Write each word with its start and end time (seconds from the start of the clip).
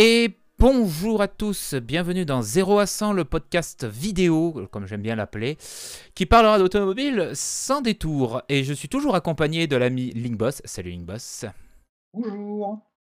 Et 0.00 0.38
bonjour 0.60 1.20
à 1.20 1.26
tous, 1.26 1.74
bienvenue 1.74 2.24
dans 2.24 2.40
0 2.40 2.78
à 2.78 2.86
100, 2.86 3.14
le 3.14 3.24
podcast 3.24 3.84
vidéo, 3.84 4.68
comme 4.70 4.86
j'aime 4.86 5.02
bien 5.02 5.16
l'appeler, 5.16 5.58
qui 6.14 6.24
parlera 6.24 6.56
d'automobile 6.60 7.32
sans 7.34 7.80
détour. 7.80 8.42
Et 8.48 8.62
je 8.62 8.72
suis 8.72 8.88
toujours 8.88 9.16
accompagné 9.16 9.66
de 9.66 9.74
l'ami 9.74 10.12
Linkboss. 10.12 10.62
Salut 10.64 10.92
Linkboss. 10.92 11.46
Bonjour. 12.14 12.78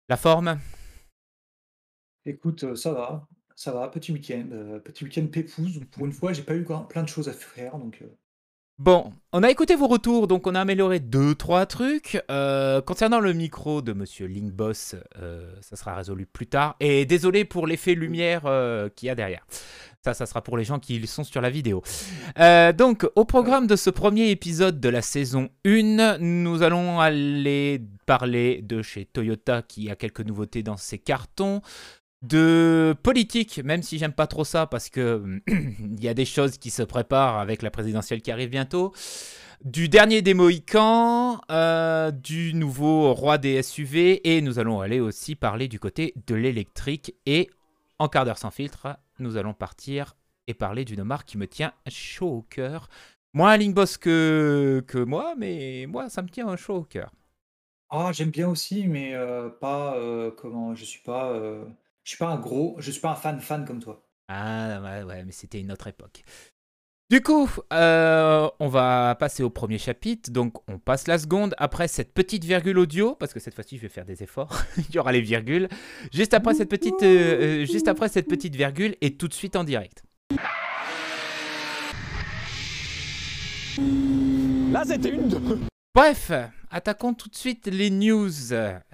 La 0.08 0.16
forme? 0.16 0.60
Écoute, 2.24 2.62
euh, 2.62 2.76
ça 2.76 2.92
va, 2.92 3.26
ça 3.56 3.72
va, 3.72 3.88
petit 3.88 4.12
week-end, 4.12 4.46
euh, 4.52 4.78
petit 4.78 5.02
week-end 5.02 5.26
pépouze. 5.26 5.80
Pour 5.90 6.06
une 6.06 6.12
fois, 6.12 6.32
j'ai 6.32 6.44
pas 6.44 6.54
eu 6.54 6.64
plein 6.88 7.02
de 7.02 7.08
choses 7.08 7.28
à 7.28 7.32
faire, 7.32 7.76
donc 7.78 8.02
euh, 8.02 8.16
Bon, 8.78 9.12
on 9.32 9.42
a 9.42 9.50
écouté 9.50 9.74
vos 9.74 9.88
retours, 9.88 10.28
donc 10.28 10.46
on 10.46 10.54
a 10.54 10.60
amélioré 10.60 11.00
deux, 11.00 11.34
trois 11.34 11.66
trucs. 11.66 12.22
Euh, 12.30 12.80
concernant 12.80 13.18
le 13.18 13.32
micro 13.32 13.82
de 13.82 13.92
Monsieur 13.92 14.28
Linkboss, 14.28 14.94
euh, 15.20 15.52
ça 15.62 15.74
sera 15.74 15.96
résolu 15.96 16.26
plus 16.26 16.46
tard. 16.46 16.76
Et 16.78 17.04
désolé 17.04 17.44
pour 17.44 17.66
l'effet 17.66 17.96
lumière 17.96 18.42
euh, 18.44 18.88
qu'il 18.88 19.08
y 19.08 19.10
a 19.10 19.16
derrière. 19.16 19.44
Ça, 20.04 20.14
ça 20.14 20.26
sera 20.26 20.42
pour 20.42 20.56
les 20.56 20.62
gens 20.62 20.78
qui 20.78 21.04
sont 21.08 21.24
sur 21.24 21.40
la 21.40 21.50
vidéo. 21.50 21.82
Donc, 22.36 23.04
au 23.16 23.24
programme 23.24 23.66
de 23.66 23.74
ce 23.74 23.90
premier 23.90 24.30
épisode 24.30 24.78
de 24.78 24.88
la 24.88 25.02
saison 25.02 25.48
1, 25.66 26.18
nous 26.18 26.62
allons 26.62 27.00
aller 27.00 27.82
parler 28.06 28.62
de 28.62 28.80
chez 28.80 29.06
Toyota 29.06 29.60
qui 29.62 29.90
a 29.90 29.96
quelques 29.96 30.20
nouveautés 30.20 30.62
dans 30.62 30.76
ses 30.76 30.98
cartons 30.98 31.62
de 32.22 32.96
politique, 33.02 33.60
même 33.64 33.82
si 33.82 33.98
j'aime 33.98 34.12
pas 34.12 34.26
trop 34.26 34.44
ça 34.44 34.66
parce 34.66 34.88
que 34.90 35.40
il 35.46 36.02
y 36.02 36.08
a 36.08 36.14
des 36.14 36.24
choses 36.24 36.58
qui 36.58 36.70
se 36.70 36.82
préparent 36.82 37.38
avec 37.38 37.62
la 37.62 37.70
présidentielle 37.70 38.22
qui 38.22 38.30
arrive 38.30 38.50
bientôt. 38.50 38.92
Du 39.64 39.88
dernier 39.88 40.22
des 40.22 40.34
Mohicans, 40.34 41.40
euh, 41.50 42.12
du 42.12 42.54
nouveau 42.54 43.12
roi 43.12 43.38
des 43.38 43.60
SUV, 43.62 44.20
et 44.28 44.40
nous 44.40 44.60
allons 44.60 44.80
aller 44.80 45.00
aussi 45.00 45.34
parler 45.34 45.66
du 45.66 45.80
côté 45.80 46.14
de 46.26 46.36
l'électrique. 46.36 47.14
Et 47.26 47.50
en 47.98 48.08
quart 48.08 48.24
d'heure 48.24 48.38
sans 48.38 48.52
filtre, 48.52 48.86
nous 49.18 49.36
allons 49.36 49.54
partir 49.54 50.14
et 50.46 50.54
parler 50.54 50.84
d'une 50.84 51.02
marque 51.02 51.26
qui 51.26 51.38
me 51.38 51.48
tient 51.48 51.72
chaud 51.88 52.28
au 52.28 52.42
cœur. 52.42 52.88
Moins 53.34 53.56
Linkboss 53.56 53.96
que, 53.98 54.84
que 54.86 54.98
moi, 54.98 55.34
mais 55.36 55.86
moi, 55.88 56.08
ça 56.08 56.22
me 56.22 56.28
tient 56.28 56.54
chaud 56.56 56.76
au 56.76 56.84
cœur. 56.84 57.12
ah, 57.90 58.12
j'aime 58.12 58.30
bien 58.30 58.48
aussi, 58.48 58.86
mais 58.86 59.14
euh, 59.14 59.48
pas 59.48 59.96
euh, 59.96 60.30
comment, 60.30 60.74
je 60.74 60.84
suis 60.84 61.00
pas, 61.02 61.32
je 62.08 62.14
suis 62.14 62.24
pas 62.24 62.30
un 62.30 62.38
gros, 62.38 62.74
je 62.78 62.90
suis 62.90 63.02
pas 63.02 63.10
un 63.10 63.16
fan 63.16 63.38
fan 63.38 63.66
comme 63.66 63.80
toi. 63.80 64.02
Ah 64.28 64.80
ouais, 64.80 65.02
ouais, 65.02 65.24
mais 65.24 65.32
c'était 65.32 65.60
une 65.60 65.70
autre 65.70 65.88
époque. 65.88 66.24
Du 67.10 67.20
coup, 67.20 67.50
euh, 67.70 68.48
on 68.60 68.68
va 68.68 69.14
passer 69.14 69.42
au 69.42 69.50
premier 69.50 69.76
chapitre. 69.76 70.30
Donc, 70.30 70.54
on 70.70 70.78
passe 70.78 71.06
la 71.06 71.18
seconde 71.18 71.54
après 71.58 71.86
cette 71.86 72.14
petite 72.14 72.44
virgule 72.44 72.78
audio, 72.78 73.14
parce 73.14 73.34
que 73.34 73.40
cette 73.40 73.54
fois-ci, 73.54 73.76
je 73.76 73.82
vais 73.82 73.90
faire 73.90 74.06
des 74.06 74.22
efforts. 74.22 74.58
Il 74.78 74.94
y 74.94 74.98
aura 74.98 75.12
les 75.12 75.20
virgules. 75.20 75.68
Juste 76.10 76.32
après 76.32 76.54
cette 76.54 76.70
petite, 76.70 77.02
euh, 77.02 77.64
euh, 77.64 77.66
juste 77.66 77.88
après 77.88 78.08
cette 78.08 78.26
petite 78.26 78.56
virgule, 78.56 78.96
et 79.02 79.18
tout 79.18 79.28
de 79.28 79.34
suite 79.34 79.54
en 79.54 79.64
direct. 79.64 80.02
Là, 84.72 84.82
c'était 84.86 85.10
une 85.10 85.28
deux. 85.28 85.60
Bref, 85.94 86.32
attaquons 86.70 87.14
tout 87.14 87.28
de 87.28 87.34
suite 87.36 87.66
les 87.66 87.90
news 87.90 88.30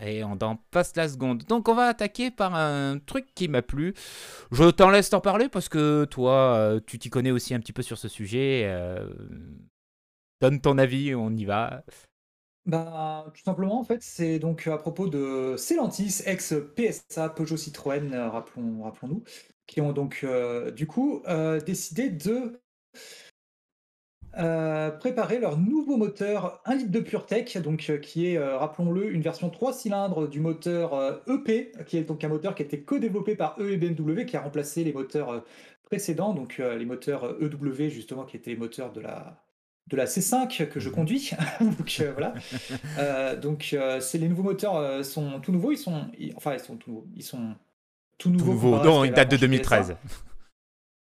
et 0.00 0.24
on 0.24 0.38
en 0.42 0.56
passe 0.70 0.94
la 0.96 1.08
seconde. 1.08 1.44
Donc 1.44 1.68
on 1.68 1.74
va 1.74 1.86
attaquer 1.86 2.30
par 2.30 2.54
un 2.54 2.98
truc 3.06 3.26
qui 3.34 3.48
m'a 3.48 3.62
plu. 3.62 3.94
Je 4.52 4.70
t'en 4.70 4.90
laisse 4.90 5.10
t'en 5.10 5.20
parler 5.20 5.48
parce 5.48 5.68
que 5.68 6.04
toi, 6.06 6.56
euh, 6.56 6.80
tu 6.86 6.98
t'y 6.98 7.10
connais 7.10 7.30
aussi 7.30 7.54
un 7.54 7.60
petit 7.60 7.72
peu 7.72 7.82
sur 7.82 7.98
ce 7.98 8.08
sujet. 8.08 8.62
euh, 8.66 9.08
Donne 10.40 10.60
ton 10.60 10.78
avis, 10.78 11.14
on 11.14 11.30
y 11.30 11.44
va. 11.44 11.84
Bah, 12.66 13.26
tout 13.34 13.42
simplement, 13.42 13.78
en 13.80 13.84
fait, 13.84 14.02
c'est 14.02 14.38
donc 14.38 14.66
à 14.66 14.78
propos 14.78 15.08
de 15.08 15.54
Stellantis, 15.58 16.22
ex-PSA, 16.24 17.28
Peugeot 17.30 17.58
Citroën, 17.58 18.12
euh, 18.14 18.28
rappelons, 18.30 18.82
rappelons-nous, 18.84 19.22
qui 19.66 19.80
ont 19.82 19.92
donc 19.92 20.24
du 20.74 20.86
coup 20.86 21.22
décidé 21.66 22.10
de 22.10 22.60
euh, 24.38 24.90
préparer 24.90 25.38
leur 25.38 25.56
nouveau 25.58 25.96
moteur 25.96 26.60
1 26.64 26.74
litre 26.76 26.90
de 26.90 27.00
PureTech, 27.00 27.58
donc 27.58 27.88
euh, 27.90 27.98
qui 27.98 28.28
est, 28.28 28.36
euh, 28.36 28.56
rappelons-le, 28.58 29.12
une 29.12 29.22
version 29.22 29.50
3 29.50 29.72
cylindres 29.72 30.28
du 30.28 30.40
moteur 30.40 31.20
EP, 31.28 31.72
qui 31.86 31.96
est 31.98 32.02
donc 32.04 32.22
un 32.24 32.28
moteur 32.28 32.54
qui 32.54 32.62
a 32.62 32.66
été 32.66 32.80
co-développé 32.82 33.36
par 33.36 33.56
eux 33.60 33.70
et 33.72 33.76
BMW, 33.76 34.24
qui 34.26 34.36
a 34.36 34.40
remplacé 34.40 34.84
les 34.84 34.92
moteurs 34.92 35.44
précédents, 35.84 36.32
donc 36.34 36.58
les 36.58 36.84
moteurs 36.84 37.36
EW 37.40 37.88
justement, 37.90 38.24
qui 38.24 38.36
étaient 38.36 38.50
les 38.50 38.56
moteurs 38.56 38.92
de 38.92 39.00
la 39.00 39.40
de 39.90 39.98
la 39.98 40.06
C5 40.06 40.66
que 40.70 40.80
je 40.80 40.88
conduis. 40.88 41.30
donc 41.60 41.98
euh, 42.00 42.12
voilà. 42.12 42.32
Euh, 42.98 43.36
donc 43.36 43.70
euh, 43.74 44.00
c'est 44.00 44.16
les 44.18 44.28
nouveaux 44.28 44.42
moteurs 44.44 45.04
sont 45.04 45.40
tout 45.40 45.52
nouveaux, 45.52 45.72
ils 45.72 45.76
sont 45.78 46.06
ils- 46.18 46.32
enfin 46.36 46.54
ils 46.54 46.60
sont 46.60 46.76
tout 46.76 46.90
nouveaux, 46.90 47.06
ils 47.14 47.22
sont 47.22 47.54
tout 48.16 48.30
Tout 48.30 48.30
nouveaux. 48.30 48.52
nouveau. 48.52 48.70
comparé 48.70 48.80
à 48.80 48.84
ce 48.84 48.88
Non, 48.88 49.02
qu'il 49.02 49.10
il 49.10 49.10
y 49.10 49.20
avait 49.20 49.26
date 49.26 49.30
de 49.40 49.46
avant 49.46 49.52
chez 49.52 49.62
PSA. 49.62 49.94
2013. 49.94 49.96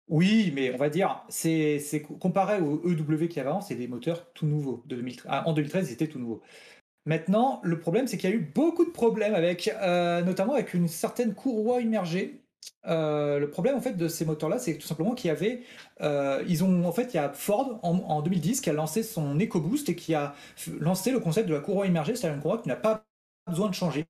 Oui, 0.08 0.52
mais 0.54 0.72
on 0.72 0.76
va 0.76 0.88
dire, 0.88 1.24
c'est 1.28 1.80
c'est 1.80 2.02
co- 2.02 2.14
comparé 2.14 2.60
au 2.60 2.80
EW 2.88 3.26
qu'il 3.28 3.38
y 3.38 3.40
avait 3.40 3.48
avant, 3.50 3.60
c'est 3.60 3.74
des 3.74 3.88
moteurs 3.88 4.32
tout 4.34 4.46
nouveaux. 4.46 4.82
De 4.86 4.94
2013. 4.96 5.26
Ah, 5.28 5.48
en 5.48 5.52
2013, 5.52 5.90
ils 5.90 5.94
étaient 5.94 6.06
tout 6.06 6.20
nouveaux. 6.20 6.42
Maintenant, 7.06 7.60
le 7.64 7.78
problème, 7.80 8.06
c'est 8.08 8.18
qu'il 8.18 8.30
y 8.30 8.32
a 8.32 8.36
eu 8.36 8.40
beaucoup 8.54 8.84
de 8.84 8.90
problèmes 8.90 9.34
avec, 9.34 9.68
euh, 9.82 10.22
notamment 10.22 10.54
avec 10.54 10.74
une 10.74 10.88
certaine 10.88 11.34
courroie 11.34 11.80
immergée. 11.82 12.42
Euh, 12.86 13.38
le 13.40 13.50
problème 13.50 13.76
en 13.76 13.80
fait 13.80 13.94
de 13.94 14.08
ces 14.08 14.24
moteurs-là, 14.24 14.58
c'est 14.58 14.78
tout 14.78 14.86
simplement 14.86 15.14
qu'il 15.14 15.28
y 15.28 15.30
avait, 15.32 15.62
euh, 16.02 16.44
ils 16.48 16.64
ont 16.64 16.84
en 16.86 16.92
fait, 16.92 17.14
il 17.14 17.16
y 17.16 17.20
a 17.20 17.32
Ford 17.32 17.80
en, 17.82 17.98
en 17.98 18.22
2010 18.22 18.60
qui 18.60 18.70
a 18.70 18.74
lancé 18.74 19.02
son 19.04 19.38
EcoBoost 19.40 19.88
et 19.88 19.96
qui 19.96 20.14
a 20.14 20.34
lancé 20.80 21.12
le 21.12 21.20
concept 21.20 21.48
de 21.48 21.54
la 21.54 21.60
courroie 21.60 21.86
immergée, 21.86 22.16
c'est-à-dire 22.16 22.36
une 22.36 22.42
courroie 22.42 22.58
qui 22.62 22.68
n'a 22.68 22.76
pas 22.76 23.04
besoin 23.48 23.68
de 23.68 23.74
changer 23.74 24.06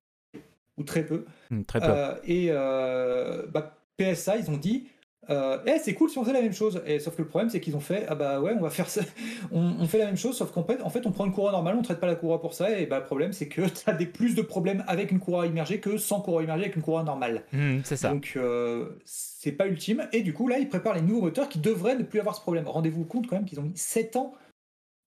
ou 0.77 0.83
très 0.83 1.05
peu. 1.05 1.25
Hmm, 1.49 1.63
Très 1.63 1.81
peu. 1.81 1.97
Et 2.25 2.49
bah, 2.51 3.77
PSA, 3.97 4.37
ils 4.37 4.49
ont 4.49 4.57
dit 4.57 4.87
euh, 5.29 5.59
Eh, 5.65 5.79
c'est 5.79 5.93
cool 5.93 6.09
si 6.09 6.17
on 6.17 6.23
faisait 6.23 6.33
la 6.33 6.41
même 6.41 6.53
chose. 6.53 6.81
Et 6.85 6.99
sauf 6.99 7.15
que 7.15 7.21
le 7.21 7.27
problème, 7.27 7.49
c'est 7.49 7.59
qu'ils 7.59 7.75
ont 7.75 7.79
fait 7.81 8.05
Ah 8.09 8.15
bah 8.15 8.39
ouais, 8.41 8.53
on 8.57 8.61
va 8.61 8.69
faire 8.69 8.89
ça. 8.89 9.01
On, 9.51 9.75
on 9.79 9.85
fait 9.87 9.97
la 9.99 10.05
même 10.07 10.17
chose, 10.17 10.37
sauf 10.37 10.51
qu'en 10.51 10.63
fait, 10.63 10.81
en 10.81 10.89
fait, 10.89 11.05
on 11.05 11.11
prend 11.11 11.25
une 11.25 11.31
courroie 11.31 11.51
normale, 11.51 11.75
on 11.77 11.81
traite 11.81 11.99
pas 11.99 12.07
la 12.07 12.15
courroie 12.15 12.41
pour 12.41 12.53
ça. 12.53 12.77
Et 12.79 12.85
bah, 12.85 12.99
le 12.99 13.05
problème, 13.05 13.33
c'est 13.33 13.47
que 13.47 13.61
tu 13.67 13.89
as 13.89 13.93
des 13.93 14.05
plus 14.05 14.35
de 14.35 14.41
problèmes 14.41 14.83
avec 14.87 15.11
une 15.11 15.19
courroie 15.19 15.45
immergée 15.47 15.79
que 15.79 15.97
sans 15.97 16.21
courroie 16.21 16.43
immergée 16.43 16.63
avec 16.65 16.75
une 16.75 16.81
courroie 16.81 17.03
normale. 17.03 17.43
Hmm, 17.53 17.79
c'est 17.83 17.95
ça. 17.97 18.09
Donc, 18.09 18.33
euh, 18.35 18.89
c'est 19.05 19.51
pas 19.51 19.67
ultime. 19.67 20.07
Et 20.13 20.21
du 20.21 20.33
coup, 20.33 20.47
là, 20.47 20.57
ils 20.59 20.67
préparent 20.69 20.95
les 20.95 21.01
nouveaux 21.01 21.21
moteurs 21.21 21.49
qui 21.49 21.59
devraient 21.59 21.95
ne 21.97 22.03
plus 22.03 22.19
avoir 22.19 22.35
ce 22.35 22.41
problème. 22.41 22.67
Rendez-vous 22.67 23.05
compte 23.05 23.27
quand 23.27 23.35
même 23.35 23.45
qu'ils 23.45 23.59
ont 23.59 23.63
mis 23.63 23.77
7 23.77 24.15
ans. 24.15 24.33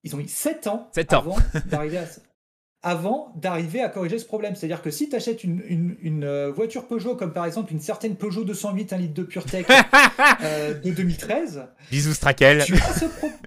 Ils 0.02 0.14
ont 0.14 0.18
mis 0.18 0.28
7 0.28 0.66
ans, 0.66 0.88
Sept 0.92 1.12
ans. 1.12 1.18
avant 1.18 1.36
d'arriver 1.66 1.98
à 1.98 2.06
ça 2.06 2.22
avant 2.82 3.32
d'arriver 3.36 3.82
à 3.82 3.88
corriger 3.90 4.18
ce 4.18 4.24
problème. 4.24 4.54
C'est-à-dire 4.54 4.80
que 4.80 4.90
si 4.90 5.08
tu 5.08 5.16
achètes 5.16 5.44
une, 5.44 5.62
une- 5.68 5.96
une, 6.00 6.24
euh, 6.24 6.50
voiture 6.50 6.86
Peugeot, 6.86 7.14
comme 7.14 7.32
par 7.32 7.44
exemple 7.44 7.72
une 7.72 7.80
certaine 7.80 8.16
Peugeot 8.16 8.44
208, 8.44 8.92
un 8.92 8.96
litre 8.96 9.14
de 9.14 9.22
PureTech 9.22 9.66
euh, 10.42 10.74
de 10.80 10.90
2013, 10.90 11.64
Bisous 11.90 12.14
Strakel. 12.14 12.62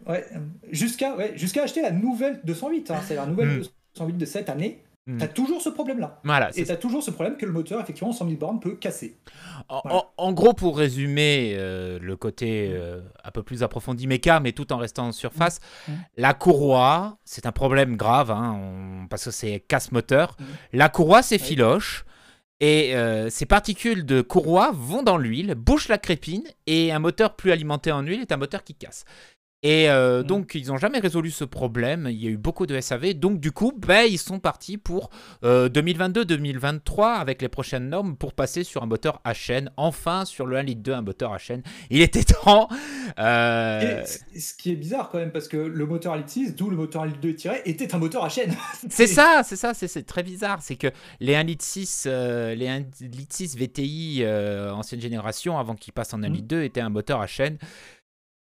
Ouais, 0.07 0.25
euh, 0.35 0.39
jusqu'à 0.71 1.15
ouais, 1.15 1.33
acheter 1.63 1.81
la 1.81 1.91
nouvelle 1.91 2.41
208, 2.43 2.91
hein, 2.91 3.01
c'est 3.07 3.15
la 3.15 3.25
nouvelle 3.25 3.47
Mm. 3.59 3.63
208 3.95 4.17
de 4.17 4.25
cette 4.25 4.49
année, 4.49 4.83
Mm. 5.05 5.17
tu 5.17 5.23
as 5.25 5.27
toujours 5.27 5.61
ce 5.61 5.67
problème-là. 5.69 6.21
Voilà, 6.23 6.49
Et 6.51 6.53
c'est 6.53 6.65
tu 6.65 6.71
as 6.71 6.77
toujours 6.77 7.03
ce 7.03 7.11
problème 7.11 7.35
que 7.35 7.45
le 7.45 7.51
moteur, 7.51 7.81
effectivement, 7.81 8.13
100 8.13 8.25
000 8.25 8.37
bornes, 8.37 8.59
peut 8.61 8.75
casser. 8.75 9.17
En, 9.67 9.81
Voilà. 9.83 9.97
en- 9.97 10.05
en 10.29 10.31
gros, 10.33 10.53
pour 10.53 10.77
résumer 10.77 11.55
euh, 11.57 11.99
le 12.01 12.15
côté 12.15 12.69
euh, 12.71 13.01
un 13.23 13.31
peu 13.31 13.43
plus 13.43 13.63
approfondi 13.63 14.07
méca, 14.07 14.39
mais 14.39 14.53
tout 14.53 14.71
en 14.71 14.77
restant 14.77 15.07
en 15.07 15.11
surface, 15.11 15.59
Mm. 15.87 15.91
la 16.17 16.33
courroie, 16.33 17.17
c'est 17.25 17.45
un 17.45 17.51
problème 17.51 17.97
grave, 17.97 18.31
hein, 18.31 18.57
on- 19.03 19.07
parce 19.07 19.25
que 19.25 19.31
c'est 19.31 19.59
casse-moteur. 19.59 20.37
Mm. 20.39 20.43
La 20.73 20.87
courroie, 20.89 21.21
c'est 21.21 21.41
Oui. 21.41 21.47
filoche. 21.47 22.05
Et 22.59 22.95
euh, 22.95 23.29
ces 23.29 23.45
particules 23.45 24.05
de 24.05 24.21
courroie 24.21 24.71
vont 24.73 25.03
dans 25.03 25.17
l'huile, 25.17 25.53
bouchent 25.55 25.89
la 25.89 25.97
crépine, 25.97 26.43
et 26.65 26.93
un 26.93 26.99
moteur 26.99 27.35
plus 27.35 27.51
alimenté 27.51 27.91
en 27.91 28.01
huile 28.01 28.21
est 28.21 28.31
un 28.31 28.37
moteur 28.37 28.63
qui 28.63 28.73
casse. 28.73 29.03
Et 29.63 29.89
euh, 29.89 30.21
Mm. 30.21 30.27
donc, 30.27 30.55
ils 30.55 30.67
n'ont 30.67 30.77
jamais 30.77 30.99
résolu 30.99 31.31
ce 31.31 31.45
problème. 31.45 32.07
Il 32.11 32.21
y 32.21 32.27
a 32.27 32.29
eu 32.29 32.37
beaucoup 32.37 32.65
de 32.65 32.79
SAV. 32.79 33.13
Donc, 33.13 33.39
du 33.39 33.51
coup, 33.51 33.71
ben, 33.75 34.03
ils 34.09 34.17
sont 34.17 34.39
partis 34.39 34.77
pour 34.77 35.09
euh, 35.45 35.69
2022-2023 35.69 37.13
avec 37.15 37.41
les 37.41 37.47
prochaines 37.49 37.89
normes 37.89 38.15
pour 38.15 38.33
passer 38.33 38.63
sur 38.63 38.83
un 38.83 38.85
moteur 38.85 39.21
à 39.23 39.33
chaîne. 39.33 39.71
Enfin, 39.77 40.25
sur 40.25 40.45
le 40.45 40.57
1 40.57 40.63
litre 40.63 40.81
2, 40.83 40.91
un 40.93 41.01
moteur 41.01 41.33
à 41.33 41.37
chaîne. 41.37 41.63
Il 41.89 42.01
était 42.01 42.23
temps. 42.23 42.67
Euh, 43.19 44.03
Et 44.33 44.39
ce 44.39 44.53
qui 44.53 44.71
est 44.71 44.75
bizarre 44.75 45.09
quand 45.09 45.17
même, 45.19 45.31
parce 45.31 45.47
que 45.47 45.57
le 45.57 45.85
moteur 45.85 46.13
à 46.13 46.17
litre 46.17 46.29
6, 46.29 46.55
d'où 46.55 46.69
le 46.69 46.75
moteur 46.75 47.03
à 47.03 47.05
litre 47.07 47.19
2 47.21 47.33
tiré, 47.35 47.61
était 47.65 47.93
un 47.95 47.97
moteur 47.99 48.23
à 48.23 48.29
chaîne. 48.29 48.53
c'est 48.89 49.07
ça, 49.07 49.41
c'est 49.45 49.55
ça, 49.55 49.73
c'est- 49.73 50.03
très 50.05 50.23
bizarre. 50.23 50.59
C'est 50.61 50.75
que 50.75 50.87
les 51.19 51.35
1 51.35 51.43
litre 51.43 51.63
6, 51.63 52.05
euh, 52.07 52.55
les 52.55 52.67
1 52.67 52.79
litre 53.01 53.33
6 53.33 53.55
VTI 53.57 54.19
euh, 54.23 54.71
ancienne 54.73 54.99
génération, 55.01 55.57
avant 55.57 55.75
qu'ils 55.75 55.93
passent 55.93 56.13
en 56.13 56.21
1 56.23 56.29
Mm. 56.29 56.33
litre 56.33 56.47
2, 56.47 56.63
étaient 56.63 56.81
un 56.81 56.89
moteur 56.89 57.21
à 57.21 57.27
chaîne. 57.27 57.57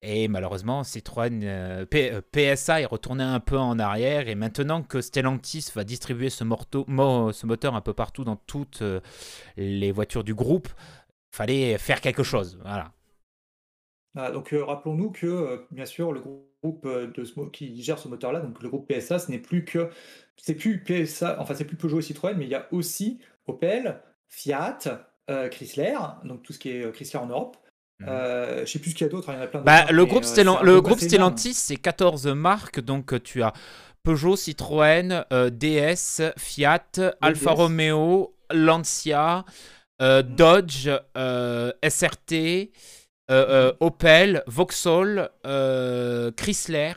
Et 0.08 0.28
malheureusement, 0.28 0.84
Citroën 0.84 1.42
euh, 1.44 1.86
P- 1.88 2.12
euh, 2.12 2.22
PSA 2.32 2.82
est 2.82 2.86
retourné 2.86 3.24
un 3.24 3.40
peu 3.40 3.58
en 3.58 3.80
arrière. 3.80 4.28
Et 4.28 4.36
maintenant 4.36 4.84
que 4.84 5.02
Stellantis 5.02 5.72
va 5.74 5.84
distribuer 5.84 6.30
ce, 6.30 6.44
moteur 6.44 7.76
un 7.76 7.82
peu 7.82 7.94
partout 7.94 8.24
dans 8.24 8.36
toutes 8.36 8.84
euh, 8.84 9.00
les 9.58 9.92
voitures 9.92 10.24
du 10.24 10.36
groupe, 10.36 10.68
fallait 11.32 11.80
faire 11.80 12.02
quelque 12.02 12.22
chose. 12.22 12.60
Voilà. 12.62 12.92
Voilà, 14.14 14.32
donc 14.32 14.56
rappelons-nous 14.56 15.12
que, 15.12 15.66
bien 15.72 15.86
sûr, 15.86 16.14
le 16.14 16.22
groupe 16.22 16.88
qui 17.52 17.82
gère 17.82 18.00
ce 18.00 18.08
moteur-là, 18.08 18.40
donc 18.40 18.62
le 18.62 18.70
groupe 18.70 18.88
PSA, 18.88 19.20
ce 19.20 19.32
n'est 19.32 19.40
plus 19.40 19.66
que. 19.66 19.90
C'est 20.38 20.56
plus 20.56 20.84
PSA, 20.84 21.42
enfin, 21.42 21.56
c'est 21.56 21.66
plus 21.66 21.76
Peugeot 21.76 22.00
et 22.00 22.04
Citroën, 22.04 22.36
mais 22.38 22.46
il 22.46 22.52
y 22.52 22.56
a 22.56 22.68
aussi 22.72 23.20
Opel, 23.48 24.02
Fiat, 24.30 24.78
Chrysler, 25.52 25.98
donc 26.24 26.44
tout 26.44 26.54
ce 26.54 26.60
qui 26.60 26.70
est 26.70 26.90
Chrysler 26.94 27.20
en 27.20 27.26
Europe. 27.26 27.58
Mhm. 28.00 28.08
Euh, 28.10 28.66
je 28.66 28.72
sais 28.72 28.80
plus 28.80 28.92
ce 28.92 28.96
qu'il 28.96 29.06
y 29.08 29.10
a 29.10 29.12
d'autre, 29.12 29.30
il 29.32 29.36
y 29.36 29.38
en 29.38 29.42
a 29.42 29.48
plein 29.48 29.60
d'autres. 29.62 29.66
Bah, 29.66 29.92
le 29.92 30.06
groupe, 30.06 30.24
euh, 30.24 30.28
Stellan- 30.28 30.62
le. 30.64 30.82
Stellantis, 31.00 31.54
c'est 31.54 31.78
14 31.78 32.28
marques. 32.28 32.80
Donc, 32.82 33.14
euh, 33.14 33.20
tu 33.20 33.42
as 33.42 33.54
Peugeot, 34.04 34.36
Citroën, 34.36 35.24
euh, 35.32 35.50
DS, 35.50 36.22
Fiat, 36.38 36.84
Alfa 37.22 37.52
DS. 37.52 37.56
Romeo, 37.58 38.36
Lancia, 38.52 39.46
euh, 40.02 40.22
Mhm. 40.24 40.36
Dodge, 40.36 40.90
euh, 41.18 41.72
SRT, 41.82 42.72
euh, 43.32 43.32
euh, 43.32 43.74
Opel, 43.80 44.44
Vauxhall, 44.48 45.30
euh, 45.48 46.32
Chrysler. 46.36 46.94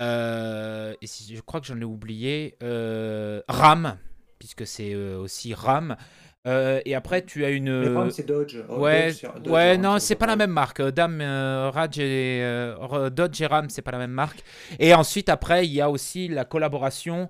euh, 0.00 0.94
et 1.00 1.06
si, 1.06 1.36
je 1.36 1.40
crois 1.40 1.60
que 1.60 1.66
j'en 1.66 1.80
ai 1.80 1.84
oublié. 1.84 2.56
euh, 2.62 3.40
Ram, 3.48 3.96
puisque 4.38 4.66
c'est 4.66 4.92
euh, 4.94 5.18
aussi 5.18 5.54
Ram. 5.54 5.96
Euh, 6.46 6.80
et 6.84 6.94
après, 6.94 7.24
tu 7.24 7.42
as 7.44 7.50
une. 7.50 8.10
C'est 8.10 8.26
Dodge. 8.26 8.58
Oh, 8.68 8.78
Ouais, 8.80 9.06
Dodge, 9.06 9.14
c'est- 9.14 9.40
Dodge, 9.40 9.48
ouais, 9.50 9.62
hein, 9.70 9.76
non, 9.78 9.98
c'est 9.98 10.14
pas 10.14 10.26
la 10.26 10.36
même 10.36 10.50
marque. 10.50 10.80
Euh, 10.80 10.90
Dame, 10.90 11.20
euh, 11.22 11.70
Raj 11.70 11.98
et 11.98 12.42
Re- 12.80 13.08
Dodge 13.08 13.40
et 13.40 13.46
Ram, 13.46 13.70
c'est 13.70 13.80
pas 13.80 13.92
la 13.92 13.98
même 13.98 14.10
marque. 14.10 14.42
Et 14.78 14.92
ensuite, 14.92 15.30
après, 15.30 15.66
il 15.66 15.72
y 15.72 15.80
a 15.80 15.88
aussi 15.90 16.28
la 16.28 16.44
collaboration 16.44 17.28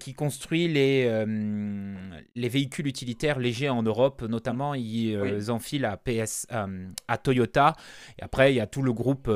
qui 0.00 0.14
construit 0.14 0.68
les, 0.68 1.04
les 2.34 2.48
véhicules 2.48 2.86
utilitaires 2.86 3.38
légers 3.38 3.68
en 3.68 3.82
Europe. 3.82 4.22
Notamment, 4.22 4.72
ils 4.72 5.18
Oui. 5.20 5.50
enfilent 5.50 5.84
à, 5.84 5.98
PS, 5.98 6.46
à 7.08 7.18
Toyota. 7.18 7.74
Et 8.18 8.22
après, 8.22 8.54
il 8.54 8.56
y 8.56 8.60
a 8.60 8.66
tout 8.66 8.80
le 8.80 8.94
groupe 8.94 9.30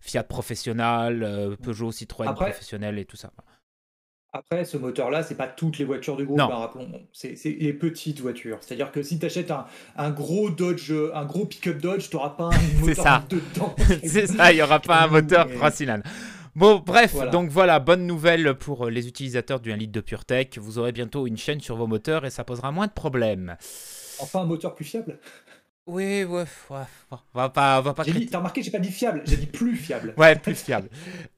Fiat 0.00 0.24
Professionnel, 0.24 1.56
Peugeot, 1.62 1.92
Citroën 1.92 2.26
Après- 2.28 2.46
Professionnel 2.52 2.98
et 2.98 3.04
tout 3.04 3.16
ça. 3.18 3.32
Après, 4.34 4.64
ce 4.64 4.78
moteur-là, 4.78 5.22
c'est 5.22 5.34
pas 5.34 5.46
toutes 5.46 5.78
les 5.78 5.84
voitures 5.84 6.16
du 6.16 6.24
groupe, 6.24 6.40
hein, 6.40 6.46
rappelons. 6.48 6.88
C'est 7.12 7.36
les 7.44 7.72
petites 7.74 8.20
voitures. 8.20 8.58
C'est-à-dire 8.62 8.90
que 8.90 9.02
si 9.02 9.18
tu 9.18 9.26
achètes 9.26 9.50
un, 9.50 9.66
un 9.96 10.10
gros 10.10 10.48
Dodge, 10.48 10.90
euh, 10.90 11.10
un 11.14 11.26
gros 11.26 11.44
pick-up 11.44 11.78
Dodge, 11.78 12.08
tu 12.08 12.16
n'auras 12.16 12.30
pas 12.30 12.44
un 12.44 12.80
moteur 12.80 13.04
ça. 13.04 13.24
dedans. 13.28 13.74
c'est 14.04 14.26
ça, 14.26 14.50
il 14.50 14.56
n'y 14.56 14.62
aura 14.62 14.80
pas 14.80 15.02
un 15.02 15.06
moteur 15.08 15.46
Mais- 15.48 15.54
3 15.56 15.70
cylindres. 15.70 16.04
Bon, 16.54 16.82
bref, 16.84 17.12
Voilà. 17.14 17.30
donc 17.30 17.50
voilà, 17.50 17.78
bonne 17.78 18.06
nouvelle 18.06 18.54
pour 18.54 18.88
les 18.88 19.06
utilisateurs 19.08 19.60
du 19.60 19.70
1 19.72 19.76
litre 19.76 19.92
de 19.92 20.00
PureTech. 20.00 20.58
Vous 20.58 20.78
aurez 20.78 20.92
bientôt 20.92 21.26
une 21.26 21.36
chaîne 21.38 21.60
sur 21.60 21.76
vos 21.76 21.86
moteurs 21.86 22.24
et 22.26 22.30
ça 22.30 22.44
posera 22.44 22.70
moins 22.72 22.86
de 22.86 22.92
problèmes. 22.92 23.56
Enfin, 24.18 24.40
un 24.40 24.44
moteur 24.44 24.74
plus 24.74 24.84
fiable. 24.84 25.18
Oui, 25.84 26.22
ouais, 26.22 26.44
ouais, 26.70 26.78
on 27.10 27.16
va 27.34 27.48
pas, 27.48 27.80
on 27.80 27.82
va 27.82 27.92
pas 27.92 28.04
J'ai 28.04 28.12
dit, 28.12 28.26
t'as 28.26 28.38
remarqué, 28.38 28.62
j'ai 28.62 28.70
pas 28.70 28.78
dit 28.78 28.92
fiable, 28.92 29.22
j'ai 29.26 29.36
dit 29.36 29.46
plus 29.46 29.74
fiable. 29.74 30.14
Ouais, 30.18 30.36
plus 30.36 30.54
fiable. 30.54 30.88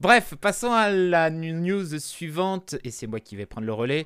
Bref, 0.01 0.35
passons 0.39 0.71
à 0.71 0.91
la 0.91 1.31
news 1.31 1.99
suivante, 1.99 2.75
et 2.85 2.91
c'est 2.91 3.07
moi 3.07 3.21
qui 3.21 3.37
vais 3.37 3.47
prendre 3.47 3.67
le 3.67 3.73
relais. 3.73 4.05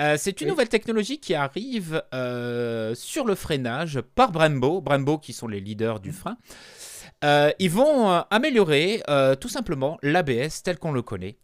Euh, 0.00 0.16
c'est 0.18 0.40
une 0.40 0.46
Oui. 0.46 0.50
nouvelle 0.50 0.68
technologie 0.68 1.20
qui 1.20 1.34
arrive 1.36 2.02
euh, 2.12 2.96
sur 2.96 3.24
le 3.24 3.36
freinage 3.36 4.00
par 4.00 4.32
Brembo. 4.32 4.80
Brembo 4.80 5.16
qui 5.16 5.32
sont 5.32 5.46
les 5.46 5.60
leaders 5.60 6.00
du 6.00 6.10
frein. 6.10 6.36
Euh, 7.24 7.50
ils 7.58 7.70
vont 7.70 8.10
euh, 8.10 8.20
améliorer 8.30 9.02
euh, 9.08 9.34
tout 9.34 9.48
simplement 9.48 9.98
l'ABS 10.02 10.62
tel 10.62 10.78
qu'on 10.78 10.92
le 10.92 11.02
connaît, 11.02 11.36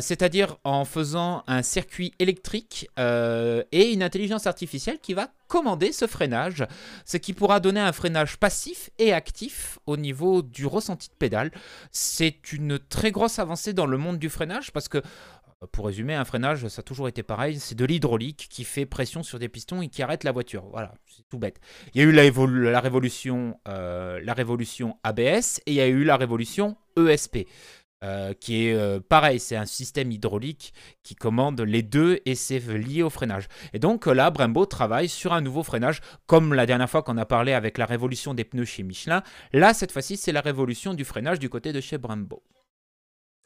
c'est-à-dire 0.00 0.56
en 0.64 0.84
faisant 0.84 1.44
un 1.46 1.62
circuit 1.62 2.14
électrique 2.18 2.88
et 2.96 3.92
une 3.92 4.02
intelligence 4.02 4.46
artificielle 4.46 4.98
qui 5.00 5.12
va 5.12 5.28
commander 5.48 5.92
ce 5.92 6.06
freinage, 6.06 6.64
ce 7.04 7.18
qui 7.18 7.34
pourra 7.34 7.60
donner 7.60 7.80
un 7.80 7.92
freinage 7.92 8.38
passif 8.38 8.90
et 8.98 9.12
actif 9.12 9.78
au 9.86 9.96
niveau 9.96 10.40
du 10.42 10.66
ressenti 10.66 11.08
de 11.08 11.14
pédale. 11.14 11.50
C'est 11.92 12.52
une 12.52 12.78
très 12.78 13.10
grosse 13.10 13.38
avancée 13.38 13.74
dans 13.74 13.86
le 13.86 13.98
monde 13.98 14.18
du 14.18 14.30
freinage 14.30 14.72
parce 14.72 14.88
que 14.88 15.02
pour 15.72 15.86
résumer, 15.86 16.14
un 16.14 16.24
freinage, 16.24 16.68
ça 16.68 16.80
a 16.80 16.82
toujours 16.82 17.08
été 17.08 17.22
pareil, 17.22 17.58
c'est 17.58 17.74
de 17.74 17.84
l'hydraulique 17.84 18.46
qui 18.50 18.62
fait 18.64 18.84
pression 18.86 19.22
sur 19.22 19.38
des 19.38 19.48
pistons 19.48 19.80
et 19.82 19.88
qui 19.88 20.02
arrête 20.02 20.22
la 20.22 20.32
voiture. 20.32 20.64
Voilà, 20.70 20.92
c'est 21.06 21.26
tout 21.28 21.38
bête. 21.38 21.60
Il 21.94 22.00
y 22.00 22.04
a 22.04 22.06
eu 22.06 22.12
la, 22.12 22.24
évolu- 22.24 22.70
la 22.70 22.80
révolution, 22.80 23.58
euh, 23.66 24.20
ABS 25.02 25.60
et 25.66 25.72
il 25.72 25.74
y 25.74 25.80
a 25.80 25.86
eu 25.88 26.04
la 26.04 26.16
révolution 26.16 26.76
ESP. 26.98 27.46
euh, 28.04 28.34
qui 28.34 28.66
est 28.66 28.74
euh, 28.74 29.00
pareil, 29.00 29.40
c'est 29.40 29.56
un 29.56 29.64
système 29.64 30.12
hydraulique 30.12 30.74
qui 31.02 31.14
commande 31.14 31.58
les 31.62 31.82
deux 31.82 32.20
et 32.26 32.34
c'est 32.34 32.58
lié 32.58 33.02
au 33.02 33.08
freinage. 33.08 33.48
Et 33.72 33.78
donc 33.78 34.04
là, 34.06 34.30
Brembo 34.30 34.66
travaille 34.66 35.08
sur 35.08 35.32
un 35.32 35.40
nouveau 35.40 35.62
freinage, 35.62 36.02
comme 36.26 36.52
la 36.52 36.66
dernière 36.66 36.90
fois 36.90 37.02
qu'on 37.02 37.16
a 37.16 37.24
parlé 37.24 37.54
avec 37.54 37.78
la 37.78 37.86
révolution 37.86 38.34
des 38.34 38.44
pneus 38.44 38.66
chez 38.66 38.82
Michelin. 38.82 39.22
Là, 39.54 39.72
cette 39.72 39.92
fois-ci, 39.92 40.18
c'est 40.18 40.32
la 40.32 40.42
révolution 40.42 40.92
du 40.92 41.04
freinage 41.06 41.38
du 41.38 41.48
côté 41.48 41.72
de 41.72 41.80
chez 41.80 41.96
Brembo. 41.96 42.42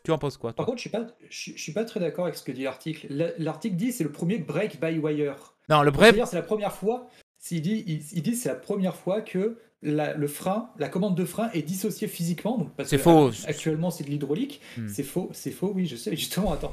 Tu 0.04 0.10
en 0.10 0.18
penses 0.18 0.36
quoi 0.36 0.50
toi 0.52 0.56
Par 0.56 0.66
contre, 0.66 0.78
je 0.78 0.82
suis 0.82 0.90
pas, 0.90 1.06
je, 1.28 1.52
je 1.54 1.60
suis 1.62 1.72
pas 1.72 1.84
très 1.84 2.00
d'accord 2.00 2.24
avec 2.26 2.36
ce 2.36 2.42
que 2.42 2.52
dit 2.52 2.62
l'article. 2.64 3.06
La- 3.10 3.30
L'article 3.38 3.76
dit 3.76 3.92
c'est 3.92 4.04
le 4.04 4.12
premier 4.12 4.38
break 4.38 4.80
by 4.80 4.98
wire. 4.98 5.54
Non, 5.68 5.82
le 5.82 5.92
C'est-à-dire 5.92 6.26
c'est 6.26 6.36
la 6.36 6.42
première 6.42 6.72
fois. 6.72 7.08
S'il 7.38 7.62
dit, 7.62 7.84
il, 7.86 8.02
il 8.12 8.22
dit 8.22 8.34
c'est 8.36 8.48
la 8.50 8.54
première 8.54 8.94
fois 8.96 9.22
que 9.22 9.58
la- 9.82 10.12
le 10.12 10.26
frein, 10.26 10.68
la 10.78 10.90
commande 10.90 11.16
de 11.16 11.24
frein 11.24 11.48
est 11.54 11.62
dissociée 11.62 12.06
physiquement. 12.06 12.58
Donc 12.58 12.68
parce 12.76 12.90
C'est 12.90 12.98
que, 12.98 13.02
faux. 13.02 13.30
Actuellement, 13.46 13.90
c'est 13.90 14.04
de 14.04 14.10
l'hydraulique. 14.10 14.60
Hmm. 14.76 14.88
C'est 14.88 15.02
faux, 15.02 15.30
c'est 15.32 15.50
faux. 15.50 15.72
Oui, 15.74 15.86
je 15.86 15.96
sais. 15.96 16.14
Justement, 16.14 16.52
attends. 16.52 16.70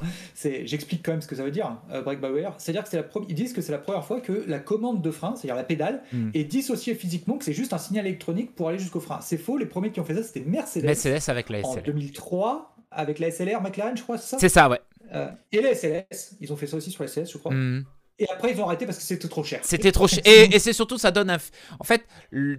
J'explique 0.64 1.02
quand 1.02 1.12
même 1.12 1.22
ce 1.22 1.26
que 1.26 1.34
ça 1.36 1.42
veut 1.42 1.50
dire. 1.50 1.78
euh, 1.90 2.02
break 2.02 2.20
by 2.20 2.26
wire. 2.28 2.52
C'est-à-dire 2.58 2.82
que 2.82 2.90
c'est 2.90 2.98
la 2.98 3.06
ils 3.28 3.34
disent 3.34 3.54
que 3.54 3.62
c'est 3.62 3.72
la 3.72 3.78
première 3.78 4.04
fois 4.04 4.20
que 4.20 4.44
la 4.46 4.58
commande 4.58 5.00
de 5.00 5.10
frein, 5.10 5.34
c'est-à-dire 5.36 5.54
la 5.56 5.64
pédale, 5.64 6.02
Hmm. 6.12 6.30
est 6.34 6.44
dissociée 6.44 6.94
physiquement. 6.94 7.38
Que 7.38 7.44
c'est 7.44 7.54
juste 7.54 7.72
un 7.72 7.78
signal 7.78 8.06
électronique 8.06 8.54
pour 8.54 8.68
aller 8.68 8.78
jusqu'au 8.78 9.00
frein. 9.00 9.20
C'est 9.22 9.38
faux. 9.38 9.56
Les 9.56 9.64
premiers 9.66 9.90
qui 9.90 10.00
ont 10.00 10.04
fait 10.04 10.14
ça, 10.14 10.22
c'était 10.22 10.40
Mercedes. 10.40 10.84
Mercedes 10.84 11.28
avec 11.30 11.48
la 11.48 11.60
en 11.60 11.72
SLR. 11.72 11.82
2003 11.84 12.74
avec 12.90 13.18
la 13.18 13.30
SLR 13.30 13.60
McLaren, 13.60 13.96
je 13.96 14.02
crois, 14.02 14.18
c'est 14.18 14.30
ça 14.30 14.38
C'est 14.38 14.48
ça, 14.48 14.68
ouais. 14.68 14.80
Euh, 15.14 15.30
Et 15.52 15.60
la 15.62 15.74
SLS, 15.74 16.36
ils 16.40 16.52
ont 16.52 16.56
fait 16.56 16.66
ça 16.66 16.76
aussi 16.76 16.90
sur 16.90 17.02
la 17.02 17.08
SLS, 17.08 17.30
je 17.32 17.38
crois. 17.38 17.52
Hmm. 17.54 17.84
Et 18.20 18.26
après, 18.30 18.50
ils 18.52 18.60
ont 18.60 18.66
arrêté 18.66 18.84
parce 18.84 18.98
que 18.98 19.04
c'était 19.04 19.28
trop 19.28 19.44
cher. 19.44 19.60
C'était 19.62 19.92
trop 19.92 20.08
cher. 20.08 20.20
Et, 20.24 20.52
et 20.54 20.58
c'est 20.58 20.72
surtout, 20.72 20.98
ça 20.98 21.12
donne 21.12 21.30
un. 21.30 21.36
f- 21.36 21.50
En 21.78 21.84
fait, 21.84 22.04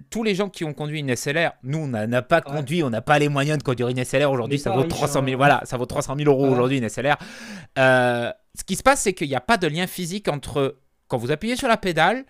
tous 0.08 0.22
les 0.22 0.34
gens 0.34 0.48
qui 0.48 0.64
ont 0.64 0.72
conduit 0.72 1.00
une 1.00 1.14
SLR, 1.14 1.52
nous, 1.62 1.78
on 1.78 1.86
n'a 1.86 2.22
pas 2.22 2.36
Ouais. 2.38 2.56
conduit, 2.56 2.82
on 2.82 2.88
n'a 2.88 3.02
pas 3.02 3.18
les 3.18 3.28
moyens 3.28 3.58
de 3.58 3.62
conduire 3.62 3.88
une 3.88 4.02
SLR 4.02 4.30
aujourd'hui. 4.30 4.58
Ça 4.58 4.70
vaut 4.70 4.80
riche, 4.80 4.88
300 4.88 5.20
000, 5.22 5.32
hein. 5.34 5.36
voilà, 5.36 5.60
ça 5.66 5.76
vaut 5.76 5.84
300 5.84 6.16
000 6.16 6.30
euros 6.30 6.48
aujourd'hui 6.48 6.78
une 6.78 6.88
SLR. 6.88 7.16
Euh, 7.78 8.32
ce 8.58 8.64
qui 8.64 8.76
se 8.76 8.82
passe, 8.82 9.02
c'est 9.02 9.12
qu'il 9.12 9.28
n'y 9.28 9.34
a 9.34 9.40
pas 9.40 9.58
de 9.58 9.66
lien 9.66 9.86
physique 9.86 10.28
entre 10.28 10.78
quand 11.08 11.18
vous 11.18 11.30
appuyez 11.30 11.56
sur 11.56 11.68
la 11.68 11.76
pédale 11.76 12.24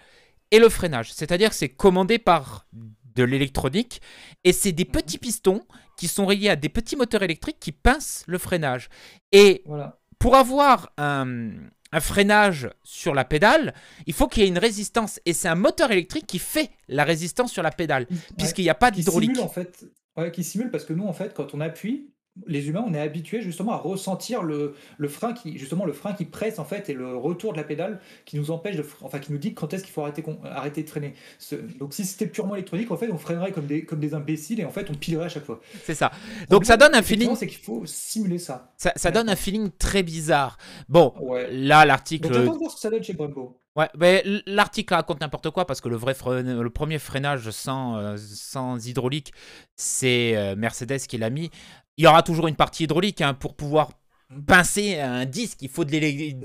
et 0.50 0.58
le 0.58 0.68
freinage. 0.68 1.12
C'est-à-dire 1.12 1.50
que 1.50 1.54
c'est 1.56 1.68
commandé 1.68 2.18
par 2.18 2.66
de 3.14 3.22
l'électronique 3.24 4.00
et 4.44 4.52
c'est 4.52 4.72
des 4.72 4.84
petits 4.84 5.18
pistons 5.18 5.62
qui 6.00 6.08
sont 6.08 6.24
reliés 6.24 6.48
à 6.48 6.56
des 6.56 6.70
petits 6.70 6.96
moteurs 6.96 7.22
électriques 7.22 7.58
qui 7.60 7.72
pincent 7.72 8.24
le 8.26 8.38
freinage. 8.38 8.88
Et 9.32 9.62
Voilà. 9.66 9.98
pour 10.18 10.34
avoir 10.34 10.90
un, 10.96 11.50
un 11.92 12.00
freinage 12.00 12.70
sur 12.82 13.14
la 13.14 13.26
pédale, 13.26 13.74
il 14.06 14.14
faut 14.14 14.26
qu'il 14.26 14.42
y 14.42 14.46
ait 14.46 14.48
une 14.48 14.56
résistance. 14.58 15.20
Et 15.26 15.34
c'est 15.34 15.48
un 15.48 15.54
moteur 15.56 15.90
électrique 15.92 16.26
qui 16.26 16.38
fait 16.38 16.70
la 16.88 17.04
résistance 17.04 17.52
sur 17.52 17.62
la 17.62 17.70
pédale, 17.70 18.06
puisqu'il 18.38 18.62
n'y 18.62 18.70
a 18.70 18.74
pas 18.74 18.90
qui 18.90 19.00
d'hydraulique. 19.00 19.32
simule 19.36 19.44
en 19.44 19.48
fait, 19.52 19.84
ouais, 20.16 20.30
qui 20.32 20.42
simule 20.42 20.70
parce 20.70 20.86
que 20.86 20.94
nous 20.94 21.04
en 21.06 21.12
fait, 21.12 21.34
quand 21.34 21.52
on 21.52 21.60
appuie, 21.60 22.08
les 22.46 22.68
humains, 22.68 22.84
on 22.86 22.94
est 22.94 23.00
habitués 23.00 23.42
justement 23.42 23.72
à 23.72 23.76
ressentir 23.76 24.42
le, 24.42 24.74
le 24.98 25.08
frein 25.08 25.32
qui 25.32 25.58
justement 25.58 25.84
le 25.84 25.92
frein 25.92 26.12
qui 26.12 26.24
presse 26.24 26.58
en 26.58 26.64
fait 26.64 26.88
et 26.88 26.94
le 26.94 27.16
retour 27.16 27.52
de 27.52 27.58
la 27.58 27.64
pédale 27.64 28.00
qui 28.24 28.36
nous 28.38 28.50
empêche 28.50 28.76
de, 28.76 28.84
enfin 29.02 29.18
qui 29.18 29.32
nous 29.32 29.38
dit 29.38 29.52
quand 29.52 29.74
est-ce 29.74 29.82
qu'il 29.82 29.92
faut 29.92 30.02
arrêter, 30.02 30.24
arrêter 30.44 30.82
de 30.84 30.88
freiner. 30.88 31.14
Ce- 31.38 31.56
donc 31.56 31.92
si 31.92 32.04
c'était 32.04 32.26
purement 32.28 32.54
électronique, 32.54 32.90
en 32.92 32.96
fait, 32.96 33.10
on 33.10 33.18
freinerait 33.18 33.52
comme 33.52 33.66
des 33.66 33.84
comme 33.84 34.00
des 34.00 34.14
imbéciles 34.14 34.60
et 34.60 34.64
en 34.64 34.70
fait 34.70 34.88
on 34.90 34.94
pilerait 34.94 35.26
à 35.26 35.28
chaque 35.28 35.44
fois. 35.44 35.60
C'est 35.84 35.94
ça. 35.94 36.12
Donc 36.48 36.64
ça 36.64 36.76
donne 36.76 36.94
un 36.94 37.02
feeling, 37.02 37.34
c'est 37.34 37.46
qu'il 37.48 37.58
faut 37.58 37.84
simuler 37.84 38.38
ça. 38.38 38.72
ça, 38.76 38.92
ça 38.96 39.10
donne 39.10 39.28
un 39.28 39.36
feeling 39.36 39.70
très 39.78 40.02
bizarre. 40.02 40.56
Bon, 40.88 41.12
Ouais. 41.20 41.48
là 41.50 41.84
l'article. 41.84 42.28
Donc 42.28 42.32
j'attends 42.34 42.52
de 42.54 42.58
voir 42.58 42.70
ce 42.70 42.76
que 42.76 42.80
ça 42.82 42.90
donne 42.90 43.02
chez 43.02 43.12
Brembo. 43.12 43.56
Ouais, 43.76 43.88
mais 43.96 44.24
l'article 44.46 44.92
raconte 44.94 45.20
n'importe 45.20 45.48
quoi 45.50 45.64
parce 45.64 45.80
que 45.80 45.88
le 45.88 45.94
vrai 45.94 46.12
frein- 46.12 46.42
le 46.42 46.70
premier 46.70 46.98
freinage 46.98 47.50
sans, 47.50 47.96
euh, 47.98 48.16
sans 48.18 48.84
hydraulique, 48.84 49.32
c'est 49.76 50.36
euh, 50.36 50.56
Mercedes 50.56 50.98
qui 51.08 51.18
l'a 51.18 51.30
mis. 51.30 51.50
Il 51.96 52.04
y 52.04 52.06
aura 52.06 52.22
toujours 52.22 52.48
une 52.48 52.56
partie 52.56 52.84
hydraulique 52.84 53.20
hein, 53.20 53.34
pour 53.34 53.54
pouvoir 53.54 53.90
Mhm. 54.30 54.44
pincer 54.44 55.00
un 55.00 55.24
disque. 55.26 55.58
Il 55.60 55.68
faut 55.68 55.84
de 55.84 55.90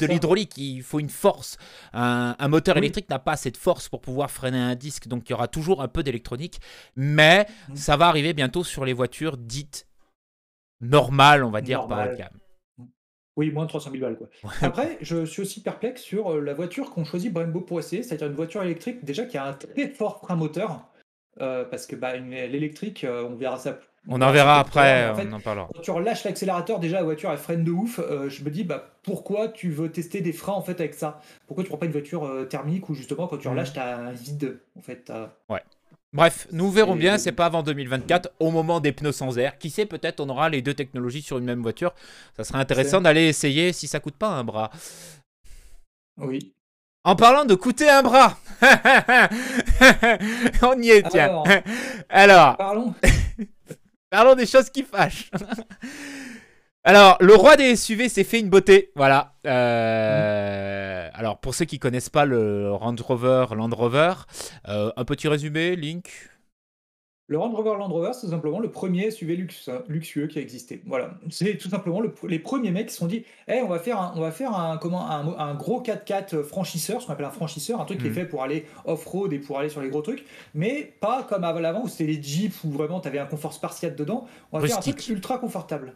l'hydraulique, 0.08 0.58
il 0.58 0.82
faut 0.82 1.00
une 1.00 1.10
force. 1.10 1.58
Un, 1.94 2.36
un 2.40 2.48
moteur 2.48 2.75
Oui. 2.75 2.80
électrique 2.80 3.10
n'a 3.10 3.20
pas 3.20 3.34
assez 3.34 3.52
de 3.52 3.58
force 3.58 3.90
pour 3.90 4.02
pouvoir 4.02 4.32
freiner 4.32 4.58
un 4.58 4.74
disque, 4.75 5.08
donc 5.08 5.30
il 5.30 5.32
y 5.32 5.34
aura 5.36 5.48
toujours 5.48 5.84
un 5.84 5.88
peu 5.88 6.02
d'électronique. 6.02 6.60
Mais 6.96 7.46
Mhm. 7.70 7.75
ça 7.75 7.96
va 7.96 8.08
arriver 8.08 8.34
bientôt 8.34 8.64
sur 8.64 8.86
les 8.86 8.94
voitures 8.94 9.38
dites 9.38 9.88
normales, 10.82 11.44
on 11.44 11.52
va 11.52 11.62
dire, 11.62 11.80
Normales. 11.82 12.14
de 12.14 12.18
gamme. 12.18 12.88
Oui, 13.38 13.52
moins 13.52 13.66
de 13.66 13.70
300 13.70 13.92
000 13.92 14.02
balles. 14.02 14.18
Quoi. 14.18 14.30
Après, 14.62 14.98
je 15.02 15.25
suis 15.25 15.42
aussi 15.42 15.62
perplexe 15.62 16.02
sur 16.02 16.32
euh, 16.34 16.42
la 16.42 16.54
voiture 16.54 16.90
qu'on 16.90 17.04
choisit 17.04 17.32
Brembo 17.34 17.60
pour 17.62 17.80
essayer, 17.80 18.02
c'est-à-dire 18.02 18.28
une 18.28 18.34
voiture 18.36 18.64
électrique 18.64 19.04
déjà 19.04 19.25
qui 19.25 19.38
a 19.38 19.46
un 19.46 19.54
très 19.54 19.90
fort 19.90 20.20
frein 20.22 20.36
moteur. 20.36 20.88
euh, 21.42 21.66
parce 21.66 21.86
que 21.86 21.98
bah, 21.98 22.16
l'électrique, 22.16 23.04
euh, 23.04 23.28
on 23.30 23.36
verra 23.36 23.60
ça. 23.60 23.78
On 24.07 24.21
en 24.21 24.31
verra 24.31 24.59
après, 24.59 25.09
en 25.09 25.15
fait, 25.15 25.27
on 25.29 25.33
en 25.33 25.39
parlera. 25.39 25.67
quand 25.74 25.81
tu 25.81 25.91
relâches 25.91 26.24
l'accélérateur, 26.25 26.79
déjà 26.79 26.97
la 26.97 27.03
voiture 27.03 27.31
elle 27.31 27.38
freine 27.39 27.63
de 27.63 27.71
ouf. 27.71 28.00
euh, 28.00 28.29
je 28.29 28.43
me 28.43 28.50
dis 28.51 28.63
bah 28.63 28.91
pourquoi 29.03 29.47
tu 29.47 29.71
veux 29.71 29.91
tester 29.91 30.21
des 30.21 30.31
freins 30.33 30.53
en 30.53 30.62
fait 30.62 30.79
avec 30.79 30.93
ça? 30.93 31.21
Pourquoi 31.47 31.63
tu 31.63 31.69
prends 31.69 31.77
pas 31.79 31.88
une 31.88 31.91
voiture 31.91 32.24
euh, 32.25 32.45
thermique 32.45 32.88
où 32.89 32.93
justement 32.93 33.27
quand 33.27 33.38
tu 33.38 33.47
Mhm. 33.47 33.53
relâches 33.55 33.74
t'as 33.74 33.95
un 33.97 34.12
vide 34.12 34.59
en 34.77 34.81
fait. 34.81 35.05
t'as- 35.05 35.31
Bref, 36.13 36.47
nous 36.53 36.71
verrons 36.71 36.95
bien, 36.95 37.17
c'est 37.17 37.33
pas 37.33 37.45
avant 37.47 37.62
2024, 37.62 38.31
au 38.39 38.50
moment 38.50 38.79
des 38.79 38.93
pneus 38.93 39.12
sans 39.12 39.38
air. 39.38 39.57
Qui 39.57 39.69
sait, 39.69 39.85
peut-être 39.85 40.21
on 40.21 40.29
aura 40.29 40.47
les 40.47 40.62
deux 40.62 40.74
technologies 40.74 41.21
sur 41.21 41.38
une 41.39 41.43
même 41.43 41.62
voiture. 41.62 41.93
Ça 42.38 42.45
serait 42.45 42.59
intéressant 42.59 43.01
d'aller 43.01 43.24
essayer 43.27 43.74
si 43.74 43.88
ça 43.88 44.00
coûte 44.00 44.15
pas 44.15 44.29
un 44.29 44.45
bras. 44.45 44.69
Oui. 46.17 46.53
En 47.03 47.17
parlant 47.17 47.43
de 47.43 47.53
coûter 47.55 47.89
un 47.89 48.01
bras. 48.01 48.38
On 50.63 50.81
y 50.81 50.89
est, 50.91 51.03
tiens. 51.09 51.25
Alors, 51.25 51.47
Alors, 52.09 52.57
parlons. 52.57 52.93
Parlons 54.09 54.35
des 54.35 54.45
choses 54.45 54.69
qui 54.69 54.83
fâchent. 54.83 55.29
Alors, 56.88 57.17
le 57.19 57.33
roi 57.33 57.55
des 57.55 57.75
SUV 57.75 58.09
s'est 58.09 58.24
fait 58.24 58.39
une 58.39 58.50
beauté. 58.50 58.91
Voilà. 58.95 59.33
Euh, 59.47 61.09
Alors, 61.13 61.39
pour 61.39 61.55
ceux 61.55 61.65
qui 61.65 61.79
connaissent 61.79 62.12
pas 62.12 62.25
le 62.25 62.71
Range 62.71 63.01
Rover, 63.01 63.47
Land 63.55 63.71
Rover, 63.71 64.13
euh, 64.67 64.91
un 64.95 65.03
petit 65.03 65.27
résumé, 65.27 65.75
Link? 65.75 66.29
Le 67.27 67.39
Range 67.39 67.55
Rover 67.55 67.77
Land 67.79 67.88
Rover, 67.88 68.12
c'est 68.13 68.27
tout 68.27 68.32
simplement 68.32 68.60
le 68.60 68.70
premier 68.70 69.10
SUV 69.10 69.36
luxe- 69.36 69.70
luxueux 69.88 70.27
qui 70.27 70.38
a 70.38 70.41
existé. 70.44 70.84
Voilà, 70.86 71.15
c'est 71.32 71.58
tout 71.58 71.70
simplement 71.70 72.00
le- 72.00 72.13
les 72.27 72.38
premiers 72.38 72.70
mecs 72.70 72.88
qui 72.88 72.94
se 72.94 73.00
sont 73.00 73.08
dit, 73.08 73.25
Eh, 73.48 73.62
on 73.62 73.67
va 73.67 73.79
faire 73.79 74.00
un, 74.00 74.13
on 74.15 74.22
va 74.22 74.32
faire 74.32 74.53
un, 74.55 74.77
comment, 74.77 75.10
un, 75.10 75.36
un 75.39 75.55
gros 75.55 75.82
4x4 75.82 76.44
franchisseur, 76.44 77.01
ce 77.01 77.08
qu'on 77.08 77.13
appelle 77.13 77.25
un 77.25 77.32
franchisseur, 77.32 77.82
un 77.82 77.86
truc 77.86 78.00
qui 78.00 78.05
est 78.05 78.10
Mhm. 78.10 78.15
fait 78.15 78.25
pour 78.25 78.44
aller 78.44 78.65
off-road 78.86 79.34
et 79.34 79.39
pour 79.39 79.58
aller 79.58 79.70
sur 79.70 79.82
les 79.82 79.89
gros 79.89 80.01
trucs, 80.03 80.24
mais 80.53 80.94
pas 81.00 81.24
comme 81.24 81.44
à 81.44 81.51
l'avant 81.60 81.84
où 81.84 81.88
c'était 81.88 82.05
les 82.12 82.22
Jeeps 82.22 82.63
où 82.63 82.70
vraiment 82.70 83.00
tu 83.00 83.08
avais 83.08 83.20
un 83.20 83.25
confort 83.25 83.53
spartiate 83.53 83.96
dedans. 83.96 84.27
On 84.51 84.60
va 84.60 84.67
faire 84.67 84.77
un 84.77 84.82
truc 84.82 85.08
ultra 85.10 85.39
confortable. 85.39 85.94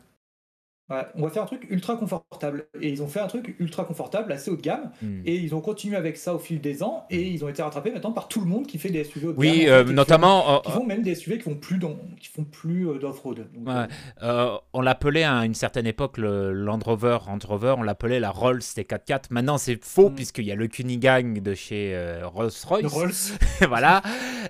Ouais, 0.89 1.05
on 1.15 1.23
va 1.23 1.29
faire 1.29 1.43
un 1.43 1.47
truc 1.47 1.67
ultra 1.69 1.95
confortable. 1.95 2.67
Et 2.81 2.89
ils 2.89 3.03
ont 3.03 3.07
fait 3.07 3.19
un 3.19 3.27
truc 3.27 3.55
ultra 3.59 3.83
confortable, 3.83 4.31
assez 4.31 4.49
haut 4.49 4.55
de 4.55 4.61
gamme. 4.61 4.91
Hmm. 5.01 5.21
Et 5.25 5.35
ils 5.35 5.53
ont 5.53 5.61
continué 5.61 5.95
avec 5.95 6.17
ça 6.17 6.33
au 6.33 6.39
fil 6.39 6.59
des 6.61 6.81
ans. 6.83 7.05
Et 7.09 7.21
ils 7.27 7.43
ont 7.45 7.49
été 7.49 7.61
rattrapés 7.61 7.91
maintenant 7.91 8.11
par 8.11 8.27
tout 8.27 8.39
le 8.39 8.47
monde 8.47 8.65
qui 8.67 8.77
fait 8.79 8.89
des 8.89 9.03
SUV 9.03 9.27
haut 9.27 9.33
de 9.33 9.37
gamme. 9.41 9.51
Oui, 9.51 9.67
euh, 9.67 9.83
qui 9.83 9.93
notamment, 9.93 10.55
euh, 10.55 10.59
qui 10.65 10.71
font 10.71 10.85
même 10.85 11.01
des 11.03 11.15
SUV 11.15 11.37
qui 11.37 11.43
font 11.43 11.55
plus 11.55 11.77
dans, 11.77 11.95
qui 12.19 12.27
font 12.29 12.43
plus 12.43 12.87
euh, 12.89 12.97
d'off-road. 12.99 13.47
Ouais. 13.65 13.73
euh, 14.23 14.57
on 14.73 14.81
l'appelait 14.81 15.23
à 15.23 15.45
une 15.45 15.53
certaine 15.55 15.85
époque 15.87 16.17
le 16.17 16.51
Land 16.53 16.79
Rover, 16.83 17.17
Range 17.21 17.45
Rover, 17.45 17.75
on 17.77 17.83
l'appelait 17.83 18.19
la 18.19 18.31
Rolls 18.31 18.59
T44. 18.59 19.25
Maintenant 19.31 19.57
c'est 19.57 19.83
faux 19.83 20.09
Mm. 20.09 20.15
puisqu'il 20.15 20.45
y 20.45 20.51
a 20.51 20.55
le 20.55 20.67
Cunningham 20.67 21.37
de 21.39 21.53
chez 21.53 21.95
Rolls-Royce. 22.23 22.85
Rolls. 22.91 23.11
voilà. 23.67 24.01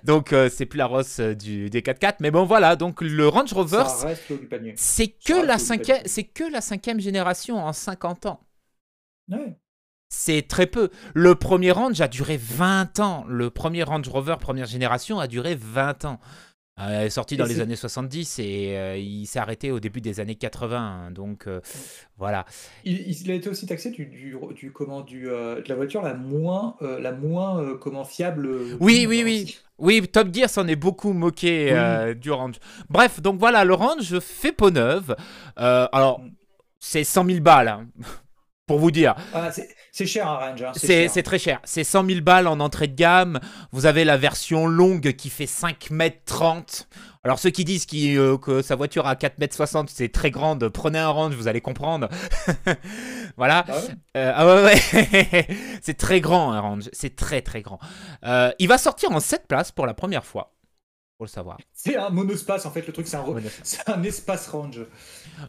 Donc 0.04 0.34
c'est 0.50 0.66
plus 0.66 0.78
la 0.78 0.86
Rolls 0.86 1.36
du 1.38 1.70
des 1.70 1.82
4x4. 1.82 2.16
Mais 2.22 2.32
bon 2.32 2.46
voilà, 2.46 2.76
donc 2.76 3.02
le 3.02 3.28
Range 3.28 3.52
Rover, 3.52 3.84
c'est 4.76 5.08
que 5.08 5.46
la 5.46 5.58
cinquième, 5.58 6.02
c'est 6.06 6.24
que 6.34 6.44
la 6.44 6.62
cinquième 6.62 7.00
génération 7.00 7.58
en 7.58 7.74
50 7.74 8.26
ans. 8.26 8.40
Ouais. 9.30 9.58
C'est 10.10 10.48
très 10.48 10.66
peu. 10.66 10.90
Le 11.14 11.36
premier 11.36 11.72
Range 11.72 12.00
a 12.02 12.08
duré 12.08 12.38
20 12.38 13.00
ans. 13.00 13.26
Le 13.28 13.52
premier 13.52 13.84
Range 13.84 14.08
Rover 14.08 14.38
première 14.40 14.66
génération 14.66 15.20
a 15.20 15.28
duré 15.28 15.56
20 15.56 16.06
ans. 16.06 16.20
Euh, 16.80 17.02
il 17.02 17.06
est 17.08 17.10
sorti 17.10 17.34
Et 17.34 17.38
dans 17.38 17.46
les 17.46 17.60
années 17.60 17.76
70 17.76 18.40
et 18.40 18.78
euh, 18.78 18.98
il 18.98 19.26
s'est 19.26 19.40
arrêté 19.40 19.72
au 19.72 19.80
début 19.80 20.02
des 20.02 20.20
années 20.20 20.36
80. 20.36 21.12
Donc 21.12 21.48
euh, 21.48 21.60
voilà. 22.18 22.46
Il, 22.86 23.00
il 23.10 23.32
a 23.32 23.34
été 23.34 23.50
aussi 23.50 23.66
taxé 23.66 23.90
du, 23.92 24.06
du, 24.06 24.36
du 24.56 24.72
comment 24.72 25.02
du 25.02 25.30
euh, 25.30 25.62
de 25.62 25.68
la 25.70 25.76
voiture 25.76 26.02
la 26.02 26.14
moins 26.14 26.76
la 26.82 27.12
moins 27.12 27.76
comment 27.80 28.06
fiable. 28.06 28.50
Oui, 28.80 29.06
oui, 29.08 29.22
oui. 29.24 29.58
Oui, 29.78 30.06
Top 30.08 30.34
Gear 30.34 30.50
s'en 30.50 30.68
est 30.68 30.76
beaucoup 30.76 31.14
moqué 31.14 31.74
Oui. 31.74 32.16
du 32.16 32.32
Range. 32.32 32.56
Bref, 32.90 33.22
donc 33.22 33.40
voilà, 33.40 33.64
le 33.64 33.74
Range 33.74 34.20
fait 34.20 34.52
peau 34.52 34.72
neuve. 34.72 35.16
Alors, 35.56 36.20
Mm. 36.20 36.32
c'est 36.80 37.04
100 37.04 37.26
000 37.26 37.40
balles, 37.42 37.68
hein, 37.68 37.88
pour 38.70 38.78
vous 38.78 38.92
dire. 38.92 39.16
Ah, 39.34 39.50
c'est 39.92 40.06
cher 40.06 40.28
un 40.28 40.36
range. 40.38 40.62
hein, 40.62 40.72
C'est 40.76 41.24
très 41.24 41.40
cher. 41.40 41.60
C'est 41.64 41.84
100 41.84 42.06
000 42.06 42.22
balles 42.22 42.46
en 42.46 42.60
entrée 42.60 42.88
de 42.88 42.94
gamme. 42.94 43.40
Vous 43.72 43.88
avez 43.88 44.06
la 44.06 44.16
version 44.16 44.68
longue 44.68 45.14
qui 45.14 45.32
fait 45.32 45.48
5 45.48 45.90
mètres 45.90 46.22
30. 46.26 46.88
Alors 47.24 47.40
ceux 47.40 47.50
qui 47.50 47.66
disent 47.66 47.88
euh, 47.96 48.38
que 48.38 48.62
sa 48.62 48.76
voiture 48.76 49.08
a 49.08 49.16
4 49.16 49.40
mètres 49.40 49.56
60, 49.56 49.90
c'est 49.90 50.10
très 50.10 50.30
grande, 50.30 50.70
prenez 50.70 51.00
un 51.00 51.10
range, 51.10 51.34
vous 51.34 51.48
allez 51.48 51.62
comprendre. 51.62 52.10
voilà. 53.38 53.66
Ah 53.68 53.74
ouais? 53.74 53.82
Euh, 54.18 54.32
ah 54.36 54.46
ouais, 54.46 54.64
ouais. 54.64 55.48
c'est 55.82 55.98
très 55.98 56.22
grand 56.22 56.52
un 56.52 56.60
range, 56.60 56.90
c'est 56.94 57.16
très 57.16 57.42
très 57.42 57.64
grand. 57.64 57.80
Euh, 58.24 58.52
il 58.60 58.68
va 58.68 58.78
sortir 58.78 59.12
en 59.12 59.20
7 59.20 59.48
places 59.48 59.72
pour 59.72 59.88
la 59.88 59.96
première 59.96 60.26
fois. 60.26 60.54
Faut 61.18 61.26
le 61.26 61.30
savoir. 61.30 61.58
C'est 61.74 61.98
un 61.98 62.12
monospace 62.12 62.66
en 62.66 62.72
fait 62.72 62.88
le 62.88 62.94
truc 62.94 63.06
c'est 63.06 63.18
un 63.18 63.94
un 63.94 64.04
espace 64.04 64.48
range. 64.48 64.80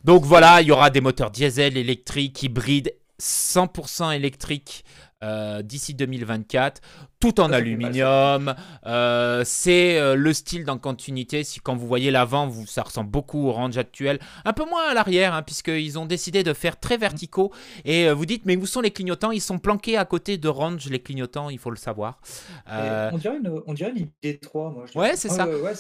Donc 0.02 0.24
voilà, 0.24 0.62
il 0.62 0.66
y 0.66 0.72
aura 0.72 0.90
des 0.90 1.00
moteurs 1.00 1.30
diesel, 1.30 1.76
électriques, 1.76 2.42
hybrides, 2.42 2.92
100% 3.20 4.14
électriques 4.14 4.84
euh, 5.22 5.60
d'ici 5.60 5.92
2024, 5.92 6.80
tout 7.20 7.40
en 7.42 7.52
aluminium. 7.52 8.54
Euh, 8.86 9.42
c'est 9.44 9.98
euh, 9.98 10.14
le 10.14 10.32
style 10.32 10.64
dans 10.64 10.78
continuité. 10.78 11.44
Si 11.44 11.60
quand 11.60 11.76
vous 11.76 11.86
voyez 11.86 12.10
l'avant, 12.10 12.46
vous, 12.46 12.66
ça 12.66 12.80
ressemble 12.82 13.10
beaucoup 13.10 13.46
au 13.46 13.52
range 13.52 13.76
actuel. 13.76 14.18
Un 14.46 14.54
peu 14.54 14.64
moins 14.64 14.88
à 14.88 14.94
l'arrière, 14.94 15.34
hein, 15.34 15.42
puisqu'ils 15.42 15.98
ont 15.98 16.06
décidé 16.06 16.42
de 16.42 16.54
faire 16.54 16.80
très 16.80 16.96
verticaux. 16.96 17.52
Et 17.84 18.10
vous 18.10 18.24
dites, 18.24 18.46
mais 18.46 18.56
où 18.56 18.64
sont 18.64 18.80
les 18.80 18.92
clignotants? 18.92 19.30
Ils 19.30 19.42
sont 19.42 19.58
planqués 19.58 19.98
à 19.98 20.06
côté 20.06 20.38
de 20.38 20.48
range, 20.48 20.88
les 20.88 21.00
clignotants, 21.00 21.50
il 21.50 21.58
faut 21.58 21.70
le 21.70 21.76
savoir. 21.76 22.22
On 22.66 23.18
dirait 23.18 23.36
une 23.36 23.60
on 23.66 23.74
dirait 23.74 23.92
une 23.94 24.08
ID3 24.22 24.72
moi. 24.72 24.84
je 24.90 24.98
Ouais, 24.98 25.16
c'est 25.16 25.28
ça. 25.28 25.46
Ouais. 25.46 25.74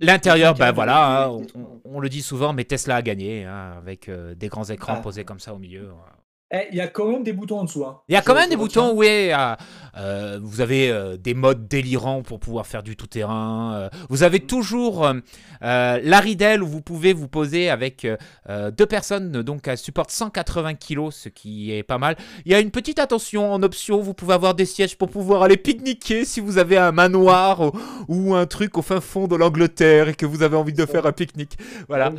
L'intérieur, 0.00 0.54
ben 0.54 0.72
voilà, 0.72 1.24
hein, 1.24 1.28
on, 1.30 1.80
on 1.84 2.00
le 2.00 2.08
dit 2.10 2.22
souvent, 2.22 2.52
mais 2.52 2.64
Tesla 2.64 2.96
a 2.96 3.02
gagné 3.02 3.46
hein, 3.46 3.72
avec 3.78 4.10
des 4.10 4.48
grands 4.48 4.64
écrans 4.64 4.96
Ah. 4.98 5.00
posés 5.00 5.24
comme 5.24 5.40
ça 5.40 5.54
au 5.54 5.58
milieu. 5.58 5.88
Eh, 6.50 6.66
il 6.70 6.78
y 6.78 6.80
a 6.80 6.88
quand 6.88 7.10
même 7.10 7.22
des 7.24 7.34
boutons 7.34 7.58
en 7.58 7.64
dessous. 7.64 7.84
hein. 7.84 8.00
Il 8.08 8.14
y 8.14 8.16
a 8.16 8.22
quand 8.22 8.34
même 8.34 8.48
des 8.48 8.56
boutons, 8.56 8.92
oui. 8.94 9.06
euh, 9.32 9.54
euh, 9.98 10.40
vous 10.42 10.62
avez 10.62 10.90
euh, 10.90 11.18
des 11.18 11.34
modes 11.34 11.68
délirants 11.68 12.22
pour 12.22 12.40
pouvoir 12.40 12.66
faire 12.66 12.82
du 12.82 12.96
tout-terrain. 12.96 13.74
euh, 13.74 13.88
vous 14.08 14.22
avez 14.22 14.40
toujours 14.40 15.04
euh, 15.06 15.12
euh, 15.62 16.00
la 16.02 16.20
ridelle 16.20 16.62
où 16.62 16.66
vous 16.66 16.80
pouvez 16.80 17.12
vous 17.12 17.28
poser 17.28 17.68
avec 17.68 18.06
deux 18.48 18.86
personnes, 18.86 19.42
donc 19.42 19.68
elle 19.68 19.76
supporte 19.76 20.10
180 20.10 20.74
kg, 20.76 21.10
ce 21.10 21.28
qui 21.28 21.70
est 21.72 21.82
pas 21.82 21.98
mal. 21.98 22.16
Il 22.46 22.52
y 22.52 22.54
a 22.54 22.60
une 22.60 22.70
petite 22.70 22.98
attention 22.98 23.52
en 23.52 23.62
option, 23.62 24.00
vous 24.00 24.14
pouvez 24.14 24.32
avoir 24.32 24.54
des 24.54 24.64
sièges 24.64 24.96
pour 24.96 25.10
pouvoir 25.10 25.42
aller 25.42 25.58
pique-niquer 25.58 26.24
si 26.24 26.40
vous 26.40 26.56
avez 26.56 26.78
un 26.78 26.92
manoir 26.92 27.60
ou, 27.60 27.72
ou 28.08 28.34
un 28.34 28.46
truc 28.46 28.78
au 28.78 28.82
fin 28.82 29.02
fond 29.02 29.26
de 29.28 29.36
l'Angleterre 29.36 30.08
et 30.08 30.14
que 30.14 30.24
vous 30.24 30.42
avez 30.42 30.56
envie 30.56 30.72
de 30.72 30.86
faire 30.86 31.04
un 31.04 31.12
pique-nique. 31.12 31.58
Voilà. 31.88 32.12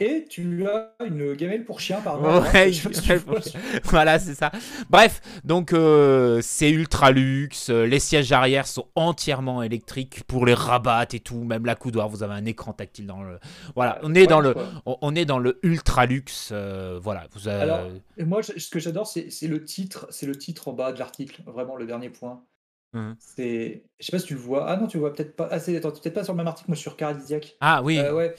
Et 0.00 0.26
tu 0.30 0.64
as 0.64 0.92
une 1.04 1.34
gamelle 1.34 1.64
pour 1.64 1.80
chien 1.80 2.00
par 2.00 2.22
Ouais, 2.22 2.70
Je 2.72 2.88
vois. 2.88 3.18
pour 3.18 3.38
voilà, 3.90 4.20
c'est 4.20 4.34
ça. 4.34 4.52
Bref, 4.88 5.20
donc 5.42 5.72
euh, 5.72 6.38
c'est 6.40 6.70
ultra 6.70 7.10
luxe. 7.10 7.68
euh, 7.70 7.84
Les 7.84 7.98
sièges 7.98 8.30
arrière 8.30 8.68
sont 8.68 8.86
entièrement 8.94 9.60
électriques 9.62 10.22
pour 10.28 10.46
les 10.46 10.54
rabattes 10.54 11.14
et 11.14 11.20
tout. 11.20 11.42
Même 11.42 11.66
la 11.66 11.74
coudoir, 11.74 12.08
vous 12.08 12.22
avez 12.22 12.34
un 12.34 12.44
écran 12.44 12.72
tactile 12.72 13.06
dans 13.06 13.24
le. 13.24 13.40
Voilà, 13.74 13.98
on 14.04 14.14
est 14.14 14.20
Ouais, 14.20 14.26
dans 14.28 14.38
le, 14.40 14.54
on, 14.86 14.96
on 15.02 15.14
est 15.16 15.24
dans 15.24 15.40
le 15.40 15.58
ultra 15.64 16.06
luxe. 16.06 16.50
euh, 16.52 17.00
voilà, 17.02 17.26
vous 17.34 17.48
avez- 17.48 17.62
Alors, 17.62 17.88
moi, 18.24 18.40
je- 18.40 18.56
ce 18.56 18.70
que 18.70 18.78
j'adore, 18.78 19.08
c'est 19.08 19.28
le 19.48 19.64
titre, 19.64 20.06
c'est 20.10 20.26
le 20.26 20.36
titre 20.36 20.68
en 20.68 20.74
bas 20.74 20.92
de 20.92 20.98
l'article, 21.00 21.42
vraiment 21.46 21.74
le 21.74 21.86
dernier 21.86 22.10
point. 22.10 22.44
Mhm. 22.92 23.16
C'est, 23.18 23.82
je 23.98 24.06
sais 24.06 24.12
pas 24.12 24.18
si 24.20 24.26
tu 24.26 24.34
le 24.34 24.40
vois. 24.40 24.70
Ah 24.70 24.76
non, 24.76 24.86
tu 24.86 24.96
le 24.96 25.00
vois 25.00 25.12
peut-être 25.12 25.34
pas. 25.34 25.48
Ah, 25.50 25.58
c'est 25.58 25.76
attends, 25.76 25.90
peut-être 25.90 26.14
pas 26.14 26.22
sur 26.24 26.32
le 26.34 26.38
même 26.38 26.46
article, 26.46 26.70
moi 26.70 26.76
sur 26.76 26.96
Caradisiac. 26.96 27.56
Ah 27.60 27.82
oui. 27.82 27.98
Euh, 27.98 28.14
ouais. 28.14 28.34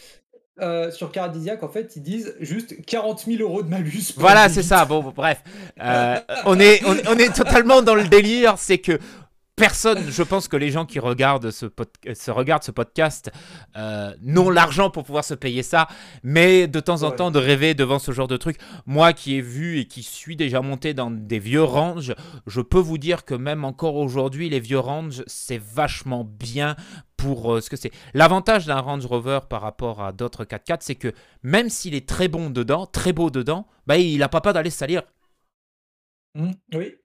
Euh, 0.61 0.91
sur 0.91 1.11
Caradisiac, 1.11 1.63
en 1.63 1.69
fait, 1.69 1.95
ils 1.95 2.03
disent 2.03 2.35
juste 2.39 2.83
40 2.85 3.25
000 3.27 3.41
euros 3.41 3.63
de 3.63 3.69
malus. 3.69 4.13
Voilà, 4.17 4.49
c'est 4.49 4.63
ça. 4.63 4.85
Bon, 4.85 5.01
bref, 5.15 5.41
Euh, 5.81 6.19
on 6.45 6.59
est, 6.59 6.83
on, 6.85 6.95
on 7.13 7.17
est 7.17 7.33
totalement 7.33 7.81
dans 7.81 7.95
le 7.95 8.07
délire. 8.07 8.55
C'est 8.57 8.79
que 8.79 8.99
personne, 9.55 10.09
je 10.09 10.23
pense 10.23 10.47
que 10.47 10.55
les 10.55 10.71
gens 10.71 10.85
qui 10.85 10.99
regardent 10.99 11.51
ce, 11.51 11.65
se 12.13 12.31
regardent 12.31 12.63
ce 12.63 12.71
podcast 12.71 13.29
euh, 13.75 14.13
n'ont 14.21 14.49
l'argent 14.49 14.89
pour 14.89 15.03
pouvoir 15.03 15.25
se 15.25 15.33
payer 15.33 15.63
ça, 15.63 15.87
mais 16.23 16.67
de 16.67 16.79
temps 16.79 17.03
en 17.03 17.09
Ouais. 17.09 17.15
temps 17.17 17.29
de 17.29 17.39
rêver 17.39 17.73
devant 17.73 17.99
ce 17.99 18.13
genre 18.13 18.29
de 18.29 18.37
truc. 18.37 18.55
Moi 18.85 19.11
qui 19.11 19.35
ai 19.35 19.41
vu 19.41 19.79
et 19.79 19.85
qui 19.85 20.01
suis 20.01 20.37
déjà 20.37 20.61
monté 20.61 20.93
dans 20.93 21.11
des 21.11 21.39
vieux 21.39 21.63
ranges, 21.63 22.15
je 22.47 22.61
peux 22.61 22.79
vous 22.79 22.97
dire 22.97 23.25
que 23.25 23.33
même 23.35 23.65
encore 23.65 23.95
aujourd'hui, 23.95 24.49
les 24.49 24.61
vieux 24.61 24.79
ranges, 24.79 25.23
c'est 25.27 25.59
vachement 25.61 26.23
bien 26.23 26.77
pour 27.19 27.53
euh, 27.55 27.61
ce 27.61 27.69
que 27.69 27.75
c'est. 27.75 27.91
L'avantage 28.13 28.65
d'un 28.65 28.79
Range 28.79 29.05
Rover 29.05 29.39
par 29.49 29.61
rapport 29.61 30.01
à 30.01 30.11
d'autres 30.11 30.45
4x4, 30.45 30.77
c'est 30.81 30.95
que 30.95 31.13
même 31.43 31.69
s'il 31.69 31.93
est 31.95 32.07
très 32.07 32.27
bon 32.27 32.49
dedans, 32.49 32.85
très 32.85 33.13
beau 33.13 33.29
dedans, 33.29 33.67
bah, 33.87 33.97
il 33.97 34.23
a 34.23 34.29
pas 34.29 34.41
peur 34.41 34.53
d'aller 34.53 34.69
salir. 34.69 35.03
Hum, 36.35 36.53
oui, 36.73 36.95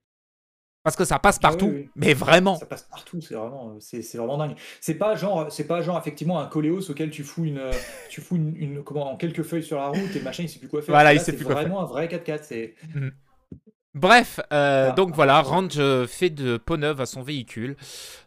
Parce 0.83 0.95
que 0.95 1.03
ça 1.03 1.17
passe 1.19 1.37
Ah 1.43 1.47
oui, 1.49 1.51
partout, 1.51 1.71
oui. 1.73 1.89
mais 1.95 2.13
vraiment. 2.13 2.55
ça 2.57 2.67
passe 2.67 2.83
partout. 2.83 3.19
C'est 3.21 3.33
vraiment, 3.35 3.71
euh, 3.71 3.77
c'est 3.79 4.01
c'est 4.03 4.17
vraiment 4.19 4.37
dingue. 4.37 4.55
C'est 4.81 4.95
pas 4.95 5.15
genre, 5.15 5.51
c'est 5.51 5.65
pas 5.67 5.81
genre 5.81 5.97
effectivement 5.97 6.39
un 6.39 6.45
coléos 6.45 6.89
auquel 6.91 7.09
tu 7.09 7.23
fous 7.23 7.45
une, 7.45 7.57
euh, 7.57 7.71
tu 8.09 8.21
fous 8.21 8.35
une, 8.35 8.55
une- 8.55 8.83
comment, 8.83 9.11
en 9.11 9.17
quelques 9.17 9.41
feuilles 9.43 9.63
sur 9.63 9.77
la 9.79 9.87
route 9.87 10.15
et 10.15 10.21
machin 10.21 10.43
il 10.43 10.49
sait 10.49 10.59
plus 10.59 10.67
quoi 10.69 10.81
faire. 10.83 10.93
Voilà, 10.93 11.13
il 11.13 11.19
sait 11.19 11.31
c'est 11.31 11.37
plus 11.37 11.45
quoi 11.45 11.55
Vraiment 11.55 11.81
un 11.81 11.85
vrai 11.85 12.07
4x4. 12.07 12.43
C'est 12.43 12.75
Bref, 13.95 14.41
euh, 14.51 14.89
Ah, 14.89 14.91
donc 14.91 15.15
voilà. 15.15 15.41
Range 15.41 16.05
fait 16.05 16.29
de 16.29 16.57
peau 16.57 16.75
neuve 16.75 16.99
à 16.99 17.05
son 17.05 17.21
véhicule. 17.21 17.77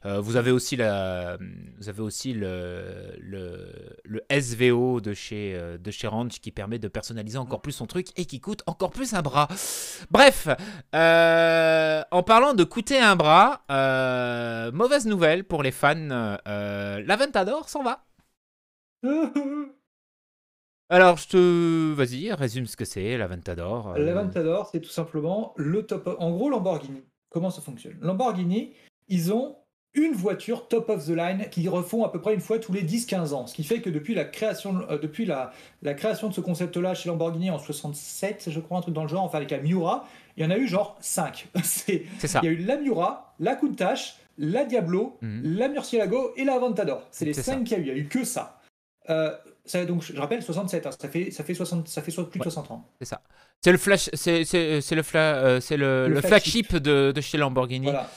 Euh, 0.07 0.19
vous 0.19 0.37
avez 0.37 0.51
aussi, 0.51 0.77
la, 0.77 1.37
vous 1.79 1.91
avez 1.91 2.01
aussi 2.01 2.33
le, 2.33 3.15
le, 3.21 3.69
le 4.05 4.23
SVO 4.31 5.03
de 5.03 5.13
chez, 5.13 5.55
euh, 5.55 5.77
de 5.77 5.91
chez 5.91 6.07
Range 6.07 6.31
qui 6.41 6.53
permet 6.53 6.79
de 6.79 6.89
personnaliser 6.89 7.37
encore 7.37 7.61
plus 7.61 7.73
son 7.73 7.87
truc 7.87 8.09
et 8.17 8.25
qui 8.25 8.41
coûte 8.41 8.63
encore 8.67 8.91
plus 8.91 9.13
un 9.13 9.21
bras. 9.21 9.47
Bref, 10.11 10.49
euh, 10.95 12.03
en 12.11 12.23
parlant 12.23 12.55
de 12.55 12.65
coûter 12.65 12.99
un 12.99 13.15
bras, 13.15 13.61
mauvaise 14.73 15.07
nouvelle 15.07 15.45
pour 15.45 15.63
les 15.63 15.71
fans, 15.73 16.39
l'Aventador 16.47 17.69
s'en 17.69 17.83
va. 17.83 18.05
Alors, 20.91 21.19
je 21.19 21.29
te... 21.29 21.93
Vas-y, 21.93 22.33
résume 22.33 22.67
ce 22.67 22.77
que 22.77 22.85
c'est, 22.85 23.17
l'Aventador. 23.19 23.89
euh, 23.97 23.99
L'Aventador, 23.99 24.69
c'est 24.73 24.81
tout 24.81 24.89
simplement 24.91 25.53
le 25.57 25.83
top. 25.85 26.17
En 26.19 26.31
gros, 26.31 26.49
Lamborghini. 26.49 27.03
comment 27.29 27.51
ça 27.51 27.61
fonctionne? 27.61 27.97
Lamborghini, 28.01 28.73
ils 29.09 29.33
ont 29.33 29.57
une 29.95 30.13
voiture 30.13 30.69
top 30.69 30.89
of 30.91 31.05
the 31.07 31.11
line 31.11 31.47
qui 31.51 31.69
refont 31.69 32.05
à 32.05 32.13
peu 32.13 32.21
près 32.21 32.33
une 32.33 32.41
fois 32.41 32.59
tous 32.59 32.73
les 32.73 32.83
10-15 32.83 33.33
ans. 33.35 33.47
Ce 33.47 33.55
qui 33.55 33.65
fait 33.65 33.81
que 33.81 33.91
depuis 33.91 34.15
la 34.15 34.25
création, 34.25 34.81
euh, 34.91 34.99
depuis 34.99 35.27
la, 35.27 35.53
la, 35.83 35.93
création 35.95 36.29
de 36.29 36.35
ce 36.35 36.41
concept-là 36.41 36.95
chez 36.95 37.09
Lamborghini 37.09 37.51
en 37.51 37.59
67, 37.59 38.49
je 38.51 38.61
crois, 38.61 38.79
un 38.79 38.81
truc 38.81 38.95
dans 38.95 39.03
le 39.03 39.09
genre, 39.09 39.25
enfin 39.25 39.39
avec 39.39 39.51
la 39.51 39.59
Miura, 39.59 40.07
il 40.37 40.43
y 40.43 40.47
en 40.47 40.51
a 40.51 40.57
eu 40.57 40.67
genre 40.69 40.97
5. 41.01 41.49
C'est 41.65 42.05
ça. 42.27 42.41
Il 42.43 42.47
y 42.47 42.49
a 42.49 42.53
eu 42.53 42.65
la 42.65 42.77
Miura, 42.77 43.35
la 43.41 43.57
Countach, 43.57 44.17
la 44.39 44.65
Diablo, 44.65 45.19
Mhm. 45.21 45.43
la 45.59 45.69
Murcielago 45.69 46.33
et 46.37 46.45
la 46.45 46.55
Aventador. 46.55 47.03
C'est 47.11 47.25
les 47.27 47.35
C'est 47.35 47.43
5 47.43 47.65
qu'il 47.65 47.73
y 47.73 47.75
a 47.75 47.79
eu. 47.79 47.87
Il 47.89 47.93
n'y 47.95 48.01
a 48.01 48.03
eu 48.03 48.09
que 48.09 48.25
ça. 48.25 48.58
Euh, 49.11 49.35
ça 49.65 49.85
donc, 49.85 50.03
je 50.03 50.17
rappelle, 50.19 50.43
67, 50.43 50.87
hein, 50.87 50.91
ça 50.99 51.09
fait, 51.09 51.31
ça 51.31 51.45
fait, 51.45 51.55
60, 51.55 51.89
ça 51.89 52.03
fait 52.03 52.13
plus 52.13 52.25
de 52.25 52.39
Ouais. 52.39 52.43
60 52.45 52.71
ans. 52.71 52.85
C'est 53.01 53.05
ça. 53.07 53.23
C'est 53.63 53.73
le 53.73 53.79
flash, 53.79 54.09
c'est 54.15 54.45
c'est- 54.45 54.81
c'est 54.81 54.95
le, 54.95 55.03
fla- 55.03 55.35
euh, 55.43 55.61
c'est 55.61 55.77
le, 55.77 56.09
Le 56.09 56.15
le 56.15 56.21
flagship. 56.21 56.75
de, 56.77 57.13
de 57.15 57.21
chez 57.21 57.37
Lamborghini. 57.39 57.85
Voilà. 57.87 58.11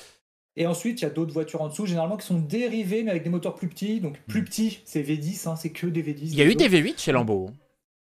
Et 0.57 0.67
ensuite, 0.67 0.99
il 1.01 1.03
y 1.03 1.07
a 1.07 1.09
d'autres 1.09 1.33
voitures 1.33 1.61
en 1.61 1.69
dessous, 1.69 1.85
généralement 1.85 2.17
qui 2.17 2.25
sont 2.27 2.37
dérivées, 2.39 3.03
mais 3.03 3.11
avec 3.11 3.23
des 3.23 3.29
moteurs 3.29 3.55
plus 3.55 3.67
petits. 3.69 4.01
Donc, 4.01 4.19
plus 4.27 4.43
petits, 4.43 4.81
c'est 4.85 5.01
V10, 5.01 5.47
hein, 5.47 5.55
c'est 5.55 5.71
que 5.71 5.87
des 5.87 6.03
V10. 6.03 6.19
Il 6.23 6.35
y 6.35 6.41
a 6.41 6.45
eu 6.45 6.55
des 6.55 6.67
des 6.69 6.81
V8 6.81 6.99
chez 6.99 7.11
Lambo. 7.13 7.49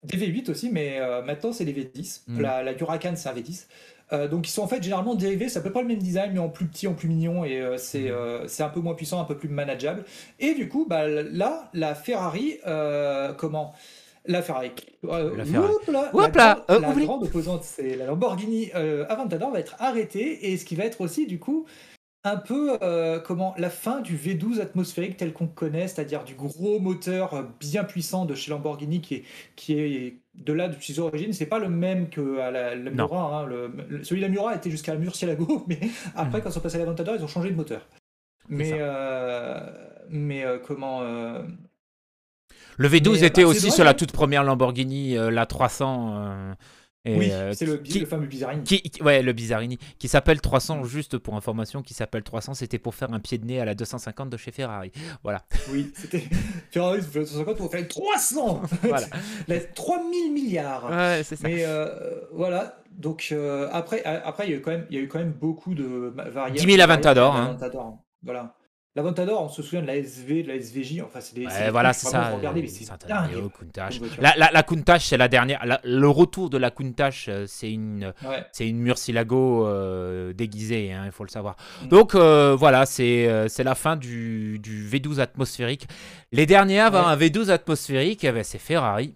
Des 0.04 0.18
V8 0.18 0.50
aussi, 0.50 0.70
mais 0.70 0.98
euh, 1.00 1.22
maintenant 1.22 1.52
c'est 1.54 1.66
des 1.66 1.74
V10. 1.74 2.22
Mm. 2.28 2.40
La, 2.42 2.64
la 2.64 2.74
Huracan 2.74 3.14
c'est 3.16 3.30
un 3.30 3.34
V10. 3.34 3.66
Euh, 4.12 4.28
donc 4.28 4.48
ils 4.48 4.52
sont 4.52 4.64
en 4.64 4.68
fait 4.68 4.82
généralement 4.82 5.16
dérivés, 5.16 5.50
c'est 5.50 5.60
à 5.60 5.62
peu 5.62 5.72
près 5.72 5.82
le 5.82 5.88
même 5.88 6.00
design, 6.00 6.32
mais 6.34 6.40
en 6.40 6.50
plus 6.50 6.66
petit, 6.66 6.88
en 6.88 6.94
plus 6.94 7.08
mignon, 7.08 7.44
et 7.46 7.60
euh, 7.62 7.78
c'est 7.78 8.10
Mm. 8.10 8.14
euh, 8.14 8.48
c'est 8.48 8.64
un 8.64 8.70
peu 8.70 8.80
moins 8.80 8.96
puissant, 8.96 9.20
un 9.22 9.26
peu 9.26 9.38
plus 9.38 9.50
manageable. 9.50 10.04
Et 10.40 10.54
du 10.56 10.68
coup, 10.70 10.86
bah, 10.90 11.08
là, 11.08 11.70
la 11.74 11.96
Ferrari, 11.96 12.58
euh, 12.68 13.34
comment? 13.34 13.74
La 14.26 14.42
Ferrari. 14.42 14.72
euh, 15.06 15.36
La 15.38 15.46
Ferrari. 15.46 15.74
oups 15.74 15.88
là, 15.88 16.10
Oups 16.14 16.36
la, 16.36 16.66
euh, 16.70 16.80
la 16.80 16.94
grande 16.94 17.24
opposante, 17.24 17.64
c'est 17.64 17.96
la 17.96 18.06
Lamborghini 18.06 18.70
euh, 18.76 19.06
Aventador 19.10 19.52
va 19.52 19.60
être 19.60 19.76
arrêtée, 19.80 20.52
et 20.52 20.58
ce 20.58 20.66
qui 20.66 20.76
va 20.76 20.86
être 20.86 21.02
aussi 21.02 21.26
du 21.26 21.40
coup 21.40 21.66
un 22.26 22.36
peu 22.36 22.78
euh, 22.82 23.20
comment 23.20 23.54
la 23.58 23.70
fin 23.70 24.02
du 24.02 24.18
V12 24.18 24.60
atmosphérique 24.60 25.16
tel 25.16 25.32
qu'on 25.32 25.48
connaît, 25.48 25.88
c'est-à-dire 25.88 26.26
du 26.26 26.36
gros 26.36 26.80
moteur 26.80 27.48
bien 27.62 27.86
puissant 27.86 28.26
de 28.26 28.36
chez 28.36 28.52
Lamborghini 28.52 29.00
qui 29.02 29.16
est, 29.16 29.24
qui 29.56 29.80
est 29.80 30.18
de 30.40 30.54
là 30.54 30.68
depuis 30.68 30.94
ses 30.94 31.00
origines. 31.00 31.34
C'est 31.34 31.46
pas 31.46 31.60
le 31.60 31.70
même 31.70 32.10
que 32.10 32.40
à 32.40 32.50
la. 32.52 32.76
Miura. 32.76 33.40
hein, 33.42 33.46
le- 33.46 33.72
le- 33.90 34.04
celui 34.04 34.22
de 34.22 34.26
la 34.26 34.32
Miura 34.32 34.56
était 34.56 34.72
jusqu'à 34.72 34.94
la 34.94 35.00
Murcielago, 35.00 35.66
mais 35.68 35.80
après 36.16 36.38
Mhm. 36.40 36.44
quand 36.44 36.50
ils 36.50 36.54
sont 36.54 36.60
passés 36.62 36.76
à 36.78 36.80
l'Aventador, 36.80 37.16
ils 37.18 37.24
ont 37.24 37.28
changé 37.28 37.50
de 37.52 37.56
moteur. 37.56 37.88
Mais 38.48 38.72
euh, 38.74 39.60
mais 40.10 40.44
euh, 40.44 40.58
comment 40.66 41.02
euh, 41.04 41.44
Le 42.78 42.88
V12 42.88 43.20
Mais, 43.22 43.28
était 43.28 43.44
bah, 43.44 43.50
aussi 43.50 43.70
sur 43.72 43.84
la 43.84 43.94
toute 43.94 44.12
première 44.12 44.44
Lamborghini, 44.44 45.16
la 45.16 45.46
300. 45.46 46.56
Et, 47.06 47.16
oui, 47.18 47.30
euh, 47.32 47.54
c'est 47.54 47.66
le, 47.66 47.78
qui- 47.78 48.00
le 48.00 48.06
fameux 48.06 48.28
Bizarrini. 48.28 48.64
Qui, 48.64 48.82
qui- 48.82 49.02
ouais, 49.02 49.22
le 49.22 49.32
Bizarrini, 49.34 49.78
qui 49.98 50.08
s'appelle 50.10 50.38
Mm. 50.38 50.42
300, 50.42 50.84
juste 50.84 51.18
pour 51.18 51.36
information, 51.36 51.82
qui 51.82 51.94
s'appelle 51.94 52.24
300, 52.24 52.54
c'était 52.56 52.78
pour 52.80 52.94
faire 52.94 53.14
un 53.14 53.20
pied 53.20 53.38
de 53.38 53.46
nez 53.46 53.60
à 53.60 53.66
la 53.66 53.74
250 53.74 54.30
de 54.30 54.36
chez 54.38 54.52
Ferrari. 54.52 54.92
Voilà. 55.24 55.44
Oui, 55.72 55.92
c'était 55.96 56.24
Ferrari, 56.72 57.02
ça 57.02 57.08
fait 57.08 57.20
250, 57.22 57.62
on 57.62 57.70
fait 57.70 57.86
300 57.88 58.62
Voilà. 58.84 59.08
La- 59.48 59.60
3000 59.60 60.34
milliards 60.34 60.90
Ouais, 60.90 61.22
c'est 61.24 61.36
ça. 61.38 61.48
Mais 61.48 61.64
euh, 61.66 61.88
voilà, 62.34 62.82
donc 62.92 63.30
euh, 63.32 63.70
après, 63.72 64.04
après 64.04 64.48
il, 64.48 64.52
y 64.52 64.54
a 64.54 64.58
eu 64.58 64.62
quand 64.62 64.72
même, 64.72 64.86
il 64.90 64.98
y 64.98 65.00
a 65.00 65.04
eu 65.04 65.08
quand 65.08 65.20
même 65.20 65.32
beaucoup 65.32 65.74
de 65.76 66.14
variables. 66.16 66.58
10 66.60 66.66
000 66.66 66.82
Aventador, 66.82 67.32
variables 67.32 67.50
hein. 67.52 67.54
d'Aventador, 67.56 67.86
hein. 67.86 68.00
Voilà. 68.24 68.56
L'Aventador, 69.00 69.42
on 69.42 69.48
se 69.48 69.62
souvient 69.62 69.82
de 69.82 69.88
la 69.88 69.96
SV, 69.96 70.44
de 70.44 70.50
la 70.50 70.56
SVJ, 70.56 71.02
enfin 71.06 71.22
c'est 71.22 71.34
des. 71.34 71.46
Ouais, 71.46 71.66
des 71.66 71.70
voilà, 71.72 71.94
c'est 71.94 72.08
ça. 72.08 72.32
regarder, 72.32 72.62
mais 72.62 72.68
euh, 72.68 72.72
c'est. 72.72 74.22
La, 74.22 74.34
la, 74.36 74.52
la 74.52 74.64
Countach, 74.64 75.02
c'est 75.06 75.16
la 75.16 75.30
dernière. 75.30 75.66
la- 75.66 75.80
le 75.86 76.10
retour 76.10 76.50
de 76.50 76.58
la 76.58 76.70
Countach, 76.70 77.28
euh, 77.30 77.46
c'est 77.48 77.72
une, 77.72 78.14
Ouais. 78.28 78.46
c'est 78.52 78.68
une 78.68 78.80
Murcielago 78.80 79.66
euh, 79.68 80.34
déguisée, 80.34 80.92
hein, 80.92 81.04
il 81.06 81.14
faut 81.14 81.24
le 81.24 81.30
savoir. 81.30 81.56
Mm. 81.84 81.88
Donc 81.88 82.14
euh, 82.14 82.56
voilà, 82.60 82.86
c'est 82.86 83.48
c'est 83.48 83.64
la 83.64 83.76
fin 83.76 83.96
du, 83.96 84.60
du 84.60 84.86
V12 84.90 85.20
atmosphérique. 85.20 85.88
Les 86.34 86.46
derniers 86.46 86.82
à 86.82 86.88
avoir 86.88 87.06
Ouais. 87.08 87.14
un 87.14 87.16
V12 87.30 87.50
atmosphérique, 87.52 88.26
eh 88.26 88.34
ben, 88.34 88.44
c'est 88.44 88.60
Ferrari. 88.60 89.14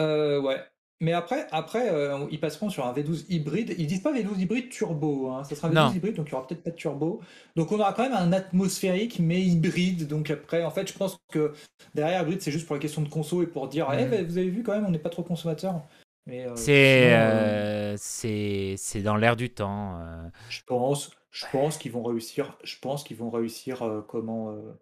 Euh, 0.00 0.40
ouais. 0.40 0.64
Mais 1.00 1.12
après, 1.12 1.46
après 1.52 1.90
euh, 1.92 2.26
ils 2.30 2.40
passeront 2.40 2.70
sur 2.70 2.84
un 2.86 2.92
V12 2.92 3.26
hybride. 3.28 3.74
Ils 3.78 3.86
disent 3.86 4.02
pas 4.02 4.12
V12 4.12 4.40
hybride 4.40 4.68
turbo, 4.68 5.28
hein. 5.30 5.44
ça 5.44 5.54
sera 5.54 5.68
un 5.68 5.70
V12 5.70 5.74
Non. 5.74 5.92
hybride, 5.92 6.16
donc 6.16 6.28
il 6.28 6.32
y 6.32 6.34
aura 6.34 6.46
peut-être 6.46 6.64
pas 6.64 6.70
de 6.70 6.76
turbo. 6.76 7.20
Donc 7.54 7.70
on 7.70 7.78
aura 7.78 7.92
quand 7.92 8.02
même 8.02 8.14
un 8.14 8.32
atmosphérique, 8.32 9.20
mais 9.20 9.40
hybride. 9.40 10.08
Donc 10.08 10.30
après, 10.30 10.64
en 10.64 10.70
fait, 10.72 10.88
je 10.90 10.98
pense 10.98 11.18
que 11.30 11.52
derrière 11.94 12.22
hybride, 12.22 12.42
c'est 12.42 12.50
juste 12.50 12.66
pour 12.66 12.74
la 12.74 12.80
question 12.82 13.02
de 13.02 13.08
conso 13.08 13.42
et 13.42 13.46
pour 13.46 13.68
dire, 13.68 13.88
eh, 13.92 14.04
Mhm. 14.04 14.10
ben, 14.10 14.26
vous 14.26 14.38
avez 14.38 14.50
vu 14.50 14.62
quand 14.64 14.72
même, 14.72 14.86
on 14.86 14.90
n'est 14.90 14.98
pas 14.98 15.10
trop 15.10 15.22
consommateur. 15.22 15.82
Mais 16.26 16.44
euh, 16.46 16.56
C'est 16.56 16.64
sinon, 17.04 17.16
euh, 17.16 17.92
euh, 17.92 17.94
c'est 17.96 18.74
c'est 18.76 19.00
dans 19.02 19.16
l'air 19.16 19.36
du 19.36 19.50
temps. 19.50 19.98
euh. 20.00 20.28
Je 20.50 20.60
pense, 20.66 21.10
je 21.30 21.46
pense 21.52 21.78
qu'ils 21.78 21.92
vont 21.92 22.02
réussir. 22.02 22.58
Je 22.64 22.76
pense 22.80 23.04
qu'ils 23.04 23.16
vont 23.16 23.30
réussir. 23.30 23.82
euh, 23.82 24.02
comment 24.02 24.50
euh, 24.50 24.72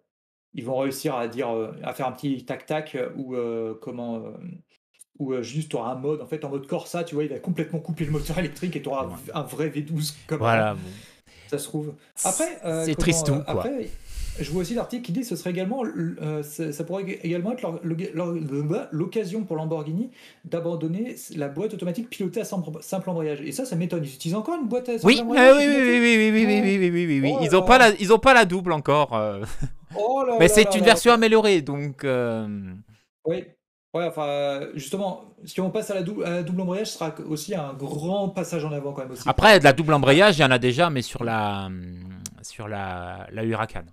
Ils 0.53 0.65
vont 0.65 0.77
réussir 0.77 1.15
à 1.15 1.27
dire, 1.27 1.49
euh, 1.55 1.71
à 1.83 1.93
faire 1.93 2.07
un 2.07 2.11
petit 2.11 2.43
tac 2.43 2.65
tac 2.65 2.97
ou 3.15 3.35
euh, 3.35 3.75
comment 3.81 4.17
euh, 4.17 4.31
ou 5.19 5.33
euh, 5.33 5.41
juste 5.43 5.69
tu 5.69 5.75
auras 5.75 5.91
un 5.91 5.95
mode 5.95 6.21
en 6.21 6.25
fait 6.27 6.43
en 6.45 6.49
mode 6.49 6.67
Corsa, 6.67 7.03
tu 7.03 7.15
vois, 7.15 7.23
il 7.23 7.29
va 7.29 7.39
complètement 7.39 7.79
couper 7.79 8.05
le 8.05 8.11
moteur 8.11 8.37
électrique 8.39 8.75
et 8.75 8.81
tu 8.81 8.89
auras 8.89 9.05
Ouais. 9.05 9.13
un 9.33 9.41
vrai 9.43 9.69
V12 9.69 10.13
comme 10.27 10.39
Voilà. 10.39 10.73
bon. 10.75 10.79
ça 11.47 11.57
se 11.57 11.65
trouve. 11.65 11.93
Après, 12.23 12.45
euh, 12.65 12.83
c'est 12.85 12.93
comment, 12.93 13.01
tristou, 13.03 13.33
euh, 13.33 13.39
quoi. 13.41 13.53
Après, 13.53 13.89
je 14.39 14.51
vois 14.51 14.61
aussi 14.61 14.75
l'article 14.75 15.03
qui 15.03 15.11
dit 15.13 15.21
que 15.21 15.25
ce 15.25 15.35
serait 15.35 15.49
également, 15.49 15.81
euh, 15.83 16.43
ça, 16.43 16.71
ça 16.71 16.83
pourrait 16.83 17.19
également 17.23 17.53
être 17.53 17.67
l'occasion 18.91 19.43
pour 19.43 19.55
Lamborghini 19.55 20.11
d'abandonner 20.45 21.15
la 21.35 21.47
boîte 21.47 21.73
automatique 21.73 22.09
pilotée 22.09 22.41
à 22.41 22.45
simple, 22.45 23.09
embrayage. 23.09 23.41
Et 23.41 23.51
ça, 23.51 23.65
ça 23.65 23.75
m'étonne. 23.75 24.03
Ils 24.03 24.13
utilisent 24.13 24.35
encore 24.37 24.55
une 24.61 24.67
boîte 24.67 24.89
à 24.89 24.99
simple 24.99 25.05
Oui, 25.07 25.19
embrayage 25.21 25.55
oui, 25.57 25.65
oui, 25.67 25.75
oui, 25.75 25.99
oui, 25.99 26.29
oui, 26.31 26.45
oui, 26.45 26.45
oui, 26.45 26.61
oui, 26.61 26.77
oui, 26.77 26.89
oui, 26.91 27.05
oui, 27.07 27.19
oui. 27.21 27.31
Oh 27.35 27.39
Ils 27.41 27.51
là 27.51 27.57
ont 27.59 27.65
pas 27.65 27.77
là. 27.79 27.89
la, 27.89 27.95
ils 27.99 28.13
ont 28.13 28.19
pas 28.19 28.33
la 28.35 28.45
double 28.45 28.71
encore. 28.73 29.19
Oh 29.97 30.23
là 30.27 30.35
Mais 30.39 30.47
c'est 30.49 30.75
une 30.75 30.83
version 30.83 31.11
améliorée, 31.13 31.61
donc. 31.61 32.05
Oui. 33.25 33.43
Ouais, 33.93 34.05
enfin, 34.05 34.67
justement, 34.75 35.35
si 35.45 35.59
on 35.61 35.71
passe 35.71 35.89
à 35.91 35.95
la, 35.95 36.03
dou- 36.03 36.21
à 36.23 36.29
la 36.29 36.43
double 36.43 36.61
embrayage, 36.61 36.87
ce 36.87 36.97
sera 36.99 37.15
aussi 37.27 37.55
un 37.55 37.73
grand 37.73 38.29
passage 38.29 38.63
en 38.65 38.71
avant 38.71 38.91
quand 38.93 39.01
même 39.03 39.11
aussi. 39.11 39.23
Après, 39.27 39.59
de 39.59 39.63
la 39.63 39.73
double 39.73 39.93
embrayage, 39.93 40.37
il 40.37 40.41
y 40.41 40.45
en 40.45 40.51
a 40.51 40.59
déjà, 40.59 40.89
mais 40.89 41.01
sur 41.01 41.23
la, 41.23 41.69
sur 42.41 42.67
la, 42.67 43.27
la 43.31 43.43
Huracan. 43.43 43.85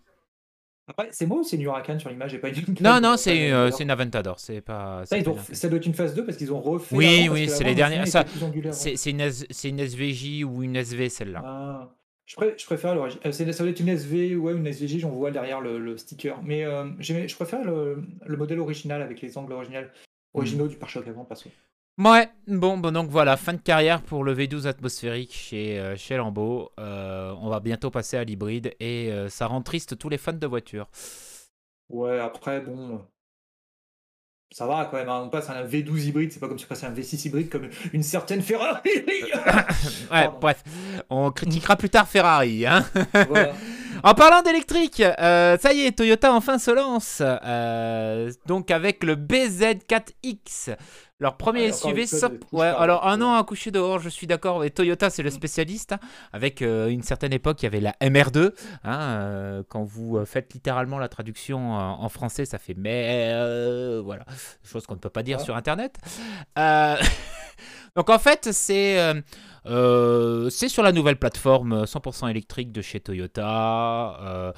Après, 0.87 1.09
c'est 1.13 1.25
moi 1.25 1.39
ou 1.39 1.45
c'est 1.45 1.57
une 1.57 1.63
Huracan 1.63 1.99
sur 1.99 2.11
l'image 2.11 2.39
pas 2.41 2.49
une 2.51 2.75
Non, 2.81 3.01
non, 3.01 3.17
c'est 3.17 3.35
une- 3.49 3.55
euh, 3.55 3.71
c'est 3.71 3.85
une 3.85 3.91
Aventador. 3.91 4.39
C'est 4.39 4.61
pas. 4.61 5.03
Ça, 5.07 5.17
ils 5.17 5.27
ont- 5.27 5.33
doit 5.35 5.77
être 5.79 5.87
une 5.87 5.95
phase 5.95 6.15
2 6.15 6.27
parce 6.27 6.37
qu'ils 6.37 6.53
ont 6.53 6.61
refait. 6.61 6.95
Oui, 6.95 7.29
oui, 7.31 7.49
c'est 7.49 7.65
les 7.65 7.75
dernières-. 7.75 8.07
C'est 8.07 9.11
une, 9.11 9.23
une 9.65 9.81
SVJ 9.81 10.45
ou 10.45 10.63
une 10.63 10.77
SV, 10.77 11.09
celle-là. 11.09 11.43
Ah. 11.43 11.89
Je, 12.27 12.37
pré- 12.37 12.55
je 12.59 12.65
préfère 12.65 12.95
l'origine. 12.95 13.21
euh, 13.27 13.33
Ça 13.33 13.45
doit 13.45 13.71
être 13.71 13.81
une 13.81 13.89
SV 13.89 14.37
ou 14.37 14.49
une 14.51 14.67
SVJ, 14.67 14.99
j'en 15.01 15.11
vois 15.11 15.31
derrière 15.31 15.61
le, 15.61 15.79
le 15.79 15.97
sticker. 15.99 16.43
Mais 16.43 16.65
euh, 16.65 16.91
je 17.01 17.35
préfère 17.35 17.65
le, 17.65 18.03
le 18.25 18.37
modèle 18.37 18.61
original 18.61 19.03
avec 19.03 19.21
les 19.21 19.37
angles 19.39 19.53
original, 19.53 19.93
Hmm. 20.35 20.39
originaux 20.39 20.69
du 20.69 20.77
pare-choc 20.77 21.07
avant, 21.07 21.25
perso. 21.25 21.51
Ouais, 21.97 22.29
bon, 22.49 22.77
bon, 22.79 22.91
donc 22.91 23.09
voilà, 23.11 23.37
fin 23.37 23.53
de 23.53 23.61
carrière 23.61 24.03
pour 24.03 24.25
le 24.25 24.35
V12 24.35 24.67
atmosphérique 24.67 25.33
chez, 25.33 25.79
euh, 25.79 25.95
chez 25.97 26.17
Lambeau. 26.17 26.73
On 26.77 27.49
va 27.49 27.61
bientôt 27.61 27.91
passer 27.91 28.17
à 28.17 28.25
l'hybride 28.25 28.75
et 28.81 29.13
ça 29.29 29.47
rend 29.47 29.63
triste 29.63 29.97
tous 29.99 30.09
les 30.09 30.19
fans 30.19 30.33
de 30.33 30.47
voitures. 30.47 30.89
Ouais, 31.89 32.19
après, 32.19 32.61
bon. 32.61 33.07
Ça 34.57 34.69
va 34.69 34.87
quand 34.89 34.99
même, 34.99 35.09
hein, 35.09 35.23
on 35.25 35.29
passe 35.31 35.51
à 35.51 35.55
un 35.55 35.65
V12 35.65 36.05
hybride, 36.07 36.33
c'est 36.33 36.39
pas 36.39 36.47
comme 36.47 36.61
si 36.61 36.65
on 36.65 36.69
passait 36.69 36.87
à 36.87 36.89
un 36.89 36.93
V6 36.93 37.27
hybride 37.27 37.49
comme 37.49 37.69
une 37.93 38.05
certaine 38.05 38.41
Ferrari. 38.41 38.79
Ouais, 38.95 39.65
Pardon. 40.09 40.39
bref, 40.41 40.63
on 41.11 41.33
critiquera 41.33 41.75
plus 41.75 41.91
tard 41.91 42.07
Ferrari. 42.07 42.65
Hein 42.65 42.85
voilà. 43.29 43.53
En 44.05 44.13
parlant 44.15 44.43
d'électrique, 44.43 45.01
euh, 45.01 45.57
ça 45.59 45.73
y 45.73 45.81
est, 45.87 45.93
Toyota 45.93 46.33
enfin 46.35 46.59
se 46.59 46.71
lance. 46.71 47.23
euh, 47.23 48.31
donc 48.47 48.71
avec 48.71 49.03
le 49.03 49.17
BZ4X, 49.17 50.77
leur 51.21 51.39
premier 51.39 51.73
SUV. 51.73 52.07
sans- 52.07 52.29
Ouais, 52.53 52.67
alors 52.67 53.07
un 53.07 53.23
an 53.23 53.35
à 53.35 53.43
coucher 53.45 53.71
dehors, 53.71 53.99
je 54.01 54.11
suis 54.11 54.27
d'accord. 54.27 54.63
Et 54.63 54.71
Toyota, 54.71 55.09
c'est 55.09 55.23
le 55.23 55.31
spécialiste. 55.31 55.93
hein, 55.93 55.99
avec 56.35 56.61
euh, 56.61 56.89
une 56.89 57.03
certaine 57.03 57.33
époque, 57.33 57.63
il 57.63 57.65
y 57.65 57.67
avait 57.69 57.81
la 57.81 57.95
MR2. 58.03 58.53
hein, 58.85 59.63
quand 59.71 59.85
vous 59.85 60.23
faites 60.27 60.53
littéralement 60.53 60.99
la 60.99 61.09
traduction 61.09 61.73
en 61.75 62.09
français, 62.11 62.45
ça 62.45 62.59
fait 62.59 62.75
mais. 62.77 63.33
voilà, 64.05 64.27
chose 64.63 64.87
qu'on 64.87 64.95
ne 64.95 65.01
peut 65.01 65.09
pas 65.09 65.23
dire 65.23 65.39
Ouais. 65.39 65.45
sur 65.45 65.57
Internet. 65.57 65.97
Donc 67.97 68.11
en 68.11 68.19
fait, 68.19 68.49
c'est 68.53 68.99
euh, 69.67 70.47
euh, 70.47 70.51
c'est 70.51 70.69
sur 70.69 70.83
la 70.83 70.93
nouvelle 70.93 71.17
plateforme 71.19 71.85
100% 71.85 72.29
électrique 72.31 72.73
de 72.73 72.83
chez 72.83 73.01
Toyota. 73.01 74.19
Euh, 74.23 74.53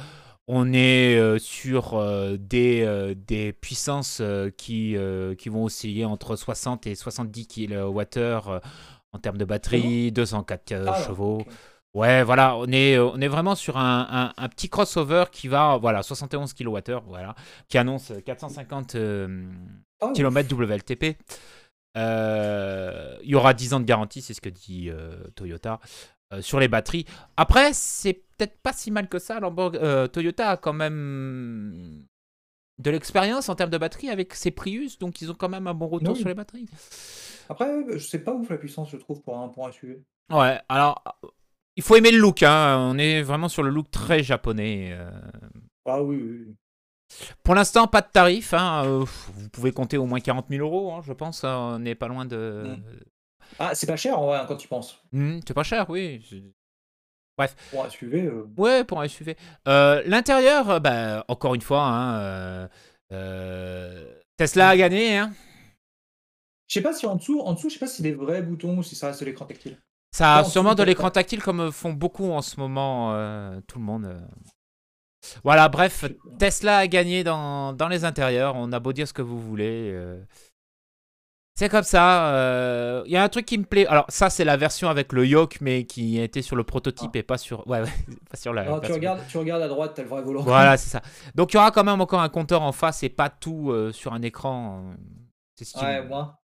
on 0.49 0.73
est 0.73 1.17
euh, 1.19 1.39
sur 1.39 1.95
euh, 1.95 2.37
des, 2.39 2.83
euh, 2.85 3.15
des 3.17 3.53
puissances 3.53 4.19
euh, 4.21 4.51
qui, 4.51 4.97
euh, 4.97 5.35
qui 5.35 5.49
vont 5.49 5.65
osciller 5.65 6.05
entre 6.05 6.37
60 6.37 6.87
et 6.87 6.95
70 6.95 7.47
kWh 7.49 7.71
euh, 7.77 8.61
en 9.13 9.19
termes 9.19 9.39
de 9.39 9.45
batterie, 9.45 10.13
204 10.13 10.73
euh, 10.73 10.85
Ah, 10.89 11.03
chevaux. 11.07 11.43
Ouais, 11.95 12.23
voilà, 12.23 12.57
on 12.59 12.67
est, 12.67 12.99
on 12.99 13.17
est 13.21 13.29
vraiment 13.29 13.55
sur 13.55 13.79
un, 13.79 14.07
un- 14.11 14.33
un 14.37 14.49
petit 14.51 14.69
crossover 14.69 15.25
qui 15.33 15.49
va, 15.49 15.79
voilà, 15.79 16.03
71 16.03 16.53
kWh, 16.53 17.01
voilà, 17.07 17.35
qui 17.69 17.79
annonce 17.79 18.13
450 18.25 18.95
euh, 18.97 19.49
Ah, 20.03 20.11
km 20.15 20.55
WLTP. 20.55 21.17
Euh, 21.97 23.17
il 23.23 23.31
y 23.31 23.35
aura 23.35 23.55
10 23.55 23.75
ans 23.75 23.81
de 23.81 23.85
garantie, 23.85 24.23
c'est 24.23 24.35
ce 24.35 24.41
que 24.41 24.49
dit 24.49 24.89
euh, 24.91 25.17
Toyota. 25.35 25.81
euh, 26.33 26.43
sur 26.43 26.59
les 26.61 26.69
batteries. 26.69 27.07
Après, 27.37 27.73
c'est 27.73 28.15
peut-être 28.37 28.59
pas 28.61 28.73
si 28.73 28.91
mal 28.91 29.09
que 29.09 29.19
ça. 29.19 29.39
Euh, 29.41 30.09
Toyota 30.09 30.51
a 30.51 30.57
quand 30.57 30.73
même 30.73 32.05
de 32.79 32.91
l'expérience 32.91 33.49
en 33.49 33.55
termes 33.55 33.71
de 33.71 33.79
batterie 33.79 34.11
avec 34.11 34.35
ses 34.35 34.51
Prius, 34.51 34.99
donc 34.99 35.21
ils 35.23 35.31
ont 35.31 35.35
quand 35.35 35.49
même 35.49 35.67
un 35.67 35.75
bon 35.75 35.87
retour 35.89 36.13
Oui. 36.15 36.19
sur 36.19 36.29
les 36.29 36.35
batteries. 36.35 36.69
Après, 37.49 37.69
je 37.93 37.99
sais 37.99 38.19
pas 38.19 38.35
ouf 38.35 38.51
la 38.51 38.59
puissance, 38.59 38.91
je 38.91 38.97
trouve, 38.97 39.23
pour 39.23 39.39
un, 39.39 39.49
pour 39.49 39.67
un 39.67 39.73
SUV. 39.73 40.03
Ouais, 40.31 40.59
alors 40.69 41.03
il 41.77 41.83
faut 41.83 41.95
aimer 41.97 42.11
le 42.11 42.19
look. 42.19 42.43
Hein. 42.43 42.77
On 42.93 42.99
est 42.99 43.23
vraiment 43.23 43.49
sur 43.49 43.63
le 43.63 43.71
look 43.71 43.91
très 43.91 44.23
japonais. 44.23 44.91
euh. 44.99 45.09
Ah 45.87 46.03
oui, 46.03 46.17
oui, 46.17 46.45
oui. 46.49 46.55
Pour 47.43 47.55
l'instant, 47.55 47.87
pas 47.87 48.01
de 48.03 48.09
tarif. 48.13 48.53
hein. 48.55 48.83
Euh, 48.85 49.05
vous 49.35 49.49
pouvez 49.51 49.73
compter 49.73 49.97
au 49.97 50.07
moins 50.07 50.21
40 50.21 50.47
000 50.51 50.63
euros, 50.67 50.93
hein, 50.93 51.01
je 51.07 51.13
pense. 51.13 51.45
On 51.45 51.79
n'est 51.79 51.95
pas 51.95 52.09
loin 52.09 52.25
de. 52.25 52.77
Ah, 53.59 53.75
c'est 53.75 53.87
pas 53.87 53.97
cher 53.97 54.19
en 54.19 54.27
vrai, 54.27 54.39
hein, 54.39 54.45
quand 54.49 54.57
tu 54.57 54.69
penses. 54.69 54.99
Hmm, 55.13 55.39
c'est 55.47 55.55
pas 55.55 55.63
cher, 55.63 55.89
oui. 55.89 56.21
Pour 57.71 57.85
un 57.85 57.91
SUV. 57.91 58.23
euh, 58.27 58.47
Ouais, 58.57 58.83
pour 58.85 59.01
un 59.01 59.09
SUV. 59.09 59.37
Euh, 59.69 60.03
L'intérieur, 60.07 60.81
bah, 60.81 61.25
encore 61.29 61.55
une 61.55 61.61
fois, 61.63 61.85
hein, 61.87 62.69
Tesla 64.37 64.71
a 64.71 64.77
gagné. 64.77 65.17
Hein. 65.19 65.33
Je 66.69 66.75
sais 66.75 66.83
pas 66.83 66.93
si 66.93 67.07
en 67.07 67.15
dessous, 67.17 67.41
en 67.41 67.53
dessous, 67.53 67.69
je 67.69 67.75
sais 67.75 67.81
pas 67.81 67.87
si 67.87 68.03
des 68.03 68.13
vrais 68.13 68.43
boutons 68.43 68.79
ou 68.79 68.83
si 68.83 68.97
ça 68.97 69.07
reste 69.09 69.23
l'écran 69.23 69.45
tactile. 69.45 69.79
Ça 70.11 70.37
a 70.37 70.43
Non, 70.43 70.49
sûrement 70.49 70.75
de 70.75 70.83
l'écran 70.83 71.11
tactile 71.11 71.43
comme 71.43 71.71
font 71.71 71.93
beaucoup 71.93 72.31
en 72.33 72.43
ce 72.43 72.59
moment 72.59 73.13
tout 73.69 73.79
le 73.79 73.85
monde. 73.85 74.21
Voilà, 75.45 75.69
bref. 75.69 76.05
Tesla 76.39 76.79
a 76.79 76.87
gagné 76.87 77.25
dans, 77.25 77.73
dans 77.73 77.89
les 77.89 78.05
intérieurs. 78.05 78.55
On 78.57 78.73
a 78.73 78.81
beau 78.81 78.93
dire 78.93 79.07
ce 79.09 79.13
que 79.13 79.23
vous 79.23 79.41
voulez. 79.41 79.91
euh. 79.93 80.21
C'est 81.59 81.71
comme 81.71 81.85
ça. 81.85 82.35
euh, 82.35 83.03
Il 83.07 83.13
y 83.13 83.17
a 83.17 83.23
un 83.23 83.29
truc 83.31 83.47
qui 83.47 83.57
me 83.57 83.65
plaît. 83.65 83.87
Alors, 83.87 84.05
ça, 84.09 84.29
c'est 84.29 84.45
la 84.45 84.57
version 84.59 84.89
avec 84.91 85.13
le 85.15 85.27
yoke, 85.27 85.59
mais 85.63 85.85
qui 85.85 86.19
était 86.21 86.43
sur 86.43 86.55
le 86.55 86.65
prototype 86.65 87.17
et 87.17 87.23
pas 87.23 87.39
sur. 87.39 87.67
Ouais, 87.67 87.81
ouais, 87.81 87.89
pas 88.31 88.37
sur 88.37 88.53
la. 88.53 88.63
Alors, 88.63 88.81
tu, 88.83 88.93
regardes, 88.93 89.27
tu 89.27 89.39
regardes 89.39 89.63
à 89.63 89.69
droite, 89.69 89.93
t'as 89.95 90.03
le 90.03 90.09
vrai 90.09 90.23
volant. 90.23 90.43
Voilà, 90.43 90.77
c'est 90.77 90.91
ça. 90.91 91.01
Donc, 91.35 91.53
il 91.53 91.57
y 91.57 91.59
aura 91.59 91.71
quand 91.71 91.85
même 91.85 92.01
encore 92.01 92.21
un 92.21 92.29
compteur 92.29 92.61
en 92.63 92.73
face 92.73 93.03
et 93.03 93.09
pas 93.09 93.31
tout 93.31 93.71
euh, 93.71 93.91
sur 93.93 94.13
un 94.13 94.21
écran. 94.23 94.95
C'est 95.55 95.65
stylé. 95.65 95.87
Ouais, 95.87 96.05
moi. 96.05 96.39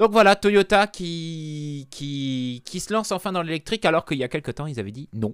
Donc 0.00 0.10
voilà, 0.10 0.34
Toyota 0.34 0.88
qui, 0.88 1.86
qui, 1.92 2.62
qui 2.66 2.80
se 2.80 2.92
lance 2.92 3.12
enfin 3.12 3.30
dans 3.30 3.42
l'électrique 3.42 3.84
alors 3.84 4.04
qu'il 4.04 4.18
y 4.18 4.24
a 4.24 4.28
quelques 4.28 4.54
temps, 4.56 4.66
ils 4.66 4.80
avaient 4.80 4.90
dit 4.90 5.08
non. 5.12 5.32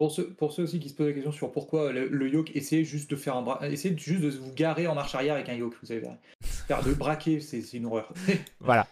Pour 0.00 0.10
ceux, 0.10 0.30
pour 0.30 0.50
ceux 0.50 0.62
aussi 0.62 0.80
qui 0.80 0.88
se 0.88 0.94
posent 0.94 1.08
la 1.08 1.12
question 1.12 1.30
sur 1.30 1.52
pourquoi 1.52 1.92
le, 1.92 2.08
le 2.08 2.28
yoke, 2.30 2.56
essayez 2.56 2.84
juste 2.84 3.10
de 3.10 3.16
faire 3.16 3.36
un 3.36 3.42
bra... 3.42 3.60
essayez 3.68 3.94
juste 3.98 4.22
de 4.22 4.30
vous 4.30 4.50
garer 4.54 4.86
en 4.86 4.94
marche 4.94 5.14
arrière 5.14 5.34
avec 5.34 5.50
un 5.50 5.52
yoke, 5.52 5.74
vous 5.82 6.00
voir. 6.00 6.14
Faire 6.40 6.82
de 6.82 6.94
braquer, 6.94 7.40
c'est 7.40 7.60
c'est 7.60 7.76
une 7.76 7.84
horreur. 7.84 8.10
Voilà. 8.60 8.86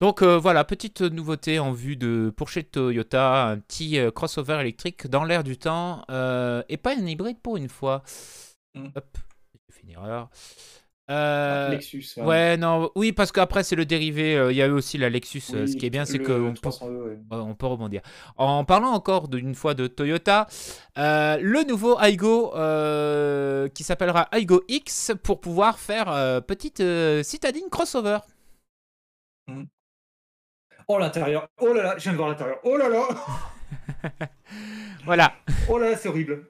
Donc 0.00 0.22
euh, 0.22 0.36
voilà, 0.36 0.64
petite 0.64 1.02
nouveauté 1.02 1.60
en 1.60 1.70
vue 1.70 1.94
de 1.94 2.32
pour 2.36 2.48
chez 2.48 2.64
Toyota, 2.64 3.46
un 3.46 3.60
petit 3.60 3.96
euh, 3.96 4.10
crossover 4.10 4.58
électrique 4.60 5.06
dans 5.06 5.22
l'air 5.22 5.44
du 5.44 5.56
temps 5.56 6.04
euh, 6.10 6.64
et 6.68 6.78
pas 6.78 6.96
un 6.96 7.06
hybride 7.06 7.38
pour 7.40 7.56
une 7.56 7.68
fois. 7.68 8.02
Mm. 8.74 8.86
Hop, 8.96 9.18
j'ai 9.68 9.72
fait 9.72 9.82
une 9.84 9.90
erreur. 9.90 10.30
Euh, 11.10 11.70
Lexus. 11.72 12.14
hein. 12.18 12.24
ouais, 12.24 12.56
non, 12.56 12.90
oui, 12.94 13.12
parce 13.12 13.30
qu'après 13.30 13.62
c'est 13.62 13.76
le 13.76 13.84
dérivé. 13.84 14.36
euh, 14.36 14.50
Il 14.52 14.56
y 14.56 14.62
a 14.62 14.66
eu 14.66 14.70
aussi 14.70 14.96
la 14.96 15.10
Lexus. 15.10 15.42
euh, 15.52 15.66
ce 15.66 15.76
qui 15.76 15.84
est 15.84 15.90
bien, 15.90 16.06
c'est 16.06 16.18
qu'on 16.18 16.54
peut 16.54 16.70
300e, 16.70 16.96
ouais. 16.96 17.10
Ouais, 17.30 17.36
on 17.36 17.54
peut 17.54 17.66
rebondir. 17.66 18.00
En 18.38 18.64
parlant 18.64 18.88
encore 18.92 19.28
d'une 19.28 19.54
fois 19.54 19.74
de 19.74 19.86
Toyota, 19.86 20.46
le 20.96 21.68
nouveau 21.68 21.98
euh, 22.00 23.68
qui 23.68 23.84
s'appellera 23.84 24.28
Aygo 24.32 24.62
X 24.68 25.12
pour 25.22 25.40
pouvoir 25.40 25.78
faire 25.78 26.06
petite 26.46 26.82
citadine 27.22 27.68
crossover. 27.70 28.18
Oh 30.88 30.98
l'intérieur. 30.98 31.48
Oh 31.60 31.72
là 31.72 31.82
là, 31.82 31.94
je 31.98 32.02
viens 32.04 32.12
de 32.12 32.16
voir 32.16 32.28
l'intérieur. 32.28 32.58
Oh 32.64 32.76
là 32.76 32.88
là. 32.88 33.06
Voilà. 35.04 35.34
Oh 35.68 35.78
là 35.78 35.90
là, 35.90 35.96
c'est 35.96 36.08
horrible. 36.08 36.46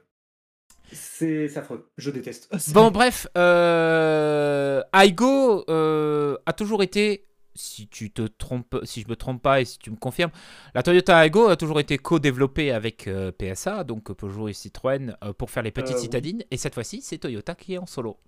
C'est 0.95 1.57
affreux. 1.57 1.91
Je 1.99 2.11
déteste. 2.11 2.51
Bon, 2.75 2.91
bref, 2.91 3.27
euh, 3.37 4.83
Aygo 4.93 5.65
euh, 5.69 6.37
a 6.47 6.53
toujours 6.53 6.83
été, 6.83 7.27
si 7.55 7.89
tu 7.89 8.11
te 8.11 8.23
trompes, 8.23 8.81
si 8.85 9.03
je 9.03 9.09
me 9.09 9.17
trompe 9.17 9.43
pas 9.43 9.61
et 9.61 9.65
si 9.65 9.79
tu 9.79 9.91
me 9.91 9.97
confirmes, 9.97 10.31
la 10.75 10.83
Toyota 10.83 11.25
Aygo 11.25 11.49
a 11.49 11.57
toujours 11.57 11.81
été 11.81 11.99
co-développée 11.99 12.73
avec 12.73 13.07
euh, 13.07 13.33
PSA, 13.33 13.85
donc 13.85 14.13
Peugeot 14.13 14.49
et 14.49 14.53
Citroën, 14.53 15.17
euh, 15.23 15.33
pour 15.33 15.51
faire 15.51 15.63
les 15.63 15.71
petites 15.71 15.97
oui. 15.97 16.03
citadines. 16.03 16.45
Et 16.51 16.57
cette 16.57 16.75
fois-ci, 16.75 17.03
c'est 17.03 17.19
Toyota 17.19 17.55
qui 17.55 17.75
est 17.75 17.79
en 17.79 17.87
solo. 17.87 18.19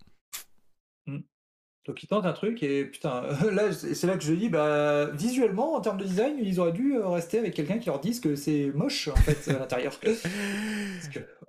Donc 1.87 2.03
ils 2.03 2.09
tentent 2.09 2.27
un 2.27 2.33
truc 2.33 2.63
et 2.63 2.85
putain, 2.85 3.23
là 3.53 3.73
c'est 3.73 4.07
là 4.07 4.17
que 4.17 4.25
je 4.25 4.33
dis, 4.33 4.49
bah 4.49 5.07
visuellement 5.13 5.75
en 5.75 5.81
termes 5.81 5.99
de 5.99 6.05
design, 6.05 6.37
ils 6.43 6.59
auraient 6.59 6.73
dû 6.73 6.97
euh, 6.97 7.09
rester 7.09 7.39
avec 7.39 7.55
quelqu'un 7.55 7.79
qui 7.79 7.87
leur 7.87 8.01
dise 8.01 8.19
que 8.19 8.35
c'est 8.35 8.73
moche 8.75 9.09
en 9.09 9.17
fait 9.17 9.49
à 9.49 9.59
l'intérieur. 9.59 9.99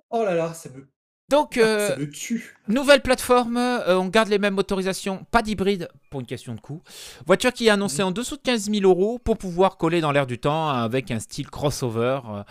Oh 0.09 0.23
là 0.23 0.35
là, 0.35 0.53
ça 0.53 0.69
me, 0.69 0.87
Donc, 1.29 1.57
euh, 1.57 1.89
ça 1.89 1.97
me 1.97 2.09
tue. 2.09 2.55
Nouvelle 2.69 3.01
plateforme, 3.01 3.57
euh, 3.57 3.99
on 3.99 4.07
garde 4.07 4.29
les 4.29 4.39
mêmes 4.39 4.53
motorisations, 4.53 5.25
pas 5.29 5.41
d'hybride 5.41 5.89
pour 6.09 6.21
une 6.21 6.25
question 6.25 6.55
de 6.55 6.61
coût. 6.61 6.81
Voiture 7.25 7.51
qui 7.51 7.67
est 7.67 7.69
annoncée 7.69 8.01
en 8.01 8.11
dessous 8.11 8.37
de 8.37 8.41
15 8.41 8.71
000 8.71 8.83
euros 8.89 9.19
pour 9.19 9.37
pouvoir 9.37 9.77
coller 9.77 9.99
dans 9.99 10.11
l'air 10.13 10.25
du 10.25 10.39
temps 10.39 10.69
avec 10.69 11.11
un 11.11 11.19
style 11.19 11.49
crossover. 11.49 12.19
euh, 12.29 12.43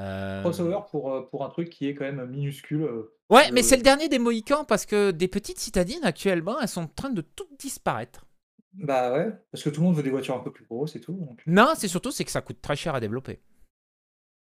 euh, 0.00 0.40
Crossover 0.42 0.78
pour, 0.90 1.12
euh, 1.12 1.22
pour 1.22 1.44
un 1.44 1.48
truc 1.48 1.68
qui 1.68 1.88
est 1.88 1.94
quand 1.94 2.04
même 2.04 2.24
minuscule. 2.30 2.82
euh. 2.82 3.12
Ouais, 3.28 3.50
mais 3.50 3.60
Euh, 3.60 3.64
c'est 3.64 3.76
le 3.76 3.82
dernier 3.82 4.08
des 4.08 4.18
Mohicans 4.20 4.64
parce 4.66 4.86
que 4.86 5.10
des 5.10 5.26
petites 5.28 5.58
citadines 5.58 6.04
actuellement, 6.04 6.60
elles 6.60 6.68
sont 6.68 6.82
en 6.82 6.86
train 6.86 7.10
de 7.10 7.22
toutes 7.22 7.58
disparaître. 7.58 8.24
Bah 8.74 9.12
ouais, 9.12 9.30
parce 9.50 9.62
que 9.64 9.68
tout 9.70 9.80
le 9.80 9.86
monde 9.88 9.96
veut 9.96 10.02
des 10.02 10.10
voitures 10.10 10.34
un 10.36 10.40
peu 10.40 10.50
plus 10.52 10.64
grosses 10.64 10.94
et 10.96 11.00
tout. 11.00 11.12
donc. 11.12 11.42
Non, 11.46 11.72
c'est 11.76 11.88
surtout 11.88 12.10
c'est 12.10 12.24
que 12.24 12.30
ça 12.30 12.40
coûte 12.40 12.62
très 12.62 12.76
cher 12.76 12.94
à 12.94 13.00
développer. 13.00 13.40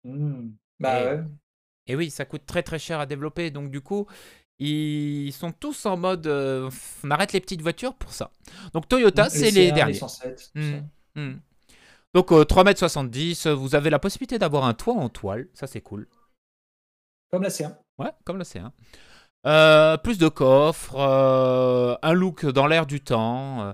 Hmm. 0.03 0.49
Bah 0.79 1.01
Et- 1.01 1.05
ouais. 1.17 1.23
Et 1.89 1.95
oui, 1.95 2.11
ça 2.11 2.23
coûte 2.23 2.45
très 2.45 2.63
très 2.63 2.79
cher 2.79 2.99
à 2.99 3.07
développer. 3.07 3.49
Donc 3.49 3.71
du 3.71 3.81
coup, 3.81 4.05
ils 4.59 5.33
sont 5.33 5.51
tous 5.51 5.85
en 5.87 5.97
mode 5.97 6.27
euh, 6.27 6.69
on 7.03 7.11
arrête 7.11 7.33
les 7.33 7.41
petites 7.41 7.63
voitures 7.63 7.95
pour 7.95 8.13
ça. 8.13 8.31
Donc 8.73 8.87
Toyota, 8.87 9.29
c'est 9.29 9.51
les 9.51 9.71
C1, 9.71 9.73
derniers. 9.73 9.93
107, 9.95 10.51
tout 10.55 10.61
ça. 10.61 11.19
Hmm. 11.19 11.39
Donc 12.13 12.31
euh, 12.31 12.43
3m70, 12.43 13.47
euh, 13.47 13.53
vous 13.55 13.73
avez 13.73 13.89
la 13.89 13.97
possibilité 13.97 14.37
d'avoir 14.37 14.65
un 14.65 14.75
toit 14.75 14.93
en 14.93 15.09
toile, 15.09 15.47
ça 15.53 15.65
c'est 15.65 15.81
cool. 15.81 16.07
Comme 17.31 17.41
la 17.41 17.49
C1. 17.49 17.75
Ouais, 17.97 18.11
comme 18.23 18.37
le 18.37 18.43
C1. 18.43 18.69
Euh, 19.47 19.97
plus 19.97 20.19
de 20.19 20.27
coffres, 20.27 20.95
euh, 20.97 21.95
un 22.03 22.13
look 22.13 22.45
dans 22.45 22.67
l'air 22.67 22.85
du 22.85 23.01
temps. 23.01 23.73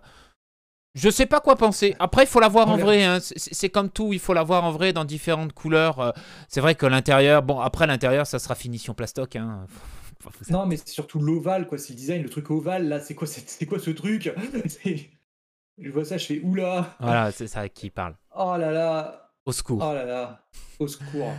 Je 0.95 1.09
sais 1.09 1.25
pas 1.25 1.41
quoi 1.41 1.55
penser. 1.57 1.95
Après, 1.99 2.23
il 2.23 2.27
faut 2.27 2.39
la 2.39 2.47
voir 2.47 2.69
en 2.69 2.77
vrai. 2.77 3.03
hein. 3.03 3.17
C'est 3.21 3.69
comme 3.69 3.89
tout, 3.89 4.13
il 4.13 4.19
faut 4.19 4.33
la 4.33 4.43
voir 4.43 4.63
en 4.63 4.71
vrai 4.71 4.93
dans 4.93 5.03
différentes 5.05 5.51
couleurs. 5.53 5.99
euh. 5.99 6.11
C'est 6.47 6.61
vrai 6.61 6.73
que 6.75 6.85
l'intérieur, 6.85 7.43
bon, 7.43 7.59
après 7.59 7.85
l'intérieur, 7.85 8.25
ça 8.25 8.39
sera 8.39 8.55
finition 8.55 8.93
plastoc. 8.93 9.35
Hein. 9.35 9.65
Non, 10.49 10.65
mais 10.65 10.77
c'est 10.77 10.87
surtout 10.89 11.19
l'ovale, 11.19 11.67
quoi. 11.67 11.77
C'est 11.77 11.93
le 11.93 11.97
design, 11.97 12.23
le 12.23 12.29
truc 12.29 12.49
ovale, 12.49 12.87
là. 12.87 12.99
C'est 12.99 13.13
quoi, 13.13 13.27
c'est 13.27 13.65
quoi 13.67 13.77
ce 13.77 13.91
truc? 13.91 14.33
Je 15.77 15.89
vois 15.91 16.05
ça, 16.05 16.17
je 16.17 16.25
fais 16.25 16.39
oula. 16.41 16.95
Voilà, 16.99 17.31
c'est 17.31 17.47
ça 17.47 17.67
qui 17.67 17.89
parle. 17.89 18.15
Oh 18.35 18.55
là 18.57 18.71
là. 18.71 19.29
Au 19.45 19.51
secours. 19.51 19.83
Oh 19.85 19.93
là 19.93 20.05
là. 20.05 20.39
Au 20.79 20.87
secours. 20.87 21.31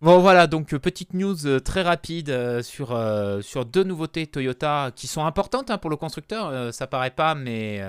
Bon 0.00 0.18
voilà, 0.18 0.46
donc 0.46 0.72
euh, 0.74 0.78
petite 0.78 1.12
news 1.14 1.46
euh, 1.46 1.60
très 1.60 1.82
rapide 1.82 2.30
euh, 2.30 2.62
sur, 2.62 2.92
euh, 2.92 3.40
sur 3.42 3.64
deux 3.66 3.84
nouveautés 3.84 4.26
Toyota 4.26 4.90
qui 4.96 5.06
sont 5.06 5.24
importantes 5.26 5.70
hein, 5.70 5.78
pour 5.78 5.90
le 5.90 5.96
constructeur. 5.96 6.72
ça 6.74 6.86
paraît 6.86 7.10
pas, 7.10 7.34
mais 7.34 7.80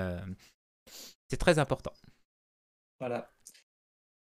c'est 1.28 1.36
très 1.36 1.58
important. 1.58 1.92
Voilà. 3.00 3.30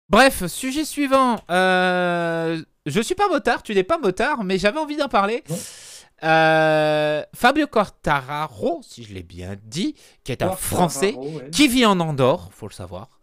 Bref, 0.08 0.46
sujet 0.46 0.84
suivant. 0.84 1.36
Euh, 1.50 2.62
je 2.86 3.00
suis 3.00 3.14
pas 3.14 3.28
motard, 3.28 3.62
tu 3.62 3.74
n'es 3.74 3.84
pas 3.84 3.98
motard, 3.98 4.44
mais 4.44 4.58
j'avais 4.58 4.78
envie 4.78 4.96
d'en 4.96 5.08
parler. 5.08 5.42
Euh, 6.22 7.24
Fabio 7.34 7.66
Quartararo, 7.66 8.80
si 8.82 9.02
je 9.02 9.12
l'ai 9.12 9.22
bien 9.22 9.56
dit, 9.64 9.94
qui 10.22 10.32
est 10.32 10.42
un 10.42 10.52
Français 10.52 11.14
ouais. 11.14 11.50
qui 11.50 11.66
vit 11.66 11.84
en 11.84 11.98
Andorre, 11.98 12.52
faut 12.52 12.68
le 12.68 12.72
savoir, 12.72 13.18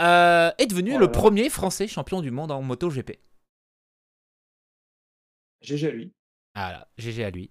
euh, 0.00 0.50
est 0.58 0.66
devenu 0.66 0.98
le 0.98 1.10
premier 1.10 1.48
Français 1.48 1.86
champion 1.86 2.20
du 2.20 2.30
monde 2.30 2.50
en 2.50 2.60
MotoGP. 2.62 3.18
GG 5.62 5.86
à 5.86 5.90
lui. 5.90 6.12
Voilà, 6.54 6.88
GG 6.98 7.24
à 7.24 7.30
lui. 7.30 7.50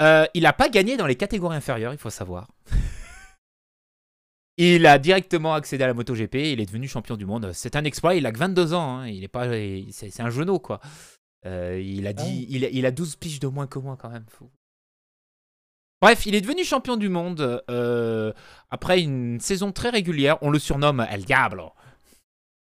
Euh, 0.00 0.26
il 0.34 0.42
n'a 0.42 0.52
pas 0.52 0.68
gagné 0.68 0.96
dans 0.96 1.06
les 1.06 1.16
catégories 1.16 1.56
inférieures, 1.56 1.92
il 1.92 1.98
faut 1.98 2.10
savoir. 2.10 2.48
Il 4.56 4.86
a 4.86 4.98
directement 4.98 5.54
accédé 5.54 5.84
à 5.84 5.86
la 5.86 5.94
MotoGP, 5.94 6.34
il 6.34 6.60
est 6.60 6.66
devenu 6.66 6.88
champion 6.88 7.16
du 7.16 7.26
monde. 7.26 7.50
C'est 7.52 7.76
un 7.76 7.84
exploit, 7.84 8.14
il 8.14 8.26
a 8.26 8.32
que 8.32 8.38
22 8.38 8.72
ans, 8.74 8.98
hein, 8.98 9.08
il 9.08 9.22
est 9.24 9.28
pas, 9.28 9.46
c'est 9.90 10.20
un 10.20 10.30
genou 10.30 10.58
quoi. 10.58 10.80
Euh, 11.44 11.80
il, 11.80 12.06
a 12.06 12.12
dit, 12.12 12.46
il, 12.48 12.64
a, 12.64 12.68
il 12.68 12.86
a 12.86 12.90
12 12.90 13.16
piges 13.16 13.40
de 13.40 13.46
moins 13.46 13.66
que 13.66 13.78
moi 13.78 13.96
quand 14.00 14.08
même. 14.08 14.24
Bref, 16.02 16.26
il 16.26 16.34
est 16.34 16.40
devenu 16.40 16.64
champion 16.64 16.96
du 16.96 17.08
monde 17.08 17.62
euh, 17.70 18.32
après 18.70 19.00
une 19.00 19.40
saison 19.40 19.72
très 19.72 19.90
régulière. 19.90 20.38
On 20.42 20.50
le 20.50 20.58
surnomme 20.58 21.06
El 21.10 21.24
Diablo. 21.24 21.72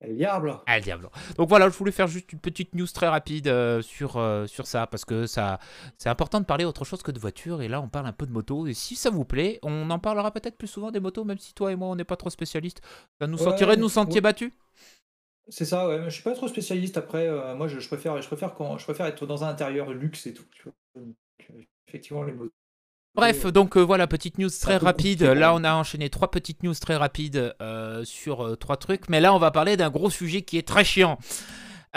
El 0.03 0.17
Diablo. 0.17 0.55
Le 0.67 0.81
diable. 0.81 1.09
Donc 1.37 1.47
voilà, 1.47 1.69
je 1.69 1.77
voulais 1.77 1.91
faire 1.91 2.07
juste 2.07 2.33
une 2.33 2.39
petite 2.39 2.73
news 2.73 2.87
très 2.87 3.07
rapide 3.07 3.47
euh, 3.47 3.83
sur, 3.83 4.17
euh, 4.17 4.47
sur 4.47 4.65
ça, 4.65 4.87
parce 4.87 5.05
que 5.05 5.27
ça, 5.27 5.59
c'est 5.97 6.09
important 6.09 6.39
de 6.39 6.45
parler 6.45 6.65
autre 6.65 6.85
chose 6.85 7.03
que 7.03 7.11
de 7.11 7.19
voiture, 7.19 7.61
et 7.61 7.67
là 7.67 7.79
on 7.81 7.87
parle 7.87 8.07
un 8.07 8.11
peu 8.13 8.25
de 8.25 8.31
moto, 8.31 8.65
et 8.65 8.73
si 8.73 8.95
ça 8.95 9.11
vous 9.11 9.25
plaît, 9.25 9.59
on 9.61 9.89
en 9.91 9.99
parlera 9.99 10.31
peut-être 10.31 10.57
plus 10.57 10.67
souvent 10.67 10.89
des 10.89 10.99
motos, 10.99 11.23
même 11.23 11.37
si 11.37 11.53
toi 11.53 11.71
et 11.71 11.75
moi 11.75 11.87
on 11.87 11.95
n'est 11.95 12.03
pas 12.03 12.17
trop 12.17 12.31
spécialistes. 12.31 12.81
Ça 13.19 13.27
nous 13.27 13.37
Ouais, 13.37 13.43
sortirait 13.43 13.75
de 13.75 13.81
nous 13.81 13.87
ouais. 13.87 13.93
sentiers 13.93 14.21
battus? 14.21 14.51
C'est 15.49 15.65
ça, 15.65 15.87
ouais. 15.87 16.03
Je 16.05 16.09
suis 16.09 16.23
pas 16.23 16.33
trop 16.33 16.47
spécialiste. 16.47 16.97
Après, 16.97 17.27
euh, 17.27 17.55
moi, 17.55 17.67
je, 17.67 17.79
je 17.79 17.87
préfère, 17.87 18.21
je 18.21 18.27
préfère 18.27 18.53
quand, 18.53 18.77
je 18.77 18.83
préfère 18.85 19.05
être 19.07 19.25
dans 19.25 19.43
un 19.43 19.49
intérieur 19.49 19.91
luxe 19.91 20.25
et 20.27 20.33
tout. 20.33 20.45
tu 20.51 20.63
vois. 20.63 20.73
Donc, 20.95 21.15
effectivement, 21.87 22.23
les 22.23 22.31
motos. 22.33 22.53
Bref, 23.13 23.45
donc 23.47 23.75
euh, 23.75 23.81
voilà, 23.81 24.07
petite 24.07 24.37
news 24.37 24.49
très 24.49 24.79
peu 24.79 24.85
rapide. 24.85 25.23
Là, 25.23 25.53
on 25.53 25.65
a 25.65 25.73
enchaîné 25.73 26.09
trois 26.09 26.31
petites 26.31 26.63
news 26.63 26.73
très 26.73 26.95
rapides 26.95 27.53
euh, 27.61 28.05
sur 28.05 28.45
euh, 28.45 28.55
trois 28.55 28.77
trucs, 28.77 29.09
mais 29.09 29.19
là, 29.19 29.33
on 29.33 29.37
va 29.37 29.51
parler 29.51 29.75
d'un 29.75 29.89
gros 29.89 30.09
sujet 30.09 30.43
qui 30.43 30.57
est 30.57 30.65
très 30.65 30.85
chiant. 30.85 31.17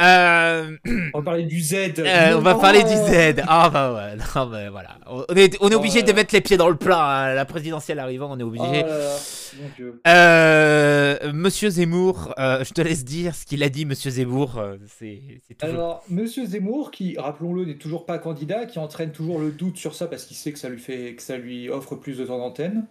Euh, 0.00 0.76
On 1.14 1.18
va 1.18 1.22
parler 1.24 1.44
du 1.44 1.60
Z. 1.60 1.74
Euh, 1.98 2.36
on 2.36 2.40
va 2.40 2.56
parler 2.56 2.82
du 2.82 2.88
Z. 2.88 3.42
Ah 3.46 3.70
bah 3.70 3.94
ouais, 3.94 4.16
non 4.36 4.46
mais 4.46 4.68
voilà. 4.68 4.98
On 5.06 5.22
est, 5.36 5.56
on 5.60 5.68
est 5.68 5.74
Oh 5.74 5.78
obligé 5.78 6.00
là 6.00 6.06
de 6.06 6.12
mettre 6.12 6.34
les 6.34 6.40
pieds 6.40 6.56
dans 6.56 6.68
le 6.68 6.74
plat. 6.74 6.98
hein. 7.28 7.34
La 7.34 7.44
présidentielle 7.44 8.00
arrivant, 8.00 8.28
on 8.32 8.38
est 8.38 8.42
Oh 8.42 8.48
obligé. 8.48 8.82
là 8.82 8.88
là, 8.98 9.16
mon 9.62 9.68
Dieu. 9.76 10.00
Euh, 10.08 11.32
Monsieur 11.32 11.70
Zemmour, 11.70 12.34
je 12.38 12.72
te 12.72 12.80
laisse 12.82 13.04
dire 13.04 13.36
ce 13.36 13.46
qu'il 13.46 13.62
a 13.62 13.68
dit, 13.68 13.84
Monsieur 13.84 14.10
Zemmour. 14.10 14.60
c'est 14.98 15.20
c'est 15.46 15.54
toujours. 15.54 15.74
Alors, 15.76 16.02
Monsieur 16.08 16.44
Zemmour, 16.44 16.90
qui, 16.90 17.16
rappelons-le, 17.16 17.64
n'est 17.64 17.76
toujours 17.78 18.04
pas 18.04 18.18
candidat, 18.18 18.66
qui 18.66 18.80
entraîne 18.80 19.12
toujours 19.12 19.38
le 19.38 19.52
doute 19.52 19.76
sur 19.76 19.94
ça 19.94 20.08
parce 20.08 20.24
qu'il 20.24 20.36
sait 20.36 20.52
que 20.52 20.58
ça 20.58 20.68
lui 20.68 20.80
fait, 20.80 21.14
que 21.14 21.22
ça 21.22 21.36
lui 21.36 21.70
offre 21.70 21.94
plus 21.94 22.18
de 22.18 22.24
temps 22.24 22.38
d'antenne. 22.38 22.86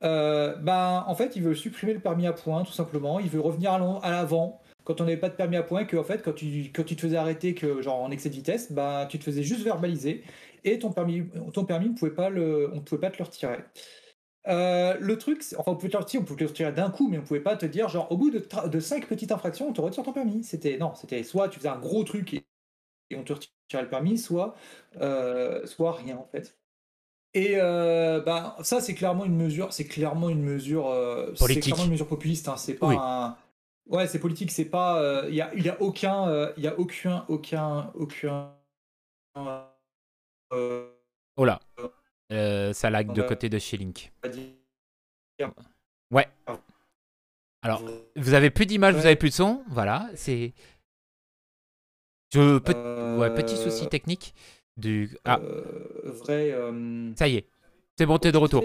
Ben, 0.00 1.04
en 1.06 1.14
fait, 1.14 1.36
il 1.36 1.42
veut 1.42 1.54
supprimer 1.54 1.92
le 1.92 2.00
permis 2.00 2.26
à 2.26 2.32
points, 2.32 2.64
tout 2.64 2.72
simplement. 2.72 3.20
Il 3.20 3.28
veut 3.28 3.40
revenir 3.40 3.72
à 3.72 4.10
l'avant 4.10 4.60
quand 4.88 5.02
on 5.02 5.04
n'avait 5.04 5.18
pas 5.18 5.28
de 5.28 5.34
permis 5.34 5.56
à 5.56 5.62
points, 5.62 5.84
que 5.84 5.98
en 5.98 6.02
fait, 6.02 6.22
quand 6.22 6.32
tu, 6.32 6.70
quand 6.74 6.82
tu 6.82 6.96
te 6.96 7.02
faisais 7.02 7.18
arrêter, 7.18 7.54
que 7.54 7.82
genre 7.82 8.00
en 8.00 8.10
excès 8.10 8.30
de 8.30 8.34
vitesse, 8.34 8.72
ben, 8.72 9.04
tu 9.06 9.18
te 9.18 9.24
faisais 9.24 9.42
juste 9.42 9.60
verbaliser 9.62 10.22
et 10.64 10.78
ton 10.78 10.92
permis, 10.92 11.24
ton 11.52 11.66
permis, 11.66 11.90
on 11.90 11.94
pouvait 11.94 12.10
pas 12.14 12.30
le, 12.30 12.70
on 12.72 12.80
pouvait 12.80 13.00
pas 13.02 13.10
te 13.10 13.18
le 13.18 13.24
retirer. 13.24 13.58
Euh, 14.46 14.96
le 14.98 15.18
truc, 15.18 15.44
enfin, 15.58 15.72
on 15.72 15.76
pouvait 15.76 15.90
te 15.90 15.96
le 15.98 16.02
retirer, 16.02 16.22
on 16.22 16.24
pouvait 16.24 16.38
te 16.38 16.44
le 16.44 16.48
retirer 16.48 16.72
d'un 16.72 16.90
coup, 16.90 17.06
mais 17.10 17.18
on 17.18 17.22
pouvait 17.22 17.40
pas 17.40 17.54
te 17.54 17.66
dire, 17.66 17.90
genre, 17.90 18.10
au 18.10 18.16
bout 18.16 18.30
de, 18.30 18.42
de 18.66 18.80
5 18.80 19.06
petites 19.06 19.30
infractions, 19.30 19.68
on 19.68 19.74
te 19.74 19.82
retire 19.82 20.04
ton 20.04 20.14
permis. 20.14 20.42
C'était, 20.42 20.78
non, 20.78 20.94
c'était 20.94 21.22
soit 21.22 21.50
tu 21.50 21.58
faisais 21.58 21.68
un 21.68 21.78
gros 21.78 22.02
truc 22.02 22.32
et, 22.32 22.46
et 23.10 23.16
on 23.16 23.24
te 23.24 23.34
retirait 23.34 23.82
le 23.82 23.90
permis, 23.90 24.16
soit, 24.16 24.54
euh, 25.02 25.66
soit 25.66 25.92
rien, 25.92 26.16
en 26.16 26.26
fait. 26.32 26.56
Et 27.34 27.56
euh, 27.56 28.20
bah, 28.20 28.56
ça, 28.62 28.80
c'est 28.80 28.94
clairement 28.94 29.26
une 29.26 29.36
mesure, 29.36 29.70
c'est 29.74 29.84
clairement 29.84 30.30
une 30.30 30.42
mesure, 30.42 30.90
c'est 31.36 31.60
clairement 31.60 31.84
une 31.84 31.90
mesure 31.90 32.08
populiste, 32.08 32.48
hein, 32.48 32.56
c'est 32.56 32.74
pas 32.74 32.86
Oui. 32.86 32.96
un. 32.98 33.36
Ouais, 33.88 34.06
c'est 34.06 34.18
politique, 34.20 34.50
c'est 34.50 34.66
pas. 34.66 35.00
euh, 35.02 35.26
Il 35.28 35.34
y, 35.34 35.40
a, 35.40 35.52
il 35.54 35.64
y 35.64 35.68
a 35.68 35.80
aucun. 35.80 36.28
euh, 36.28 36.52
Il 36.56 36.62
y 36.64 36.68
a 36.68 36.78
aucun. 36.78 37.24
Aucun. 37.28 37.90
Aucun. 37.94 38.54
euh, 40.52 40.90
Oh 41.36 41.44
là. 41.44 41.60
Euh, 42.32 42.72
ça 42.74 42.90
lag 42.90 43.12
de 43.12 43.22
côté 43.22 43.48
de 43.48 43.58
chez 43.58 43.76
Link. 43.78 44.12
Ouais. 46.10 46.28
Alors, 47.62 47.82
vous 48.16 48.34
avez 48.34 48.50
plus 48.50 48.66
d'image, 48.66 48.94
vous 48.94 49.06
avez 49.06 49.16
plus 49.16 49.30
de 49.30 49.34
son. 49.34 49.64
Voilà, 49.68 50.08
c'est. 50.14 50.52
Je... 52.32 52.58
pe- 52.58 53.18
Ouais, 53.18 53.32
petit 53.34 53.54
euh, 53.54 53.64
souci 53.70 53.88
technique. 53.88 54.34
Du... 54.76 55.16
Ah, 55.24 55.38
euh, 55.40 55.64
vrai. 56.04 56.52
euh, 56.52 57.12
ça 57.16 57.26
y 57.26 57.36
est. 57.36 57.48
C'est 57.96 58.06
bon, 58.06 58.18
t'es 58.18 58.30
de 58.30 58.36
retour. 58.36 58.62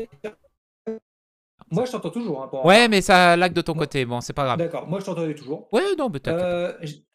Moi, 1.72 1.86
je 1.86 1.92
t'entends 1.92 2.10
toujours. 2.10 2.44
hein, 2.44 2.50
Ouais, 2.66 2.88
mais 2.88 3.02
ça 3.02 3.36
lag 3.36 3.54
de 3.54 3.62
ton 3.62 3.74
Moi- 3.76 3.86
côté. 3.86 4.06
Bon, 4.06 4.22
c'est 4.22 4.34
pas 4.34 4.44
grave. 4.46 4.58
D'accord, 4.58 4.88
moi, 4.88 5.00
je 5.00 5.06
t'entendais 5.06 5.36
toujours. 5.36 5.68
Ouais, 5.72 5.82
non. 5.98 6.12
Euh, 6.28 6.74
j- 6.82 7.06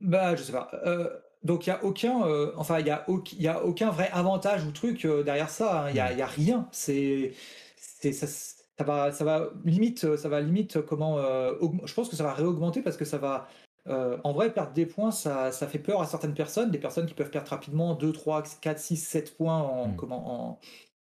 bah, 0.00 0.36
je 0.36 0.42
sais 0.42 0.52
pas. 0.52 0.70
Euh, 0.86 1.08
donc, 1.42 1.66
il 1.66 1.70
n'y 1.70 1.76
a 1.76 1.84
aucun, 1.84 2.26
euh, 2.26 2.52
enfin, 2.56 2.78
il 2.80 2.86
y 2.86 2.90
a, 2.90 3.04
y 3.38 3.48
a 3.48 3.64
aucun 3.64 3.90
vrai 3.90 4.10
avantage 4.12 4.64
ou 4.64 4.70
truc 4.72 5.04
euh, 5.04 5.22
derrière 5.22 5.50
ça. 5.50 5.84
hein. 5.84 5.88
Il 5.90 5.94
n'y 5.94 6.00
a, 6.00 6.12
il 6.12 6.18
y 6.18 6.22
a 6.22 6.26
rien. 6.26 6.68
C'est, 6.72 7.32
c'est, 7.76 8.12
ça, 8.12 8.26
ça 8.26 8.84
va, 8.84 9.12
ça 9.12 9.24
va 9.24 9.50
limite, 9.64 10.04
euh, 10.04 10.16
ça 10.16 10.28
va 10.28 10.40
limite 10.40 10.80
comment. 10.82 11.18
je 11.18 11.94
pense 11.94 12.08
que 12.08 12.16
ça 12.16 12.24
va 12.24 12.32
réaugmenter 12.34 12.82
parce 12.82 12.96
que 12.96 13.04
ça 13.04 13.18
va. 13.18 13.48
euh, 13.86 14.16
en 14.24 14.32
vrai, 14.32 14.50
perdre 14.52 14.72
des 14.72 14.86
points, 14.86 15.10
ça, 15.10 15.52
ça 15.52 15.66
fait 15.66 15.78
peur 15.78 16.00
à 16.00 16.06
certaines 16.06 16.32
personnes, 16.34 16.70
des 16.70 16.78
personnes 16.78 17.04
qui 17.06 17.12
peuvent 17.14 17.28
perdre 17.30 17.50
rapidement 17.50 17.94
2, 17.94 18.12
3, 18.12 18.42
4, 18.62 18.78
6, 18.78 18.96
7 18.96 19.36
points 19.36 19.58
en, 19.58 19.88
Mm. 19.88 19.96
comment, 19.96 20.50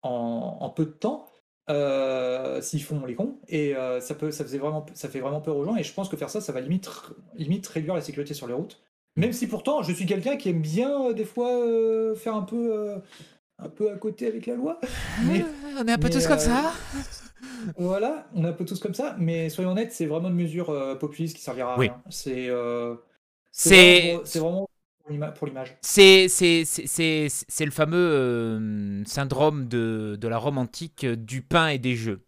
en, 0.02 0.08
en, 0.08 0.58
en 0.60 0.70
peu 0.70 0.84
de 0.86 0.90
temps. 0.90 1.28
Euh, 1.68 2.60
s'ils 2.60 2.82
font 2.82 3.04
les 3.06 3.14
cons 3.14 3.36
et 3.48 3.74
euh, 3.76 4.00
ça 4.00 4.14
peut 4.14 4.30
ça 4.30 4.44
faisait 4.44 4.58
vraiment 4.58 4.86
ça 4.94 5.08
fait 5.08 5.20
vraiment 5.20 5.40
peur 5.40 5.56
aux 5.56 5.64
gens 5.64 5.76
et 5.76 5.82
je 5.82 5.92
pense 5.92 6.08
que 6.08 6.16
faire 6.16 6.30
ça 6.30 6.40
ça 6.40 6.52
va 6.52 6.60
limite 6.60 6.88
limite 7.34 7.66
réduire 7.66 7.94
la 7.94 8.00
sécurité 8.00 8.34
sur 8.34 8.46
les 8.46 8.54
routes 8.54 8.80
même 9.16 9.32
si 9.32 9.46
pourtant 9.48 9.82
je 9.82 9.92
suis 9.92 10.06
quelqu'un 10.06 10.36
qui 10.36 10.48
aime 10.50 10.62
bien 10.62 11.08
euh, 11.08 11.12
des 11.12 11.24
fois 11.24 11.50
euh, 11.50 12.14
faire 12.14 12.36
un 12.36 12.42
peu 12.42 12.72
euh, 12.72 12.98
un 13.58 13.68
peu 13.68 13.90
à 13.90 13.96
côté 13.96 14.26
avec 14.28 14.46
la 14.46 14.54
loi 14.54 14.78
mais 15.26 15.44
on 15.80 15.86
est 15.88 15.92
un 15.92 15.98
peu 15.98 16.04
mais, 16.08 16.10
tous 16.10 16.26
comme 16.28 16.38
ça. 16.38 16.72
voilà 17.76 18.26
on 18.34 18.44
est 18.44 18.48
un 18.48 18.52
peu 18.52 18.64
tous 18.64 18.78
comme 18.80 18.94
ça 18.94 19.16
mais 19.18 19.48
soyons 19.48 19.70
honnêtes 19.72 19.92
c'est 19.92 20.06
vraiment 20.06 20.28
une 20.28 20.34
mesure 20.36 20.70
euh, 20.70 20.94
populiste 20.94 21.36
qui 21.36 21.42
servira 21.42 21.74
à 21.74 21.78
Oui. 21.78 21.86
rien 21.88 22.02
c'est 22.10 22.48
euh, 22.48 22.94
C'est- 23.50 24.02
vraiment- 24.12 24.22
c'est 24.24 24.38
vraiment 24.38 24.68
pour 25.06 25.12
l'ima- 25.12 25.30
pour 25.30 25.46
l'image 25.46 25.76
C'est 25.82 26.28
c'est- 26.28 26.64
c'est- 26.64 26.86
c'est- 26.88 27.28
c'est 27.48 27.64
le 27.64 27.70
fameux 27.70 27.96
euh, 27.96 29.04
syndrome 29.04 29.68
de, 29.68 30.18
de 30.20 30.28
la 30.28 30.36
Rome 30.38 30.58
antique 30.58 31.04
euh, 31.04 31.14
du 31.16 31.42
pain 31.42 31.68
et 31.68 31.78
des 31.78 31.94
jeux. 31.94 32.26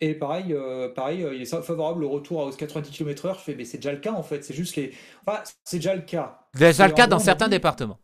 Et 0.00 0.14
pareil, 0.14 0.52
euh, 0.52 0.88
pareil 0.94 1.26
il 1.34 1.42
est 1.42 1.46
favorable 1.62 2.04
au 2.04 2.08
retour 2.10 2.38
aux 2.40 2.50
90 2.52 2.90
km/h. 2.92 3.34
Je 3.34 3.40
fais, 3.40 3.54
mais 3.56 3.64
c'est 3.64 3.78
déjà 3.78 3.92
le 3.92 3.98
cas 3.98 4.12
en 4.12 4.22
fait. 4.22 4.44
C'est 4.44 4.54
juste 4.54 4.76
les. 4.76 4.92
Enfin, 5.26 5.42
c'est 5.64 5.78
déjà 5.78 5.94
le 5.94 6.02
cas. 6.02 6.40
Déjà 6.54 6.72
C'est 6.72 6.88
le 6.88 6.94
cas 6.94 7.06
dans 7.08 7.18
certains 7.18 7.46
dit- 7.46 7.52
départements. 7.52 7.98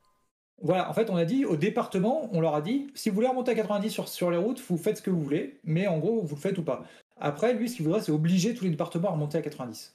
Voilà, 0.63 0.89
en 0.89 0.93
fait, 0.95 1.11
on 1.11 1.17
a 1.17 1.25
dit 1.25 1.45
au 1.45 1.57
département, 1.57 2.29
on 2.33 2.41
leur 2.41 2.55
a 2.55 2.63
dit 2.63 2.89
si 2.95 3.11
vous 3.11 3.17
voulez 3.17 3.27
remonter 3.29 3.53
à 3.53 3.55
90 3.55 3.91
sur, 3.91 4.09
sur 4.09 4.31
les 4.31 4.37
routes, 4.37 4.61
vous 4.69 4.77
faites 4.79 4.97
ce 4.99 5.03
que 5.03 5.11
vous 5.11 5.23
voulez, 5.23 5.61
mais 5.65 5.87
en 5.87 5.99
gros, 5.99 6.23
vous 6.23 6.35
le 6.37 6.41
faites 6.41 6.59
ou 6.59 6.63
pas. 6.65 6.85
Après, 7.21 7.55
lui, 7.55 7.69
ce 7.69 7.77
qu'il 7.77 7.85
voudrait, 7.85 8.01
c'est 8.03 8.13
obliger 8.13 8.55
tous 8.55 8.65
les 8.65 8.71
départements 8.71 9.09
à 9.11 9.13
remonter 9.13 9.39
à 9.39 9.43
90. 9.43 9.95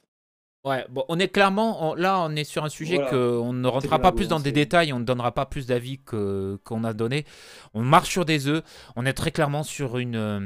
Ouais, 0.64 0.84
bon, 0.90 1.04
on 1.08 1.18
est 1.18 1.28
clairement 1.28 1.90
on- 1.90 1.94
là, 1.94 2.20
on 2.20 2.36
est 2.36 2.44
sur 2.44 2.64
un 2.64 2.68
sujet 2.68 2.96
Voilà. 2.96 3.10
que 3.10 3.16
on 3.38 3.54
ne 3.54 3.66
rentrera 3.66 3.98
pas 3.98 4.12
plus 4.12 4.28
dans 4.28 4.40
des 4.40 4.52
détails, 4.52 4.92
on 4.92 4.98
ne 5.00 5.04
donnera 5.06 5.32
pas 5.32 5.46
plus 5.46 5.66
d'avis 5.66 5.98
que 6.04 6.58
qu'on 6.64 6.84
a 6.84 6.92
donné. 6.92 7.24
On 7.72 7.82
marche 7.82 8.10
sur 8.10 8.26
des 8.26 8.46
œufs. 8.46 8.62
On 8.94 9.06
est 9.06 9.14
très 9.14 9.30
clairement 9.30 9.62
sur 9.62 9.96
une 9.96 10.16
euh, 10.16 10.38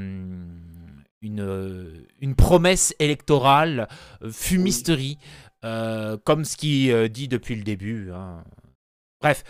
une, 1.21 1.41
euh, 1.41 2.07
une 2.21 2.35
promesse 2.37 2.95
électorale, 3.01 3.89
euh, 4.23 4.31
fumisterie, 4.31 5.19
euh, 5.65 6.17
comme 6.23 6.45
ce 6.45 6.57
qui 6.57 6.93
dit 7.11 7.27
depuis 7.27 7.57
le 7.57 7.65
début. 7.65 8.13
hein. 8.13 8.45
Bref, 9.21 9.43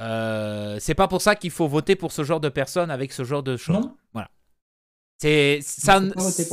euh, 0.00 0.76
c'est 0.80 0.94
pas 0.96 1.08
pour 1.08 1.22
ça 1.22 1.34
qu'il 1.36 1.50
faut 1.52 1.68
voter 1.68 1.94
pour 1.96 2.12
ce 2.12 2.24
genre 2.24 2.40
de 2.40 2.48
personnes 2.50 2.90
avec 2.90 3.12
ce 3.12 3.24
genre 3.24 3.42
de 3.44 3.56
choses. 3.56 3.76
Non 3.76 3.94
C'est 5.20 5.60
ça, 5.62 6.00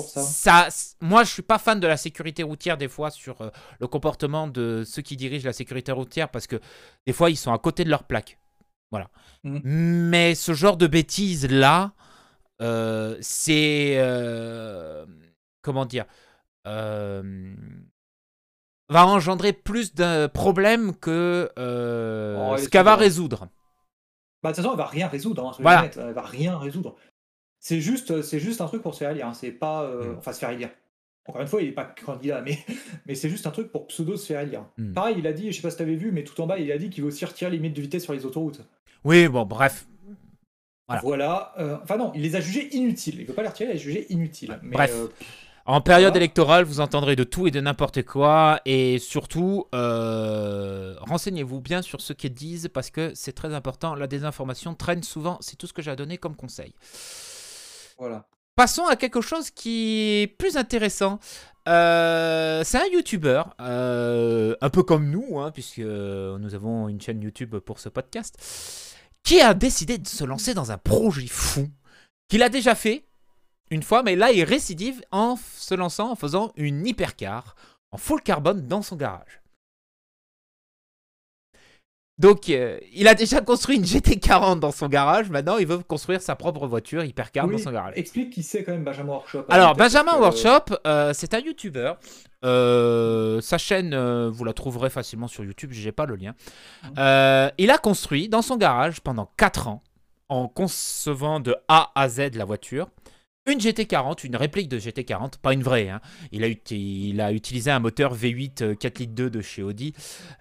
ça. 0.07 0.21
ça- 0.67 0.95
Moi, 0.99 1.23
je 1.23 1.31
suis 1.31 1.41
pas 1.41 1.57
fan 1.57 1.79
de 1.79 1.87
la 1.87 1.95
sécurité 1.95 2.43
routière 2.43 2.77
des 2.77 2.89
fois 2.89 3.11
sur 3.11 3.39
euh, 3.41 3.49
le 3.79 3.87
comportement 3.87 4.47
de 4.47 4.83
ceux 4.85 5.01
qui 5.01 5.15
dirigent 5.15 5.45
la 5.45 5.53
sécurité 5.53 5.93
routière 5.93 6.27
parce 6.29 6.47
que 6.47 6.59
des 7.05 7.13
fois 7.13 7.29
ils 7.29 7.37
sont 7.37 7.53
à 7.53 7.59
côté 7.59 7.85
de 7.85 7.89
leur 7.89 8.03
plaque. 8.03 8.37
Voilà. 8.91 9.09
Mhm. 9.45 9.61
Mais 9.63 10.35
ce 10.35 10.53
genre 10.53 10.75
de 10.75 10.87
bêtises 10.87 11.47
là, 11.49 11.93
euh, 12.61 13.17
c'est 13.21 13.95
euh, 13.99 15.05
comment 15.61 15.85
dire, 15.85 16.03
va 16.65 17.21
engendrer 19.07 19.53
plus 19.53 19.95
de 19.95 20.27
problèmes 20.27 20.93
que 20.95 21.49
Oh, 21.55 22.57
ce 22.57 22.67
qu'elle 22.67 22.83
va 22.83 22.97
résoudre. 22.97 23.47
Bah, 24.43 24.51
de 24.51 24.55
toute 24.55 24.63
façon, 24.63 24.73
elle 24.73 24.77
va 24.77 24.85
rien 24.87 25.07
résoudre. 25.07 25.47
Hein, 25.47 25.51
Voilà. 25.59 25.89
elle 25.95 26.13
va 26.13 26.21
rien 26.21 26.57
résoudre. 26.57 26.95
C'est 27.67 27.81
juste, 27.81 28.21
c'est 28.21 28.39
juste 28.39 28.61
un 28.61 28.67
truc 28.67 28.81
pour 28.81 28.93
se 28.93 28.99
faire 28.99 29.11
élire. 29.11 29.27
hein, 29.27 29.33
C'est 29.33 29.51
pas, 29.51 29.83
euh, 29.83 30.13
Mm. 30.13 30.17
enfin, 30.19 30.31
se 30.31 30.39
faire 30.39 30.51
élire. 30.51 30.69
Encore 31.27 31.41
une 31.41 31.47
fois, 31.47 31.61
il 31.61 31.67
est 31.67 31.71
pas 31.73 31.83
candidat, 31.83 32.41
mais, 32.41 32.57
mais 33.05 33.13
c'est 33.13 33.29
juste 33.29 33.45
un 33.45 33.51
truc 33.51 33.73
pour 33.73 33.87
pseudo 33.87 34.15
se 34.15 34.25
faire 34.25 34.39
élire. 34.39 34.63
Mm. 34.77 34.93
Pareil, 34.93 35.15
il 35.19 35.27
a 35.27 35.33
dit, 35.33 35.51
je 35.51 35.57
sais 35.57 35.61
pas 35.61 35.69
si 35.69 35.75
t'avais 35.75 35.95
vu, 35.95 36.13
mais 36.13 36.23
tout 36.23 36.39
en 36.39 36.47
bas, 36.47 36.57
il 36.59 36.71
a 36.71 36.77
dit 36.77 36.89
qu'il 36.89 37.03
veut 37.03 37.09
aussi 37.09 37.25
retirer 37.25 37.51
les 37.51 37.57
limites 37.57 37.75
de 37.75 37.81
vitesse 37.81 38.03
sur 38.05 38.13
les 38.13 38.25
autoroutes. 38.25 38.61
Oui, 39.03 39.27
bon, 39.27 39.45
bref. 39.45 39.85
Voilà. 40.87 41.01
Voilà. 41.01 41.53
euh, 41.59 41.77
enfin 41.83 41.97
non, 41.97 42.13
il 42.15 42.21
les 42.21 42.37
a 42.37 42.39
jugés 42.39 42.73
inutiles. 42.73 43.19
Il 43.19 43.25
veut 43.27 43.33
pas 43.33 43.41
les 43.41 43.49
retirer, 43.49 43.71
il 43.71 43.73
les 43.73 43.79
a 43.79 43.83
jugés 43.83 44.05
inutiles. 44.13 44.57
Mais, 44.63 44.75
Bref. 44.77 44.93
euh, 44.95 45.07
En 45.65 45.81
période 45.81 46.11
Voilà. 46.13 46.23
électorale, 46.23 46.63
vous 46.63 46.79
entendrez 46.79 47.17
de 47.17 47.25
tout 47.25 47.45
et 47.45 47.51
de 47.51 47.59
n'importe 47.59 48.03
quoi. 48.03 48.61
Et 48.63 48.97
surtout, 48.99 49.65
euh, 49.75 50.95
renseignez-vous 51.01 51.59
bien 51.59 51.81
sur 51.81 51.99
ce 51.99 52.13
qu'ils 52.13 52.33
disent 52.33 52.69
parce 52.73 52.89
que 52.89 53.11
c'est 53.15 53.33
très 53.33 53.53
important. 53.53 53.93
La 53.95 54.07
désinformation 54.07 54.75
traîne 54.75 55.03
souvent. 55.03 55.37
C'est 55.41 55.57
tout 55.57 55.67
ce 55.67 55.73
que 55.73 55.81
j'ai 55.81 55.91
à 55.91 55.97
donner 55.97 56.17
comme 56.17 56.37
conseil. 56.37 56.73
Passons 58.55 58.85
à 58.85 58.95
quelque 58.95 59.21
chose 59.21 59.51
qui 59.51 60.21
est 60.21 60.27
plus 60.27 60.57
intéressant. 60.57 61.19
Euh, 61.67 62.63
c'est 62.63 62.77
un 62.77 62.87
YouTuber, 62.87 63.43
euh, 63.59 64.55
un 64.61 64.69
peu 64.69 64.83
comme 64.83 65.09
nous, 65.09 65.39
hein, 65.39 65.51
puisque 65.51 65.79
nous 65.79 66.55
avons 66.55 66.87
une 66.87 66.99
chaîne 66.99 67.21
YouTube 67.21 67.57
pour 67.57 67.79
ce 67.79 67.89
podcast, 67.89 68.95
qui 69.23 69.41
a 69.41 69.53
décidé 69.53 69.97
de 69.97 70.07
se 70.07 70.23
lancer 70.23 70.53
dans 70.53 70.71
un 70.71 70.77
projet 70.77 71.27
fou 71.27 71.69
qu'il 72.29 72.41
a 72.41 72.49
déjà 72.49 72.73
fait 72.73 73.05
une 73.69 73.83
fois, 73.83 74.01
mais 74.01 74.15
là, 74.15 74.31
il 74.31 74.43
récidive 74.43 75.01
en 75.11 75.37
se 75.57 75.75
lançant 75.75 76.11
en 76.11 76.15
faisant 76.15 76.53
une 76.55 76.87
hypercar 76.87 77.55
en 77.91 77.97
full 77.97 78.21
carbone 78.21 78.67
dans 78.67 78.81
son 78.81 78.95
garage. 78.95 79.41
Donc, 82.19 82.49
euh, 82.49 82.79
il 82.93 83.07
a 83.07 83.13
déjà 83.13 83.41
construit 83.41 83.75
une 83.77 83.83
GT40 83.83 84.59
dans 84.59 84.71
son 84.71 84.87
garage. 84.87 85.29
Maintenant, 85.29 85.57
il 85.57 85.67
veut 85.67 85.77
construire 85.79 86.19
sa 86.21 86.35
propre 86.35 86.65
voiture 86.65 87.03
hypercar 87.03 87.45
Oui, 87.45 87.57
dans 87.57 87.61
son 87.61 87.71
garage. 87.71 87.93
Explique 87.95 88.31
qui 88.31 88.41
c'est 88.41 88.63
quand 88.63 88.71
même 88.71 88.83
Benjamin 88.83 89.09
Workshop. 89.13 89.45
Alors, 89.49 89.75
Benjamin 89.75 90.13
que- 90.13 90.17
Workshop, 90.19 90.75
euh, 90.87 91.11
c'est 91.13 91.33
un 91.35 91.39
YouTuber. 91.39 91.93
Euh, 92.43 93.39
sa 93.41 93.57
chaîne, 93.57 93.93
euh, 93.93 94.29
vous 94.31 94.43
la 94.45 94.53
trouverez 94.53 94.89
facilement 94.89 95.27
sur 95.27 95.43
YouTube, 95.43 95.71
j'ai 95.73 95.91
pas 95.91 96.05
le 96.05 96.15
lien. 96.15 96.33
Euh, 96.97 97.49
il 97.57 97.69
a 97.71 97.77
construit 97.77 98.29
dans 98.29 98.41
son 98.41 98.57
garage 98.57 99.01
pendant 99.01 99.29
4 99.37 99.67
ans, 99.67 99.83
en 100.29 100.47
concevant 100.47 101.39
de 101.39 101.55
A 101.67 101.91
à 101.95 102.09
Z 102.09 102.31
la 102.35 102.45
voiture, 102.45 102.87
une 103.47 103.59
GT40, 103.59 104.25
une 104.25 104.35
réplique 104.35 104.69
de 104.69 104.77
GT40, 104.79 105.33
pas 105.41 105.53
une 105.53 105.63
vraie. 105.63 105.89
hein. 105.89 106.01
Il, 106.31 106.43
a 106.43 106.47
uti- 106.49 107.09
il 107.09 107.21
a 107.21 107.31
utilisé 107.31 107.71
un 107.71 107.79
moteur 107.79 108.15
V8 108.15 108.63
euh, 108.63 108.75
4 108.75 108.99
litres 108.99 109.13
2 109.15 109.29
de 109.29 109.41
chez 109.41 109.63
Audi 109.63 109.93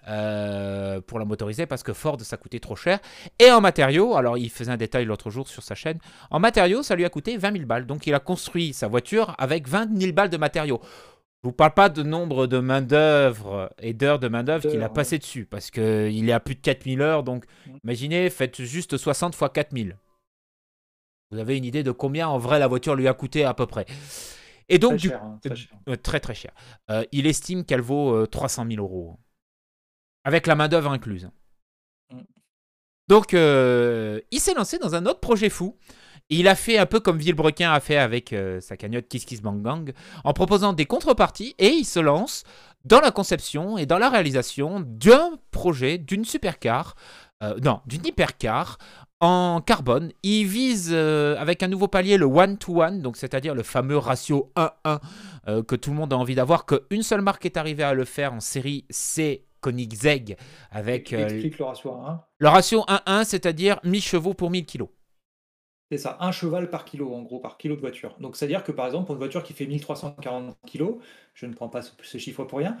euh, 0.07 1.01
pour 1.01 1.19
la 1.19 1.25
motoriser 1.25 1.65
parce 1.65 1.83
que 1.83 1.93
Ford, 1.93 2.17
ça 2.21 2.37
coûtait 2.37 2.59
trop 2.59 2.75
cher. 2.75 2.99
Et 3.39 3.51
en 3.51 3.61
matériaux, 3.61 4.15
alors 4.15 4.37
il 4.37 4.49
faisait 4.49 4.71
un 4.71 4.77
détail 4.77 5.05
l'autre 5.05 5.29
jour 5.29 5.47
sur 5.47 5.63
sa 5.63 5.75
chaîne, 5.75 5.99
en 6.31 6.39
matériaux, 6.39 6.83
ça 6.83 6.95
lui 6.95 7.05
a 7.05 7.09
coûté 7.09 7.37
20 7.37 7.53
000 7.53 7.65
balles. 7.65 7.85
Donc 7.85 8.07
il 8.07 8.13
a 8.13 8.19
construit 8.19 8.73
sa 8.73 8.87
voiture 8.87 9.35
avec 9.37 9.67
20 9.67 9.97
000 9.97 10.11
balles 10.13 10.29
de 10.29 10.37
matériaux. 10.37 10.81
Je 11.43 11.49
vous 11.49 11.53
parle 11.53 11.73
pas 11.75 11.87
de 11.89 12.01
nombre 12.03 12.47
de 12.47 12.57
main-d'œuvre 12.59 13.71
et 13.79 13.93
d'heures 13.93 14.19
de 14.19 14.27
main-d'œuvre 14.27 14.67
qu'il 14.69 14.81
a 14.81 14.89
passé 14.89 15.17
dessus 15.19 15.45
parce 15.45 15.69
qu'il 15.71 16.27
est 16.27 16.33
à 16.33 16.39
plus 16.39 16.55
de 16.55 16.59
4000 16.61 17.01
heures. 17.01 17.23
Donc 17.23 17.45
imaginez, 17.83 18.29
faites 18.29 18.61
juste 18.63 18.97
60 18.97 19.35
fois 19.35 19.49
4000. 19.49 19.95
Vous 21.31 21.39
avez 21.39 21.57
une 21.57 21.65
idée 21.65 21.83
de 21.83 21.91
combien 21.91 22.27
en 22.27 22.37
vrai 22.37 22.59
la 22.59 22.67
voiture 22.67 22.95
lui 22.95 23.07
a 23.07 23.13
coûté 23.13 23.43
à 23.43 23.53
peu 23.53 23.65
près? 23.65 23.85
Et 24.69 24.79
donc, 24.79 24.91
Très 24.91 24.97
du 24.99 25.07
cher, 25.09 25.23
hein, 25.23 25.39
très 25.41 25.55
cher. 25.55 25.77
euh, 25.89 25.95
très 25.95 26.19
très 26.19 26.33
cher. 26.35 26.51
Euh, 26.89 27.03
il 27.11 27.25
estime 27.27 27.63
qu'elle 27.65 27.81
vaut 27.81 28.13
euh, 28.13 28.27
300 28.27 28.65
000 28.69 28.81
euros. 28.83 29.17
Avec 30.23 30.47
la 30.47 30.55
main-d'œuvre 30.55 30.91
incluse. 30.91 31.29
Mm. 32.11 32.19
Donc, 33.07 33.33
euh, 33.33 34.19
il 34.31 34.39
s'est 34.39 34.53
lancé 34.53 34.77
dans 34.77 34.95
un 34.95 35.05
autre 35.05 35.19
projet 35.21 35.49
fou. 35.49 35.77
Il 36.29 36.49
a 36.49 36.55
fait 36.55 36.77
un 36.77 36.85
peu 36.85 36.99
comme 36.99 37.17
Villebrequin 37.17 37.71
a 37.71 37.79
fait 37.79 37.95
avec 37.95 38.33
euh, 38.33 38.59
sa 38.59 38.75
cagnotte 38.75 39.07
Kiss 39.07 39.23
Kiss 39.23 39.41
Bang 39.41 39.61
Bang, 39.61 39.93
en 40.25 40.33
proposant 40.33 40.73
des 40.73 40.85
contreparties, 40.85 41.55
et 41.57 41.69
il 41.69 41.85
se 41.85 42.01
lance 42.01 42.43
dans 42.83 42.99
la 42.99 43.11
conception 43.11 43.77
et 43.77 43.85
dans 43.85 43.97
la 43.97 44.09
réalisation 44.09 44.81
d'un 44.85 45.39
projet, 45.51 45.97
d'une 45.97 46.25
supercar, 46.25 46.95
euh, 47.43 47.57
non, 47.63 47.79
d'une 47.85 48.05
hypercar 48.05 48.77
en 49.19 49.61
carbone. 49.65 50.11
Il 50.23 50.45
vise 50.45 50.89
euh, 50.93 51.35
avec 51.37 51.63
un 51.63 51.67
nouveau 51.67 51.87
palier 51.87 52.17
le 52.17 52.25
one-to-one, 52.25 53.01
donc 53.01 53.17
c'est-à-dire 53.17 53.55
le 53.55 53.63
fameux 53.63 53.97
ratio 53.97 54.51
1-1 54.55 54.99
euh, 55.47 55.63
que 55.63 55.75
tout 55.75 55.89
le 55.89 55.95
monde 55.95 56.13
a 56.13 56.17
envie 56.17 56.35
d'avoir, 56.35 56.65
qu'une 56.65 57.01
seule 57.03 57.21
marque 57.21 57.45
est 57.45 57.57
arrivée 57.57 57.83
à 57.83 57.93
le 57.93 58.05
faire 58.05 58.33
en 58.33 58.39
série, 58.39 58.85
c'est 58.89 59.43
Koenigsegg, 59.61 60.37
avec 60.71 61.13
euh, 61.13 61.27
le 61.27 61.63
ratio 61.63 61.91
à 61.91 62.11
1. 62.11 62.23
le 62.39 62.47
ratio 62.47 62.81
1-1, 62.87 63.23
c'est-à-dire 63.23 63.79
1000 63.83 64.01
chevaux 64.01 64.33
pour 64.33 64.51
1000 64.51 64.65
kilos. 64.65 64.89
C'est 65.91 65.97
ça, 65.97 66.17
un 66.19 66.33
cheval 66.33 66.69
par 66.69 66.83
kilo, 66.83 67.13
en 67.13 67.21
gros, 67.23 67.39
par 67.39 67.57
kilo 67.57 67.75
de 67.75 67.79
voiture. 67.79 68.15
Donc, 68.19 68.35
c'est-à-dire 68.35 68.63
que, 68.63 68.73
par 68.73 68.85
exemple, 68.87 69.05
pour 69.05 69.15
une 69.15 69.19
voiture 69.19 69.41
qui 69.41 69.53
fait 69.53 69.65
1340 69.65 70.57
kilos, 70.65 70.97
je 71.33 71.45
ne 71.45 71.53
prends 71.53 71.69
pas 71.69 71.81
ce, 71.81 71.91
ce 72.03 72.17
chiffre 72.17 72.43
pour 72.43 72.59
rien, 72.59 72.75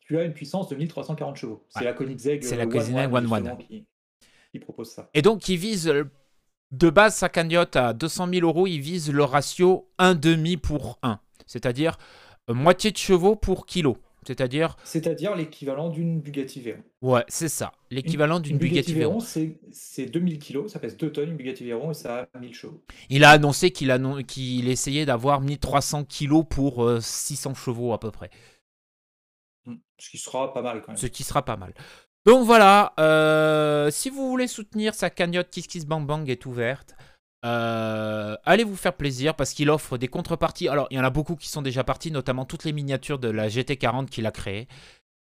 tu 0.00 0.16
as 0.18 0.24
une 0.24 0.32
puissance 0.32 0.66
de 0.68 0.74
1340 0.74 1.36
chevaux. 1.36 1.64
C'est 1.68 1.80
Ouais. 1.80 1.84
la 1.84 1.92
Koenigsegg 1.92 2.42
C'est 2.42 2.56
la 2.56 2.64
euh, 2.64 2.66
Koenigsegg 2.66 3.12
One 3.12 3.26
One, 3.30 3.48
One 3.48 3.58
qui, 3.58 3.84
qui 4.58 4.64
propose 4.64 4.90
ça. 4.90 5.08
Et 5.14 5.22
donc, 5.22 5.48
il 5.48 5.56
vise 5.58 5.92
de 6.72 6.90
base 6.90 7.14
sa 7.14 7.28
cagnotte 7.28 7.76
à 7.76 7.92
200 7.92 8.28
000 8.32 8.46
euros, 8.46 8.66
il 8.66 8.80
vise 8.80 9.12
le 9.12 9.22
ratio 9.24 9.88
1,5 9.98 10.56
pour 10.58 10.98
1, 11.02 11.20
c'est-à-dire 11.46 11.96
euh, 12.50 12.54
moitié 12.54 12.90
de 12.90 12.96
chevaux 12.96 13.36
pour 13.36 13.66
kilo. 13.66 13.98
C'est-à-dire, 14.26 14.74
C'est-à-dire 14.82 15.36
l'équivalent 15.36 15.88
d'une 15.88 16.20
Bugatti 16.20 16.60
Veyron. 16.60 16.82
ouais, 17.00 17.24
c'est 17.28 17.48
ça, 17.48 17.70
l'équivalent 17.92 18.40
d'une 18.40 18.54
Une 18.54 18.58
Bugatti 18.58 18.92
Veyron. 18.92 19.20
c'est 19.20 19.60
c'est 19.70 20.06
2000 20.06 20.40
kilos, 20.40 20.72
ça 20.72 20.80
pèse 20.80 20.96
2 20.96 21.12
tonnes, 21.12 21.28
une 21.30 21.36
Bugatti 21.36 21.62
Veyron, 21.62 21.92
et 21.92 21.94
ça 21.94 22.26
a 22.34 22.38
1000 22.40 22.52
chevaux. 22.52 22.82
Il 23.08 23.22
a 23.22 23.30
annoncé 23.30 23.70
qu'il 23.70 23.92
annon- 23.92 24.24
qu'il 24.24 24.68
essayait 24.68 25.06
d'avoir 25.06 25.40
1300 25.40 26.02
kilos 26.04 26.44
pour 26.50 26.82
euh, 26.84 26.98
600 27.00 27.54
chevaux 27.54 27.92
à 27.92 28.00
peu 28.00 28.10
près, 28.10 28.30
Mm. 29.66 29.74
Ce 29.98 30.10
qui 30.10 30.18
sera 30.18 30.52
pas 30.52 30.62
mal 30.62 30.80
quand 30.82 30.88
même. 30.92 30.96
ce 30.96 31.06
qui 31.06 31.22
sera 31.24 31.44
pas 31.44 31.56
mal. 31.56 31.72
Donc 32.26 32.44
voilà, 32.44 32.92
euh, 32.98 33.88
si 33.92 34.10
vous 34.10 34.28
voulez 34.28 34.48
soutenir 34.48 34.94
sa 34.94 35.10
cagnotte 35.10 35.48
Kiss 35.48 35.68
Kiss 35.68 35.86
Bang 35.86 36.04
Bang 36.04 36.28
est 36.28 36.44
ouverte. 36.44 36.96
Euh, 37.44 38.36
allez 38.44 38.64
vous 38.64 38.74
faire 38.74 38.94
plaisir 38.94 39.34
parce 39.34 39.52
qu'il 39.52 39.70
offre 39.70 39.96
des 39.96 40.08
contreparties. 40.08 40.68
Alors, 40.68 40.88
il 40.90 40.96
y 40.96 41.00
en 41.00 41.04
a 41.04 41.10
beaucoup 41.10 41.36
qui 41.36 41.48
sont 41.48 41.62
déjà 41.62 41.84
partis, 41.84 42.10
notamment 42.10 42.44
toutes 42.44 42.64
les 42.64 42.72
miniatures 42.72 43.20
de 43.20 43.28
la 43.28 43.46
GT40 43.46 44.06
qu'il 44.06 44.26
a 44.26 44.32
créée. 44.32 44.66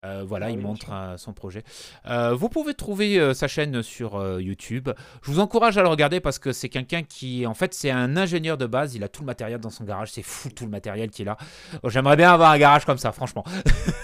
Euh, 0.04 0.24
voilà, 0.26 0.48
Ah 0.48 0.52
il 0.52 0.58
oui, 0.58 0.64
montre 0.64 0.92
euh, 0.92 1.18
son 1.18 1.34
projet. 1.34 1.64
Euh, 2.08 2.34
vous 2.34 2.50
pouvez 2.50 2.74
trouver 2.74 3.34
sa 3.36 3.48
chaîne 3.48 3.84
sur 3.84 4.40
YouTube. 4.40 4.90
Je 5.22 5.32
vous 5.32 5.40
encourage 5.40 5.78
à 5.78 5.84
le 5.84 5.90
regarder 5.90 6.20
parce 6.20 6.40
que 6.40 6.52
c'est 6.54 6.70
quelqu'un 6.70 7.04
qui, 7.04 7.46
en 7.46 7.54
fait, 7.54 7.76
c'est 7.76 7.92
un 7.92 8.18
ingénieur 8.18 8.58
de 8.58 8.66
base. 8.66 8.96
Il 8.96 9.04
a 9.04 9.10
tout 9.10 9.22
le 9.22 9.28
matériel 9.28 9.60
dans 9.60 9.70
son 9.70 9.84
garage. 9.84 10.12
C'est 10.12 10.24
fou 10.24 10.50
tout 10.50 10.66
le 10.66 10.72
matériel 10.72 11.12
qu'il 11.12 11.30
a. 11.30 11.38
Oh, 11.84 11.90
J'aimerais 11.92 12.18
bien 12.18 12.34
avoir 12.34 12.50
un 12.50 12.58
garage 12.58 12.86
comme 12.86 12.98
ça, 12.98 13.12
franchement. 13.12 13.44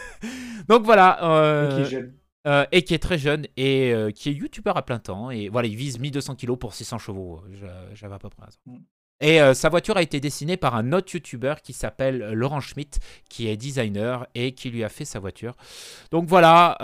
Donc 0.67 0.83
voilà. 0.83 1.19
Euh, 2.47 2.65
et 2.71 2.83
qui 2.83 2.93
est 2.93 2.99
très 2.99 3.17
jeune 3.17 3.45
et 3.57 3.93
euh, 3.93 4.11
qui 4.11 4.29
est 4.29 4.33
youtubeur 4.33 4.77
à 4.77 4.83
plein 4.83 4.99
temps. 4.99 5.29
Et 5.31 5.49
voilà, 5.49 5.67
il 5.67 5.75
vise 5.75 5.99
1200 5.99 6.35
kilos 6.35 6.57
pour 6.59 6.73
600 6.73 6.97
chevaux. 6.97 7.41
euh, 7.45 7.55
j'a- 7.59 7.95
J'avais 7.95 8.15
à 8.15 8.19
peu 8.19 8.29
près 8.29 8.45
raison. 8.45 8.57
Mm. 8.65 8.77
Et 9.23 9.39
euh, 9.39 9.53
sa 9.53 9.69
voiture 9.69 9.97
a 9.97 10.01
été 10.01 10.19
dessinée 10.19 10.57
par 10.57 10.73
un 10.75 10.93
autre 10.93 11.13
youtubeur 11.13 11.61
qui 11.61 11.73
s'appelle 11.73 12.31
Laurent 12.33 12.59
Schmitt, 12.59 12.99
qui 13.29 13.47
est 13.47 13.55
designer 13.55 14.25
et 14.33 14.53
qui 14.55 14.71
lui 14.71 14.83
a 14.83 14.89
fait 14.89 15.05
sa 15.05 15.19
voiture. 15.19 15.53
Donc 16.09 16.25
voilà, 16.27 16.75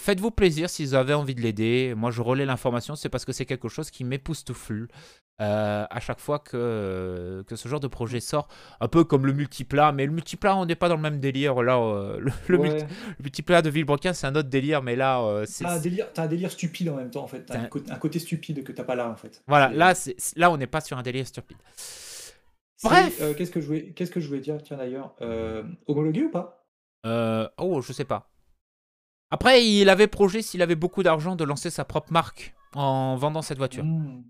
faites-vous 0.00 0.32
plaisir 0.32 0.68
si 0.68 0.84
vous 0.84 0.94
avez 0.94 1.14
envie 1.14 1.36
de 1.36 1.40
l'aider. 1.40 1.94
Moi, 1.96 2.10
je 2.10 2.22
relais 2.22 2.44
l'information, 2.44 2.96
c'est 2.96 3.08
parce 3.08 3.24
que 3.24 3.32
c'est 3.32 3.46
quelque 3.46 3.68
chose 3.68 3.92
qui 3.92 4.02
m'époustoufle 4.02 4.88
euh, 5.40 5.86
à 5.88 6.00
chaque 6.00 6.20
fois 6.20 6.38
que, 6.38 7.42
que 7.46 7.56
ce 7.56 7.66
genre 7.68 7.80
de 7.80 7.86
projet 7.88 8.20
sort. 8.20 8.48
Un 8.80 8.88
peu 8.88 9.04
comme 9.04 9.24
le 9.26 9.32
multiplat, 9.32 9.90
mais 9.92 10.04
le 10.06 10.12
multiplat, 10.12 10.54
on 10.56 10.66
n'est 10.66 10.74
pas 10.74 10.88
dans 10.88 10.96
le 10.96 11.02
même 11.02 11.18
délire. 11.20 11.62
Là, 11.62 11.78
euh, 11.78 12.18
le, 12.20 12.30
le 12.48 12.58
Ouais. 12.58 12.68
multi- 12.70 12.84
le 13.18 13.22
multiplat 13.22 13.62
de 13.62 13.70
Villebrequin, 13.70 14.12
c'est 14.12 14.26
un 14.26 14.34
autre 14.36 14.48
délire, 14.50 14.82
mais 14.82 14.96
là, 14.96 15.20
euh, 15.22 15.44
c'est. 15.46 15.64
T'as 15.64 15.76
un, 15.76 15.80
délire, 15.80 16.12
t'as 16.12 16.24
un 16.24 16.26
délire 16.26 16.50
stupide 16.50 16.88
en 16.90 16.96
même 16.96 17.10
temps, 17.10 17.24
en 17.24 17.26
fait. 17.28 17.46
T'as 17.46 17.58
un, 17.58 17.64
un- 17.64 17.68
côté- 17.98 18.18
stupide 18.18 18.62
que 18.64 18.72
t'as 18.72 18.84
pas 18.84 18.94
là, 18.94 19.08
en 19.08 19.16
fait. 19.16 19.42
Voilà, 19.46 19.68
là, 19.70 19.94
c'est- 19.94 20.16
là, 20.36 20.50
on 20.50 20.56
n'est 20.58 20.66
pas 20.66 20.80
sur 20.82 20.98
un 20.98 21.02
délire 21.02 21.26
stupide. 21.26 21.56
bref. 22.82 23.18
euh, 23.20 23.34
qu'est-ce 23.34 23.50
que 23.50 23.60
je 23.60 23.66
voulais, 23.66 23.92
qu'est-ce 23.92 24.10
que 24.10 24.20
je 24.20 24.28
voulais 24.28 24.40
dire, 24.40 24.62
tiens 24.62 24.76
d'ailleurs, 24.76 25.14
euh, 25.22 25.62
homologué 25.86 26.24
ou 26.24 26.30
pas? 26.30 26.64
Euh, 27.06 27.48
oh, 27.58 27.80
je 27.80 27.92
sais 27.92 28.04
pas. 28.04 28.30
Après, 29.30 29.64
il 29.64 29.88
avait 29.88 30.06
projet, 30.08 30.42
s'il 30.42 30.60
avait 30.60 30.74
beaucoup 30.74 31.02
d'argent, 31.02 31.36
de 31.36 31.44
lancer 31.44 31.70
sa 31.70 31.84
propre 31.84 32.12
marque 32.12 32.54
en 32.74 33.16
vendant 33.16 33.42
cette 33.42 33.58
voiture. 33.58 33.84
Hmm. 33.84 34.22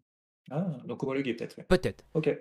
Ah, 0.51 0.67
donc 0.85 1.03
homologué 1.03 1.35
peut-être. 1.35 1.57
ouais. 1.59 1.65
Peut-être. 1.65 2.05
Ok. 2.15 2.37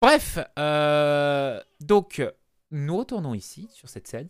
Bref, 0.00 0.38
euh, 0.58 1.60
donc, 1.80 2.22
nous 2.70 2.96
retournons 2.96 3.34
ici, 3.34 3.68
sur 3.72 3.88
cette 3.88 4.06
scène, 4.06 4.28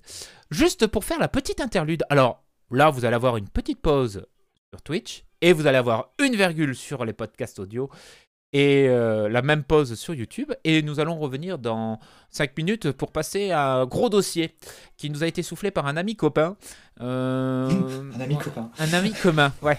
juste 0.51 0.87
pour 0.87 1.05
faire 1.05 1.19
la 1.19 1.29
petite 1.29 1.61
interlude. 1.61 2.05
Alors, 2.11 2.45
là, 2.71 2.90
vous 2.90 3.05
allez 3.05 3.14
avoir 3.17 3.37
une 3.37 3.49
petite 3.49 3.81
pause 3.81 4.27
sur 4.71 4.83
Twitch, 4.83 5.25
et 5.40 5.53
vous 5.53 5.67
allez 5.67 5.79
avoir 5.79 6.14
une 6.19 6.35
virgule 6.37 6.75
sur 6.75 7.05
les 7.05 7.12
podcasts 7.12 7.59
audio, 7.59 7.90
et 8.55 8.87
euh, 8.88 9.29
la 9.29 9.43
même 9.43 9.64
pause 9.64 9.97
sur 9.97 10.14
YouTube, 10.14 10.53
et 10.62 10.81
nous 10.83 11.01
allons 11.01 11.19
revenir 11.19 11.59
dans 11.59 11.99
5 12.31 12.57
minutes 12.57 12.93
pour 12.93 13.11
passer 13.11 13.51
à 13.51 13.75
un 13.75 13.85
gros 13.85 14.09
dossier 14.09 14.55
qui 14.97 15.11
nous 15.11 15.25
a 15.25 15.27
été 15.27 15.43
soufflé 15.43 15.73
par 15.73 15.88
un 15.88 15.97
ami 15.97 16.14
copain. 16.14 16.57
Euh, 17.01 17.69
Un 18.14 18.21
ami 18.21 18.38
copain. 18.38 18.71
un 18.79 18.93
ami 18.93 19.12
commun, 19.12 19.53
ouais. 19.61 19.77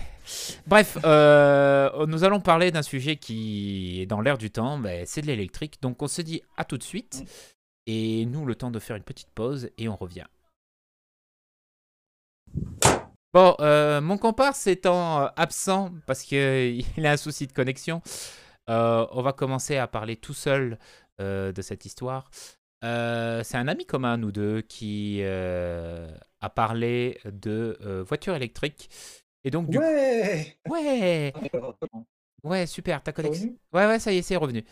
Bref, 0.68 0.98
euh, 1.06 2.06
nous 2.06 2.26
allons 2.26 2.42
parler 2.42 2.72
d'un 2.72 2.82
sujet 2.82 3.16
qui 3.16 4.02
est 4.02 4.08
dans 4.08 4.20
l'air 4.20 4.38
du 4.38 4.52
temps, 4.52 4.82
c'est 5.06 5.22
de 5.22 5.28
l'électrique. 5.28 5.78
Donc 5.82 6.02
on 6.02 6.10
se 6.10 6.22
dit 6.22 6.42
à 6.58 6.66
tout 6.66 6.78
de 6.78 6.84
suite. 6.84 7.24
Et 7.88 8.26
nous, 8.26 8.46
le 8.46 8.56
temps 8.56 8.72
de 8.72 8.80
faire 8.80 8.98
une 8.98 9.04
petite 9.04 9.30
pause 9.34 9.70
et 9.78 9.88
on 9.88 9.96
revient. 9.96 10.26
Bon, 13.34 13.56
mon 14.02 14.18
comparse 14.18 14.68
étant 14.68 15.28
absent 15.38 15.92
parce 16.08 16.24
qu'il 16.24 16.84
a 17.06 17.12
un 17.12 17.18
souci 17.18 17.48
de 17.48 17.54
connexion, 17.54 18.02
euh, 18.70 19.06
on 19.12 19.22
va 19.22 19.34
commencer 19.34 19.78
à 19.78 19.88
parler 19.88 20.16
tout 20.16 20.34
seul 20.34 20.78
euh, 21.22 21.52
de 21.52 21.62
cette 21.62 21.86
histoire. 21.86 22.30
Euh, 22.84 23.44
c'est 23.44 23.58
un 23.58 23.68
ami 23.68 23.86
commun, 23.86 24.18
nous 24.18 24.32
deux, 24.32 24.62
qui 24.62 25.24
a 25.24 26.50
parlé 26.54 27.20
de 27.26 28.04
voitures 28.08 28.36
électriques. 28.36 28.90
Et 29.44 29.52
donc, 29.52 29.70
du 29.70 29.78
Ouais 29.78 30.58
coup, 30.66 30.74
ouais, 30.74 31.34
Alors, 31.54 31.76
ouais, 32.44 32.66
super, 32.66 33.02
ta 33.04 33.12
connexion. 33.12 33.56
Ouais, 33.74 33.86
ouais, 33.86 34.00
ça 34.00 34.12
y 34.12 34.18
est, 34.18 34.22
c'est 34.22 34.36
revenu. 34.36 34.64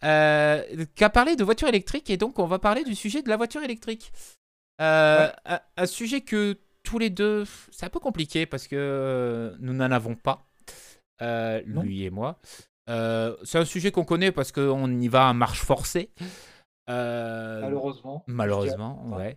Qui 0.00 1.04
a 1.04 1.10
parlé 1.10 1.36
de 1.36 1.44
voiture 1.44 1.68
électrique 1.68 2.10
et 2.10 2.16
donc 2.16 2.38
on 2.38 2.46
va 2.46 2.58
parler 2.58 2.84
du 2.84 2.94
sujet 2.94 3.22
de 3.22 3.28
la 3.28 3.36
voiture 3.36 3.62
électrique. 3.62 4.12
Un, 4.78 5.30
un 5.76 5.86
sujet 5.86 6.22
que 6.22 6.58
tous 6.82 6.98
les 6.98 7.10
deux, 7.10 7.44
c'est 7.70 7.86
un 7.86 7.90
peu 7.90 8.00
compliqué 8.00 8.44
parce 8.46 8.66
que 8.66 9.54
nous 9.60 9.72
n'en 9.72 9.90
avons 9.90 10.16
pas, 10.16 10.46
lui 11.64 12.04
et 12.04 12.10
moi. 12.10 12.38
Euh, 12.88 13.36
c'est 13.44 13.58
un 13.58 13.64
sujet 13.64 13.90
qu'on 13.90 14.04
connaît 14.04 14.32
parce 14.32 14.52
qu'on 14.52 15.00
y 15.00 15.08
va 15.08 15.28
à 15.28 15.32
marche 15.32 15.60
forcée. 15.60 16.10
Euh, 16.90 17.60
Malheureusement. 17.62 18.24
Malheureusement, 18.26 19.06
Ouais. 19.16 19.36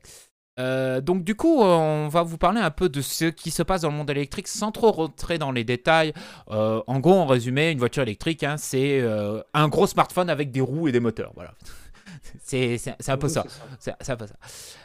Euh, 0.57 1.01
donc 1.01 1.25
du 1.25 1.35
coup, 1.35 1.61
on 1.61 2.07
va 2.07 2.23
vous 2.23 2.37
parler 2.37 2.61
un 2.61 2.71
peu 2.71 2.87
de 2.87 3.01
ce 3.01 3.25
qui 3.25 3.51
se 3.51 3.61
passe 3.61 3.81
dans 3.81 3.89
le 3.89 3.97
monde 3.97 4.09
électrique 4.09 4.47
sans 4.47 4.71
trop 4.71 4.89
rentrer 4.91 5.37
dans 5.37 5.51
les 5.51 5.65
détails. 5.65 6.13
En 6.47 6.99
gros, 6.99 7.15
en 7.15 7.25
résumé, 7.25 7.71
une 7.71 7.79
voiture 7.79 8.03
électrique, 8.03 8.43
hein, 8.43 8.55
c'est 8.57 9.03
un 9.53 9.67
gros 9.67 9.85
smartphone 9.85 10.29
avec 10.29 10.51
des 10.51 10.61
roues 10.61 10.87
et 10.87 10.91
des 10.93 11.01
moteurs. 11.01 11.33
Voilà. 11.35 11.53
C'est 12.43 12.77
un 13.07 13.17
peu 13.17 13.27
Oui, 13.27 13.33
ça. 13.33 13.43
c'est 13.47 13.49
ça. 13.49 13.65
C'est 13.79 13.93
c'est 14.01 14.11
un 14.11 14.15
peu 14.17 14.27
ça. 14.27 14.35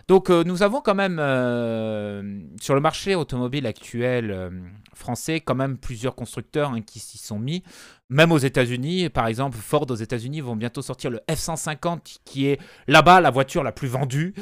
Donc 0.09 0.31
euh, 0.31 0.43
nous 0.45 0.62
avons 0.62 0.81
quand 0.81 0.95
même 0.95 1.18
euh, 1.20 2.41
sur 2.61 2.74
le 2.74 2.81
marché 2.81 3.14
automobile 3.14 3.66
actuel 3.66 4.31
euh, 4.31 4.51
français 4.95 5.41
quand 5.41 5.55
même 5.55 5.76
plusieurs 5.78 6.14
constructeurs 6.14 6.70
hein, 6.72 6.81
qui 6.83 6.99
s'y 6.99 7.18
sont 7.18 7.39
mis. 7.39 7.62
Même 8.09 8.33
aux 8.33 8.39
États-Unis, 8.39 9.09
par 9.09 9.28
exemple, 9.28 9.57
Ford 9.57 9.87
aux 9.89 9.95
États-Unis 9.95 10.41
vont 10.41 10.57
bientôt 10.57 10.83
sortir 10.83 11.11
le 11.11 11.20
F150 11.28 12.18
qui 12.24 12.47
est 12.49 12.59
là-bas 12.89 13.20
la 13.20 13.31
voiture 13.31 13.62
la 13.62 13.70
plus 13.70 13.87
vendue. 13.87 14.35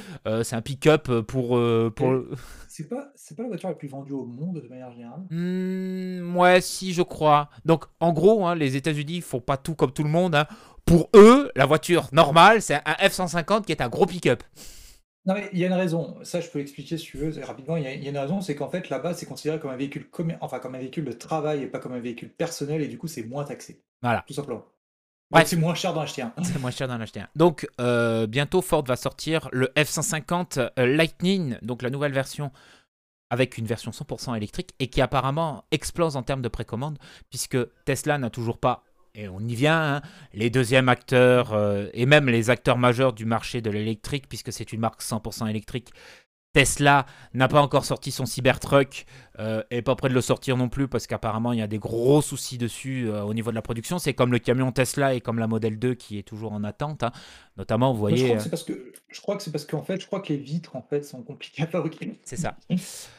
C'est 0.42 0.56
un 0.56 0.62
pick-up 0.62 1.10
pour 1.26 1.48
pour. 1.94 2.14
Et- 2.14 2.22
C'est 2.66 2.88
pas, 2.88 3.12
pas 3.36 3.42
la 3.42 3.48
voiture 3.48 3.68
la 3.68 3.74
plus 3.74 3.88
vendue 3.88 4.12
au 4.12 4.24
monde 4.24 4.62
de 4.62 4.68
manière 4.68 4.90
générale? 4.92 5.20
Hmm, 5.30 6.34
ouais, 6.36 6.62
si 6.62 6.94
je 6.94 7.02
crois. 7.02 7.50
Donc 7.66 7.84
en 8.00 8.12
gros, 8.14 8.46
hein, 8.46 8.54
les 8.54 8.74
États-Unis 8.76 9.20
font 9.20 9.40
pas 9.40 9.58
tout 9.58 9.74
comme 9.74 9.92
tout 9.92 10.02
le 10.04 10.08
monde. 10.10 10.34
hein. 10.34 10.46
Pour 10.88 11.10
eux, 11.14 11.52
la 11.54 11.66
voiture 11.66 12.08
normale, 12.12 12.62
c'est 12.62 12.76
un 12.76 12.94
F150 12.94 13.66
qui 13.66 13.72
est 13.72 13.82
un 13.82 13.90
gros 13.90 14.06
pick-up. 14.06 14.42
Non, 15.26 15.34
mais 15.34 15.50
il 15.52 15.58
y 15.58 15.64
a 15.64 15.66
une 15.66 15.74
raison. 15.74 16.16
Ça, 16.22 16.40
je 16.40 16.48
peux 16.48 16.58
l'expliquer 16.58 16.96
si 16.96 17.04
tu 17.04 17.18
veux 17.18 17.44
rapidement. 17.44 17.76
Il 17.76 17.84
y 17.84 17.86
a, 17.86 17.92
il 17.92 18.02
y 18.02 18.06
a 18.06 18.10
une 18.10 18.16
raison, 18.16 18.40
c'est 18.40 18.54
qu'en 18.54 18.70
fait, 18.70 18.88
là-bas, 18.88 19.12
c'est 19.12 19.26
considéré 19.26 19.60
comme 19.60 19.70
un 19.70 19.76
véhicule, 19.76 20.08
enfin, 20.40 20.58
comme 20.60 20.74
un 20.74 20.78
véhicule 20.78 21.04
de 21.04 21.12
travail 21.12 21.62
et 21.62 21.66
pas 21.66 21.78
comme 21.78 21.92
un 21.92 22.00
véhicule 22.00 22.30
personnel, 22.30 22.80
et 22.80 22.88
du 22.88 22.96
coup, 22.96 23.06
c'est 23.06 23.22
moins 23.22 23.44
taxé. 23.44 23.82
Voilà. 24.00 24.24
Tout 24.26 24.32
simplement. 24.32 24.64
Ouais. 25.30 25.44
C'est 25.44 25.56
moins 25.56 25.74
cher 25.74 25.92
d'en 25.92 26.00
acheter 26.00 26.22
un. 26.22 26.32
C'est 26.42 26.58
moins 26.58 26.70
cher 26.70 26.88
d'en 26.88 26.98
acheter 26.98 27.20
un. 27.20 27.28
Donc, 27.36 27.68
euh, 27.82 28.26
bientôt, 28.26 28.62
Ford 28.62 28.82
va 28.84 28.96
sortir 28.96 29.50
le 29.52 29.70
F-150 29.76 30.70
euh, 30.78 30.86
Lightning, 30.86 31.58
donc 31.60 31.82
la 31.82 31.90
nouvelle 31.90 32.12
version 32.12 32.50
avec 33.28 33.58
une 33.58 33.66
version 33.66 33.90
100% 33.90 34.34
électrique 34.36 34.74
et 34.78 34.88
qui 34.88 35.02
apparemment 35.02 35.64
explose 35.70 36.16
en 36.16 36.22
termes 36.22 36.40
de 36.40 36.48
précommande 36.48 36.98
puisque 37.28 37.58
Tesla 37.84 38.16
n'a 38.16 38.30
toujours 38.30 38.56
pas, 38.56 38.84
et 39.18 39.28
on 39.28 39.40
y 39.40 39.54
vient, 39.54 39.96
hein, 39.96 40.02
les 40.32 40.48
deuxièmes 40.48 40.88
acteurs 40.88 41.52
euh, 41.52 41.88
et 41.92 42.06
même 42.06 42.28
les 42.28 42.50
acteurs 42.50 42.78
majeurs 42.78 43.12
du 43.12 43.24
marché 43.24 43.60
de 43.60 43.70
l'électrique 43.70 44.28
puisque 44.28 44.52
c'est 44.52 44.72
une 44.72 44.80
marque 44.80 45.02
100% 45.02 45.48
électrique. 45.48 45.90
Tesla 46.54 47.04
n'a 47.34 47.46
pas 47.46 47.60
encore 47.60 47.84
sorti 47.84 48.10
son 48.10 48.24
Cybertruck 48.24 49.04
euh, 49.38 49.62
et 49.70 49.82
pas 49.82 49.94
près 49.96 50.08
de 50.08 50.14
le 50.14 50.20
sortir 50.22 50.56
non 50.56 50.68
plus 50.68 50.88
parce 50.88 51.06
qu'apparemment 51.06 51.52
il 51.52 51.58
y 51.58 51.62
a 51.62 51.66
des 51.66 51.78
gros 51.78 52.22
soucis 52.22 52.56
dessus 52.58 53.06
euh, 53.08 53.22
au 53.22 53.34
niveau 53.34 53.50
de 53.50 53.54
la 53.54 53.62
production. 53.62 53.98
C'est 53.98 54.14
comme 54.14 54.32
le 54.32 54.38
camion 54.38 54.72
Tesla 54.72 55.14
et 55.14 55.20
comme 55.20 55.38
la 55.38 55.46
Model 55.46 55.78
2 55.78 55.94
qui 55.94 56.18
est 56.18 56.22
toujours 56.22 56.52
en 56.52 56.64
attente. 56.64 57.02
hein. 57.02 57.12
Notamment, 57.58 57.92
vous 57.92 58.08
Moi, 58.08 58.10
je 58.16 58.24
voyez, 58.24 58.24
crois 58.24 58.36
que 58.36 58.40
euh, 58.40 58.44
c'est 58.44 58.50
parce 58.50 58.64
que 58.64 58.92
je 59.10 59.20
crois 59.20 59.36
que 59.36 59.42
c'est 59.42 59.52
parce 59.52 59.66
qu'en 59.66 59.82
fait, 59.82 60.00
je 60.00 60.06
crois 60.06 60.20
que 60.20 60.32
les 60.32 60.38
vitres 60.38 60.74
en 60.74 60.82
fait 60.82 61.04
sont 61.04 61.22
compliquées 61.22 61.64
à 61.64 61.66
fabriquer. 61.66 62.18
c'est 62.24 62.36
ça. 62.36 62.56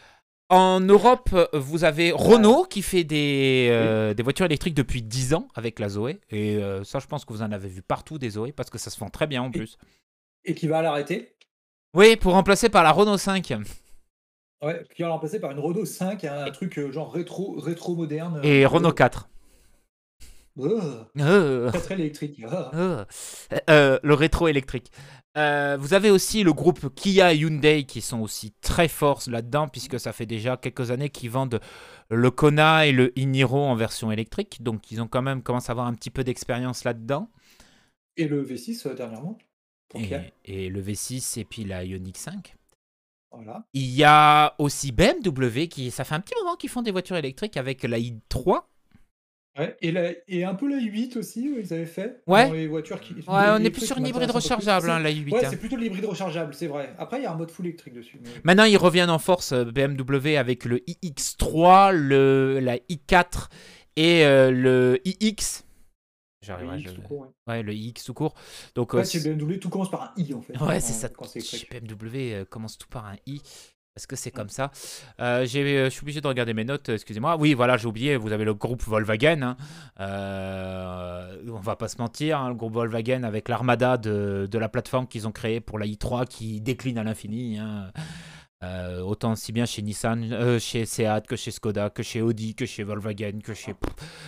En 0.50 0.80
Europe, 0.80 1.30
vous 1.54 1.84
avez 1.84 2.12
Renault 2.12 2.64
qui 2.64 2.82
fait 2.82 3.04
des, 3.04 3.68
euh, 3.70 4.16
des 4.16 4.24
voitures 4.24 4.48
électriques 4.48 4.74
depuis 4.74 5.04
10 5.04 5.36
ans 5.36 5.48
avec 5.54 5.78
la 5.78 5.90
Zoé. 5.90 6.20
Et 6.32 6.58
euh, 6.58 6.84
ça, 6.84 6.98
je 6.98 7.06
pense 7.06 7.24
que 7.24 7.34
vous 7.34 7.44
en 7.44 7.52
avez 7.52 7.70
vu 7.70 7.84
partout 7.84 8.18
des 8.18 8.32
Zoé 8.32 8.52
parce 8.52 8.72
que 8.72 8.80
ça 8.80 8.90
se 8.90 9.00
vend 9.00 9.10
très 9.10 9.28
bien 9.28 9.44
en 9.44 9.52
plus. 9.52 9.78
Et 10.46 10.56
qui 10.56 10.68
va 10.68 10.82
l'arrêter. 10.82 11.36
Oui, 11.94 12.16
pour 12.16 12.34
remplacer 12.34 12.70
par 12.70 12.84
la 12.84 12.92
Renault 12.92 13.18
5 13.18 13.54
Ouais, 14.64 14.84
qui 14.94 15.04
va 15.04 15.10
la 15.10 15.14
remplacer 15.14 15.40
par 15.40 15.52
une 15.52 15.60
Renault 15.60 15.86
5, 15.86 16.24
un, 16.26 16.52
truc 16.52 16.80
euh, 16.80 16.92
genre 16.92 17.14
rétro, 17.14 17.58
rétro 17.60 17.96
moderne. 17.96 18.42
et 18.44 18.66
Renault 18.66 18.92
4. 18.92 19.30
Euh, 21.20 21.70
très 21.70 21.80
très 21.82 21.96
électrique. 21.96 22.42
Ah. 22.50 22.72
euh, 22.74 23.06
euh, 23.70 24.00
le 24.04 24.14
rétro 24.14 24.48
électrique. 24.48 24.92
Euh, 25.38 25.78
vous 25.80 25.94
avez 25.94 26.10
aussi 26.10 26.44
le 26.44 26.54
groupe 26.54 26.94
Kia 26.96 27.34
et 27.34 27.38
Hyundai 27.38 27.84
qui 27.84 28.02
sont 28.02 28.20
aussi 28.20 28.52
très 28.62 28.88
forts 28.88 29.22
là-dedans 29.28 29.68
puisque 29.68 30.00
ça 30.00 30.12
fait 30.12 30.26
déjà 30.26 30.58
quelques 30.58 30.92
années 30.92 31.10
qu'ils 31.10 31.30
vendent 31.30 31.60
le 32.10 32.32
Kona 32.32 32.88
et 32.88 32.92
le 32.92 33.18
Iniro 33.18 33.64
en 33.64 33.76
version 33.76 34.12
électrique. 34.12 34.64
Donc 34.64 34.92
ils 34.92 35.02
ont 35.02 35.08
quand 35.08 35.22
même 35.22 35.44
commencé 35.44 35.70
à 35.70 35.72
avoir 35.72 35.88
un 35.88 35.94
petit 35.94 36.10
peu 36.10 36.24
d'expérience 36.24 36.84
là-dedans. 36.84 37.30
Et 38.18 38.28
le 38.28 38.44
V6 38.44 38.88
euh, 38.88 38.96
dernièrement. 38.96 39.38
pour 39.88 40.02
Kia. 40.02 40.24
Et, 40.46 40.66
et 40.66 40.70
le 40.70 40.82
V6 40.82 41.40
et 41.40 41.46
puis 41.46 41.64
la 41.64 41.86
Ioniq 41.86 42.18
5. 42.18 42.56
Voilà. 43.32 43.64
Il 43.74 43.90
y 43.92 44.04
a 44.04 44.56
aussi 44.58 44.92
BMW 44.92 45.68
qui, 45.70 45.92
ça 45.92 46.04
fait 46.04 46.16
un 46.16 46.20
petit 46.20 46.34
moment 46.40 46.56
qu'ils 46.56 46.72
font 46.72 46.82
des 46.82 46.92
voitures 46.92 47.18
électriques 47.18 47.58
avec 47.58 47.84
la 47.84 48.00
i3. 48.00 48.64
Ouais, 49.60 49.78
et, 49.82 49.92
la- 49.92 50.12
et 50.28 50.44
un 50.46 50.56
peu 50.56 50.70
la 50.70 50.78
i8 50.78 51.18
aussi, 51.18 51.48
euh, 51.50 51.62
ils 51.62 51.74
avaient 51.74 51.86
fait. 51.86 52.22
Ouais. 52.28 52.48
Dans 52.48 52.54
les 52.54 52.68
voitures 52.68 53.00
qui. 53.02 53.14
Ouais, 53.14 53.22
on 53.28 53.58
est 53.64 53.70
plus 53.70 53.86
sur 53.86 53.98
une 53.98 54.08
hybride 54.08 54.32
rechargeable, 54.32 54.90
hein, 54.90 55.00
la 55.00 55.12
i8. 55.12 55.32
Ouais, 55.34 55.46
hein. 55.46 55.50
c'est 55.50 55.58
plutôt 55.58 55.76
l'hybride 55.76 56.06
rechargeable, 56.06 56.54
c'est 56.54 56.68
vrai. 56.68 56.94
Après, 56.98 57.20
il 57.20 57.24
y 57.24 57.26
a 57.26 57.32
un 57.32 57.36
mode 57.36 57.52
full 57.52 57.66
électrique 57.68 57.94
dessus. 57.94 58.20
mais- 58.24 58.30
Maintenant, 58.44 58.64
ils 58.64 58.78
reviennent 58.78 59.10
en 59.10 59.20
force, 59.20 59.52
euh, 59.52 59.66
BMW, 59.66 60.38
avec 60.38 60.66
le 60.66 60.80
iX3, 60.88 61.92
le, 61.92 62.60
la 62.62 62.78
i4 62.90 63.50
et 63.96 64.24
euh, 64.26 64.52
le 64.52 65.00
iX. 65.06 65.64
J'arriverai, 66.42 66.78
Oui, 66.78 66.84
je- 66.88 66.92
tout 66.94 67.02
court, 67.02 67.20
ouais. 67.22 67.28
Ouais, 67.54 67.64
le 67.64 67.74
iX 67.74 68.02
tout 68.06 68.14
court. 68.14 68.34
Donc, 68.76 68.94
Ouais, 68.94 69.02
euh, 69.02 69.04
chez 69.06 69.20
BMW, 69.20 69.60
tout 69.60 69.68
commence 69.70 69.92
par 69.92 70.04
un 70.04 70.12
i 70.22 70.34
en 70.34 70.42
fait. 70.42 70.58
Ouais, 70.62 70.80
c'est 70.80 70.94
ça. 70.94 71.10
Chez 71.42 71.68
BMW 71.70 72.34
euh, 72.34 72.46
commence 72.46 72.78
tout 72.78 72.88
par 72.88 73.06
un 73.08 73.16
i. 73.26 73.42
Parce 74.00 74.08
que 74.08 74.16
c'est 74.16 74.32
comme 74.32 74.48
ça. 74.48 74.72
Euh, 75.20 75.46
euh, 75.46 75.86
je 75.86 75.90
suis 75.90 76.04
obligé 76.04 76.22
de 76.22 76.28
regarder 76.28 76.54
mes 76.54 76.64
notes, 76.64 76.88
excusez-moi. 76.88 77.36
Oui, 77.38 77.54
voilà, 77.54 77.76
j'ai 77.76 77.86
oublié, 77.86 78.16
vous 78.16 78.32
avez 78.32 78.46
le 78.46 78.54
groupe 78.54 78.82
Volkswagen. 78.84 79.42
hein. 79.44 79.58
Euh, 80.00 81.36
on 81.50 81.60
va 81.60 81.76
pas 81.76 81.90
se 81.90 81.98
mentir, 81.98 82.40
hein, 82.40 82.48
le 82.50 82.56
groupe 82.56 82.74
Volkswagen 82.74 83.24
avec 83.24 83.50
l'armada 83.50 83.98
de, 83.98 84.48
de 84.50 84.58
la 84.58 84.70
plateforme 84.70 85.06
qu'ils 85.06 85.28
ont 85.28 85.34
créée 85.34 85.60
pour 85.60 85.80
la 85.80 85.86
i3 85.86 86.26
qui 86.28 86.62
décline 86.62 86.98
à 86.98 87.04
l'infini. 87.04 87.58
hein. 87.58 87.92
Euh, 88.62 89.00
autant 89.02 89.36
si 89.36 89.52
bien 89.54 89.66
chez 89.66 89.82
Nissan, 89.82 90.32
euh, 90.34 90.60
chez 90.60 90.86
Seat, 90.86 91.28
que 91.28 91.36
chez 91.38 91.52
Skoda, 91.52 91.90
que 91.90 92.04
chez 92.04 92.22
Audi, 92.22 92.56
que 92.56 92.66
chez 92.66 92.84
Volkswagen, 92.84 93.40
que 93.42 93.54
chez... 93.54 93.74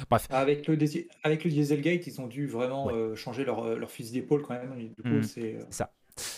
Bref, 0.09 0.27
Avec 0.29 0.67
le, 0.67 0.77
Desi- 0.77 1.07
avec 1.23 1.43
le 1.43 1.49
Dieselgate, 1.51 2.07
ils 2.07 2.19
ont 2.21 2.27
dû 2.27 2.47
vraiment 2.47 2.85
Ouais. 2.87 2.93
euh, 2.93 3.15
changer 3.15 3.43
leur, 3.45 3.75
leur 3.75 3.91
fusil 3.91 4.13
d'épaule 4.13 4.41
quand 4.41 4.53
même. 4.53 4.73
et 4.79 4.89
du 4.89 5.01
coup, 5.03 5.21
c'est. 5.23 5.55
euh, 5.55 5.63
c'est 5.69 5.77
ça. 5.79 5.91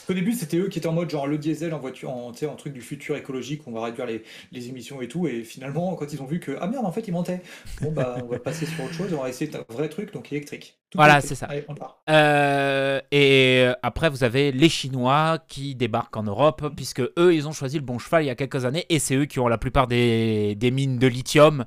Au 0.10 0.14
début, 0.14 0.34
c'était 0.34 0.58
eux 0.58 0.68
qui 0.68 0.80
étaient 0.80 0.88
en 0.88 0.94
mode 0.94 1.10
genre 1.10 1.28
le 1.28 1.38
diesel 1.38 1.74
en 1.74 1.80
voiture, 1.80 2.10
en, 2.10 2.32
tu 2.32 2.40
sais, 2.40 2.46
en 2.46 2.56
truc 2.56 2.74
du 2.74 2.82
futur 2.82 3.16
écologique, 3.16 3.62
on 3.68 3.72
va 3.72 3.84
réduire 3.84 4.06
les, 4.06 4.24
les 4.52 4.70
émissions 4.70 5.02
et 5.02 5.08
tout. 5.08 5.28
Et 5.28 5.44
finalement, 5.44 5.96
quand 5.96 6.12
ils 6.12 6.22
ont 6.22 6.26
vu 6.26 6.40
que 6.40 6.58
ah 6.60 6.68
merde, 6.68 6.86
en 6.86 6.92
fait, 6.92 7.08
ils 7.08 7.12
mentaient. 7.12 7.42
Bon 7.82 7.92
bah, 7.92 8.18
on 8.24 8.28
va 8.28 8.40
passer 8.40 8.66
sur 8.66 8.84
autre 8.84 8.94
chose, 8.94 9.14
on 9.14 9.22
va 9.22 9.30
essayer 9.30 9.52
un 9.56 9.74
vrai 9.74 9.90
truc, 9.90 10.14
donc 10.14 10.32
électrique. 10.32 10.78
Tout 10.90 10.98
Voilà, 10.98 11.22
c'est 11.22 11.36
ça. 11.36 11.48
Allez, 11.48 11.66
on 11.68 11.76
part. 11.76 12.02
Euh, 12.10 13.00
et 13.12 13.68
après, 13.82 14.10
vous 14.10 14.24
avez 14.24 14.52
les 14.52 14.70
Chinois 14.70 15.40
qui 15.48 15.76
débarquent 15.76 16.18
en 16.18 16.24
Europe, 16.24 16.72
puisque 16.76 17.02
eux, 17.18 17.34
ils 17.34 17.48
ont 17.48 17.54
choisi 17.54 17.78
le 17.78 17.84
bon 17.84 17.98
cheval 17.98 18.24
il 18.24 18.28
y 18.28 18.30
a 18.30 18.36
quelques 18.36 18.66
années, 18.66 18.86
et 18.90 19.00
c'est 19.00 19.16
eux 19.16 19.26
qui 19.26 19.40
ont 19.40 19.48
la 19.48 19.58
plupart 19.58 19.88
des, 19.88 20.56
des 20.56 20.72
mines 20.72 21.00
de 21.00 21.08
lithium. 21.08 21.66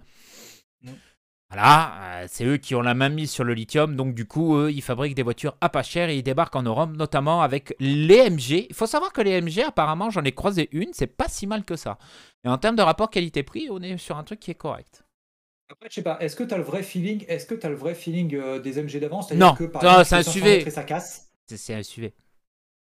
Voilà, 1.51 2.23
euh, 2.25 2.27
c'est 2.29 2.45
eux 2.45 2.57
qui 2.57 2.75
ont 2.75 2.83
la 2.83 2.95
main 2.95 3.09
mise 3.09 3.31
sur 3.31 3.45
le 3.45 3.55
lithium, 3.55 3.95
donc 3.95 4.15
du 4.15 4.27
coup, 4.27 4.57
eux, 4.57 4.73
ils 4.73 4.83
fabriquent 4.83 5.15
des 5.15 5.23
voitures 5.23 5.57
à 5.61 5.69
pas 5.69 5.85
cher 5.85 6.09
et 6.09 6.17
ils 6.19 6.23
débarquent 6.25 6.57
en 6.57 6.63
Europe, 6.65 6.91
notamment 6.97 7.41
avec 7.43 7.75
les 7.79 8.17
MG. 8.31 8.67
Il 8.69 8.75
faut 8.75 8.87
savoir 8.87 9.13
que 9.13 9.21
les 9.21 9.41
MG, 9.41 9.63
apparemment, 9.63 10.11
j'en 10.11 10.25
ai 10.25 10.33
croisé 10.33 10.69
une, 10.73 10.93
c'est 10.93 11.07
pas 11.07 11.29
si 11.29 11.47
mal 11.47 11.65
que 11.65 11.77
ça. 11.77 11.99
Et 12.45 12.49
en 12.49 12.59
termes 12.59 12.75
de 12.77 12.83
rapport 12.83 13.11
qualité-prix, 13.11 13.69
on 13.71 13.81
est 13.81 13.97
sur 13.97 14.19
un 14.19 14.25
truc 14.25 14.41
qui 14.41 14.51
est 14.51 14.55
correct. 14.57 15.05
Après, 15.69 15.89
je 15.89 15.95
sais 15.95 16.03
pas, 16.03 16.19
est-ce 16.21 16.35
que 16.35 16.43
tu 16.43 16.55
as 16.55 16.59
le 16.59 16.65
vrai 16.65 16.83
feeling, 16.83 17.25
est-ce 17.29 17.47
que 17.47 17.55
tu 17.55 17.69
le 17.69 17.75
vrai 17.77 17.95
feeling 17.95 18.35
euh, 18.35 18.59
des 18.59 18.79
MG 18.83 18.99
d'avance? 18.99 19.29
Non, 19.33 19.55
que, 19.55 19.63
par 19.65 19.83
non, 19.83 20.03
exemple, 20.03 20.05
c'est 20.05 20.17
un 20.17 20.21
tu 20.21 20.25
fais 20.25 20.33
500 20.33 20.59
SUV. 20.65 20.71
ça 20.71 20.83
casse? 20.85 21.31
C'est- 21.49 21.57
C'est 21.59 21.75
un 21.75 21.81
SUV. 21.81 22.15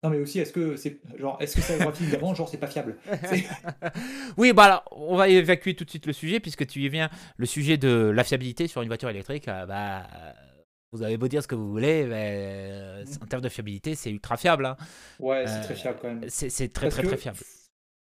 Non, 0.02 0.10
mais 0.10 0.18
aussi, 0.18 0.40
est-ce 0.40 0.52
que 0.52 0.74
c'est 0.76 1.00
genre, 1.16 1.36
est-ce 1.40 1.54
que 1.56 1.62
c'est 1.62 1.78
le 1.78 1.92
feeling 1.92 2.12
d'avance, 2.12 2.36
genre 2.36 2.48
c'est 2.48 2.58
pas 2.58 2.66
fiable? 2.66 2.96
Oui, 4.36 4.52
bah 4.52 4.64
alors, 4.64 4.84
on 4.92 5.16
va 5.16 5.28
évacuer 5.28 5.74
tout 5.74 5.84
de 5.84 5.90
suite 5.90 6.06
le 6.06 6.12
sujet, 6.12 6.40
puisque 6.40 6.66
tu 6.66 6.80
y 6.80 6.88
viens. 6.88 7.08
Le 7.36 7.46
sujet 7.46 7.76
de 7.76 8.10
la 8.14 8.24
fiabilité 8.24 8.66
sur 8.66 8.82
une 8.82 8.88
voiture 8.88 9.08
électrique, 9.10 9.46
euh, 9.48 9.66
bah, 9.66 10.06
vous 10.92 11.02
avez 11.02 11.16
beau 11.16 11.28
dire 11.28 11.42
ce 11.42 11.48
que 11.48 11.54
vous 11.54 11.70
voulez, 11.70 12.04
mais 12.04 12.70
euh, 12.72 13.04
en 13.22 13.26
termes 13.26 13.42
de 13.42 13.48
fiabilité, 13.48 13.94
c'est 13.94 14.10
ultra 14.10 14.36
fiable. 14.36 14.66
hein. 14.66 14.76
Ouais, 15.20 15.44
c'est 15.46 15.58
Euh, 15.58 15.62
très 15.62 15.74
fiable 15.74 15.98
quand 16.02 16.08
même. 16.08 16.24
C'est 16.28 16.72
très, 16.72 16.86
Parce 16.86 16.96
très, 16.96 17.06
très 17.06 17.16
fiable. 17.16 17.38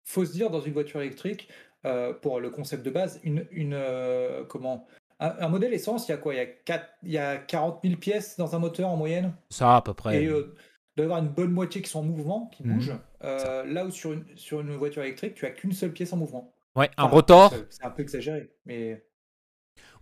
Faut 0.05 0.25
se 0.25 0.33
dire 0.33 0.51
dans 0.51 0.61
une 0.61 0.73
voiture 0.73 1.01
électrique, 1.01 1.49
euh, 1.85 2.13
pour 2.13 2.41
le 2.41 2.51
concept 2.51 2.85
de 2.85 2.91
base, 2.91 3.21
une, 3.25 3.47
une 3.51 3.75
euh, 3.75 4.45
comment 4.45 4.87
un, 5.19 5.49
modèle 5.49 5.75
essence, 5.75 6.09
il 6.09 6.13
y 6.13 6.15
a 6.15 6.17
quoi? 6.17 6.35
Il 6.35 6.39
y 6.39 6.41
a, 6.41 6.47
4, 6.47 6.87
il 7.03 7.11
y 7.13 7.19
a 7.19 7.37
40 7.37 7.81
000 7.85 7.97
pièces 7.97 8.37
dans 8.39 8.55
un 8.57 8.59
moteur 8.59 8.89
en 8.89 8.97
moyenne, 8.97 9.35
Ça, 9.51 9.77
à 9.77 9.83
peu 9.83 9.93
près. 9.93 10.23
et 10.23 10.27
euh, 10.27 10.55
doit 11.01 11.05
y 11.05 11.13
avoir 11.13 11.23
une 11.23 11.29
bonne 11.29 11.51
moitié 11.53 11.83
qui 11.83 11.91
sont 11.91 12.01
en 12.01 12.05
mouvement, 12.05 12.47
qui 12.53 12.63
Mhm. 12.65 12.75
bougent. 12.75 12.95
Euh, 13.25 13.65
là 13.65 13.85
où 13.85 13.91
sur 13.91 14.13
une, 14.13 14.25
sur 14.37 14.61
une 14.61 14.75
voiture 14.77 15.03
électrique, 15.03 15.35
tu 15.35 15.47
as 15.47 15.51
qu'une 15.51 15.73
seule 15.73 15.93
pièce 15.93 16.13
en 16.13 16.17
mouvement. 16.17 16.55
ouais, 16.77 16.89
un 16.97 17.05
Enfin, 17.05 17.13
rotor. 17.15 17.55
C'est 17.69 17.85
un 17.85 17.91
peu 17.91 18.03
exagéré, 18.03 18.51
mais 18.65 19.05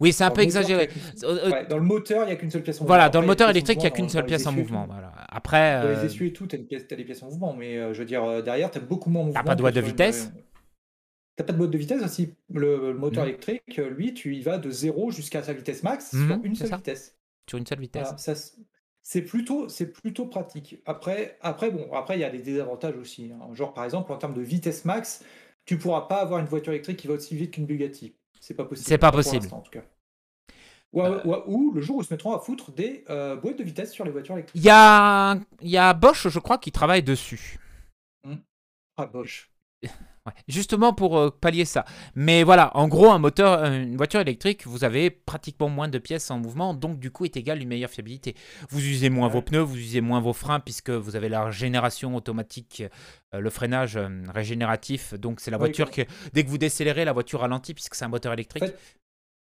Oui, 0.01 0.13
c'est 0.13 0.23
un 0.25 0.29
peu 0.31 0.43
moteur, 0.45 0.45
exagéré. 0.63 0.89
tu 0.89 1.27
ouais, 1.27 1.67
dans 1.67 1.79
le 1.79 1.85
moteur, 1.85 2.23
il 2.25 2.27
n'y 2.27 2.33
a 2.33 2.37
qu'une 2.37 2.51
seule 2.51 2.63
pièce 2.63 2.77
en 2.77 2.85
mouvement. 2.85 2.95
voilà, 2.95 3.09
dans 3.09 3.21
le 3.21 3.27
moteur 3.27 3.51
électrique, 3.51 3.79
il 3.79 3.81
n'y 3.81 3.87
a 3.87 3.91
qu'une 3.91 4.09
seule 4.09 4.27
pièce 4.27 4.47
en 4.47 4.53
mouvement. 4.53 4.87
Voilà. 4.87 5.13
Après, 5.29 5.83
Dans 5.83 5.89
les 5.89 5.95
euh, 5.97 6.05
essieux 6.05 6.27
et 6.27 6.33
tout, 6.33 6.47
tu 6.47 6.57
as, 6.57 6.59
des 6.97 7.05
pièces 7.05 7.23
en 7.23 7.27
mouvement, 7.27 7.53
mais 7.55 7.79
euh, 7.79 7.93
je 7.95 7.99
veux 8.01 8.05
dire, 8.05 8.43
derrière, 8.43 8.71
tu 8.71 8.79
as 8.79 8.81
beaucoup 8.83 9.11
moins 9.11 9.23
en 9.23 9.27
mouvement. 9.27 9.43
pas 9.43 9.55
de 9.57 9.61
boîte 9.63 9.75
de 9.75 9.81
sur 9.81 9.87
une- 9.87 9.91
vitesse 9.93 10.31
T'as 11.37 11.45
pas 11.45 11.53
de 11.53 11.59
boîte 11.59 11.71
de 11.71 11.79
vitesse 11.79 12.03
aussi. 12.03 12.35
Le, 12.53 12.91
le 12.93 12.99
moteur 12.99 13.23
Mhm. 13.23 13.29
électrique, 13.29 13.77
lui, 13.77 14.13
tu 14.13 14.35
y 14.37 14.43
vas 14.43 14.59
de 14.59 14.71
0 14.71 15.13
jusqu'à 15.13 15.41
sa 15.43 15.53
vitesse 15.53 15.85
max 15.85 16.13
Mhm, 16.13 16.27
sur 16.29 16.45
une 16.45 16.55
seule 16.57 16.69
ça. 16.69 16.77
vitesse. 16.77 17.17
sur 17.49 17.59
une 17.59 17.67
seule 17.67 17.79
vitesse. 17.81 18.03
Voilà, 18.03 18.19
ça, 18.19 18.35
c- 18.35 18.55
c'est 19.09 19.23
plutôt, 19.23 19.71
c'est 19.71 19.91
plutôt 19.91 20.27
pratique. 20.27 20.83
Après, 20.85 21.39
après, 21.41 21.71
bon, 21.71 21.91
après, 21.95 22.19
il 22.19 22.21
y 22.21 22.25
a 22.25 22.29
des 22.31 22.41
désavantages 22.43 22.95
aussi. 22.97 23.33
hein. 23.33 23.55
Genre, 23.55 23.73
par 23.73 23.85
exemple, 23.85 24.13
en 24.13 24.19
termes 24.19 24.35
de 24.35 24.43
vitesse 24.43 24.85
max, 24.85 25.25
tu 25.65 25.79
pourras 25.79 26.03
pas 26.03 26.17
avoir 26.21 26.41
une 26.41 26.47
voiture 26.47 26.75
électrique 26.75 26.99
qui 26.99 27.07
va 27.07 27.15
aussi 27.15 27.35
vite 27.35 27.53
qu'une 27.53 27.65
Bugatti. 27.65 28.15
C'est 28.39 28.53
pas 28.53 28.67
possible. 28.67 28.87
C'est 28.87 28.99
pas 28.99 29.11
pour 29.11 29.17
possible. 29.17 29.37
l'instant, 29.45 29.57
en 29.57 29.61
tout 29.63 29.71
cas. 29.71 29.83
Ou, 30.93 31.01
ou- 31.01 31.43
ou 31.47 31.73
le 31.73 31.81
jour 31.81 31.97
où 31.97 32.03
ils 32.03 32.05
se 32.05 32.13
mettront 32.13 32.35
à 32.35 32.39
foutre 32.39 32.71
des 32.71 33.05
euh, 33.09 33.35
boîtes 33.37 33.57
de 33.57 33.65
vitesse 33.65 33.93
sur 33.93 34.05
les 34.05 34.11
voitures 34.11 34.35
électriques. 34.35 34.63
Il 34.63 34.67
y 34.67 34.71
a, 34.71 35.39
il 35.63 35.71
y 35.71 35.79
a 35.79 35.95
Bosch, 35.95 36.29
je 36.29 36.39
crois, 36.39 36.59
qui 36.59 36.71
travaille 36.71 37.03
dessus. 37.03 37.59
Ah, 38.99 39.07
Bosch. 39.07 39.51
Ouais, 40.29 40.35
justement 40.47 40.93
pour 40.93 41.17
euh, 41.19 41.31
pallier 41.31 41.65
ça. 41.65 41.85
Mais 42.15 42.43
voilà, 42.43 42.77
en 42.77 42.87
gros, 42.89 43.11
un 43.11 43.19
moteur, 43.19 43.63
euh, 43.65 43.83
une 43.83 43.97
voiture 43.97 44.21
électrique, 44.21 44.67
vous 44.67 44.85
avez 44.85 45.11
pratiquement 45.11 45.69
moins 45.69 45.89
de 45.89 45.99
pièces 45.99 46.31
en 46.31 46.39
mouvement, 46.39 46.75
donc 46.75 46.99
du 46.99 47.11
coup 47.11 47.25
est 47.25 47.37
égal 47.37 47.63
une 47.63 47.69
meilleure 47.69 47.91
fiabilité. 47.91 48.35
Vous 48.69 48.85
usez 48.87 49.09
moins 49.11 49.29
Ouais. 49.29 49.33
vos 49.33 49.43
pneus, 49.43 49.61
vous 49.63 49.77
usez 49.77 50.01
moins 50.01 50.21
vos 50.21 50.33
freins, 50.35 50.61
puisque 50.61 50.91
vous 50.91 51.17
avez 51.17 51.29
la 51.29 51.45
régénération 51.45 52.15
automatique, 52.15 52.83
euh, 53.35 53.41
le 53.41 53.51
freinage 53.51 53.97
euh, 53.97 54.09
régénératif. 54.35 55.15
Donc 55.15 55.41
c'est 55.41 55.51
la 55.51 55.59
voiture 55.59 55.91
que, 55.91 56.03
dès 56.33 56.45
que 56.45 56.49
vous 56.51 56.59
décélérez, 56.59 57.05
la 57.05 57.13
voiture 57.13 57.41
ralentit, 57.41 57.75
puisque 57.75 57.95
c'est 57.95 58.05
un 58.05 58.09
moteur 58.09 58.33
électrique. 58.33 58.63
En 58.63 58.67
fait, 58.67 58.79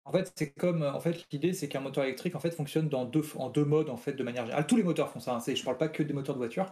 En 0.04 0.12
fait, 0.12 0.32
c'est 0.36 0.50
comme 0.52 0.82
en 0.82 1.00
fait 1.00 1.26
l'idée, 1.32 1.54
c'est 1.54 1.68
qu'un 1.70 1.80
moteur 1.80 2.04
électrique 2.06 2.36
en 2.36 2.40
fait 2.40 2.50
fonctionne 2.52 2.90
dans 2.90 3.06
deux 3.06 3.24
en 3.36 3.50
deux 3.50 3.66
modes 3.66 3.90
en 3.90 3.98
fait 3.98 4.14
de 4.14 4.24
manière 4.24 4.46
générale. 4.46 4.66
Tous 4.66 4.76
les 4.76 4.84
moteurs 4.84 5.10
font 5.12 5.20
ça. 5.20 5.36
Hein, 5.36 5.54
je 5.56 5.64
parle 5.64 5.78
pas 5.78 5.90
que 5.90 6.02
des 6.02 6.14
moteurs 6.14 6.34
de 6.36 6.40
voiture, 6.40 6.72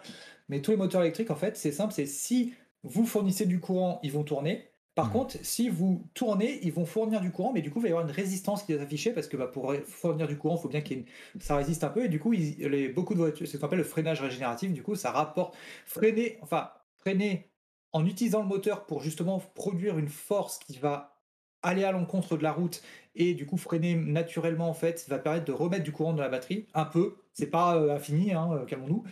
mais 0.49 0.61
tous 0.61 0.71
les 0.71 0.77
moteurs 0.77 1.01
électriques 1.01 1.29
en 1.29 1.35
fait, 1.35 1.55
c'est 1.55 1.71
simple. 1.71 1.93
C'est 1.93 2.07
si 2.07 2.53
vous 2.83 3.05
fournissez 3.05 3.45
du 3.45 3.59
courant, 3.59 3.99
ils 4.03 4.11
vont 4.11 4.23
tourner. 4.23 4.69
Par 4.95 5.07
Mhm. 5.07 5.11
contre, 5.13 5.37
si 5.43 5.69
vous 5.69 6.09
tournez, 6.13 6.59
ils 6.63 6.73
vont 6.73 6.85
fournir 6.85 7.21
du 7.21 7.31
courant, 7.31 7.53
mais 7.53 7.61
du 7.61 7.71
coup, 7.71 7.79
il 7.79 7.83
va 7.83 7.87
y 7.89 7.91
avoir 7.91 8.05
une 8.05 8.11
résistance 8.13 8.63
qui 8.63 8.73
est 8.73 8.79
affichée 8.79 9.13
parce 9.13 9.27
que 9.27 9.37
bah, 9.37 9.47
pour 9.47 9.73
fournir 9.85 10.27
du 10.27 10.37
courant, 10.37 10.55
il 10.57 10.61
faut 10.61 10.67
bien 10.67 10.81
une- 10.89 11.05
ça 11.39 11.55
résiste 11.55 11.83
un 11.83 11.89
peu. 11.89 12.05
Et 12.05 12.09
du 12.09 12.19
coup, 12.19 12.33
ils- 12.33 12.57
les, 12.67 12.89
beaucoup 12.89 13.13
de 13.13 13.19
voitures, 13.19 13.47
c'est 13.47 13.53
ce 13.53 13.57
qu'on 13.59 13.67
appelle 13.67 13.79
le 13.79 13.85
freinage 13.85 14.19
régénératif. 14.21 14.73
Du 14.73 14.83
coup, 14.83 14.95
ça 14.95 15.11
rapporte 15.11 15.55
freiner, 15.85 16.37
enfin 16.41 16.71
freiner 16.97 17.49
en 17.93 18.05
utilisant 18.05 18.41
le 18.41 18.47
moteur 18.47 18.85
pour 18.85 19.01
justement 19.01 19.39
produire 19.55 19.97
une 19.97 20.09
force 20.09 20.59
qui 20.59 20.77
va 20.79 21.18
aller 21.63 21.83
à 21.83 21.91
l'encontre 21.91 22.37
de 22.37 22.43
la 22.43 22.51
route 22.51 22.81
et 23.15 23.33
du 23.33 23.45
coup 23.45 23.57
freiner 23.57 23.95
naturellement 23.95 24.69
en 24.69 24.73
fait 24.73 25.05
va 25.09 25.19
permettre 25.19 25.45
de 25.45 25.51
remettre 25.51 25.83
du 25.83 25.91
courant 25.91 26.13
dans 26.13 26.21
la 26.21 26.29
batterie. 26.29 26.67
Un 26.73 26.85
peu. 26.85 27.15
C'est 27.33 27.47
pas 27.47 27.75
euh, 27.77 27.95
infini 27.95 28.33
hein, 28.33 28.49
euh, 28.53 28.65
calmons-nous. 28.65 29.03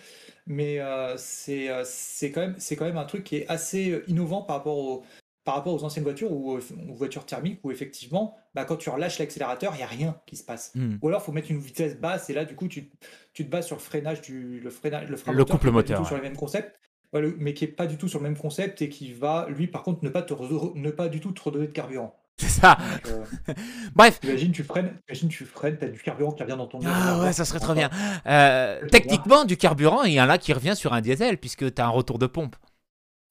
Mais 0.45 0.79
euh, 0.79 1.15
c'est 1.17 1.69
c'est 1.83 2.31
quand 2.31 2.41
même 2.41 2.55
c'est 2.57 2.75
quand 2.75 2.85
même 2.85 2.97
un 2.97 3.05
truc 3.05 3.23
qui 3.23 3.37
est 3.37 3.47
assez 3.47 4.01
innovant 4.07 4.41
par 4.41 4.57
rapport 4.57 4.77
aux 4.77 5.03
par 5.43 5.55
rapport 5.55 5.73
aux 5.73 5.83
anciennes 5.85 6.03
voitures 6.03 6.31
ou 6.31 6.57
aux, 6.57 6.59
voitures 6.89 7.25
thermiques 7.25 7.59
où 7.63 7.71
effectivement 7.71 8.35
bah, 8.53 8.65
quand 8.65 8.75
tu 8.75 8.89
relâches 8.89 9.17
l'accélérateur 9.17 9.73
il 9.75 9.79
y 9.79 9.83
a 9.83 9.87
rien 9.87 10.19
qui 10.25 10.35
se 10.35 10.43
passe. 10.43 10.73
Hmm. 10.75 10.97
ou 11.01 11.07
alors 11.07 11.21
faut 11.21 11.31
mettre 11.31 11.49
une 11.51 11.59
vitesse 11.59 11.97
basse 11.97 12.29
et 12.29 12.33
là 12.33 12.43
du 12.43 12.53
coup 12.55 12.67
tu, 12.67 12.89
tu 13.33 13.45
te 13.45 13.49
bases 13.49 13.65
sur 13.65 13.77
le 13.77 13.81
freinage 13.81 14.21
du 14.21 14.59
le 14.59 14.69
freinage 14.69 15.09
le 15.09 15.15
frein 15.15 15.31
Le 15.31 15.37
moteur 15.39 15.57
couple 15.57 15.71
moteur, 15.71 16.05
sur 16.05 16.15
ouais. 16.15 16.21
le 16.21 16.27
même 16.27 16.35
concept 16.37 16.77
Ouais, 17.13 17.21
le- 17.21 17.35
mais 17.39 17.53
qui 17.53 17.63
est 17.63 17.69
pas 17.69 17.87
du 17.87 17.97
tout 17.97 18.09
sur 18.09 18.19
le 18.19 18.23
même 18.23 18.37
concept 18.37 18.81
et 18.81 18.89
qui 18.89 19.13
va 19.13 19.47
lui 19.49 19.67
par 19.67 19.83
contre 19.83 20.03
ne 20.03 20.09
pas 20.09 20.21
te 20.21 20.33
ne 20.77 20.91
pas 20.91 21.07
du 21.07 21.21
tout 21.21 21.31
te 21.31 21.41
redonner 21.41 21.67
de 21.67 21.71
carburant 21.71 22.13
C'est 22.41 22.49
ça. 22.61 22.77
donc, 23.03 23.25
euh, 23.49 23.53
Bref. 23.95 24.19
Imagine 24.23 24.51
tu 24.51 24.63
freines, 24.63 24.93
imagine 25.09 25.29
tu 25.29 25.43
freines, 25.45 25.77
t'as 25.77 25.87
du 25.87 25.99
carburant 25.99 26.31
qui 26.31 26.43
revient 26.43 26.55
dans 26.57 26.67
ton 26.67 26.79
Ah 26.85 27.19
ouais, 27.21 27.33
ça 27.33 27.45
serait 27.45 27.59
trop 27.59 27.73
bien. 27.73 27.89
Euh, 28.27 28.79
techniquement, 28.91 29.43
du 29.45 29.57
carburant, 29.57 30.03
il 30.03 30.13
y 30.13 30.21
en 30.21 30.29
a 30.29 30.37
qui 30.37 30.53
revient 30.53 30.75
sur 30.75 30.93
un 30.93 31.01
diesel, 31.01 31.37
puisque 31.39 31.73
tu 31.73 31.81
as 31.81 31.85
un 31.85 31.89
retour 31.89 32.19
de 32.19 32.27
pompe. 32.27 32.55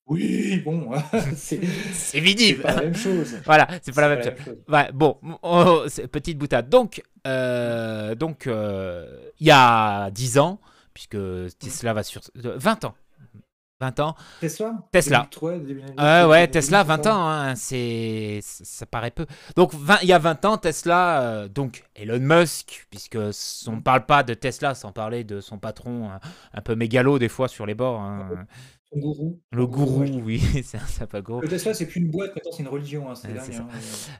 Oui, 0.08 0.60
bon, 0.64 0.90
c'est 1.36 1.60
C'est 1.64 1.66
c'est 1.92 2.20
visible. 2.20 2.62
pas 2.62 2.74
la 2.74 2.82
même 2.82 2.94
chose. 2.94 3.36
Voilà, 3.44 3.68
c'est 3.82 3.94
pas 3.94 4.02
la 4.02 4.08
même 4.08 4.22
C'est 4.22 4.36
chose. 4.36 4.44
chose. 4.44 4.56
Ouais, 4.68 4.90
bon, 4.92 5.18
oh, 5.42 5.84
c'est- 5.88 6.06
petite 6.08 6.38
boutade. 6.38 6.68
Donc, 6.68 7.02
euh, 7.26 8.14
donc, 8.16 8.46
il 8.46 9.46
y 9.46 9.50
a 9.52 10.10
10 10.10 10.38
ans, 10.38 10.60
puisque 10.94 11.16
Tesla 11.58 11.92
va 11.92 12.02
sur 12.02 12.22
euh, 12.44 12.54
20 12.56 12.84
ans. 12.84 12.94
20 13.80 14.00
ans. 14.00 14.14
Tesla? 14.40 14.72
Tesla. 14.90 15.18
2003, 15.30 15.52
début- 15.58 15.82
Euh, 15.98 16.20
début- 16.22 16.30
ouais, 16.30 16.48
Tesla, 16.48 16.78
début- 16.82 16.88
20 16.88 17.06
ans, 17.08 17.28
hein, 17.28 17.54
c'est, 17.56 18.40
ça 18.42 18.64
ça 18.64 18.86
paraît 18.86 19.10
peu. 19.10 19.26
Donc, 19.54 19.74
20 19.74 19.98
il 20.02 20.08
y 20.08 20.12
a 20.12 20.18
20 20.18 20.44
ans, 20.46 20.56
Tesla, 20.56 21.20
euh, 21.22 21.48
donc 21.48 21.84
Elon 21.94 22.18
Musk, 22.20 22.86
puisque 22.90 23.18
on 23.66 23.72
ne 23.76 23.80
parle 23.80 24.06
pas 24.06 24.22
de 24.22 24.32
Tesla 24.34 24.74
sans 24.74 24.92
parler 24.92 25.24
de 25.24 25.40
son 25.40 25.58
patron 25.58 26.10
un, 26.10 26.20
un 26.54 26.60
peu 26.62 26.74
mégalo 26.74 27.18
des 27.18 27.28
fois 27.28 27.48
sur 27.48 27.66
les 27.66 27.74
bords. 27.74 28.00
hein. 28.00 28.46
Son 28.92 29.00
gourou. 29.00 29.40
Le 29.50 29.66
gourou, 29.66 30.00
ouais. 30.02 30.22
oui, 30.24 30.40
c'est 30.64 30.78
un 30.78 30.86
sympa 30.86 31.20
gourou. 31.20 31.40
Le 31.42 31.48
Tesla, 31.48 31.74
c'est 31.74 31.86
plus 31.86 32.00
une 32.00 32.10
boîte, 32.10 32.34
maintenant 32.34 32.52
c'est 32.52 32.62
une 32.62 32.68
religion. 32.68 33.10
Hein, 33.10 33.14
c'est 33.14 33.56
hein. 33.58 33.66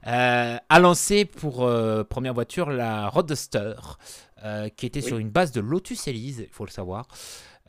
euh, 0.09 0.57
a 0.69 0.81
lancé 0.81 1.25
pour 1.25 1.65
euh, 1.65 2.03
première 2.05 2.35
voiture 2.35 2.69
la 2.71 3.09
Roadster, 3.09 3.75
euh, 4.45 4.69
qui 4.69 4.85
était 4.87 5.01
Oui. 5.01 5.07
sur 5.07 5.19
une 5.19 5.31
base 5.31 5.53
de 5.53 5.61
Lotus 5.61 6.09
Elise, 6.09 6.45
il 6.49 6.53
faut 6.53 6.65
le 6.67 6.71
savoir, 6.71 7.07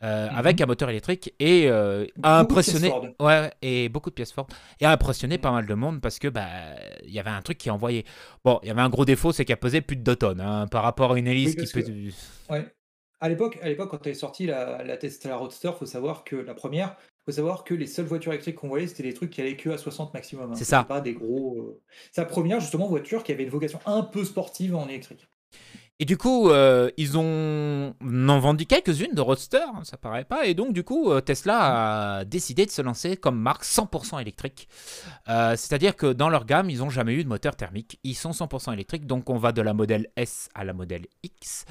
euh, 0.02 0.28
Mhm. 0.30 0.36
avec 0.36 0.60
un 0.60 0.66
moteur 0.66 0.90
électrique 0.90 1.34
et 1.40 1.68
euh, 1.68 2.06
a 2.22 2.38
impressionné, 2.38 2.92
ouais, 3.20 3.50
et 3.62 3.88
beaucoup 3.88 4.10
de 4.10 4.14
pièces 4.14 4.32
fortes, 4.32 4.50
et 4.80 4.84
a 4.86 4.90
impressionné 4.92 5.38
pas 5.38 5.50
mal 5.50 5.66
de 5.66 5.74
monde 5.74 6.00
parce 6.00 6.18
que 6.18 6.28
bah 6.28 6.46
il 7.04 7.10
y 7.12 7.18
avait 7.18 7.30
un 7.30 7.42
truc 7.42 7.58
qui 7.58 7.70
envoyait. 7.70 8.04
Bon, 8.44 8.60
il 8.62 8.68
y 8.68 8.70
avait 8.70 8.80
un 8.80 8.88
gros 8.90 9.04
défaut, 9.04 9.32
c'est 9.32 9.44
qu'elle 9.44 9.56
pesait 9.58 9.80
plus 9.80 9.96
de 9.96 10.02
2 10.02 10.16
tonnes 10.16 10.40
hein, 10.40 10.66
par 10.68 10.82
rapport 10.82 11.12
à 11.12 11.18
une 11.18 11.26
hélice 11.26 11.54
Oui, 11.58 11.64
qui 11.66 11.72
peut. 11.72 11.82
que- 11.82 12.52
Ouais. 12.52 12.66
À 13.20 13.28
l'époque, 13.28 13.58
à 13.62 13.68
l'époque, 13.68 13.90
quand 13.90 14.06
elle 14.06 14.12
est 14.12 14.14
sortie 14.14 14.46
la, 14.46 14.84
la 14.84 14.96
Tesla 14.96 15.36
Roadster, 15.36 15.72
faut 15.76 15.86
savoir 15.86 16.22
que 16.22 16.36
la 16.36 16.54
première, 16.54 16.94
faut 17.26 17.32
savoir 17.32 17.64
que 17.64 17.74
les 17.74 17.88
seules 17.88 18.04
voitures 18.06 18.30
électriques 18.30 18.54
qu'on 18.54 18.68
voyait, 18.68 18.86
c'était 18.86 19.02
des 19.02 19.12
trucs 19.12 19.30
qui 19.30 19.40
allaient 19.40 19.56
que 19.56 19.70
à 19.70 19.76
60 19.78 20.14
maximum. 20.14 20.52
hein. 20.52 20.54
C'est 20.54 20.64
ça. 20.64 20.84
Pas 20.84 21.00
des 21.00 21.14
gros. 21.14 21.58
euh, 21.60 21.80
C'est 22.12 22.20
la 22.20 22.28
première 22.28 22.60
justement 22.60 22.86
voiture 22.86 23.24
qui 23.24 23.32
avait 23.32 23.42
une 23.42 23.50
vocation 23.50 23.80
un 23.86 24.02
peu 24.02 24.24
sportive 24.24 24.76
en 24.76 24.86
électrique. 24.88 25.26
Et 26.00 26.04
du 26.04 26.16
coup, 26.16 26.48
euh, 26.48 26.90
ils 26.96 27.18
ont 27.18 27.92
en 28.00 28.28
ont 28.28 28.38
vendu 28.38 28.66
quelques-unes 28.66 29.14
de 29.14 29.20
Roadster, 29.20 29.64
hein, 29.74 29.80
ça 29.82 29.96
paraît 29.96 30.24
pas. 30.24 30.46
Et 30.46 30.54
donc, 30.54 30.72
du 30.72 30.84
coup, 30.84 31.10
euh, 31.10 31.20
Tesla 31.20 32.18
a 32.18 32.24
décidé 32.24 32.66
de 32.66 32.70
se 32.70 32.82
lancer 32.82 33.16
comme 33.16 33.36
marque 33.36 33.64
100% 33.64 34.20
électrique. 34.20 34.68
Euh, 35.28 35.56
C'est-à-dire 35.56 35.96
que 35.96 36.12
dans 36.12 36.28
leur 36.28 36.44
gamme, 36.44 36.70
ils 36.70 36.78
n'ont 36.78 36.90
jamais 36.90 37.14
eu 37.14 37.24
de 37.24 37.28
moteur 37.28 37.56
thermique. 37.56 37.98
Ils 38.04 38.14
sont 38.14 38.30
100% 38.30 38.72
électriques. 38.74 39.06
Donc, 39.06 39.28
on 39.28 39.38
va 39.38 39.50
de 39.50 39.60
la 39.60 39.74
modèle 39.74 40.06
S 40.14 40.48
à 40.54 40.62
la 40.62 40.72
modèle 40.72 41.06
X. 41.24 41.64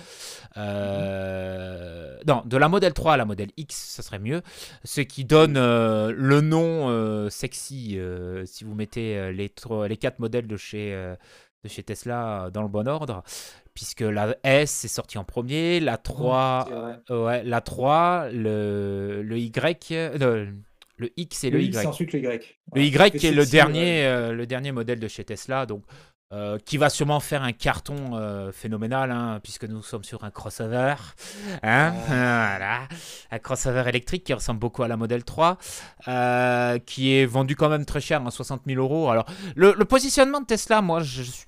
Non, 0.58 2.44
de 2.46 2.58
la 2.58 2.68
modèle 2.68 2.94
3 2.94 3.14
à 3.14 3.18
la 3.18 3.24
modèle 3.24 3.52
X, 3.56 3.76
ça 3.96 4.04
serait 4.04 4.20
mieux. 4.20 4.42
Ce 4.84 5.00
qui 5.00 5.24
donne 5.24 5.54
le 5.54 6.42
nom 6.42 7.30
sexy 7.30 7.98
si 8.46 8.64
vous 8.66 8.76
mettez 8.76 9.32
les, 9.32 9.50
les 9.88 9.98
quatre 9.98 10.20
modèles 10.20 10.48
de 10.48 10.58
chez, 10.58 11.16
de 11.64 11.70
chez 11.70 11.84
Tesla 11.84 12.46
euh, 12.46 12.50
dans 12.52 12.62
le 12.62 12.68
bon 12.68 12.88
ordre 12.88 13.24
puisque 13.74 14.02
la 14.02 14.36
S 14.44 14.86
est 14.86 14.88
sortie 14.88 15.18
en 15.20 15.24
premier, 15.24 15.80
la 15.80 15.98
3, 15.98 16.66
C'est 16.68 16.74
vrai. 16.74 17.00
euh, 17.12 17.26
ouais, 17.26 17.44
la 17.44 17.62
3 17.62 18.30
le, 18.32 19.22
le 19.24 19.38
Y, 19.38 19.92
euh, 19.92 20.18
le, 20.18 20.54
le 20.98 21.10
X 21.16 21.44
et 21.44 21.52
le, 21.52 21.60
Le 21.60 21.64
Y. 21.64 21.68
X, 21.68 21.78
c'est 21.82 21.86
ensuite 21.86 22.14
le 22.14 22.20
Y. 22.20 22.58
Le 22.74 22.82
Voilà. 22.82 22.88
Y 23.12 23.16
Et 23.16 23.20
qui 23.20 23.28
est 23.28 23.32
le 23.32 23.46
dernier, 23.46 24.06
euh, 24.06 24.34
le 24.34 24.48
dernier 24.48 24.72
modèle 24.72 25.00
de 25.00 25.08
chez 25.08 25.24
Tesla, 25.24 25.66
donc 25.68 25.84
euh, 26.34 26.58
qui 26.66 26.78
va 26.78 26.90
sûrement 26.90 27.22
faire 27.22 27.44
un 27.44 27.54
carton 27.54 27.96
euh, 28.14 28.52
phénoménal, 28.52 29.12
hein, 29.12 29.40
puisque 29.42 29.64
nous 29.64 29.82
sommes 29.82 30.04
sur 30.04 30.26
un 30.26 30.30
crossover, 30.30 30.96
hein, 31.64 31.94
voilà, 32.08 32.88
un 33.32 33.40
crossover 33.40 33.84
électrique 33.88 34.26
qui 34.26 34.34
ressemble 34.34 34.60
beaucoup 34.60 34.84
à 34.84 34.90
la 34.90 34.98
modèle 34.98 35.24
3, 35.24 35.58
euh, 36.10 36.80
qui 36.80 37.14
est 37.14 37.26
vendu 37.26 37.56
quand 37.56 37.70
même 37.70 37.86
très 37.86 38.02
cher, 38.02 38.22
hein, 38.22 38.30
60 38.30 38.64
000 38.68 38.82
euros. 38.82 39.10
Alors 39.10 39.26
le, 39.56 39.74
le 39.78 39.86
positionnement 39.86 40.42
de 40.42 40.46
Tesla, 40.46 40.82
moi, 40.82 41.02
je 41.02 41.24
suis 41.24 41.46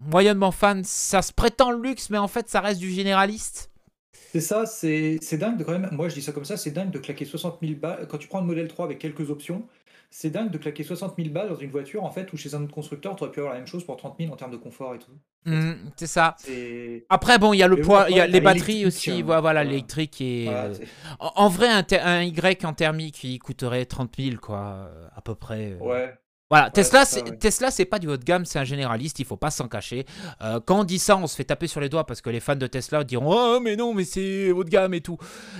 moyennement 0.00 0.50
fan. 0.50 0.82
Ça 0.84 1.20
se 1.22 1.32
prétend 1.32 1.70
luxe, 1.72 2.10
mais 2.10 2.18
en 2.18 2.28
fait, 2.28 2.48
ça 2.48 2.60
reste 2.60 2.80
du 2.80 2.90
généraliste. 2.90 3.70
C'est 4.32 4.40
ça, 4.40 4.66
c'est 4.66 5.18
c'est 5.22 5.38
dingue 5.38 5.56
de 5.56 5.64
quand 5.64 5.72
même. 5.72 5.88
Moi, 5.92 6.08
je 6.08 6.14
dis 6.14 6.22
ça 6.22 6.32
comme 6.32 6.44
ça, 6.44 6.56
c'est 6.56 6.70
dingue 6.70 6.90
de 6.90 6.98
claquer 6.98 7.24
60 7.24 7.58
000 7.62 7.78
balles. 7.78 8.06
Quand 8.08 8.18
tu 8.18 8.28
prends 8.28 8.40
le 8.40 8.46
modèle 8.46 8.68
3 8.68 8.86
avec 8.86 8.98
quelques 8.98 9.30
options, 9.30 9.66
c'est 10.18 10.30
dingue 10.30 10.50
de 10.50 10.56
claquer 10.56 10.82
60 10.82 11.14
000 11.18 11.28
balles 11.28 11.50
dans 11.50 11.56
une 11.56 11.70
voiture 11.70 12.02
en 12.02 12.10
fait 12.10 12.32
où 12.32 12.38
chez 12.38 12.54
un 12.54 12.62
autre 12.62 12.72
constructeur, 12.72 13.14
tu 13.16 13.22
aurais 13.22 13.30
pu 13.32 13.40
avoir 13.40 13.52
la 13.52 13.60
même 13.60 13.66
chose 13.66 13.84
pour 13.84 13.98
30 13.98 14.16
000 14.18 14.32
en 14.32 14.36
termes 14.36 14.50
de 14.50 14.56
confort 14.56 14.94
et 14.94 14.98
tout. 14.98 15.10
Hmm, 15.44 15.72
c'est 15.94 16.06
ça. 16.06 16.36
Après, 17.10 17.38
bon, 17.38 17.52
il 17.52 17.58
y 17.58 17.62
a 17.62 17.68
le 17.68 17.76
Mais 17.76 17.82
poids, 17.82 18.06
il 18.08 18.16
y 18.16 18.20
a 18.20 18.26
les 18.26 18.40
batteries 18.40 18.86
aussi. 18.86 19.10
hein. 19.10 19.40
Voilà, 19.42 19.62
l'électrique 19.62 20.18
et. 20.22 20.44
voilà, 20.44 20.64
euh, 20.64 20.74
En, 21.20 21.32
en 21.36 21.48
vrai, 21.50 21.68
un, 21.68 21.84
un 22.02 22.22
Y 22.22 22.64
en 22.64 22.72
thermique, 22.72 23.22
il 23.24 23.38
coûterait 23.38 23.84
30 23.84 24.16
000, 24.18 24.36
quoi, 24.40 24.90
à 25.14 25.20
peu 25.20 25.34
près. 25.34 25.72
euh. 25.72 25.84
ouais. 25.84 26.14
Voilà, 26.48 26.70
Tesla, 26.70 27.04
c'est 27.04 27.18
ça, 27.18 27.24
c'est 27.26 27.30
ouais. 27.32 27.36
Tesla, 27.38 27.70
c'est 27.72 27.84
pas 27.86 27.98
du 27.98 28.06
haut 28.06 28.16
de 28.16 28.22
gamme, 28.22 28.44
c'est 28.44 28.60
un 28.60 28.64
généraliste, 28.64 29.18
il 29.18 29.24
faut 29.24 29.36
pas 29.36 29.50
s'en 29.50 29.66
cacher. 29.66 30.06
Euh, 30.42 30.60
quand 30.64 30.78
on 30.80 30.84
dit 30.84 31.00
ça, 31.00 31.16
on 31.16 31.26
se 31.26 31.34
fait 31.34 31.42
taper 31.42 31.66
sur 31.66 31.80
les 31.80 31.88
doigts 31.88 32.06
parce 32.06 32.20
que 32.20 32.30
les 32.30 32.38
fans 32.38 32.54
de 32.54 32.68
Tesla 32.68 33.02
diront 33.02 33.32
Oh, 33.34 33.58
mais 33.60 33.74
non, 33.74 33.92
mais 33.94 34.04
c'est 34.04 34.52
haut 34.52 34.62
de 34.62 34.70
gamme 34.70 34.94
et 34.94 35.00
tout. 35.00 35.18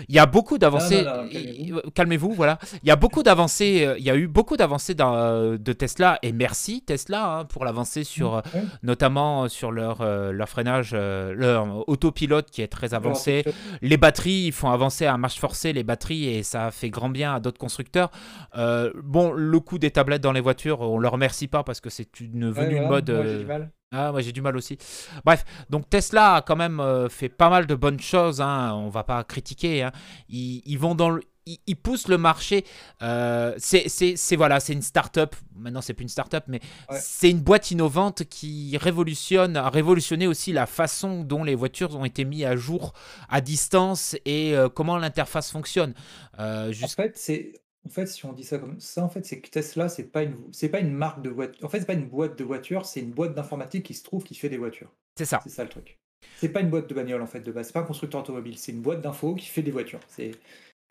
Il 0.09 0.14
y 0.14 0.20
a 0.20 0.26
beaucoup 0.26 0.59
d'avancées. 0.59 1.03
Calmez-vous. 1.03 1.78
Euh, 1.78 1.82
Calmez-vous, 1.93 2.32
voilà. 2.34 2.59
Il 2.84 2.89
y 2.89 2.93
a 2.93 2.97
beaucoup 2.97 3.24
d'avancées. 3.24 3.84
euh, 3.84 3.99
Il 3.99 4.05
y 4.05 4.11
a 4.11 4.14
eu 4.14 4.28
beaucoup 4.28 4.57
d'avancées 4.57 4.95
de 4.95 5.72
Tesla 5.72 6.20
et 6.22 6.30
merci 6.32 6.82
Tesla 6.82 7.39
hein, 7.39 7.45
pour 7.47 7.64
l'avancée 7.64 8.05
sur, 8.05 8.34
Ouais. 8.55 8.62
notamment 8.84 9.49
sur 9.49 9.72
leur, 9.72 10.03
euh, 10.03 10.30
leur 10.30 10.49
freinage, 10.49 10.91
euh, 10.95 11.34
leur 11.34 11.89
autopilote 11.89 12.49
qui 12.53 12.62
est 12.62 12.68
très 12.68 12.95
avancé. 12.95 13.45
Les 13.82 13.97
batteries, 13.97 14.45
ils 14.47 14.53
font 14.53 14.70
avancer 14.70 15.05
à 15.07 15.16
marche 15.16 15.41
forcée 15.41 15.72
les 15.72 15.82
batteries 15.82 16.28
et 16.28 16.43
ça 16.45 16.70
fait 16.70 16.91
grand 16.91 17.09
bien 17.09 17.34
à 17.34 17.41
d'autres 17.41 17.59
constructeurs. 17.59 18.12
Bon, 18.55 19.32
le 19.32 19.59
coût 19.59 19.78
des 19.80 19.91
tablettes 19.91 20.22
dans 20.22 20.30
les 20.32 20.41
voitures, 20.41 20.76
on 20.83 20.99
leur 20.99 21.12
remercie 21.12 21.49
pas 21.49 21.62
parce 21.64 21.81
que 21.81 21.91
c'est 21.91 22.20
une 22.20 22.45
ouais, 22.47 22.51
venue 22.51 22.74
voilà, 22.77 22.89
mode. 22.89 23.11
moi, 23.11 23.22
j'ai 23.24 23.29
euh, 23.31 23.39
du 23.41 23.47
mal. 23.47 23.70
Ah, 23.93 24.11
moi 24.12 24.20
j'ai 24.20 24.33
du 24.33 24.43
mal 24.43 24.57
aussi. 24.57 24.79
Bref, 25.24 25.45
donc 25.70 25.89
Tesla 25.89 26.35
a 26.37 26.43
quand 26.43 26.57
même 26.57 26.81
euh, 26.81 27.09
fait 27.09 27.29
pas 27.29 27.49
mal 27.51 27.66
de 27.66 27.74
bonnes 27.74 28.01
choses. 28.01 28.41
Hein, 28.41 28.72
on 28.74 28.89
va 28.89 29.05
pas 29.05 29.22
critiquer. 29.24 29.83
Hein. 29.85 29.93
Ils, 30.29 30.61
ils 30.66 30.77
vont 30.79 30.97
dans 30.97 31.11
le, 31.11 31.22
ils, 31.47 31.59
ils 31.68 31.77
poussent 31.77 32.09
le 32.09 32.18
marché. 32.18 32.64
Euh, 33.03 33.55
c'est, 33.59 33.89
c'est, 33.89 34.16
c'est- 34.16 34.35
voilà, 34.35 34.59
c'est 34.59 34.72
une 34.72 34.83
start-up. 34.83 35.37
Maintenant, 35.55 35.81
c'est 35.81 35.95
plus 35.95 36.03
une 36.03 36.09
start-up, 36.09 36.45
mais 36.49 36.61
Ouais. 36.91 36.99
c'est 37.01 37.31
une 37.31 37.41
boîte 37.41 37.70
innovante 37.70 38.24
qui 38.24 38.77
révolutionne, 38.77 39.57
a 39.57 39.70
révolutionné 39.70 40.27
aussi 40.27 40.53
la 40.53 40.66
façon 40.66 41.22
dont 41.22 41.45
les 41.45 41.55
voitures 41.55 41.95
ont 41.97 42.05
été 42.05 42.24
mises 42.24 42.45
à 42.45 42.57
jour 42.57 42.93
à 43.29 43.41
distance 43.41 44.16
et 44.24 44.57
euh, 44.57 44.68
comment 44.68 44.99
l'interface 44.99 45.53
fonctionne. 45.53 45.95
Euh, 46.41 46.72
En 46.83 46.89
fait, 46.89 47.12
c'est 47.16 47.53
en 47.87 47.89
fait, 47.89 48.07
si 48.07 48.24
on 48.26 48.32
dit 48.32 48.45
ça 48.45 48.59
comme 48.59 48.80
ça, 48.80 49.05
en 49.05 49.09
fait, 49.09 49.24
c'est 49.24 49.41
que 49.41 49.49
Tesla, 49.49 49.89
c'est 49.89 50.05
pas 50.05 50.22
une 50.22 50.37
c'est 50.53 50.68
pas 50.68 50.80
une 50.80 50.93
marque 50.93 51.22
de 51.22 51.30
voiture. 51.30 51.64
En 51.64 51.68
fait, 51.68 51.80
c'est 51.80 51.87
pas 51.87 51.95
une 51.95 52.09
boîte 52.09 52.39
de 52.39 52.45
voiture, 52.45 52.84
c'est 52.84 53.01
une 53.01 53.12
boîte 53.12 53.34
d'informatique 53.34 53.87
qui 53.87 53.95
se 53.95 54.05
trouve 54.05 54.24
qui 54.24 54.34
fait 54.34 54.49
des 54.49 54.59
voitures. 54.59 54.93
c'est 55.16 55.24
ça. 55.24 55.41
C'est 55.43 55.51
ça 55.51 55.62
le 55.62 55.70
truc. 55.70 55.99
C'est 56.39 56.49
pas 56.49 56.61
une 56.61 56.70
boîte 56.70 56.89
de 56.89 56.95
bagnole 56.95 57.22
en 57.22 57.26
fait 57.26 57.41
de 57.41 57.53
base. 57.53 57.66
C'est 57.66 57.72
pas 57.72 57.80
un 57.80 57.84
constructeur 57.84 58.20
automobile. 58.20 58.59
C'est 58.59 58.72
une 58.72 58.82
boîte 58.82 59.01
d'infos 59.01 59.34
qui 59.34 59.47
fait 59.47 59.62
des 59.62 59.70
voitures. 59.70 60.01
C'est 60.09 60.32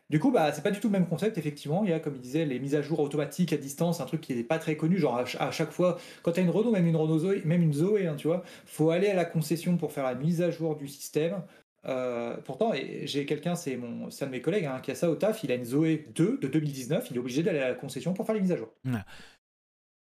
du 0.08 0.20
coup, 0.20 0.30
bah, 0.30 0.52
c'est 0.52 0.62
pas 0.62 0.70
du 0.70 0.78
tout 0.78 0.86
le 0.86 0.92
même 0.92 1.08
concept, 1.08 1.36
effectivement. 1.36 1.82
Il 1.82 1.90
y 1.90 1.92
a, 1.92 1.98
comme 1.98 2.14
il 2.14 2.20
disait, 2.20 2.44
les 2.44 2.60
mises 2.60 2.76
à 2.76 2.82
jour 2.82 3.00
automatiques 3.00 3.52
à 3.52 3.56
distance, 3.56 4.00
un 4.00 4.06
truc 4.06 4.20
qui 4.20 4.34
n'est 4.34 4.44
pas 4.44 4.58
très 4.58 4.76
connu. 4.76 4.98
Genre, 4.98 5.18
à 5.18 5.50
chaque 5.50 5.72
fois, 5.72 5.98
quand 6.22 6.32
tu 6.32 6.40
as 6.40 6.42
une 6.44 6.50
Renault, 6.50 6.70
même 6.70 6.86
une 6.86 6.94
Renault 6.94 7.18
Zoé, 7.18 7.42
même 7.44 7.62
une 7.62 7.72
Zoé, 7.72 8.06
hein, 8.06 8.14
tu 8.16 8.28
vois, 8.28 8.44
faut 8.66 8.90
aller 8.90 9.08
à 9.08 9.14
la 9.14 9.24
concession 9.24 9.76
pour 9.76 9.90
faire 9.92 10.04
la 10.04 10.14
mise 10.14 10.42
à 10.42 10.50
jour 10.50 10.76
du 10.76 10.86
système. 10.86 11.42
Euh, 11.88 12.36
pourtant, 12.44 12.72
j'ai 13.04 13.26
quelqu'un, 13.26 13.54
c'est 13.54 13.76
mon, 13.76 14.06
un 14.08 14.26
de 14.26 14.30
mes 14.30 14.40
collègues 14.40 14.64
hein, 14.64 14.80
qui 14.82 14.90
a 14.90 14.94
ça 14.94 15.08
au 15.10 15.14
taf. 15.14 15.44
Il 15.44 15.52
a 15.52 15.54
une 15.54 15.64
Zoé 15.64 16.06
2 16.14 16.38
de 16.42 16.48
2019. 16.48 17.08
Il 17.10 17.16
est 17.16 17.20
obligé 17.20 17.42
d'aller 17.42 17.60
à 17.60 17.68
la 17.68 17.74
concession 17.74 18.12
pour 18.12 18.26
faire 18.26 18.34
les 18.34 18.40
mises 18.40 18.52
à 18.52 18.56
jour. 18.56 18.72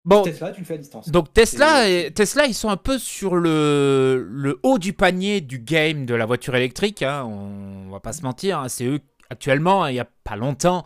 Bon, 0.06 0.24
Tesla, 0.24 0.52
tu 0.52 0.62
le 0.62 0.66
fais 0.66 0.76
à 0.76 0.78
distance. 0.78 1.10
Donc 1.10 1.34
Tesla, 1.34 1.88
et- 1.90 2.12
Tesla, 2.12 2.46
ils 2.46 2.54
sont 2.54 2.70
un 2.70 2.78
peu 2.78 2.98
sur 2.98 3.36
le, 3.36 4.26
le 4.30 4.60
haut 4.64 4.80
du 4.80 4.94
panier 4.94 5.42
du 5.42 5.60
game 5.60 6.06
de 6.06 6.16
la 6.16 6.26
voiture 6.26 6.56
électrique. 6.56 7.04
hein, 7.04 7.24
on 7.26 7.90
va 7.92 8.00
pas 8.00 8.14
se 8.14 8.22
mentir. 8.24 8.60
hein, 8.60 8.70
c'est 8.70 8.86
eux 8.86 9.00
actuellement, 9.30 9.86
il 9.88 9.96
y 9.96 10.00
a 10.00 10.08
pas 10.24 10.36
longtemps, 10.38 10.84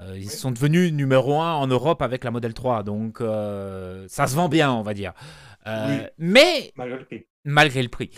euh, 0.00 0.16
ils 0.16 0.30
sont 0.30 0.50
devenus 0.52 0.92
numéro 0.92 1.40
un 1.42 1.52
en 1.52 1.66
Europe 1.66 2.00
avec 2.00 2.24
la 2.24 2.30
Model 2.30 2.54
3. 2.54 2.82
Donc 2.84 3.20
euh, 3.20 4.06
ça 4.08 4.26
se 4.26 4.34
vend 4.36 4.48
bien, 4.48 4.72
on 4.72 4.82
va 4.82 4.94
dire. 4.94 5.12
Oui. 5.66 5.98
Mais 6.18 6.72
Malgré 6.76 6.98
le 6.98 7.04
prix. 7.04 7.26
malgré 7.44 7.82
le 7.82 7.88
prix, 7.88 8.10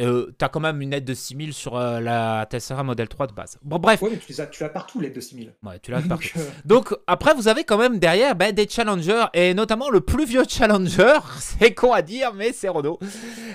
euh, 0.00 0.32
tu 0.38 0.44
as 0.44 0.48
quand 0.48 0.60
même 0.60 0.80
une 0.82 0.92
aide 0.92 1.04
de 1.04 1.14
6000 1.14 1.52
sur 1.54 1.76
euh, 1.76 2.00
la 2.00 2.46
Tesla 2.50 2.82
Model 2.82 3.08
3 3.08 3.28
de 3.28 3.32
base. 3.32 3.58
Bon, 3.62 3.78
bref, 3.78 4.02
Ouais, 4.02 4.10
mais 4.10 4.18
tu 4.18 4.32
l'as, 4.32 4.46
tu 4.46 4.62
l'as 4.64 4.68
partout, 4.68 4.98
l'aide 5.00 5.12
de 5.14 5.20
6000. 5.20 5.54
ouais, 5.62 5.78
tu 5.78 5.90
l'as 5.92 6.02
partout. 6.08 6.28
Donc, 6.64 6.90
euh, 6.92 6.96
Donc 6.96 6.98
après 7.06 7.32
vous 7.34 7.46
avez 7.46 7.62
quand 7.64 7.78
même 7.78 7.98
derrière 7.98 8.34
ben, 8.34 8.52
des 8.52 8.68
challengers 8.68 9.26
et 9.34 9.54
notamment 9.54 9.90
le 9.90 10.00
plus 10.00 10.24
vieux 10.26 10.42
challenger, 10.48 11.18
c'est 11.38 11.74
con 11.74 11.92
à 11.92 12.02
dire 12.02 12.32
mais 12.34 12.52
c'est 12.52 12.68
Renault 12.68 12.98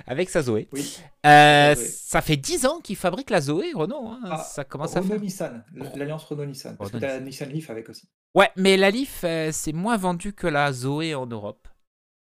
avec 0.07 0.29
sa 0.29 0.41
Zoé. 0.41 0.67
oui. 0.71 0.99
Euh, 1.25 1.75
ça 1.75 2.21
fait 2.21 2.37
10 2.37 2.65
ans 2.65 2.79
qu'ils 2.79 2.95
fabriquent 2.95 3.29
la 3.31 3.41
Zoé 3.41 3.73
Renault, 3.75 4.07
hein. 4.07 4.19
Ah, 4.23 4.37
ça 4.37 4.63
commence 4.63 4.95
à 4.95 5.01
faire. 5.01 5.11
Renault-Nissan, 5.11 5.65
l'alliance 5.95 6.23
Renault-Nissan. 6.23 6.77
Parce 6.77 6.91
que 6.91 6.95
Renault 6.95 7.07
t'as 7.09 7.15
la 7.15 7.19
Nissan 7.19 7.49
Leaf 7.49 7.69
avec 7.69 7.89
aussi. 7.89 8.07
Ouais 8.33 8.49
mais 8.55 8.77
la 8.77 8.89
Leaf 8.89 9.25
c'est 9.51 9.73
moins 9.73 9.97
vendu 9.97 10.31
que 10.31 10.47
la 10.47 10.71
Zoé 10.71 11.15
en 11.15 11.25
Europe. 11.25 11.67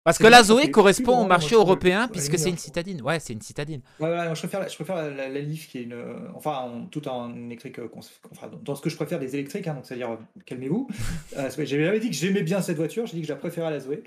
Parce 0.05 0.19
que 0.19 0.27
la 0.27 0.43
Zoé 0.43 0.71
correspond 0.71 1.13
au 1.13 1.17
grand, 1.17 1.27
marché 1.29 1.55
européen 1.55 2.09
puisque 2.09 2.39
c'est 2.39 2.51
une 2.51 2.59
citadine. 2.59 3.01
Ouais 3.01 3.19
c'est 3.21 3.33
une 3.33 3.41
citadine. 3.41 3.81
Ouais, 3.99 4.09
ouais, 4.11 4.25
moi, 4.27 4.35
je 4.35 4.39
préfère, 4.41 4.61
la- 4.61 4.69
je 4.69 4.75
préfère 4.75 4.97
la, 4.97 5.09
la- 5.11 5.29
la 5.31 5.41
Leaf 5.41 5.69
qui 5.69 5.79
est 5.79 5.83
une. 5.85 5.95
euh, 5.95 6.15
Enfin, 6.35 6.57
en- 6.59 6.85
tout 6.87 7.09
en 7.09 7.35
électrique. 7.47 7.79
euh, 7.79 7.89
Enfin, 8.31 8.49
dans- 8.49 8.59
dans 8.59 8.75
ce 8.75 8.83
que 8.83 8.91
je 8.91 8.97
préfère 8.97 9.19
des 9.19 9.35
électriques, 9.35 9.67
hein, 9.67 9.75
donc 9.75 9.87
c'est-à-dire, 9.87 10.11
euh, 10.11 10.17
calmez-vous. 10.45 10.89
Euh, 11.39 11.49
jamais 11.65 12.01
dit 12.01 12.11
que 12.11 12.17
j'aimais 12.17 12.43
bien 12.43 12.61
cette 12.61 12.77
voiture, 12.77 13.07
j'ai 13.07 13.15
dit 13.15 13.23
que 13.23 13.27
je 13.29 13.33
la 13.33 13.39
préférais 13.39 13.69
à 13.69 13.71
la 13.71 13.81
Zoé. 13.81 14.03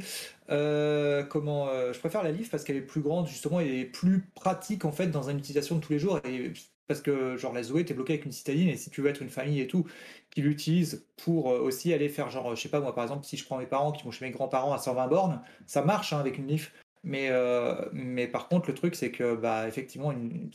Euh, 0.52 1.24
comment, 1.24 1.68
euh, 1.70 1.92
je 1.94 2.00
préfère 2.00 2.24
la 2.24 2.32
Leaf 2.32 2.50
parce 2.52 2.64
qu'elle 2.64 2.78
est 2.78 2.82
plus 2.82 3.02
grande, 3.02 3.28
justement, 3.28 3.60
et 3.60 3.84
plus 3.86 4.22
pratique 4.36 4.86
en 4.86 4.92
fait 4.92 5.08
dans 5.08 5.30
une 5.30 5.40
utilisation 5.40 5.76
de 5.78 5.82
tous 5.82 5.92
les 5.94 6.00
jours. 6.00 6.20
Et 6.26 6.54
parce 6.88 7.02
que, 7.02 7.38
genre, 7.38 7.54
la 7.54 7.64
Zoé, 7.64 7.86
t'es 7.86 7.94
bloqué 7.94 8.14
avec 8.14 8.26
une 8.26 8.32
citadine, 8.32 8.70
et 8.70 8.78
si 8.78 8.90
tu 8.90 9.02
veux 9.02 9.10
être 9.10 9.22
une 9.22 9.30
famille 9.30 9.62
et 9.62 9.68
tout, 9.68 9.86
qui 10.30 10.42
l'utilise 10.42 11.06
pour 11.18 11.52
euh, 11.52 11.60
aussi 11.60 11.94
aller 11.94 12.10
faire, 12.10 12.30
genre, 12.30 12.56
je 12.56 12.62
sais 12.62 12.70
pas 12.70 12.80
moi, 12.80 12.96
par 12.96 13.04
exemple, 13.04 13.26
si 13.26 13.38
je 13.38 13.46
prends 13.46 13.58
mes 13.58 13.66
parents 13.66 13.92
qui 13.92 14.04
vont 14.04 14.12
chez 14.12 14.26
mes 14.26 14.32
grands-parents 14.32 14.74
à 14.74 14.78
120 14.78 15.08
bornes, 15.08 15.42
ça 15.66 15.82
marche 15.84 16.14
hein, 16.14 16.20
avec 16.20 16.38
une 16.38 16.48
Leaf. 16.48 16.74
Mais, 17.04 17.30
euh, 17.30 17.90
mais 17.94 18.28
par 18.28 18.48
contre, 18.50 18.68
le 18.70 18.74
truc, 18.76 18.96
c'est 18.96 19.12
que, 19.12 19.36
bah, 19.36 19.68
effectivement, 19.68 20.12
une... 20.12 20.52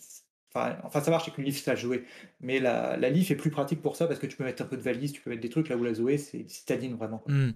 enfin, 0.54 1.00
ça 1.00 1.10
marche 1.10 1.24
avec 1.24 1.38
une 1.38 1.44
Leaf, 1.44 1.62
ça 1.62 1.74
jouer. 1.74 2.04
Mais 2.40 2.58
la, 2.58 2.96
la 2.96 3.08
est 3.08 3.34
plus 3.36 3.50
pratique 3.50 3.80
pour 3.82 3.96
ça 3.96 4.06
parce 4.06 4.18
que 4.18 4.26
tu 4.26 4.36
peux 4.36 4.44
mettre 4.44 4.62
un 4.62 4.66
peu 4.66 4.76
de 4.76 4.82
valise, 4.82 5.12
tu 5.12 5.20
peux 5.20 5.30
mettre 5.30 5.42
des 5.42 5.48
trucs 5.48 5.68
là 5.68 5.76
où 5.76 5.84
la 5.84 5.94
Zoé, 5.94 6.18
c'est 6.18 6.48
citadine 6.48 6.94
vraiment. 6.96 7.22
Hmm. 7.26 7.50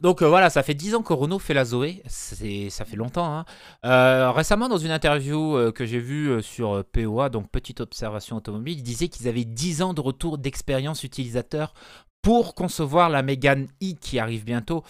Donc 0.00 0.22
euh, 0.22 0.28
voilà, 0.28 0.50
ça 0.50 0.62
fait 0.62 0.74
10 0.74 0.94
ans 0.94 1.02
que 1.02 1.12
Renault 1.12 1.38
fait 1.38 1.54
la 1.54 1.64
Zoé, 1.64 2.02
ça 2.06 2.84
fait 2.84 2.96
longtemps. 2.96 3.32
hein. 3.38 3.44
Euh, 3.84 4.30
récemment, 4.30 4.68
dans 4.68 4.78
une 4.78 4.90
interview 4.90 5.56
euh, 5.56 5.72
que 5.72 5.84
j'ai 5.84 5.98
vue 6.00 6.42
sur 6.42 6.84
POA, 6.92 7.28
donc 7.28 7.50
Petite 7.50 7.80
Observation 7.80 8.36
Automobile, 8.36 8.78
il 8.78 8.82
disait 8.82 9.08
qu'ils 9.08 9.28
avaient 9.28 9.44
10 9.44 9.82
ans 9.82 9.94
de 9.94 10.00
retour 10.00 10.38
d'expérience 10.38 11.04
utilisateur 11.04 11.74
pour 12.22 12.54
concevoir 12.54 13.08
la 13.10 13.22
Mégane 13.22 13.68
i 13.80 13.96
qui 13.96 14.18
arrive 14.18 14.44
bientôt. 14.44 14.84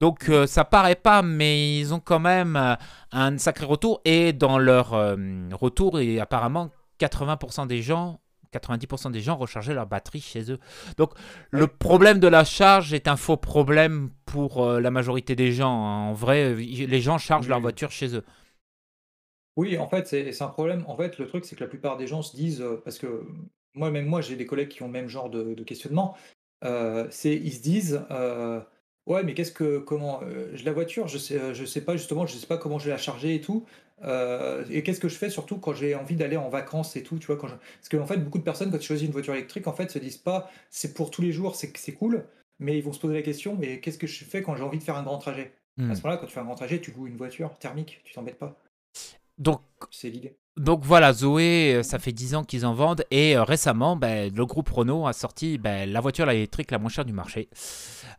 Donc 0.00 0.30
ça 0.46 0.64
paraît 0.64 0.94
pas, 0.94 1.22
mais 1.22 1.78
ils 1.78 1.94
ont 1.94 2.00
quand 2.00 2.18
même 2.18 2.76
un 3.12 3.38
sacré 3.38 3.64
retour. 3.64 4.02
Et 4.04 4.34
dans 4.34 4.58
leur 4.58 4.90
retour, 5.58 5.98
et 5.98 6.20
apparemment 6.20 6.70
80% 6.98 7.66
des 7.66 7.82
gens, 7.82 8.20
90% 8.52 9.10
des 9.10 9.20
gens 9.20 9.36
rechargeaient 9.36 9.74
leur 9.74 9.86
batterie 9.86 10.20
chez 10.20 10.50
eux. 10.52 10.58
Donc 10.96 11.12
le 11.50 11.66
problème 11.66 12.18
de 12.20 12.28
la 12.28 12.44
charge 12.44 12.92
est 12.94 13.08
un 13.08 13.16
faux 13.16 13.36
problème 13.36 14.10
pour 14.24 14.64
euh, 14.64 14.80
la 14.80 14.90
majorité 14.90 15.36
des 15.36 15.52
gens. 15.52 15.84
hein. 15.86 16.08
En 16.10 16.12
vrai, 16.12 16.52
euh, 16.52 16.54
les 16.54 17.00
gens 17.00 17.18
chargent 17.18 17.48
leur 17.48 17.60
voiture 17.60 17.90
chez 17.90 18.14
eux. 18.16 18.24
Oui, 19.56 19.78
en 19.78 19.88
fait, 19.88 20.06
c'est 20.06 20.42
un 20.42 20.48
problème. 20.48 20.84
En 20.86 20.96
fait, 20.96 21.18
le 21.18 21.26
truc, 21.26 21.44
c'est 21.44 21.56
que 21.56 21.64
la 21.64 21.68
plupart 21.70 21.96
des 21.96 22.06
gens 22.06 22.20
se 22.22 22.36
disent, 22.36 22.60
euh, 22.60 22.80
parce 22.84 22.98
que 22.98 23.24
moi, 23.74 23.90
même 23.90 24.06
moi, 24.06 24.20
j'ai 24.20 24.36
des 24.36 24.46
collègues 24.46 24.68
qui 24.68 24.82
ont 24.82 24.86
le 24.86 24.92
même 24.92 25.08
genre 25.08 25.30
de, 25.30 25.54
de 25.54 25.64
questionnement, 25.64 26.14
euh, 26.64 27.06
c'est 27.10 27.34
ils 27.34 27.52
se 27.52 27.62
disent, 27.62 28.04
euh, 28.10 28.60
ouais, 29.06 29.22
mais 29.22 29.32
qu'est-ce 29.34 29.52
que, 29.52 29.78
comment, 29.78 30.20
euh, 30.22 30.50
je- 30.54 30.64
la 30.64 30.72
voiture, 30.72 31.08
je 31.08 31.16
sais, 31.18 31.38
euh, 31.40 31.54
je 31.54 31.64
sais 31.64 31.82
pas 31.84 31.96
justement, 31.96 32.26
je 32.26 32.36
sais 32.36 32.46
pas 32.46 32.58
comment 32.58 32.78
je 32.78 32.84
vais 32.86 32.90
la 32.90 32.98
charger 32.98 33.34
et 33.34 33.40
tout, 33.40 33.66
euh, 34.04 34.64
et 34.70 34.82
qu'est-ce 34.82 35.00
que 35.00 35.08
je 35.08 35.16
fais 35.16 35.30
surtout 35.30 35.56
quand 35.58 35.72
j'ai 35.72 35.94
envie 35.94 36.16
d'aller 36.16 36.36
en 36.36 36.48
vacances 36.48 36.96
et 36.96 37.02
tout, 37.02 37.18
tu 37.18 37.26
vois, 37.26 37.36
quand 37.36 37.48
je... 37.48 37.54
parce 37.54 37.88
qu'en 37.88 38.06
fait, 38.06 38.18
beaucoup 38.18 38.38
de 38.38 38.44
personnes 38.44 38.70
quand 38.70 38.78
ils 38.78 38.82
choisissent 38.82 39.06
une 39.06 39.12
voiture 39.12 39.34
électrique, 39.34 39.66
en 39.66 39.72
fait, 39.72 39.90
se 39.90 39.98
disent 39.98 40.18
pas, 40.18 40.50
c'est 40.70 40.94
pour 40.94 41.10
tous 41.10 41.22
les 41.22 41.32
jours, 41.32 41.56
c'est 41.56 41.74
c'est 41.76 41.92
cool, 41.92 42.26
mais 42.58 42.76
ils 42.76 42.82
vont 42.82 42.92
se 42.92 43.00
poser 43.00 43.14
la 43.14 43.22
question, 43.22 43.56
mais 43.56 43.80
qu'est-ce 43.80 43.98
que 43.98 44.06
je 44.06 44.24
fais 44.24 44.42
quand 44.42 44.56
j'ai 44.56 44.62
envie 44.62 44.78
de 44.78 44.84
faire 44.84 44.96
un 44.96 45.02
grand 45.02 45.18
trajet? 45.18 45.52
Hmm. 45.78 45.90
À 45.90 45.94
ce 45.94 46.02
moment-là, 46.02 46.18
quand 46.18 46.26
tu 46.26 46.32
fais 46.32 46.40
un 46.40 46.44
grand 46.44 46.54
trajet, 46.54 46.80
tu 46.80 46.90
loues 46.92 47.06
une 47.06 47.16
voiture 47.16 47.56
thermique, 47.58 48.00
tu 48.04 48.14
t'embêtes 48.14 48.38
pas, 48.38 48.58
Donc, 49.38 49.60
c'est 49.90 50.10
l'idée. 50.10 50.36
Donc 50.56 50.84
voilà, 50.84 51.12
Zoé, 51.12 51.74
euh, 51.76 51.82
ça 51.82 51.98
fait 51.98 52.12
10 52.12 52.34
ans 52.34 52.44
qu'ils 52.44 52.64
en 52.64 52.72
vendent. 52.74 53.04
Et 53.10 53.36
euh, 53.36 53.44
récemment, 53.44 53.96
ben, 53.96 54.32
le 54.34 54.46
groupe 54.46 54.68
Renault 54.70 55.06
a 55.06 55.12
sorti 55.12 55.58
ben, 55.58 55.90
la 55.90 56.00
voiture 56.00 56.30
électrique 56.30 56.70
la 56.70 56.78
moins 56.78 56.88
chère 56.88 57.04
du 57.04 57.12
marché, 57.12 57.48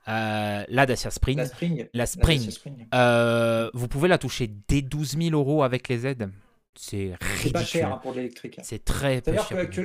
euh, 0.08 0.64
la 0.68 0.86
Dacia 0.86 1.10
Spring. 1.12 1.38
La 1.38 1.46
Spring. 1.48 1.78
La 1.78 1.86
La 1.94 2.06
Spring. 2.06 2.38
Dacia 2.38 2.52
Spring. 2.52 2.88
Euh, 2.94 3.70
vous 3.74 3.88
pouvez 3.88 4.08
la 4.08 4.18
toucher 4.18 4.50
dès 4.68 4.82
12 4.82 5.18
000 5.18 5.30
euros 5.32 5.64
avec 5.64 5.88
les 5.90 6.06
aides. 6.06 6.30
C'est 6.76 7.14
C'est 7.38 7.52
pas 7.52 7.60
ridicule. 7.60 7.66
cher 7.66 7.94
hein, 7.94 8.00
pour 8.04 8.14
l'électrique. 8.14 8.60
C'est 8.62 8.86
très 8.86 9.22
peu 9.22 9.34
cher. 9.50 9.70
que. 9.70 9.82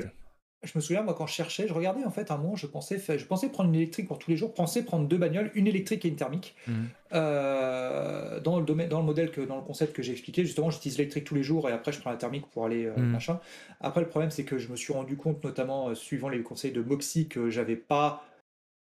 Je 0.62 0.72
me 0.76 0.80
souviens, 0.80 1.02
moi, 1.02 1.14
quand 1.14 1.26
je 1.26 1.34
cherchais, 1.34 1.66
je 1.66 1.72
regardais 1.72 2.04
en 2.04 2.10
fait 2.10 2.30
un 2.30 2.36
moment, 2.36 2.54
je 2.54 2.66
pensais, 2.66 2.98
je 2.98 3.24
pensais 3.24 3.48
prendre 3.48 3.68
une 3.68 3.74
électrique 3.74 4.06
pour 4.06 4.18
tous 4.18 4.30
les 4.30 4.36
jours, 4.36 4.50
je 4.50 4.54
pensais 4.54 4.84
prendre 4.84 5.08
deux 5.08 5.16
bagnoles, 5.16 5.50
une 5.54 5.66
électrique 5.66 6.04
et 6.04 6.08
une 6.08 6.16
thermique. 6.16 6.54
Mhm. 6.68 6.88
Euh, 7.14 8.40
dans, 8.40 8.58
le 8.60 8.64
domaine, 8.64 8.88
dans 8.88 9.00
le 9.00 9.04
modèle, 9.04 9.32
que, 9.32 9.40
dans 9.40 9.56
le 9.56 9.62
concept 9.62 9.92
que 9.92 10.02
j'ai 10.02 10.12
expliqué, 10.12 10.44
justement, 10.44 10.70
j'utilise 10.70 10.98
l'électrique 10.98 11.24
tous 11.24 11.34
les 11.34 11.42
jours 11.42 11.68
et 11.68 11.72
après 11.72 11.92
je 11.92 12.00
prends 12.00 12.10
la 12.10 12.16
thermique 12.16 12.46
pour 12.46 12.64
aller 12.64 12.86
euh, 12.86 12.96
Mhm. 12.96 13.10
machin. 13.10 13.40
Après, 13.80 14.00
le 14.00 14.08
problème, 14.08 14.30
c'est 14.30 14.44
que 14.44 14.58
je 14.58 14.68
me 14.68 14.76
suis 14.76 14.92
rendu 14.92 15.16
compte, 15.16 15.42
notamment 15.42 15.88
euh, 15.88 15.94
suivant 15.94 16.28
les 16.28 16.42
conseils 16.42 16.72
de 16.72 16.82
Moxie, 16.82 17.28
que 17.28 17.50
j'avais 17.50 17.76
pas 17.76 18.24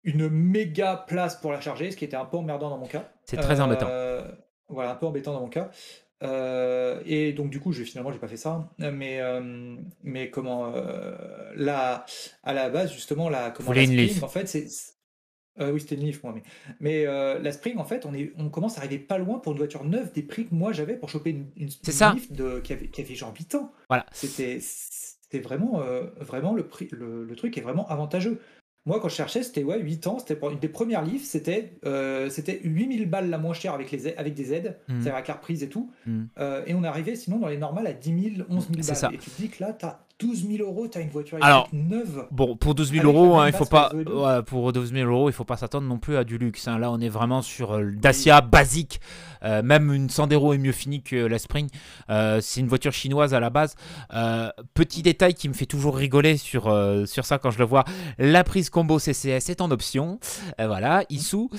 une 0.05 0.29
méga 0.29 0.97
place 1.07 1.37
pour 1.37 1.53
la 1.53 1.61
charger, 1.61 1.91
ce 1.91 1.97
qui 1.97 2.05
était 2.05 2.16
un 2.16 2.25
peu 2.27 2.37
emmerdant 2.37 2.68
dans 2.68 2.79
mon 2.79 2.87
cas. 2.87 3.11
C'est 3.25 3.37
très 3.39 3.61
embêtant. 3.61 3.89
Voilà, 4.68 4.93
un 4.93 4.95
peu 4.95 5.07
embêtant 5.07 5.33
dans 5.33 5.41
mon 5.41 5.49
cas. 5.49 5.70
Euh, 6.23 7.01
et 7.05 7.33
donc 7.33 7.51
du 7.51 7.61
coup, 7.61 7.73
j'ai 7.73 7.85
finalement, 7.85 8.12
j'ai 8.12 8.18
pas 8.18 8.29
fait 8.29 8.37
ça. 8.37 8.70
Mais 8.79 9.20
euh, 9.20 9.77
mais 10.03 10.31
comment 10.31 10.73
euh, 10.75 11.16
la 11.57 12.05
à 12.43 12.53
la 12.53 12.68
base 12.70 12.93
justement 12.93 13.29
la 13.29 13.51
comment 13.51 13.73
la 13.73 13.85
Spring, 13.85 14.23
en 14.23 14.29
fait 14.29 14.47
c'est 14.47 14.66
euh, 15.61 15.70
oui 15.73 15.81
c'était 15.81 15.97
une 15.97 16.03
Leaf 16.03 16.23
moi 16.23 16.33
mais 16.35 16.43
mais 16.81 17.05
la 17.41 17.53
Spring 17.53 17.77
en 17.79 17.85
fait 17.85 18.07
on 18.07 18.14
est 18.14 18.33
on 18.39 18.49
commence 18.49 18.79
à 18.79 18.81
arriver 18.83 18.99
pas 18.99 19.18
loin 19.18 19.39
pour 19.39 19.53
une 19.53 19.59
voiture 19.59 19.85
neuve 19.85 20.12
des 20.12 20.23
prix 20.23 20.47
que 20.47 20.55
moi 20.55 20.73
j'avais 20.73 20.97
pour 20.97 21.09
choper 21.09 21.31
une, 21.31 21.47
une, 21.57 21.68
une 21.68 21.93
ça. 21.93 22.12
Leaf 22.14 22.33
de 22.33 22.61
qui 22.61 22.73
avait 22.73 22.89
qui 22.89 23.01
avait 23.03 23.14
genre 23.14 23.35
8 23.37 23.55
ans. 23.57 23.73
Voilà. 23.89 24.07
C'était 24.12 24.61
c'était 24.61 25.41
vraiment 25.41 25.83
vraiment 26.20 26.55
le 26.55 26.66
prix 26.66 26.89
le, 26.93 27.25
le 27.25 27.37
truc 27.37 27.59
est 27.59 27.62
vraiment 27.62 27.89
avantageux. 27.89 28.41
Moi, 28.85 28.99
quand 29.01 29.09
je 29.09 29.14
cherchais, 29.14 29.43
c'était 29.45 29.62
ouais, 29.62 29.78
8 29.80 30.07
ans, 30.09 30.18
c'était 30.18 30.37
une 30.51 30.59
des 30.59 30.68
premières 30.68 31.03
livres, 31.05 31.24
c'était 31.24 31.74
euh, 31.85 32.28
c'était 32.30 32.61
8000 32.64 33.09
balles 33.09 33.30
la 33.30 33.39
moins 33.39 33.55
chère 33.55 33.74
avec, 33.74 33.91
les, 33.93 34.14
avec 34.16 34.35
des 34.35 34.53
aides, 34.53 34.76
Mhm. 34.89 34.95
c'est-à-dire 34.97 35.14
avec 35.14 35.28
la 35.28 35.35
reprise 35.35 35.62
et 35.62 35.68
tout. 35.68 35.91
Euh, 36.39 36.62
et 36.66 36.74
on 36.74 36.83
arrivait 36.83 37.14
sinon 37.14 37.39
dans 37.39 37.49
les 37.49 37.59
normales 37.59 37.87
à 37.87 37.93
10 37.93 38.35
000, 38.37 38.47
11 38.51 38.68
000 38.68 38.83
C'est 38.83 38.87
balles. 38.89 38.97
ça. 38.97 39.11
Et 39.12 39.18
tu 39.18 39.30
te 39.30 39.41
dis 39.41 39.49
que 39.49 39.62
là, 39.62 39.72
tu 39.72 39.85
as 39.87 40.01
12 40.23 40.47
000 40.57 40.68
euros, 40.68 40.87
tu 40.89 40.99
as 40.99 41.01
une 41.01 41.11
voiture 41.11 41.39
Alors, 41.41 41.68
électrique 41.73 41.97
neuve. 41.99 42.27
Bon, 42.31 42.57
pour 42.57 42.75
12 42.75 42.91
000 42.93 43.01
Avec 43.01 43.14
euros, 43.14 43.39
hein, 43.39 43.49
il 43.49 43.53
faut 43.53 43.64
pas. 43.64 43.93
ouais, 43.95 44.43
pour 44.43 44.73
12 44.73 44.93
000 44.93 45.11
euros, 45.11 45.29
il 45.29 45.33
faut 45.33 45.45
pas 45.45 45.57
s'attendre 45.57 45.87
non 45.87 45.99
plus 45.99 46.16
à 46.16 46.25
du 46.25 46.39
luxe. 46.39 46.68
hein. 46.68 46.79
Là, 46.79 46.91
on 46.91 47.01
est 47.01 47.09
vraiment 47.09 47.43
sur 47.43 47.73
euh, 47.73 47.91
Dacia 47.93 48.41
basique. 48.41 49.01
Euh, 49.45 49.61
même 49.62 49.93
une 49.93 50.09
Sandero 50.09 50.53
est 50.53 50.59
mieux 50.59 50.73
finie 50.73 51.03
que 51.03 51.16
la 51.16 51.39
Spring. 51.39 51.68
Euh, 52.11 52.41
c'est 52.41 52.61
une 52.61 52.68
voiture 52.68 52.93
chinoise 52.93 53.35
à 53.35 53.41
la 53.41 53.51
base. 53.51 53.75
Euh, 54.14 54.49
petit 54.75 55.03
détail 55.03 55.35
qui 55.35 55.49
me 55.49 55.55
fait 55.55 55.66
toujours 55.66 55.97
rigoler 55.97 56.37
sur, 56.37 56.64
sur 57.07 57.25
ça 57.25 57.39
quand 57.39 57.51
je 57.51 57.59
le 57.59 57.64
vois. 57.64 57.85
La 58.18 58.45
prise 58.45 58.70
combo 58.70 58.99
CCS 59.01 59.49
est 59.51 59.61
en 59.61 59.70
option. 59.70 60.18
Voilà, 60.59 61.05
Issou. 61.11 61.51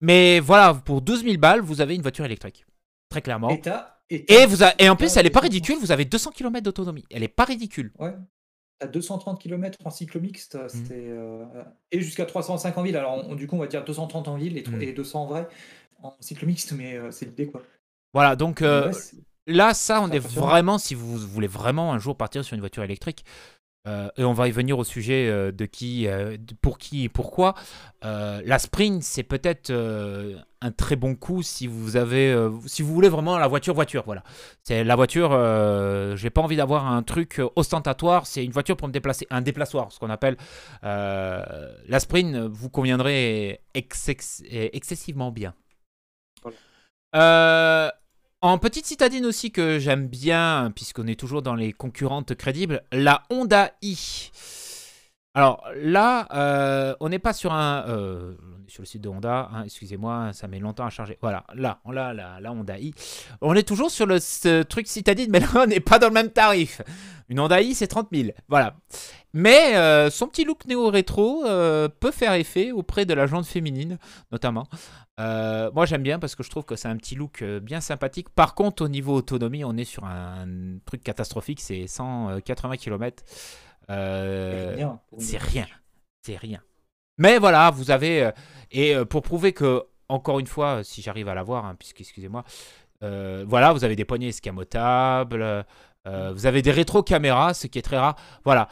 Mais 0.00 0.40
voilà, 0.40 0.74
pour 0.74 1.02
12 1.02 1.24
000 1.24 1.36
balles, 1.38 1.60
vous 1.60 1.80
avez 1.80 1.94
une 1.94 2.02
voiture 2.02 2.24
électrique. 2.24 2.64
Très 3.10 3.20
clairement. 3.20 3.50
Et, 3.50 3.60
Et, 4.10 4.46
vous 4.46 4.62
a- 4.64 4.72
et 4.78 4.88
en 4.88 4.96
plus, 4.96 5.16
elle 5.16 5.26
est 5.26 5.30
pas 5.30 5.40
230. 5.40 5.42
ridicule. 5.52 5.76
Vous 5.80 5.92
avez 5.92 6.04
200 6.04 6.30
km 6.32 6.64
d'autonomie. 6.64 7.04
Elle 7.10 7.22
est 7.22 7.28
pas 7.28 7.44
ridicule. 7.44 7.92
Ouais. 7.98 8.14
T'as 8.80 8.86
230 8.88 9.40
km 9.40 9.78
en 9.84 9.90
cycle 9.90 10.18
mixte, 10.20 10.54
Mmh. 10.56 10.68
c'était, 10.68 11.06
euh, 11.08 11.44
et 11.92 12.00
jusqu'à 12.00 12.24
305 12.26 12.76
en 12.78 12.82
ville. 12.82 12.96
Alors, 12.96 13.24
on- 13.28 13.34
du 13.34 13.46
coup, 13.46 13.56
on 13.56 13.60
va 13.60 13.66
dire 13.66 13.84
230 13.84 14.26
en 14.28 14.36
ville 14.36 14.56
et, 14.56 14.62
tro- 14.62 14.74
Mm. 14.76 14.82
et 14.82 14.92
200 14.92 15.22
en 15.22 15.26
vrai 15.26 15.46
en 16.02 16.16
cycle 16.20 16.46
mixte, 16.46 16.72
mais 16.72 16.96
euh, 16.96 17.10
c'est 17.10 17.26
l'idée 17.26 17.46
quoi. 17.46 17.62
Voilà, 18.14 18.36
donc 18.36 18.62
euh, 18.62 18.90
Ouais, 18.90 18.98
Là, 19.46 19.74
ça, 19.74 20.00
on 20.02 20.10
est 20.10 20.18
vraiment, 20.18 20.78
si 20.78 20.94
vous 20.94 21.18
voulez 21.18 21.46
vraiment 21.48 21.92
un 21.92 21.98
jour 21.98 22.16
partir 22.16 22.44
sur 22.44 22.54
une 22.54 22.60
voiture 22.60 22.82
électrique, 22.84 23.24
euh, 23.86 24.08
et 24.16 24.24
on 24.24 24.32
va 24.34 24.46
y 24.46 24.50
venir 24.50 24.78
au 24.78 24.84
sujet 24.84 25.28
euh, 25.28 25.52
de 25.52 25.64
qui, 25.64 26.06
euh, 26.06 26.36
de- 26.36 26.54
pour 26.60 26.78
qui 26.78 27.04
et 27.04 27.08
pourquoi, 27.08 27.54
la 28.02 28.58
Spring, 28.58 29.00
c'est 29.02 29.22
peut-être 29.22 29.70
un 30.62 30.70
très 30.72 30.96
bon 30.96 31.14
coup 31.14 31.42
si 31.42 31.66
vous 31.66 31.96
avez, 31.96 32.34
si 32.66 32.82
vous 32.82 32.92
voulez 32.92 33.08
vraiment 33.08 33.38
la 33.38 33.46
voiture 33.46 33.74
voiture, 33.74 34.02
voilà. 34.04 34.22
C'est 34.62 34.84
la 34.84 34.96
voiture, 34.96 35.30
j'ai 36.16 36.30
pas 36.30 36.40
envie 36.42 36.56
d'avoir 36.56 36.86
un 36.86 37.02
truc 37.02 37.40
ostentatoire, 37.56 38.26
c'est 38.26 38.44
une 38.44 38.52
voiture 38.52 38.76
pour 38.76 38.88
me 38.88 38.92
déplacer, 38.92 39.26
un 39.30 39.40
déplaçoir, 39.42 39.92
ce 39.92 39.98
qu'on 39.98 40.10
appelle. 40.10 40.36
La 40.82 41.98
Spring 42.00 42.38
vous 42.46 42.68
conviendrait 42.70 43.60
excex- 43.74 44.42
excessivement 44.50 45.30
bien. 45.30 45.54
Voilà. 46.42 47.92
En 48.42 48.56
petite 48.56 48.86
citadine 48.86 49.26
aussi 49.26 49.50
que 49.52 49.78
j'aime 49.78 50.06
bien, 50.06 50.72
puisqu'on 50.74 51.06
est 51.06 51.18
toujours 51.18 51.42
dans 51.42 51.54
les 51.54 51.74
concurrentes 51.74 52.34
crédibles, 52.34 52.82
la 52.90 53.22
Honda 53.28 53.72
i. 53.82 54.30
Alors 55.34 55.62
là, 55.76 56.26
euh, 56.32 56.94
on 57.00 57.10
n'est 57.10 57.18
pas 57.18 57.34
sur 57.34 57.52
un. 57.52 57.84
euh, 57.88 58.34
sur 58.70 58.82
le 58.82 58.86
site 58.86 59.02
de 59.02 59.08
Honda, 59.08 59.50
hein, 59.52 59.64
excusez-moi, 59.64 60.32
ça 60.32 60.48
met 60.48 60.58
longtemps 60.58 60.86
à 60.86 60.90
charger. 60.90 61.18
Voilà, 61.20 61.44
là, 61.54 61.80
on 61.84 61.90
la, 61.90 62.14
la 62.14 62.52
Honda 62.52 62.78
i. 62.78 62.94
On 63.40 63.54
est 63.54 63.66
toujours 63.66 63.90
sur 63.90 64.06
le 64.06 64.18
ce 64.18 64.62
truc 64.62 64.86
citadine, 64.86 65.28
mais 65.30 65.40
là, 65.40 65.48
on 65.54 65.66
n'est 65.66 65.80
pas 65.80 65.98
dans 65.98 66.08
le 66.08 66.14
même 66.14 66.30
tarif. 66.30 66.82
Une 67.28 67.40
Honda 67.40 67.60
i, 67.60 67.74
c'est 67.74 67.86
30 67.86 68.08
000. 68.12 68.30
Voilà. 68.48 68.76
Mais 69.32 69.76
euh, 69.76 70.10
son 70.10 70.26
petit 70.26 70.44
look 70.44 70.64
néo-rétro 70.66 71.44
euh, 71.46 71.88
peut 71.88 72.10
faire 72.10 72.32
effet 72.34 72.72
auprès 72.72 73.06
de 73.06 73.14
la 73.14 73.26
jante 73.26 73.46
féminine, 73.46 73.98
notamment. 74.32 74.66
Euh, 75.20 75.70
moi 75.72 75.86
j'aime 75.86 76.02
bien 76.02 76.18
parce 76.18 76.34
que 76.34 76.42
je 76.42 76.50
trouve 76.50 76.64
que 76.64 76.76
c'est 76.76 76.88
un 76.88 76.96
petit 76.96 77.14
look 77.14 77.44
bien 77.44 77.80
sympathique. 77.80 78.30
Par 78.30 78.54
contre, 78.54 78.84
au 78.84 78.88
niveau 78.88 79.14
autonomie, 79.14 79.64
on 79.64 79.76
est 79.76 79.84
sur 79.84 80.04
un, 80.04 80.46
truc 80.84 81.02
catastrophique, 81.04 81.60
c'est 81.60 81.86
180 81.86 82.76
km. 82.76 83.22
C'est 83.88 85.38
rien, 85.38 85.66
c'est 86.22 86.36
rien. 86.36 86.60
Mais 87.20 87.38
voilà, 87.38 87.70
vous 87.70 87.90
avez 87.90 88.24
euh, 88.24 88.30
et 88.72 88.96
euh, 88.96 89.04
pour 89.04 89.20
prouver 89.20 89.52
que 89.52 89.84
encore 90.08 90.40
une 90.40 90.46
fois, 90.46 90.82
si 90.82 91.02
j'arrive 91.02 91.28
à 91.28 91.34
l'avoir, 91.34 91.66
hein, 91.66 91.76
puisque 91.78 92.00
excusez-moi, 92.00 92.44
euh, 93.02 93.44
voilà, 93.46 93.72
vous 93.74 93.84
avez 93.84 93.94
des 93.94 94.06
poignées 94.06 94.28
escamotables, 94.28 95.64
vous 96.06 96.46
avez 96.46 96.62
des 96.62 96.72
rétro-caméras, 96.72 97.54
ce 97.54 97.66
qui 97.68 97.78
est 97.78 97.82
très 97.82 97.98
rare. 97.98 98.16
Voilà. 98.44 98.68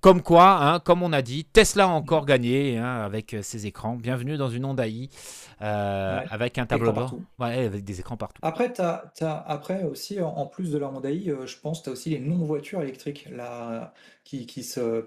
Comme 0.00 0.20
quoi, 0.22 0.58
hein, 0.74 0.80
comme 0.80 1.02
on 1.02 1.12
a 1.12 1.22
dit, 1.22 1.44
Tesla 1.44 1.84
a 1.84 1.88
encore 1.88 2.26
gagné 2.26 2.76
hein, 2.76 3.02
avec 3.04 3.32
euh, 3.32 3.42
ses 3.42 3.66
écrans. 3.66 3.96
Bienvenue 3.96 4.36
dans 4.36 4.50
une 4.50 4.64
Honda 4.66 4.86
i 4.86 5.08
euh, 5.62 6.18
Ouais. 6.18 6.26
avec 6.30 6.58
un 6.58 6.66
tableau 6.66 6.92
blanc. 6.92 7.10
Ouais, 7.38 7.64
avec 7.66 7.82
des 7.84 8.00
écrans 8.00 8.16
partout. 8.16 8.40
Après, 8.42 8.72
t'as, 8.72 9.04
t'as- 9.16 9.42
après 9.46 9.84
aussi, 9.84 10.20
en, 10.20 10.28
en 10.28 10.46
plus 10.46 10.72
de 10.72 10.78
la 10.78 10.88
Honda 10.88 11.10
i, 11.10 11.30
euh, 11.30 11.46
je 11.46 11.56
pense, 11.58 11.82
tu 11.82 11.88
as 11.88 11.92
aussi 11.92 12.10
les 12.10 12.18
non-voitures 12.18 12.82
électriques 12.82 13.28
qui, 14.24 14.46
qui 14.46 14.62
se 14.62 15.06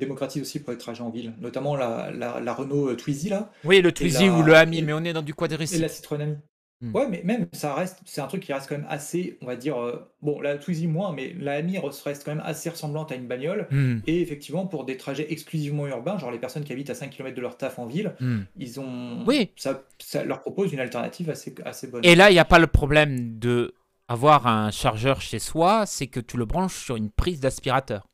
démocratisent 0.00 0.42
aussi 0.42 0.60
pour 0.60 0.72
les 0.72 0.78
trajets 0.78 1.02
en 1.02 1.10
ville, 1.10 1.34
notamment 1.40 1.76
la, 1.76 2.10
la, 2.10 2.40
la 2.40 2.54
Renault 2.54 2.94
Twizy 2.94 3.28
là, 3.28 3.50
Oui, 3.64 3.82
le 3.82 3.92
Twizy 3.92 4.26
la- 4.26 4.32
ou 4.32 4.42
le 4.42 4.54
Ami, 4.54 4.78
et- 4.78 4.82
mais 4.82 4.92
on 4.94 5.04
est 5.04 5.12
dans 5.12 5.22
du 5.22 5.32
et 5.32 5.34
quadricycle. 5.34 5.82
la 5.82 5.88
Citroën 5.88 6.20
Ami. 6.22 6.36
Hmm. 6.80 6.94
Ouais, 6.94 7.08
mais 7.08 7.22
même 7.24 7.48
ça 7.52 7.74
reste, 7.74 7.98
c'est 8.04 8.20
un 8.20 8.28
truc 8.28 8.40
qui 8.42 8.52
reste 8.52 8.68
quand 8.68 8.76
même 8.78 8.86
assez, 8.88 9.36
on 9.42 9.46
va 9.46 9.56
dire, 9.56 9.76
euh, 9.82 10.08
bon, 10.22 10.40
la 10.40 10.56
Twizy 10.58 10.86
moins, 10.86 11.12
mais 11.12 11.34
la 11.36 11.54
Ami 11.54 11.76
reste 11.78 12.24
quand 12.24 12.34
même 12.34 12.44
assez 12.46 12.70
ressemblante 12.70 13.10
à 13.10 13.16
une 13.16 13.26
bagnole. 13.26 13.66
Hmm, 13.70 13.98
Et 14.06 14.20
effectivement, 14.22 14.64
pour 14.66 14.84
des 14.84 14.96
trajets 14.96 15.32
exclusivement 15.32 15.88
urbains, 15.88 16.18
genre 16.18 16.30
les 16.30 16.38
personnes 16.38 16.62
qui 16.62 16.72
habitent 16.72 16.90
à 16.90 16.94
5 16.94 17.10
km 17.10 17.34
de 17.36 17.40
leur 17.42 17.56
taf 17.56 17.80
en 17.80 17.86
ville, 17.86 18.14
hmm. 18.20 18.42
ils 18.56 18.78
ont, 18.78 19.24
Oui. 19.26 19.50
ça, 19.56 19.82
ça 19.98 20.24
leur 20.24 20.40
propose 20.40 20.72
une 20.72 20.78
alternative 20.80 21.30
assez, 21.30 21.52
assez 21.64 21.88
bonne. 21.88 22.04
Et 22.04 22.14
là, 22.14 22.30
il 22.30 22.34
n'y 22.34 22.38
a 22.38 22.44
pas 22.44 22.60
le 22.60 22.68
problème 22.68 23.38
de 23.40 23.74
avoir 24.06 24.46
un 24.46 24.70
chargeur 24.70 25.20
chez 25.20 25.38
soi, 25.40 25.84
c'est 25.84 26.06
que 26.06 26.20
tu 26.20 26.36
le 26.36 26.44
branches 26.44 26.84
sur 26.84 26.94
une 26.96 27.10
prise 27.10 27.40
d'aspirateur. 27.40 28.06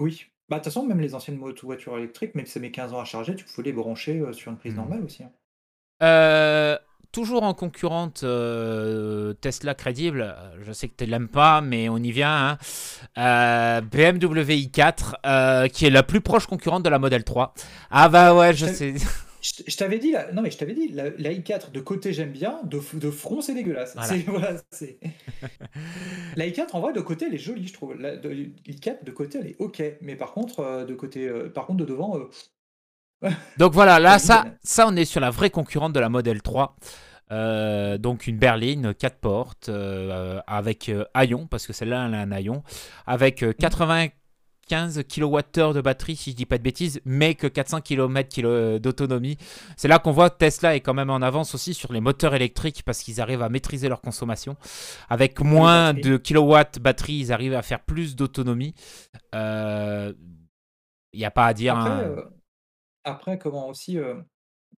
Oui. 0.00 0.26
Bah, 0.48 0.56
de 0.58 0.64
toute 0.64 0.72
façon, 0.72 0.84
même 0.84 1.00
les 1.00 1.14
anciennes 1.14 1.36
motos 1.36 1.66
voitures 1.66 1.96
électriques, 1.96 2.34
même 2.34 2.44
si 2.46 2.52
ça 2.52 2.60
met 2.60 2.72
15 2.72 2.92
ans 2.92 3.00
à 3.00 3.04
charger, 3.04 3.36
tu 3.36 3.44
pouvais 3.44 3.62
les 3.66 3.72
brancher 3.72 4.18
euh, 4.18 4.32
sur 4.32 4.50
une 4.50 4.58
prise 4.58 4.74
normale 4.74 5.04
aussi. 5.04 5.22
hein. 5.22 5.30
Euh, 6.02 6.78
toujours 7.12 7.42
en 7.42 7.54
concurrente 7.54 8.22
euh, 8.24 9.32
Tesla 9.34 9.74
crédible, 9.74 10.22
euh, 10.36 10.50
je 10.62 10.72
sais 10.72 10.88
que 10.88 10.94
tu 10.96 11.06
l'aimes 11.10 11.28
pas, 11.28 11.60
mais 11.60 11.88
on 11.88 11.98
y 11.98 12.10
vient. 12.12 12.50
hein. 12.50 12.58
Euh, 13.18 13.80
BMW 13.80 14.54
i4, 14.54 15.14
euh, 15.26 15.68
qui 15.68 15.86
est 15.86 15.90
la 15.90 16.02
plus 16.02 16.20
proche 16.20 16.46
concurrente 16.46 16.82
de 16.84 16.88
la 16.90 16.98
Model 16.98 17.24
3. 17.24 17.54
Ah 17.90 18.08
bah 18.08 18.34
ouais, 18.34 18.52
je 18.54 18.66
Je- 18.66 18.72
sais. 18.72 18.94
Je, 19.42 19.74
t'avais 19.74 19.98
dit, 19.98 20.12
la... 20.12 20.30
non 20.32 20.42
mais 20.42 20.50
je 20.50 20.58
t'avais 20.58 20.74
dit, 20.74 20.88
la, 20.88 21.04
la 21.16 21.32
i4 21.32 21.72
de 21.72 21.80
côté 21.80 22.12
j'aime 22.12 22.30
bien, 22.30 22.60
de, 22.64 22.78
de 22.98 23.10
front 23.10 23.40
c'est 23.40 23.54
dégueulasse. 23.54 23.96
Voilà. 24.26 24.56
La 26.36 26.46
i4 26.46 26.68
en 26.74 26.80
vrai 26.80 26.92
de 26.92 27.00
côté 27.00 27.24
elle 27.26 27.34
est 27.34 27.38
jolie 27.38 27.66
je 27.66 27.72
trouve. 27.72 27.94
La 27.94 28.16
de- 28.16 28.30
i4 28.68 29.02
de 29.02 29.10
côté 29.10 29.38
elle 29.40 29.46
est 29.46 29.56
ok, 29.58 29.82
mais 30.02 30.14
par 30.16 30.32
contre 30.32 30.84
de 30.86 30.94
côté, 30.94 31.30
par 31.54 31.64
contre 31.66 31.78
de 31.78 31.84
devant, 31.86 32.18
Donc 33.58 33.72
voilà, 33.72 33.98
là, 33.98 34.18
ça, 34.18 34.46
ça, 34.62 34.86
on 34.88 34.96
est 34.96 35.04
sur 35.04 35.20
la 35.20 35.30
vraie 35.30 35.50
concurrente 35.50 35.92
de 35.92 36.00
la 36.00 36.08
Model 36.08 36.42
3. 36.42 36.76
Euh, 37.32 37.96
donc 37.96 38.26
une 38.26 38.38
berline 38.38 38.92
4 38.92 39.18
portes 39.18 39.68
euh, 39.68 40.40
avec 40.46 40.88
euh, 40.88 41.04
haillon, 41.14 41.46
parce 41.46 41.66
que 41.66 41.72
celle-là 41.72 42.06
elle 42.06 42.14
a 42.14 42.20
un 42.20 42.32
haillon, 42.32 42.64
avec 43.06 43.44
euh, 43.44 43.52
95 43.52 45.04
kWh 45.04 45.72
de 45.72 45.80
batterie, 45.80 46.16
si 46.16 46.32
je 46.32 46.36
dis 46.36 46.46
pas 46.46 46.58
de 46.58 46.64
bêtises, 46.64 47.00
mais 47.04 47.36
que 47.36 47.46
400 47.46 47.82
km 47.82 48.78
d'autonomie. 48.78 49.36
C'est 49.76 49.86
là 49.86 50.00
qu'on 50.00 50.10
voit 50.10 50.30
Tesla 50.30 50.74
est 50.74 50.80
quand 50.80 50.94
même 50.94 51.10
en 51.10 51.22
avance 51.22 51.54
aussi 51.54 51.72
sur 51.72 51.92
les 51.92 52.00
moteurs 52.00 52.34
électriques 52.34 52.82
parce 52.84 53.00
qu'ils 53.00 53.20
arrivent 53.20 53.42
à 53.42 53.48
maîtriser 53.48 53.88
leur 53.88 54.00
consommation. 54.00 54.56
Avec 55.08 55.40
moins 55.40 55.94
de 55.94 56.16
kilowatts 56.16 56.80
batterie, 56.80 57.14
ils 57.14 57.32
arrivent 57.32 57.54
à 57.54 57.62
faire 57.62 57.80
plus 57.80 58.16
d'autonomie. 58.16 58.74
Il 59.32 60.14
n'y 61.14 61.24
a 61.24 61.30
pas 61.30 61.46
à 61.46 61.54
dire. 61.54 61.76
après, 61.76 61.90
hein. 61.90 62.39
Après 63.04 63.38
comment 63.38 63.68
aussi, 63.68 63.98
euh, 63.98 64.20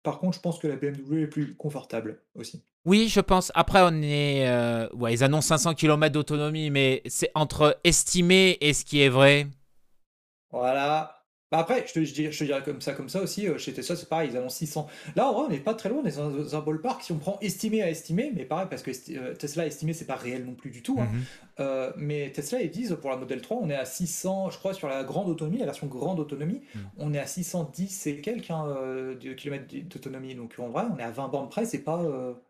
par 0.04 0.18
contre 0.20 0.36
je 0.36 0.42
pense 0.42 0.58
que 0.60 0.68
la 0.68 0.76
BMW 0.76 1.22
est 1.22 1.28
plus 1.28 1.56
confortable 1.56 2.22
aussi. 2.36 2.64
Oui, 2.84 3.08
je 3.08 3.20
pense. 3.20 3.52
Après, 3.54 3.80
on 3.82 4.02
est. 4.02 4.48
euh, 4.48 4.88
Ouais, 4.94 5.14
ils 5.14 5.22
annoncent 5.22 5.48
500 5.48 5.74
km 5.74 6.12
d'autonomie, 6.14 6.70
mais 6.70 7.02
c'est 7.06 7.30
entre 7.34 7.78
estimé 7.84 8.58
et 8.60 8.72
ce 8.74 8.84
qui 8.84 9.00
est 9.02 9.08
vrai. 9.08 9.46
Voilà. 10.50 11.21
Bah 11.52 11.58
après, 11.58 11.86
je 11.86 11.92
te, 11.92 12.02
je 12.04 12.14
dirais, 12.14 12.32
je 12.32 12.38
te 12.40 12.44
dirais 12.44 12.62
comme 12.64 12.80
ça, 12.80 12.94
comme 12.94 13.10
ça 13.10 13.22
aussi, 13.22 13.46
euh, 13.46 13.58
chez 13.58 13.74
Tesla, 13.74 13.94
c'est 13.94 14.08
pareil, 14.08 14.30
ils 14.32 14.36
annoncent 14.38 14.56
600. 14.56 14.88
Là, 15.16 15.28
en 15.28 15.34
vrai, 15.34 15.42
on 15.44 15.48
n'est 15.50 15.60
pas 15.60 15.74
très 15.74 15.90
loin, 15.90 16.00
on 16.02 16.06
est 16.06 16.16
dans 16.16 16.22
un, 16.28 16.30
dans 16.30 16.56
un 16.56 16.60
ballpark, 16.60 17.02
si 17.02 17.12
on 17.12 17.18
prend 17.18 17.38
estimé 17.42 17.82
à 17.82 17.90
estimé, 17.90 18.32
mais 18.34 18.44
pareil, 18.46 18.66
parce 18.70 18.82
que 18.82 18.90
esti- 18.90 19.18
euh, 19.18 19.34
Tesla 19.34 19.66
estimé, 19.66 19.92
c'est 19.92 20.06
pas 20.06 20.16
réel 20.16 20.44
non 20.46 20.54
plus 20.54 20.70
du 20.70 20.82
tout. 20.82 20.98
hein. 21.00 21.08
Mhm. 21.12 21.22
Euh, 21.60 21.92
mais 21.96 22.32
Tesla, 22.32 22.62
ils 22.62 22.70
disent, 22.70 22.96
pour 23.00 23.10
la 23.10 23.16
Model 23.18 23.42
3, 23.42 23.58
on 23.60 23.68
est 23.70 23.76
à 23.76 23.84
600, 23.84 24.50
je 24.50 24.58
crois, 24.58 24.74
sur 24.74 24.88
la 24.88 25.04
grande 25.04 25.28
autonomie, 25.28 25.58
la 25.58 25.66
version 25.66 25.86
grande 25.86 26.18
autonomie, 26.20 26.62
Mhm. 26.74 26.82
on 26.98 27.14
est 27.14 27.18
à 27.18 27.26
610 27.26 28.06
et 28.06 28.20
quelques 28.22 28.50
hein, 28.50 28.66
de 29.20 29.32
kilomètres 29.34 29.66
d'autonomie. 29.88 30.34
Donc 30.34 30.54
en 30.58 30.70
vrai, 30.70 30.84
on 30.90 30.98
est 30.98 31.02
à 31.02 31.10
20 31.10 31.28
bornes 31.28 31.50
près, 31.50 31.66
c'est 31.66 31.82
pas... 31.84 32.02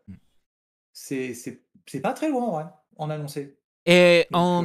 Mhm. 0.07 0.15
c'est 0.93 1.33
c'est- 1.33 1.61
c'est 1.85 1.99
pas 2.01 2.13
très 2.13 2.29
loin, 2.29 2.43
en 2.45 2.51
vrai, 2.51 2.65
en 2.97 3.09
annoncé. 3.09 3.57
Et 3.85 4.25
Donc, 4.31 4.39
en 4.39 4.63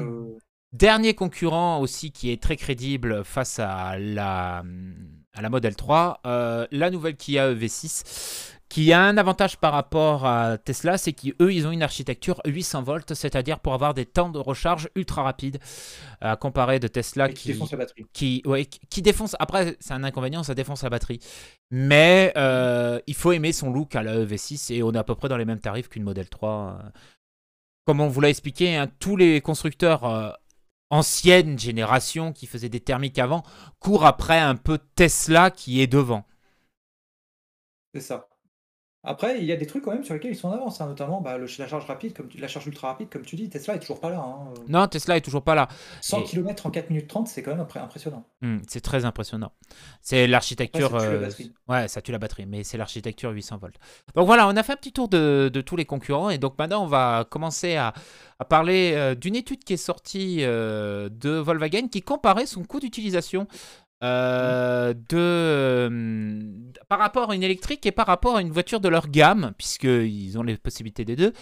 dernier 0.73 1.15
concurrent 1.15 1.81
aussi 1.81 2.13
qui 2.13 2.31
est 2.31 2.43
très 2.43 2.57
crédible 2.57 3.25
face 3.25 3.59
à 3.59 3.99
la, 3.99 4.63
à 5.35 5.43
la 5.43 5.49
Model 5.49 5.77
3, 5.77 6.21
euh, 6.27 6.67
la 6.71 6.91
nouvelle 6.91 7.17
Kia 7.17 7.53
EV6, 7.53 8.55
qui 8.69 8.93
a 8.93 9.01
un 9.01 9.17
avantage 9.17 9.57
par 9.57 9.73
rapport 9.73 10.27
à 10.27 10.59
Tesla, 10.59 10.99
c'est 10.99 11.15
qu'eux, 11.15 11.53
ils 11.53 11.67
ont 11.67 11.71
une 11.71 11.83
architecture 11.83 12.43
800 12.45 12.83
volts, 12.83 13.15
c'est-à-dire 13.15 13.61
pour 13.61 13.73
avoir 13.73 13.95
des 13.95 14.05
temps 14.05 14.29
de 14.29 14.39
recharge 14.39 14.91
ultra 14.95 15.23
rapides, 15.23 15.59
à 16.21 16.37
comparer 16.37 16.79
de 16.79 16.87
Tesla 16.87 17.31
et 17.31 17.33
qui 17.33 17.49
défonce 17.49 17.73
la 17.73 17.79
batterie. 17.79 18.05
qui, 18.13 18.43
ouais, 18.45 18.67
qui 18.67 18.81
qui 18.91 19.01
défonce. 19.01 19.37
Après, 19.39 19.77
c'est 19.81 19.95
un 19.95 20.05
inconvénient, 20.05 20.43
ça 20.43 20.55
défonce 20.55 20.83
la 20.83 20.91
batterie. 20.91 21.21
Mais 21.71 22.33
euh, 22.37 23.01
il 23.07 23.15
faut 23.15 23.33
aimer 23.33 23.53
son 23.53 23.71
look 23.73 23.97
à 23.97 24.03
la 24.03 24.23
EV6 24.23 24.75
et 24.75 24.83
on 24.83 24.93
est 24.93 24.99
à 24.99 25.05
peu 25.05 25.15
près 25.15 25.31
dans 25.31 25.39
les 25.39 25.47
mêmes 25.47 25.61
tarifs 25.61 25.89
qu'une 25.89 26.03
Model 26.03 26.29
3. 26.29 26.51
euh. 26.85 26.89
comme 27.87 28.01
on 28.03 28.09
vous 28.09 28.21
l'a 28.21 28.29
expliqué, 28.29 28.77
hein, 28.77 28.87
tous 28.99 29.17
les 29.17 29.41
constructeurs 29.41 30.37
ancienne 30.91 31.59
génération 31.59 32.33
qui 32.33 32.47
faisaient 32.47 32.69
des 32.69 32.81
thermiques 32.81 33.19
avant 33.19 33.43
courent 33.79 34.07
après 34.07 34.39
un 34.39 34.57
peu 34.57 34.79
Tesla 34.95 35.51
qui 35.51 35.81
est 35.81 35.87
devant. 35.87 36.27
C'est 37.95 38.01
ça. 38.01 38.29
Après, 39.09 39.39
il 39.39 39.45
y 39.47 39.53
a 39.53 39.57
des 39.57 39.67
trucs 39.67 39.85
quand 39.85 39.93
même 39.93 40.05
sur 40.05 40.13
lesquels 40.13 40.33
ils 40.33 40.37
sont 40.37 40.49
en 40.49 40.53
avance, 40.53 40.83
hein, 40.83 40.87
notamment 40.87 41.23
bah, 41.23 41.39
le, 41.39 41.47
la 41.59 41.67
charge 41.67 41.87
rapide, 41.87 42.13
comme 42.13 42.29
la 42.39 42.47
charge 42.47 42.67
ultra 42.67 42.89
rapide, 42.89 43.09
comme 43.09 43.23
tu 43.23 43.37
dis. 43.37 43.49
Tesla 43.49 43.75
est 43.75 43.79
toujours 43.79 44.01
pas 44.01 44.11
là. 44.11 44.19
Hein. 44.19 44.53
Non, 44.69 44.87
Tesla 44.87 45.17
est 45.17 45.23
toujours 45.23 45.43
pas 45.43 45.55
là. 45.55 45.67
100 46.03 46.25
km 46.25 46.67
en 46.67 46.71
4 46.71 46.91
minutes 46.91 47.09
30, 47.09 47.27
c'est 47.27 47.43
quand 47.43 47.53
même 47.53 47.67
impressionnant. 47.77 48.25
Hmm, 48.43 48.59
c'est 48.69 48.83
très 48.83 49.07
impressionnant. 49.07 49.51
C'est 50.03 50.27
l'architecture. 50.27 50.95
Euh, 50.95 51.27
ouais, 51.69 51.89
ça 51.89 52.03
tue 52.03 52.13
la 52.13 52.19
batterie, 52.19 52.45
mais 52.45 52.65
c'est 52.65 52.77
l'architecture 52.77 53.31
800 53.31 53.57
volts. 53.57 53.77
Donc 54.15 54.27
voilà, 54.27 54.47
on 54.47 54.55
a 54.55 54.63
fait 54.63 54.75
un 54.75 54.77
petit 54.77 54.93
tour 54.93 55.09
de, 55.09 55.51
de, 55.51 55.61
tous 55.63 55.77
les 55.77 55.87
concurrents 55.87 56.29
et 56.29 56.37
donc 56.37 56.59
maintenant 56.59 56.85
on 56.85 56.87
va 56.87 57.27
commencer 57.31 57.77
à, 57.77 57.95
à 58.39 58.45
parler 58.45 58.93
euh, 58.95 59.15
d'une 59.15 59.37
étude 59.37 59.65
qui 59.65 59.73
est 59.73 59.79
sortie 59.79 60.39
euh, 60.41 61.09
de 61.09 61.31
Volkswagen 61.31 61.89
qui 61.89 62.03
comparait 62.03 62.45
son 62.45 62.63
coût 62.63 62.79
d'utilisation 62.79 63.47
euh, 64.05 64.95
de, 64.95 65.17
euh, 65.17 66.71
par 66.89 66.99
rapport 67.01 67.31
à 67.31 67.35
une 67.35 67.43
électrique 67.43 67.85
et 67.85 67.93
par 67.93 68.07
rapport 68.07 68.37
à 68.37 68.41
une 68.41 68.51
voiture 68.51 68.81
de 68.81 68.89
leur 68.89 69.09
gamme, 69.09 69.53
puisqu'ils 69.59 70.39
ont 70.39 70.43
les 70.43 70.57
possibilités 70.57 71.05
des 71.05 71.17
deux. 71.17 71.33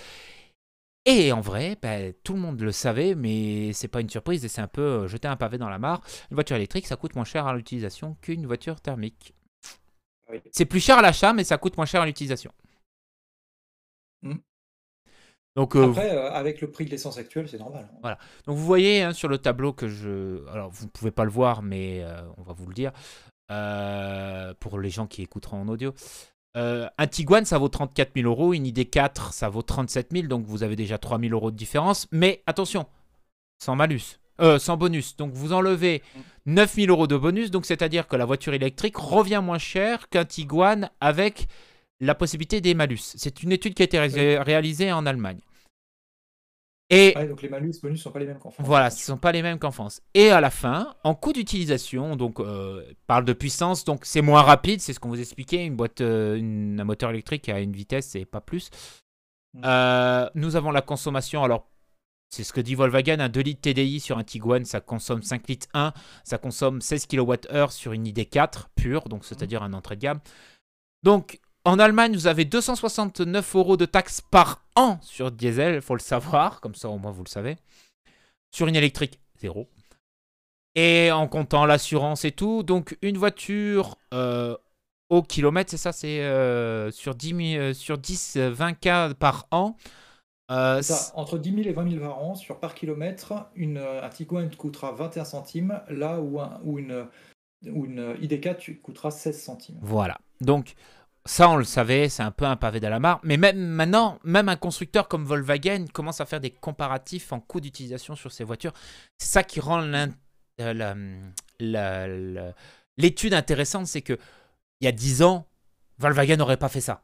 Et 1.04 1.32
en 1.32 1.40
vrai, 1.40 1.76
ben, 1.80 2.12
tout 2.24 2.32
le 2.32 2.40
monde 2.40 2.60
le 2.60 2.72
savait, 2.72 3.14
mais 3.14 3.72
c'est 3.72 3.88
pas 3.88 4.00
une 4.00 4.10
surprise 4.10 4.44
et 4.44 4.48
c'est 4.48 4.60
un 4.60 4.66
peu 4.66 4.82
euh, 4.82 5.08
jeter 5.08 5.28
un 5.28 5.36
pavé 5.36 5.56
dans 5.58 5.68
la 5.68 5.78
mare. 5.78 6.02
Une 6.30 6.34
voiture 6.34 6.56
électrique, 6.56 6.86
ça 6.86 6.96
coûte 6.96 7.14
moins 7.14 7.24
cher 7.24 7.46
à 7.46 7.54
l'utilisation 7.54 8.16
qu'une 8.22 8.46
voiture 8.46 8.80
thermique. 8.80 9.32
C'est 10.50 10.64
plus 10.64 10.80
cher 10.80 10.98
à 10.98 11.02
l'achat, 11.02 11.32
mais 11.32 11.44
ça 11.44 11.58
coûte 11.58 11.76
moins 11.76 11.86
cher 11.86 12.02
à 12.02 12.06
l'utilisation. 12.06 12.50
Mm. 14.22 14.34
Donc, 15.56 15.74
euh, 15.74 15.88
Après, 15.88 16.10
euh, 16.10 16.30
avec 16.30 16.60
le 16.60 16.70
prix 16.70 16.84
de 16.84 16.90
l'essence 16.90 17.16
actuelle, 17.16 17.48
c'est 17.48 17.58
normal. 17.58 17.88
Voilà. 18.02 18.18
Donc 18.46 18.58
vous 18.58 18.64
voyez 18.64 19.02
hein, 19.02 19.14
sur 19.14 19.26
le 19.26 19.38
tableau 19.38 19.72
que 19.72 19.88
je... 19.88 20.46
Alors 20.50 20.70
vous 20.70 20.84
ne 20.84 20.90
pouvez 20.90 21.10
pas 21.10 21.24
le 21.24 21.30
voir, 21.30 21.62
mais 21.62 22.02
euh, 22.02 22.20
on 22.36 22.42
va 22.42 22.52
vous 22.52 22.66
le 22.66 22.74
dire. 22.74 22.92
pour 24.60 24.78
les 24.78 24.90
gens 24.90 25.06
qui 25.06 25.22
écouteront 25.22 25.62
en 25.62 25.68
audio. 25.68 25.94
un 26.54 27.06
Tiguan, 27.06 27.46
ça 27.46 27.56
vaut 27.56 27.70
34 27.70 28.10
000 28.14 28.28
euros. 28.28 28.52
Une 28.52 28.66
ID4, 28.66 29.32
ça 29.32 29.48
vaut 29.48 29.62
37 29.62 30.08
000. 30.12 30.26
Donc 30.26 30.44
vous 30.44 30.62
avez 30.62 30.76
déjà 30.76 30.98
3 30.98 31.18
000 31.18 31.32
euros 31.32 31.50
de 31.50 31.56
différence. 31.56 32.06
Mais 32.12 32.42
attention, 32.46 32.86
sans 33.58 33.76
malus. 33.76 34.18
sans 34.58 34.76
bonus. 34.76 35.16
Donc 35.16 35.32
vous 35.32 35.54
enlevez 35.54 36.02
9 36.44 36.74
000 36.74 36.88
euros 36.88 37.06
de 37.06 37.16
bonus. 37.16 37.50
Donc 37.50 37.64
c'est-à-dire 37.64 38.08
que 38.08 38.16
la 38.16 38.26
voiture 38.26 38.52
électrique 38.52 38.98
revient 38.98 39.40
moins 39.42 39.58
cher 39.58 40.10
qu'un 40.10 40.26
Tiguan 40.26 40.90
avec 41.00 41.48
la 42.00 42.14
possibilité 42.14 42.60
des 42.60 42.74
malus. 42.74 43.14
C'est 43.16 43.42
une 43.42 43.52
étude 43.52 43.72
qui 43.72 43.80
a 43.80 43.86
été 43.86 43.98
réalisée 44.38 44.92
en 44.92 45.06
Allemagne. 45.06 45.40
Et 46.88 47.14
donc 47.26 47.42
les 47.42 47.48
malus, 47.48 47.80
bonus 47.82 47.98
ne 47.98 48.02
sont 48.02 48.10
pas 48.12 48.20
les 48.20 48.26
mêmes 48.26 48.38
qu'en 48.38 48.50
France. 48.50 48.66
Voilà, 48.66 48.90
ce 48.90 48.98
ne 48.98 49.16
sont 49.16 49.18
pas 49.18 49.32
les 49.32 49.42
mêmes 49.42 49.58
qu'en 49.58 49.72
France. 49.72 50.00
Et 50.14 50.30
à 50.30 50.40
la 50.40 50.50
fin, 50.50 50.94
en 51.02 51.14
coût 51.16 51.32
d'utilisation, 51.32 52.14
donc 52.14 52.38
euh, 52.38 52.84
parle 53.08 53.24
de 53.24 53.32
puissance, 53.32 53.84
donc 53.84 54.04
c'est 54.04 54.22
moins 54.22 54.42
rapide, 54.42 54.80
c'est 54.80 54.92
ce 54.92 55.00
qu'on 55.00 55.08
vous 55.08 55.20
expliquait, 55.20 55.66
une 55.66 55.74
boîte, 55.74 56.00
euh, 56.00 56.38
un 56.38 56.84
moteur 56.84 57.10
électrique 57.10 57.48
à 57.48 57.58
une 57.58 57.72
vitesse 57.72 58.14
et 58.14 58.24
pas 58.24 58.40
plus. 58.40 58.70
Mm. 59.54 59.62
Euh, 59.64 60.30
nous 60.36 60.54
avons 60.54 60.70
la 60.70 60.82
consommation, 60.82 61.42
alors 61.42 61.68
c'est 62.30 62.44
ce 62.44 62.52
que 62.52 62.60
dit 62.60 62.76
Volkswagen, 62.76 63.18
un 63.18 63.28
2 63.28 63.40
litres 63.40 63.62
TDI 63.62 63.98
sur 63.98 64.18
un 64.18 64.24
Tiguan, 64.24 64.64
ça 64.64 64.80
consomme 64.80 65.22
5 65.22 65.48
litres 65.48 65.68
1, 65.74 65.92
ça 66.22 66.38
consomme 66.38 66.80
16 66.80 67.06
kWh 67.08 67.70
sur 67.70 67.92
une 67.92 68.06
ID4 68.06 68.66
pure, 68.76 69.08
donc 69.08 69.24
c'est-à-dire 69.24 69.64
un 69.64 69.72
entrée 69.72 69.96
de 69.96 70.02
gamme. 70.02 70.20
Donc 71.02 71.40
en 71.66 71.80
Allemagne, 71.80 72.14
vous 72.14 72.28
avez 72.28 72.44
269 72.44 73.56
euros 73.56 73.76
de 73.76 73.86
taxes 73.86 74.20
par 74.20 74.62
an 74.76 74.98
sur 75.02 75.32
diesel, 75.32 75.74
il 75.74 75.80
faut 75.80 75.94
le 75.94 76.00
savoir, 76.00 76.60
comme 76.60 76.76
ça 76.76 76.88
au 76.88 76.96
moins 76.96 77.10
vous 77.10 77.24
le 77.24 77.28
savez. 77.28 77.56
Sur 78.52 78.68
une 78.68 78.76
électrique, 78.76 79.18
zéro. 79.40 79.68
Et 80.76 81.10
en 81.10 81.26
comptant 81.26 81.66
l'assurance 81.66 82.24
et 82.24 82.30
tout, 82.30 82.62
donc 82.62 82.96
une 83.02 83.18
voiture 83.18 83.96
euh, 84.14 84.56
au 85.10 85.22
kilomètre, 85.22 85.70
c'est 85.70 85.76
ça, 85.76 85.90
c'est 85.90 86.20
euh, 86.20 86.92
sur 86.92 87.16
10, 87.16 87.72
sur 87.74 87.98
10 87.98 88.36
20 88.36 88.74
k 88.74 89.14
par 89.14 89.48
an. 89.50 89.76
Euh, 90.52 90.80
ça, 90.82 91.12
entre 91.16 91.36
10 91.36 91.50
000 91.50 91.68
et 91.68 91.72
20 91.72 91.90
000 91.90 92.00
par 92.00 92.22
an 92.22 92.36
sur 92.36 92.60
par 92.60 92.74
kilomètre, 92.74 93.48
une, 93.56 93.78
un 93.78 94.08
Tiguan 94.08 94.48
coûtera 94.54 94.92
21 94.92 95.24
centimes, 95.24 95.80
là 95.88 96.20
où, 96.20 96.40
un, 96.40 96.60
une, 96.64 97.08
une 97.64 98.14
ID4 98.14 98.80
coûtera 98.80 99.10
16 99.10 99.42
centimes. 99.42 99.78
Voilà. 99.82 100.18
Donc, 100.40 100.76
ça, 101.26 101.48
on 101.48 101.56
le 101.56 101.64
savait, 101.64 102.08
c'est 102.08 102.22
un 102.22 102.30
peu 102.30 102.44
un 102.44 102.56
pavé 102.56 102.80
de 102.80 102.86
la 102.86 102.98
mare. 102.98 103.20
Mais 103.22 103.36
même 103.36 103.58
maintenant, 103.58 104.18
même 104.24 104.48
un 104.48 104.56
constructeur 104.56 105.08
comme 105.08 105.24
Volkswagen 105.24 105.86
commence 105.92 106.20
à 106.20 106.26
faire 106.26 106.40
des 106.40 106.50
comparatifs 106.50 107.32
en 107.32 107.40
coût 107.40 107.60
d'utilisation 107.60 108.14
sur 108.14 108.32
ses 108.32 108.44
voitures. 108.44 108.72
C'est 109.18 109.28
ça 109.28 109.42
qui 109.44 109.60
rend 109.60 109.82
euh, 110.60 112.52
l'étude 112.96 113.34
intéressante, 113.34 113.86
c'est 113.86 114.02
que 114.02 114.18
il 114.80 114.84
y 114.84 114.88
a 114.88 114.92
10 114.92 115.22
ans, 115.22 115.46
Volkswagen 115.98 116.36
n'aurait 116.36 116.58
pas 116.58 116.68
fait 116.68 116.80
ça. 116.80 117.02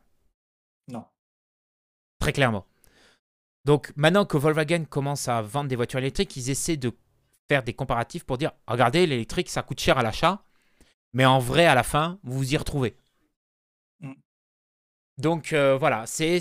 Non. 0.88 1.04
Très 2.18 2.32
clairement. 2.32 2.66
Donc 3.64 3.92
maintenant 3.96 4.24
que 4.24 4.36
Volkswagen 4.36 4.84
commence 4.84 5.28
à 5.28 5.42
vendre 5.42 5.68
des 5.68 5.76
voitures 5.76 6.00
électriques, 6.00 6.36
ils 6.36 6.50
essaient 6.50 6.76
de 6.76 6.92
faire 7.48 7.62
des 7.62 7.74
comparatifs 7.74 8.24
pour 8.24 8.38
dire, 8.38 8.52
regardez, 8.66 9.06
l'électrique, 9.06 9.48
ça 9.48 9.62
coûte 9.62 9.80
cher 9.80 9.98
à 9.98 10.02
l'achat, 10.02 10.44
mais 11.12 11.24
en 11.24 11.38
vrai, 11.38 11.66
à 11.66 11.74
la 11.74 11.82
fin, 11.82 12.18
vous 12.22 12.38
vous 12.38 12.54
y 12.54 12.56
retrouvez. 12.56 12.96
Donc 15.18 15.52
euh, 15.52 15.76
voilà, 15.78 16.04
c'est 16.06 16.40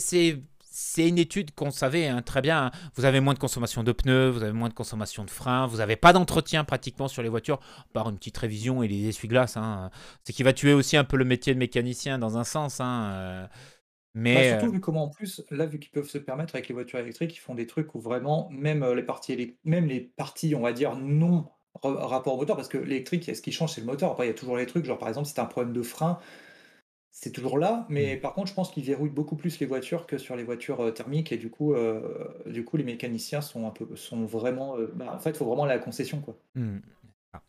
une 0.98 1.18
étude 1.18 1.54
qu'on 1.54 1.72
savait 1.72 2.08
hein, 2.08 2.22
très 2.22 2.42
bien. 2.42 2.66
Hein. 2.66 2.72
Vous 2.96 3.06
avez 3.06 3.20
moins 3.20 3.34
de 3.34 3.40
consommation 3.40 3.84
de 3.84 3.92
pneus, 3.92 4.30
vous 4.30 4.44
avez 4.44 4.54
moins 4.54 4.70
de 4.70 4.74
consommation 4.74 5.26
de 5.26 5.30
freins, 5.30 5.68
vous 5.68 5.78
n'avez 5.78 5.96
pas 5.96 6.14
d'entretien 6.14 6.64
pratiquement 6.64 7.08
sur 7.08 7.22
les 7.22 7.30
voitures, 7.30 7.60
par 7.94 8.10
une 8.10 8.18
petite 8.18 8.38
révision 8.38 8.82
et 8.84 8.88
les 8.88 9.10
essuie-glaces. 9.10 9.58
Hein. 9.58 9.92
Ce 10.26 10.32
qui 10.32 10.44
va 10.44 10.54
tuer 10.54 10.74
aussi 10.74 10.98
un 10.98 11.04
peu 11.04 11.18
le 11.18 11.26
métier 11.26 11.54
de 11.54 11.60
mécanicien 11.60 12.18
dans 12.18 12.38
un 12.38 12.44
sens. 12.44 12.80
Euh. 12.82 13.46
Mais 14.14 14.36
bah, 14.36 14.50
surtout 14.50 14.66
euh, 14.66 14.76
vu 14.76 14.80
comment 14.82 15.04
en 15.06 15.10
plus, 15.10 15.42
là, 15.52 15.66
vu 15.66 15.80
qu'ils 15.80 15.92
peuvent 15.92 16.10
se 16.10 16.18
permettre 16.18 16.56
avec 16.56 16.68
les 16.68 16.74
voitures 16.74 17.00
électriques, 17.00 17.36
ils 17.36 17.40
font 17.40 17.56
des 17.56 17.68
trucs 17.68 17.96
où 17.96 18.00
vraiment, 18.00 18.50
même 18.52 18.86
les 18.94 19.04
parties, 19.04 19.58
même 19.64 19.88
les 19.88 20.02
parties, 20.02 20.54
on 20.56 20.62
va 20.62 20.74
dire, 20.74 20.98
non 20.98 21.50
rapport 21.84 22.34
au 22.34 22.38
moteur, 22.38 22.56
parce 22.56 22.68
que 22.68 22.78
l'électrique, 22.78 23.24
ce 23.34 23.42
qui 23.42 23.52
change, 23.52 23.74
c'est 23.74 23.82
le 23.82 23.88
moteur. 23.88 24.12
Après, 24.12 24.26
il 24.26 24.30
y 24.30 24.32
a 24.32 24.36
toujours 24.36 24.58
les 24.58 24.66
trucs, 24.66 24.86
genre 24.86 24.98
par 24.98 25.10
exemple, 25.10 25.28
si 25.28 25.40
as 25.40 25.44
un 25.44 25.46
problème 25.46 25.74
de 25.74 25.82
frein, 25.82 26.20
c'est 27.14 27.32
toujours 27.32 27.60
là, 27.60 27.86
mais 27.90 28.16
mmh. 28.16 28.22
par 28.22 28.34
contre, 28.34 28.48
je 28.48 28.54
pense 28.54 28.72
qu'ils 28.72 28.86
verrouillent 28.86 29.10
beaucoup 29.10 29.36
plus 29.36 29.60
les 29.60 29.66
voitures 29.66 30.08
que 30.08 30.18
sur 30.18 30.38
les 30.38 30.44
voitures 30.44 30.80
euh, 30.80 30.92
thermiques, 30.92 31.34
et 31.34 31.38
du 31.38 31.50
coup, 31.50 31.74
euh, 31.74 32.02
du 32.46 32.64
coup, 32.64 32.78
les 32.78 32.86
mécaniciens 32.86 33.42
sont 33.42 33.68
un 33.68 33.72
peu, 33.72 33.96
sont 33.98 34.26
vraiment, 34.26 34.78
euh, 34.78 34.92
bah, 34.96 35.14
en 35.14 35.20
fait, 35.20 35.32
il 35.32 35.36
faut 35.36 35.46
vraiment 35.46 35.66
la 35.66 35.78
concession, 35.78 36.22
quoi. 36.22 36.38
Mmh. 36.56 36.78
Ah. 37.34 37.42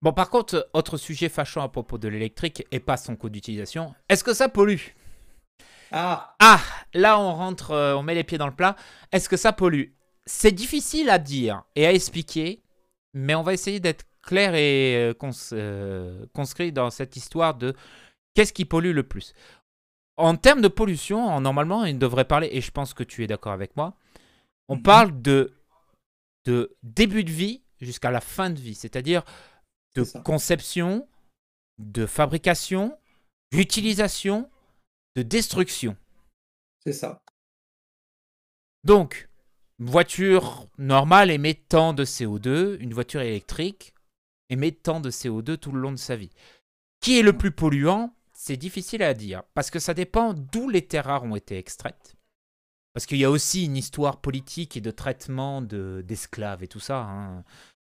Bon, 0.00 0.14
par 0.14 0.30
contre, 0.30 0.70
autre 0.72 0.96
sujet 0.96 1.28
fâchant 1.28 1.62
à 1.62 1.68
propos 1.68 1.98
de 1.98 2.08
l'électrique 2.08 2.66
et 2.72 2.80
pas 2.80 2.96
son 2.96 3.16
coût 3.16 3.28
d'utilisation, 3.28 3.94
est-ce 4.08 4.24
que 4.24 4.32
ça 4.32 4.48
pollue? 4.48 4.80
Ah, 5.92 6.34
Ah, 6.40 6.60
là 6.94 7.18
on 7.20 7.34
rentre, 7.34 7.74
on 7.96 8.02
met 8.02 8.14
les 8.14 8.24
pieds 8.24 8.38
dans 8.38 8.46
le 8.46 8.54
plat. 8.54 8.76
Est-ce 9.12 9.28
que 9.28 9.36
ça 9.36 9.52
pollue? 9.52 9.90
C'est 10.24 10.52
difficile 10.52 11.10
à 11.10 11.18
dire 11.18 11.64
et 11.74 11.84
à 11.84 11.92
expliquer, 11.92 12.62
mais 13.12 13.34
on 13.34 13.42
va 13.42 13.52
essayer 13.52 13.80
d'être 13.80 14.04
clair 14.22 14.54
et 14.54 15.12
conscrit 16.32 16.72
dans 16.72 16.90
cette 16.90 17.16
histoire 17.16 17.54
de 17.54 17.74
Qu'est-ce 18.34 18.52
qui 18.52 18.64
pollue 18.64 18.92
le 18.92 19.02
plus? 19.02 19.34
En 20.16 20.36
termes 20.36 20.60
de 20.60 20.68
pollution, 20.68 21.40
normalement, 21.40 21.84
il 21.84 21.98
devrait 21.98 22.26
parler, 22.26 22.48
et 22.52 22.60
je 22.60 22.70
pense 22.70 22.94
que 22.94 23.02
tu 23.02 23.24
es 23.24 23.26
d'accord 23.26 23.52
avec 23.52 23.76
moi, 23.76 23.96
on 24.68 24.76
mhm. 24.76 24.82
parle 24.82 25.22
de, 25.22 25.54
de 26.44 26.76
début 26.82 27.24
de 27.24 27.30
vie 27.30 27.62
jusqu'à 27.80 28.10
la 28.10 28.20
fin 28.20 28.50
de 28.50 28.60
vie, 28.60 28.74
c'est-à-dire 28.74 29.24
de 29.94 30.04
conception, 30.22 31.08
de 31.78 32.06
fabrication, 32.06 32.96
d'utilisation, 33.50 34.50
de 35.16 35.22
destruction. 35.22 35.96
C'est 36.84 36.92
ça. 36.92 37.22
Donc, 38.84 39.28
une 39.78 39.86
voiture 39.86 40.68
normale 40.78 41.30
émet 41.30 41.54
tant 41.54 41.92
de 41.92 42.04
CO2, 42.04 42.78
une 42.80 42.94
voiture 42.94 43.20
électrique 43.20 43.94
émet 44.50 44.72
tant 44.72 45.00
de 45.00 45.10
CO2 45.10 45.56
tout 45.56 45.72
le 45.72 45.80
long 45.80 45.92
de 45.92 45.96
sa 45.96 46.16
vie. 46.16 46.30
Qui 47.00 47.18
est 47.18 47.22
le 47.22 47.36
plus 47.36 47.50
polluant? 47.50 48.14
C'est 48.42 48.56
difficile 48.56 49.02
à 49.02 49.12
dire, 49.12 49.42
parce 49.52 49.70
que 49.70 49.78
ça 49.78 49.92
dépend 49.92 50.32
d'où 50.32 50.70
les 50.70 50.80
terres 50.80 51.04
rares 51.04 51.24
ont 51.24 51.36
été 51.36 51.58
extraites. 51.58 52.16
Parce 52.94 53.04
qu'il 53.04 53.18
y 53.18 53.24
a 53.26 53.30
aussi 53.30 53.66
une 53.66 53.76
histoire 53.76 54.22
politique 54.22 54.78
et 54.78 54.80
de 54.80 54.90
traitement 54.90 55.60
d'esclaves 55.60 56.62
et 56.62 56.66
tout 56.66 56.80
ça. 56.80 57.02
Hein. 57.02 57.44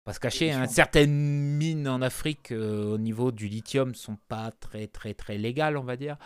Pas 0.02 0.12
se 0.12 0.18
cacher, 0.18 0.50
hein, 0.50 0.66
certaines 0.66 1.12
mines 1.12 1.86
en 1.86 2.02
Afrique 2.02 2.50
euh, 2.50 2.94
au 2.94 2.98
niveau 2.98 3.30
du 3.30 3.46
lithium 3.46 3.94
sont 3.94 4.16
pas 4.26 4.50
très 4.50 4.88
très 4.88 5.14
très 5.14 5.38
légales, 5.38 5.76
on 5.76 5.84
va 5.84 5.96
dire. 5.96 6.16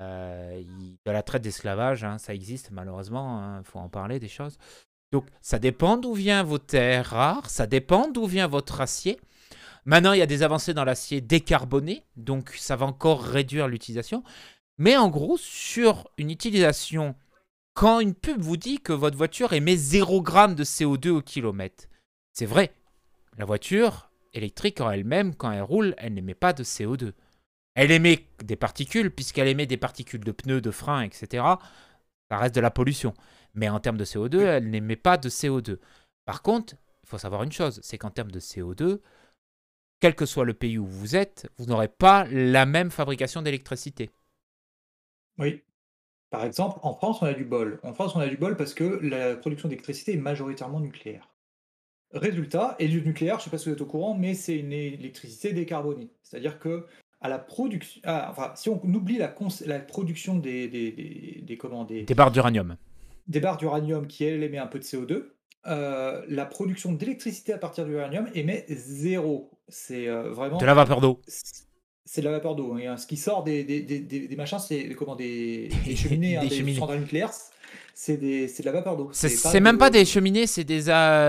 Euh, 0.00 0.62
de 1.04 1.10
la 1.10 1.22
traite 1.22 1.42
d'esclavage, 1.42 2.04
hein, 2.04 2.16
ça 2.16 2.32
existe 2.32 2.70
malheureusement, 2.70 3.58
il 3.58 3.64
faut 3.66 3.80
en 3.80 3.90
parler 3.90 4.18
des 4.18 4.28
choses. 4.28 4.56
Donc 5.12 5.26
ça 5.42 5.58
dépend 5.58 5.98
d'où 5.98 6.14
vient 6.14 6.42
vos 6.42 6.58
terres 6.58 7.10
rares, 7.10 7.50
ça 7.50 7.66
dépend 7.66 8.10
d'où 8.10 8.24
vient 8.24 8.46
votre 8.46 8.80
acier. 8.80 9.20
Maintenant, 9.84 10.12
il 10.12 10.18
y 10.18 10.22
a 10.22 10.26
des 10.26 10.42
avancées 10.42 10.74
dans 10.74 10.84
l'acier 10.84 11.20
décarboné, 11.20 12.04
donc 12.16 12.50
ça 12.50 12.76
va 12.76 12.86
encore 12.86 13.22
réduire 13.22 13.68
l'utilisation. 13.68 14.22
Mais 14.78 14.96
en 14.96 15.08
gros, 15.08 15.36
sur 15.36 16.08
une 16.18 16.30
utilisation 16.30 17.14
quand 17.74 18.00
une 18.00 18.14
pub 18.14 18.40
vous 18.40 18.56
dit 18.56 18.80
que 18.80 18.92
votre 18.92 19.16
voiture 19.16 19.52
émet 19.52 19.76
0 19.76 20.24
g 20.24 20.54
de 20.54 20.64
CO2 20.64 21.08
au 21.08 21.22
kilomètre, 21.22 21.86
c'est 22.32 22.46
vrai. 22.46 22.72
La 23.38 23.44
voiture 23.44 24.10
électrique 24.34 24.80
en 24.80 24.90
elle-même, 24.90 25.34
quand 25.34 25.50
elle 25.52 25.62
roule, 25.62 25.94
elle 25.98 26.14
n'émet 26.14 26.34
pas 26.34 26.52
de 26.52 26.64
CO2. 26.64 27.12
Elle 27.74 27.90
émet 27.90 28.26
des 28.44 28.56
particules, 28.56 29.10
puisqu'elle 29.10 29.48
émet 29.48 29.66
des 29.66 29.78
particules 29.78 30.22
de 30.22 30.32
pneus, 30.32 30.60
de 30.60 30.70
freins, 30.70 31.02
etc. 31.02 31.44
Ça 32.30 32.36
reste 32.36 32.54
de 32.54 32.60
la 32.60 32.70
pollution. 32.70 33.14
Mais 33.54 33.68
en 33.70 33.80
termes 33.80 33.96
de 33.96 34.04
CO2, 34.04 34.40
elle 34.40 34.68
n'émet 34.68 34.96
pas 34.96 35.16
de 35.16 35.30
CO2. 35.30 35.78
Par 36.26 36.42
contre, 36.42 36.74
il 37.02 37.08
faut 37.08 37.18
savoir 37.18 37.42
une 37.42 37.52
chose, 37.52 37.80
c'est 37.82 37.96
qu'en 37.96 38.10
termes 38.10 38.30
de 38.30 38.40
CO2, 38.40 39.00
quel 40.02 40.16
que 40.16 40.26
soit 40.26 40.44
le 40.44 40.52
pays 40.52 40.78
où 40.78 40.84
vous 40.84 41.14
êtes, 41.14 41.48
vous 41.58 41.66
n'aurez 41.66 41.86
pas 41.86 42.26
la 42.28 42.66
même 42.66 42.90
fabrication 42.90 43.40
d'électricité. 43.40 44.10
Oui. 45.38 45.62
Par 46.28 46.44
exemple, 46.44 46.80
en 46.82 46.92
France, 46.92 47.22
on 47.22 47.26
a 47.26 47.34
du 47.34 47.44
bol. 47.44 47.78
En 47.84 47.94
France, 47.94 48.16
on 48.16 48.18
a 48.18 48.26
du 48.26 48.36
bol 48.36 48.56
parce 48.56 48.74
que 48.74 48.98
la 49.00 49.36
production 49.36 49.68
d'électricité 49.68 50.14
est 50.14 50.16
majoritairement 50.16 50.80
nucléaire. 50.80 51.32
Résultat, 52.12 52.74
et 52.80 52.88
du 52.88 53.00
nucléaire, 53.00 53.36
je 53.36 53.42
ne 53.42 53.44
sais 53.44 53.50
pas 53.50 53.58
si 53.58 53.68
vous 53.68 53.76
êtes 53.76 53.80
au 53.80 53.86
courant, 53.86 54.14
mais 54.14 54.34
c'est 54.34 54.56
une 54.56 54.72
électricité 54.72 55.52
décarbonée. 55.52 56.10
C'est-à-dire 56.24 56.58
que 56.58 56.84
à 57.20 57.28
la 57.28 57.38
production, 57.38 58.00
ah, 58.04 58.26
enfin, 58.28 58.52
si 58.56 58.70
on 58.70 58.82
oublie 58.82 59.18
la, 59.18 59.32
la 59.66 59.78
production 59.78 60.36
des, 60.36 60.66
des, 60.66 60.90
des, 60.90 61.44
des, 61.46 62.02
des 62.02 62.14
barres 62.14 62.32
d'uranium, 62.32 62.76
des 63.28 63.38
barres 63.38 63.56
d'uranium 63.56 64.08
qui 64.08 64.24
elle 64.24 64.42
émet 64.42 64.58
un 64.58 64.66
peu 64.66 64.80
de 64.80 64.84
CO2, 64.84 65.26
euh, 65.68 66.24
la 66.28 66.44
production 66.44 66.92
d'électricité 66.92 67.52
à 67.52 67.58
partir 67.58 67.84
de 67.84 67.90
l'uranium 67.90 68.28
émet 68.34 68.66
zéro. 68.68 69.51
C'est 69.68 70.08
euh, 70.08 70.30
vraiment 70.30 70.58
de 70.58 70.66
la 70.66 70.74
vapeur 70.74 71.00
d'eau. 71.00 71.20
C'est 72.04 72.20
de 72.20 72.26
la 72.26 72.32
vapeur 72.32 72.56
d'eau. 72.56 72.74
Hein. 72.74 72.96
Ce 72.96 73.06
qui 73.06 73.16
sort 73.16 73.44
des, 73.44 73.64
des, 73.64 73.80
des, 73.80 74.36
machins, 74.36 74.58
c'est 74.58 74.88
comment 74.94 75.16
des, 75.16 75.70
cheminées, 75.96 76.36
hein, 76.36 76.44
des, 76.44 76.74
centrales 76.74 77.00
nucléaires. 77.00 77.30
C'est 77.94 78.16
de 78.16 78.64
la 78.64 78.72
vapeur 78.72 78.96
d'eau. 78.96 79.10
C'est 79.12 79.60
même 79.60 79.78
pas 79.78 79.90
des 79.90 80.04
cheminées, 80.04 80.46
c'est 80.46 80.64
des, 80.64 80.82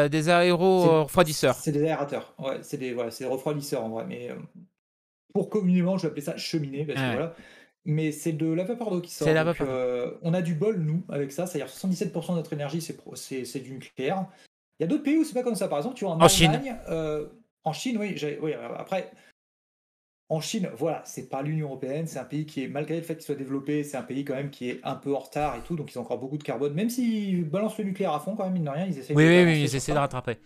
des 0.09 0.29
aéro-refroidisseurs. 0.29 1.55
C'est 1.55 1.71
des 1.71 1.83
aérateurs. 1.83 2.33
Ouais, 2.39 2.59
c'est 2.61 2.77
des, 2.77 2.93
voilà, 2.93 3.11
des 3.11 3.25
refroidisseurs 3.25 3.83
en 3.83 3.89
vrai. 3.89 4.05
Mais 4.07 4.31
euh, 4.31 4.35
pour 5.33 5.49
communément, 5.49 5.97
je 5.97 6.03
vais 6.03 6.07
appeler 6.09 6.21
ça 6.21 6.37
cheminée. 6.37 6.85
Parce 6.85 6.99
que, 6.99 7.11
voilà, 7.11 7.35
mais 7.85 8.11
c'est 8.11 8.31
de 8.31 8.47
la 8.47 8.63
vapeur 8.63 8.91
d'eau 8.91 9.01
qui 9.01 9.11
sort. 9.11 9.27
La 9.27 9.43
vapeur. 9.43 9.67
Euh, 9.69 10.11
on 10.21 10.33
a 10.33 10.41
du 10.41 10.55
bol, 10.55 10.79
nous, 10.79 11.03
avec 11.09 11.31
ça. 11.31 11.45
C'est-à-dire 11.45 11.71
77% 11.71 12.31
de 12.31 12.35
notre 12.35 12.53
énergie, 12.53 12.81
c'est 12.81 13.59
du 13.59 13.71
nucléaire. 13.71 14.25
Il 14.79 14.83
y 14.83 14.85
a 14.85 14.87
d'autres 14.87 15.03
pays 15.03 15.17
où 15.17 15.23
c'est 15.23 15.33
pas 15.33 15.43
comme 15.43 15.55
ça. 15.55 15.67
Par 15.67 15.79
exemple, 15.79 15.95
tu 15.95 16.05
vois, 16.05 16.13
en, 16.13 16.19
Allemagne, 16.19 16.29
Chine. 16.29 16.77
Euh, 16.89 17.27
en 17.63 17.73
Chine, 17.73 17.97
oui, 17.97 18.15
oui. 18.41 18.53
Après, 18.77 19.11
en 20.29 20.41
Chine, 20.41 20.69
voilà, 20.77 21.01
c'est 21.05 21.29
pas 21.29 21.41
l'Union 21.41 21.67
Européenne. 21.67 22.07
C'est 22.07 22.19
un 22.19 22.25
pays 22.25 22.45
qui 22.45 22.63
est, 22.63 22.67
malgré 22.67 22.95
le 22.95 23.03
fait 23.03 23.15
qu'il 23.15 23.23
soit 23.23 23.35
développé, 23.35 23.83
c'est 23.83 23.97
un 23.97 24.03
pays 24.03 24.25
quand 24.25 24.35
même 24.35 24.49
qui 24.49 24.69
est 24.69 24.79
un 24.83 24.95
peu 24.95 25.13
en 25.15 25.19
retard 25.19 25.55
et 25.55 25.61
tout. 25.61 25.75
Donc, 25.75 25.93
ils 25.93 25.97
ont 25.99 26.01
encore 26.01 26.19
beaucoup 26.19 26.37
de 26.37 26.43
carbone. 26.43 26.73
Même 26.73 26.89
s'ils 26.89 27.43
balancent 27.43 27.77
le 27.77 27.85
nucléaire 27.85 28.13
à 28.13 28.19
fond, 28.19 28.35
quand 28.35 28.45
même, 28.45 28.53
mine 28.53 28.65
de 28.65 28.69
rien, 28.69 28.85
ils 28.85 28.97
essaient 28.97 29.13
oui, 29.13 29.25
de. 29.25 29.29
Oui, 29.29 29.43
oui, 29.43 29.61
ils 29.63 29.75
essaient 29.75 29.93
de 29.93 29.97
rattraper. 29.97 30.37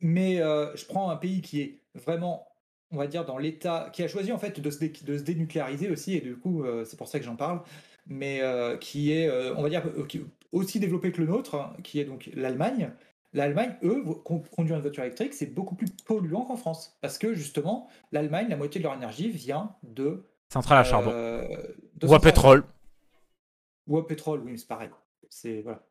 Mais 0.00 0.40
euh, 0.40 0.74
je 0.76 0.84
prends 0.86 1.10
un 1.10 1.16
pays 1.16 1.40
qui 1.40 1.60
est 1.60 1.80
vraiment 1.94 2.46
on 2.92 2.98
va 2.98 3.06
dire, 3.06 3.24
dans 3.24 3.38
l'État, 3.38 3.90
qui 3.92 4.02
a 4.02 4.08
choisi 4.08 4.32
en 4.32 4.38
fait 4.38 4.60
de 4.60 4.70
se, 4.70 4.84
de 4.84 5.18
se 5.18 5.22
dénucléariser 5.22 5.90
aussi, 5.90 6.14
et 6.14 6.20
du 6.20 6.36
coup, 6.36 6.62
euh, 6.62 6.84
c'est 6.84 6.96
pour 6.96 7.08
ça 7.08 7.18
que 7.18 7.24
j'en 7.24 7.36
parle, 7.36 7.62
mais 8.06 8.40
euh, 8.42 8.76
qui 8.76 9.12
est, 9.12 9.28
euh, 9.28 9.54
on 9.56 9.62
va 9.62 9.70
dire, 9.70 9.82
aussi 10.52 10.78
développé 10.78 11.10
que 11.10 11.20
le 11.20 11.26
nôtre, 11.26 11.54
hein, 11.54 11.74
qui 11.82 11.98
est 11.98 12.04
donc 12.04 12.30
l'Allemagne. 12.34 12.92
L'Allemagne, 13.34 13.76
eux, 13.82 14.04
conduire 14.24 14.76
une 14.76 14.82
voiture 14.82 15.04
électrique, 15.04 15.32
c'est 15.32 15.46
beaucoup 15.46 15.74
plus 15.74 15.90
polluant 16.04 16.44
qu'en 16.44 16.56
France. 16.56 16.98
Parce 17.00 17.16
que 17.16 17.32
justement, 17.34 17.88
l'Allemagne, 18.10 18.48
la 18.48 18.56
moitié 18.56 18.78
de 18.80 18.84
leur 18.84 18.94
énergie 18.94 19.30
vient 19.30 19.74
de. 19.82 20.28
Centrale 20.52 20.78
à 20.78 20.84
charbon. 20.84 21.10
ou 22.02 22.14
à 22.14 22.20
pétrole. 22.20 22.64
Ou 23.86 23.98
à 23.98 24.06
pétrole, 24.06 24.40
oui, 24.40 24.58
c'est 24.58 24.68
pareil. 24.68 24.90
C'est. 25.30 25.62
Voilà. 25.62 25.82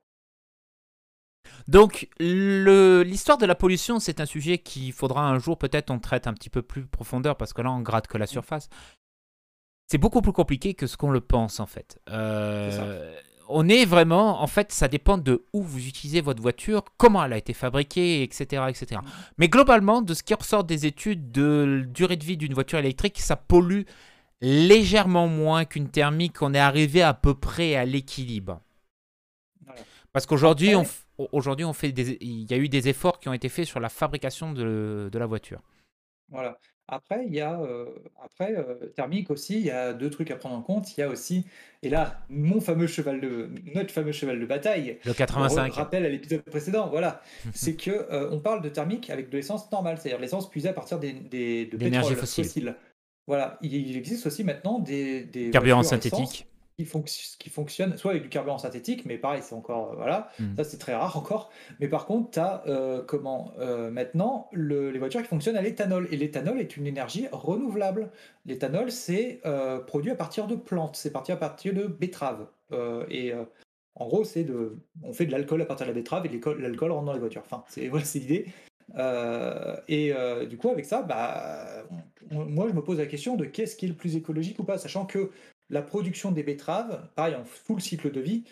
Donc, 1.67 2.09
l'histoire 2.19 3.37
de 3.37 3.45
la 3.45 3.55
pollution, 3.55 3.99
c'est 3.99 4.19
un 4.19 4.25
sujet 4.25 4.57
qu'il 4.57 4.93
faudra 4.93 5.27
un 5.27 5.39
jour 5.39 5.57
peut-être 5.57 5.91
on 5.91 5.99
traite 5.99 6.27
un 6.27 6.33
petit 6.33 6.49
peu 6.49 6.61
plus 6.61 6.85
profondeur 6.85 7.37
parce 7.37 7.53
que 7.53 7.61
là, 7.61 7.71
on 7.71 7.81
gratte 7.81 8.07
que 8.07 8.17
la 8.17 8.27
surface. 8.27 8.69
C'est 9.87 9.97
beaucoup 9.97 10.21
plus 10.21 10.31
compliqué 10.31 10.73
que 10.73 10.87
ce 10.87 10.95
qu'on 10.95 11.11
le 11.11 11.19
pense 11.19 11.59
en 11.59 11.65
fait. 11.65 11.99
Euh, 12.09 13.13
on 13.51 13.67
est 13.69 13.85
vraiment, 13.85 14.41
en 14.41 14.47
fait, 14.47 14.71
ça 14.71 14.87
dépend 14.87 15.17
de 15.17 15.45
où 15.53 15.61
vous 15.61 15.87
utilisez 15.87 16.21
votre 16.21 16.41
voiture, 16.41 16.83
comment 16.97 17.23
elle 17.23 17.33
a 17.33 17.37
été 17.37 17.53
fabriquée, 17.53 18.23
etc., 18.23 18.63
etc. 18.69 19.01
Mais 19.37 19.49
globalement, 19.49 20.01
de 20.01 20.13
ce 20.13 20.23
qui 20.23 20.33
ressort 20.33 20.63
des 20.63 20.85
études 20.85 21.31
de 21.31 21.85
durée 21.87 22.17
de 22.17 22.23
vie 22.23 22.37
d'une 22.37 22.53
voiture 22.53 22.79
électrique, 22.79 23.19
ça 23.19 23.35
pollue 23.35 23.83
légèrement 24.41 25.27
moins 25.27 25.65
qu'une 25.65 25.89
thermique. 25.89 26.41
On 26.41 26.53
est 26.53 26.59
arrivé 26.59 27.01
à 27.01 27.13
peu 27.13 27.33
près 27.33 27.75
à 27.75 27.85
l'équilibre. 27.85 28.61
Parce 30.13 30.25
qu'aujourd'hui, 30.25 30.75
on, 30.75 30.83
aujourd'hui, 31.31 31.65
on 31.65 31.73
fait 31.73 31.91
des, 31.91 32.17
il 32.21 32.49
y 32.49 32.53
a 32.53 32.57
eu 32.57 32.69
des 32.69 32.89
efforts 32.89 33.19
qui 33.19 33.29
ont 33.29 33.33
été 33.33 33.49
faits 33.49 33.65
sur 33.65 33.79
la 33.79 33.89
fabrication 33.89 34.51
de, 34.51 35.09
de 35.11 35.19
la 35.19 35.25
voiture. 35.25 35.61
Voilà. 36.29 36.57
Après, 36.93 37.23
il 37.25 37.33
y 37.33 37.39
a, 37.39 37.57
euh, 37.61 37.85
après 38.21 38.53
euh, 38.53 38.87
thermique 38.93 39.31
aussi, 39.31 39.55
il 39.55 39.65
y 39.65 39.71
a 39.71 39.93
deux 39.93 40.09
trucs 40.09 40.29
à 40.29 40.35
prendre 40.35 40.55
en 40.55 40.61
compte. 40.61 40.97
Il 40.97 40.99
y 40.99 41.03
a 41.03 41.07
aussi, 41.07 41.45
et 41.83 41.89
là, 41.89 42.19
mon 42.29 42.59
fameux 42.59 42.85
cheval 42.85 43.21
de, 43.21 43.49
notre 43.73 43.91
fameux 43.91 44.11
cheval 44.11 44.41
de 44.41 44.45
bataille. 44.45 44.97
Le 45.05 45.13
85. 45.13 45.73
Rappel 45.73 46.05
à 46.05 46.09
l'épisode 46.09 46.41
précédent, 46.41 46.89
voilà. 46.89 47.21
c'est 47.53 47.75
que 47.75 47.91
euh, 47.91 48.29
on 48.31 48.39
parle 48.39 48.61
de 48.61 48.67
thermique 48.67 49.09
avec 49.09 49.29
de 49.29 49.37
l'essence 49.37 49.71
normale, 49.71 49.99
c'est-à-dire 49.99 50.19
l'essence 50.19 50.49
puisée 50.49 50.67
à 50.67 50.73
partir 50.73 50.99
des, 50.99 51.13
des 51.13 51.65
de 51.67 51.77
pétrole 51.77 52.13
fossile. 52.13 52.75
Voilà. 53.25 53.57
Il, 53.61 53.95
existe 53.95 54.25
aussi 54.25 54.43
maintenant 54.43 54.79
des, 54.79 55.23
des 55.23 55.49
carburants 55.49 55.83
synthétiques 55.83 56.45
qui, 56.85 57.35
qui 57.39 57.49
fonctionne 57.49 57.97
soit 57.97 58.11
avec 58.11 58.23
du 58.23 58.29
carburant 58.29 58.57
synthétique, 58.57 59.05
mais 59.05 59.17
pareil, 59.17 59.41
c'est 59.43 59.55
encore. 59.55 59.91
Euh, 59.91 59.95
voilà, 59.95 60.29
hmm. 60.39 60.55
ça 60.57 60.63
c'est 60.63 60.77
très 60.77 60.95
rare 60.95 61.17
encore. 61.17 61.49
Mais 61.79 61.87
par 61.87 62.05
contre, 62.05 62.31
tu 62.31 62.39
as 62.39 62.63
euh, 62.67 63.01
comment 63.03 63.53
euh, 63.59 63.89
maintenant 63.89 64.49
les 64.53 64.97
voitures 64.97 65.21
qui 65.21 65.27
fonctionnent 65.27 65.57
à 65.57 65.61
l'éthanol. 65.61 66.07
Et 66.11 66.17
l'éthanol 66.17 66.59
est 66.59 66.77
une 66.77 66.87
énergie 66.87 67.27
renouvelable. 67.31 68.11
L'éthanol, 68.45 68.91
c'est 68.91 69.41
produit 69.87 70.11
à 70.11 70.15
partir 70.15 70.47
de 70.47 70.55
plantes, 70.55 70.95
c'est 70.95 71.11
parti 71.11 71.31
à 71.31 71.37
partir 71.37 71.73
de 71.73 71.87
betteraves. 71.87 72.47
et 73.09 73.33
en 73.95 74.07
gros, 74.07 74.23
c'est 74.23 74.43
de. 74.43 74.77
On 75.03 75.13
fait 75.13 75.25
de 75.25 75.31
l'alcool 75.31 75.61
à 75.61 75.65
partir 75.65 75.85
de 75.85 75.91
la 75.91 75.95
betterave 75.95 76.25
et 76.25 76.29
l'alcool 76.29 76.91
rentre 76.91 77.05
dans 77.05 77.13
les 77.13 77.19
voitures. 77.19 77.43
Enfin, 77.45 77.63
c'est 77.67 77.87
voilà, 77.89 78.05
l'idée. 78.15 78.47
et 79.87 80.13
du 80.47 80.57
coup, 80.57 80.69
avec 80.69 80.85
ça, 80.85 81.01
bah, 81.01 81.83
moi, 82.31 82.67
je 82.69 82.73
me 82.73 82.81
pose 82.81 82.97
la 82.97 83.05
question 83.05 83.35
de 83.35 83.45
qu'est-ce 83.45 83.75
qui 83.75 83.85
est 83.85 83.89
le 83.89 83.95
plus 83.95 84.15
écologique 84.15 84.59
ou 84.59 84.63
pas, 84.63 84.77
sachant 84.77 85.05
que 85.05 85.31
la 85.71 85.81
production 85.81 86.31
des 86.31 86.43
betteraves, 86.43 87.01
pareil, 87.15 87.33
en 87.35 87.45
full 87.45 87.81
cycle 87.81 88.11
de 88.11 88.19
vie, 88.19 88.43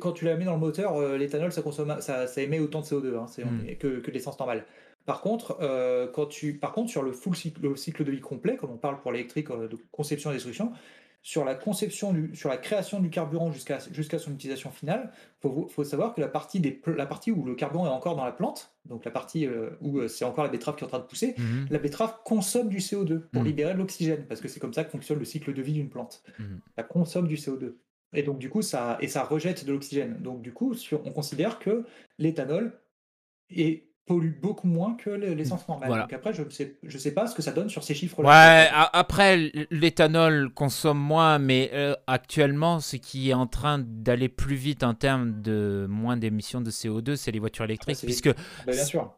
quand 0.00 0.12
tu 0.12 0.24
la 0.24 0.36
mets 0.36 0.44
dans 0.44 0.54
le 0.54 0.60
moteur, 0.60 0.96
euh, 0.96 1.18
l'éthanol, 1.18 1.52
ça, 1.52 1.62
consomme, 1.62 1.96
ça, 2.00 2.26
émet 2.36 2.60
autant 2.60 2.80
de 2.80 2.86
CO2 2.86 3.16
hein, 3.16 3.26
hmm. 3.44 3.76
que, 3.76 3.98
que 3.98 4.10
l'essence 4.10 4.38
normale. 4.38 4.64
Par 5.04 5.20
contre, 5.20 5.58
euh, 5.60 6.06
quand 6.10 6.26
tu, 6.26 6.54
par 6.54 6.72
contre, 6.72 6.90
sur 6.90 7.02
le 7.02 7.12
full 7.12 7.36
cycle, 7.36 7.76
cycle 7.76 8.04
de 8.04 8.10
vie 8.10 8.20
complet, 8.20 8.56
comme 8.56 8.70
on 8.70 8.78
parle 8.78 9.00
pour 9.00 9.12
l'électrique 9.12 9.50
euh, 9.50 9.68
de 9.68 9.76
conception 9.92 10.30
et 10.30 10.34
destruction, 10.34 10.72
sur 11.24 11.46
la 11.46 11.54
conception, 11.54 12.12
du, 12.12 12.36
sur 12.36 12.50
la 12.50 12.58
création 12.58 13.00
du 13.00 13.08
carburant 13.08 13.50
jusqu'à 13.50 13.78
jusqu'à 13.90 14.18
son 14.18 14.34
utilisation 14.34 14.70
finale, 14.70 15.10
il 15.42 15.66
faut, 15.70 15.82
savoir 15.82 16.14
que 16.14 16.20
la 16.20 16.28
partie, 16.28 16.60
des, 16.60 16.82
la 16.86 17.06
partie 17.06 17.30
où 17.30 17.46
le 17.46 17.54
carburant 17.54 17.86
est 17.86 17.90
encore 17.90 18.14
dans 18.14 18.26
la 18.26 18.32
plante, 18.32 18.76
donc 18.84 19.06
la 19.06 19.10
partie 19.10 19.46
euh, 19.46 19.70
où 19.80 20.00
euh, 20.00 20.06
c'est 20.06 20.26
encore 20.26 20.44
la 20.44 20.50
betterave 20.50 20.76
qui 20.76 20.84
est 20.84 20.84
en 20.84 20.90
train 20.90 20.98
de 20.98 21.04
pousser, 21.04 21.34
mhm. 21.38 21.66
la 21.70 21.78
betterave 21.78 22.18
consomme 22.26 22.68
du 22.68 22.76
CO2 22.76 23.20
pour 23.20 23.40
mhm. 23.40 23.48
libérer 23.48 23.72
de 23.72 23.78
l'oxygène, 23.78 24.26
parce 24.28 24.42
que 24.42 24.48
c'est 24.48 24.60
comme 24.60 24.74
ça 24.74 24.84
que 24.84 24.90
fonctionne 24.90 25.18
le 25.18 25.24
cycle 25.24 25.54
de 25.54 25.62
vie 25.62 25.72
d'une 25.72 25.88
plante. 25.88 26.22
Mhm. 26.38 26.60
Elle 26.76 26.86
consomme 26.88 27.26
du 27.26 27.36
CO2. 27.36 27.76
Et 28.12 28.22
donc 28.22 28.38
du 28.38 28.50
coup, 28.50 28.60
ça, 28.60 28.98
et 29.00 29.08
ça 29.08 29.24
rejette 29.24 29.64
de 29.64 29.72
l'oxygène. 29.72 30.18
Donc 30.20 30.42
du 30.42 30.52
coup, 30.52 30.74
sur, 30.74 31.06
on 31.06 31.10
considère 31.10 31.58
que 31.58 31.86
l'éthanol 32.18 32.78
est 33.48 33.88
pollue 34.06 34.32
beaucoup 34.40 34.66
moins 34.66 34.96
que 34.96 35.08
l'essence 35.10 35.66
normale. 35.66 36.00
Donc 36.02 36.12
après, 36.12 36.34
je 36.34 36.42
ne 36.42 36.50
sais, 36.50 36.76
je 36.82 36.98
sais 36.98 37.12
pas 37.12 37.26
ce 37.26 37.34
que 37.34 37.40
ça 37.40 37.52
donne 37.52 37.70
sur 37.70 37.82
ces 37.82 37.94
chiffres-là. 37.94 38.28
Ouais, 38.28 38.68
après, 38.92 39.50
l'éthanol 39.70 40.50
consomme 40.50 40.98
moins, 40.98 41.38
mais 41.38 41.70
euh, 41.72 41.94
actuellement, 42.06 42.80
ce 42.80 42.96
qui 42.96 43.30
est 43.30 43.34
en 43.34 43.46
train 43.46 43.78
d'aller 43.78 44.28
plus 44.28 44.56
vite 44.56 44.82
en 44.82 44.92
termes 44.92 45.40
de 45.40 45.86
moins 45.88 46.18
d'émissions 46.18 46.60
de 46.60 46.70
CO2, 46.70 47.16
c'est 47.16 47.30
les 47.30 47.38
voitures 47.38 47.64
électriques, 47.64 47.98
ah, 48.02 48.04
puisque 48.06 48.30
bah, 48.66 48.72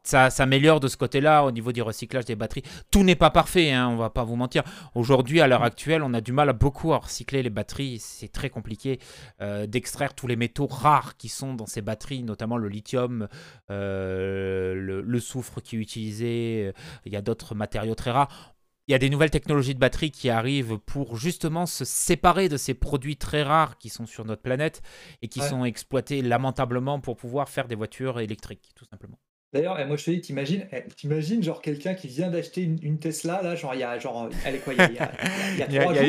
ça 0.04 0.30
s'améliore 0.30 0.78
de 0.78 0.88
ce 0.88 0.96
côté-là 0.96 1.44
au 1.44 1.50
niveau 1.50 1.72
du 1.72 1.82
recyclage 1.82 2.24
des 2.26 2.36
batteries. 2.36 2.62
Tout 2.92 3.02
n'est 3.02 3.16
pas 3.16 3.30
parfait, 3.30 3.72
hein, 3.72 3.88
on 3.88 3.96
va 3.96 4.10
pas 4.10 4.22
vous 4.22 4.36
mentir. 4.36 4.62
Aujourd'hui, 4.94 5.40
à 5.40 5.48
l'heure 5.48 5.62
mm. 5.62 5.64
actuelle, 5.64 6.02
on 6.04 6.14
a 6.14 6.20
du 6.20 6.32
mal 6.32 6.48
à 6.48 6.52
beaucoup 6.52 6.92
à 6.92 6.98
recycler 6.98 7.42
les 7.42 7.50
batteries. 7.50 7.98
C'est 7.98 8.30
très 8.30 8.50
compliqué 8.50 9.00
euh, 9.40 9.66
d'extraire 9.66 10.14
tous 10.14 10.28
les 10.28 10.36
métaux 10.36 10.66
rares 10.66 11.16
qui 11.16 11.28
sont 11.28 11.54
dans 11.54 11.66
ces 11.66 11.82
batteries, 11.82 12.22
notamment 12.22 12.56
le 12.56 12.68
lithium. 12.68 13.26
Euh, 13.70 14.75
le, 14.78 15.20
soufre 15.20 15.60
qui 15.60 15.76
est 15.76 15.78
utilisé, 15.78 16.72
il 17.04 17.12
y 17.12 17.16
a 17.16 17.22
d'autres 17.22 17.54
matériaux 17.54 17.94
très 17.94 18.10
rares. 18.10 18.54
Il 18.88 18.92
y 18.92 18.94
a 18.94 18.98
des 18.98 19.10
nouvelles 19.10 19.30
technologies 19.30 19.74
de 19.74 19.80
batterie 19.80 20.12
qui 20.12 20.30
arrivent 20.30 20.78
pour 20.78 21.16
justement 21.16 21.66
se 21.66 21.84
séparer 21.84 22.48
de 22.48 22.56
ces 22.56 22.72
produits 22.72 23.16
très 23.16 23.42
rares 23.42 23.78
qui 23.78 23.88
sont 23.88 24.06
sur 24.06 24.24
notre 24.24 24.42
planète 24.42 24.80
et 25.22 25.28
qui 25.28 25.40
sont 25.40 25.64
exploités 25.64 26.22
lamentablement 26.22 27.00
pour 27.00 27.16
pouvoir 27.16 27.48
faire 27.48 27.66
des 27.66 27.74
voitures 27.74 28.20
électriques, 28.20 28.70
tout 28.76 28.84
simplement. 28.84 29.18
D'ailleurs, 29.52 29.78
eh, 29.80 29.86
moi 29.86 29.96
je 29.96 30.04
te 30.04 30.10
dis, 30.10 30.20
t'imagines, 30.20 30.66
eh, 30.72 30.84
t'imagines 30.96 31.42
genre 31.42 31.62
quelqu'un 31.62 31.94
qui 31.94 32.08
vient 32.08 32.30
d'acheter 32.30 32.62
une, 32.62 32.98
Tesla, 32.98 33.40
là, 33.42 33.56
genre 33.56 33.74
il 33.74 33.80
y 33.80 33.84
a, 33.84 33.98
genre, 33.98 34.28
elle 34.44 34.56
est 34.56 34.58
quoi, 34.58 34.74
il 34.74 34.78
y 34.78 34.98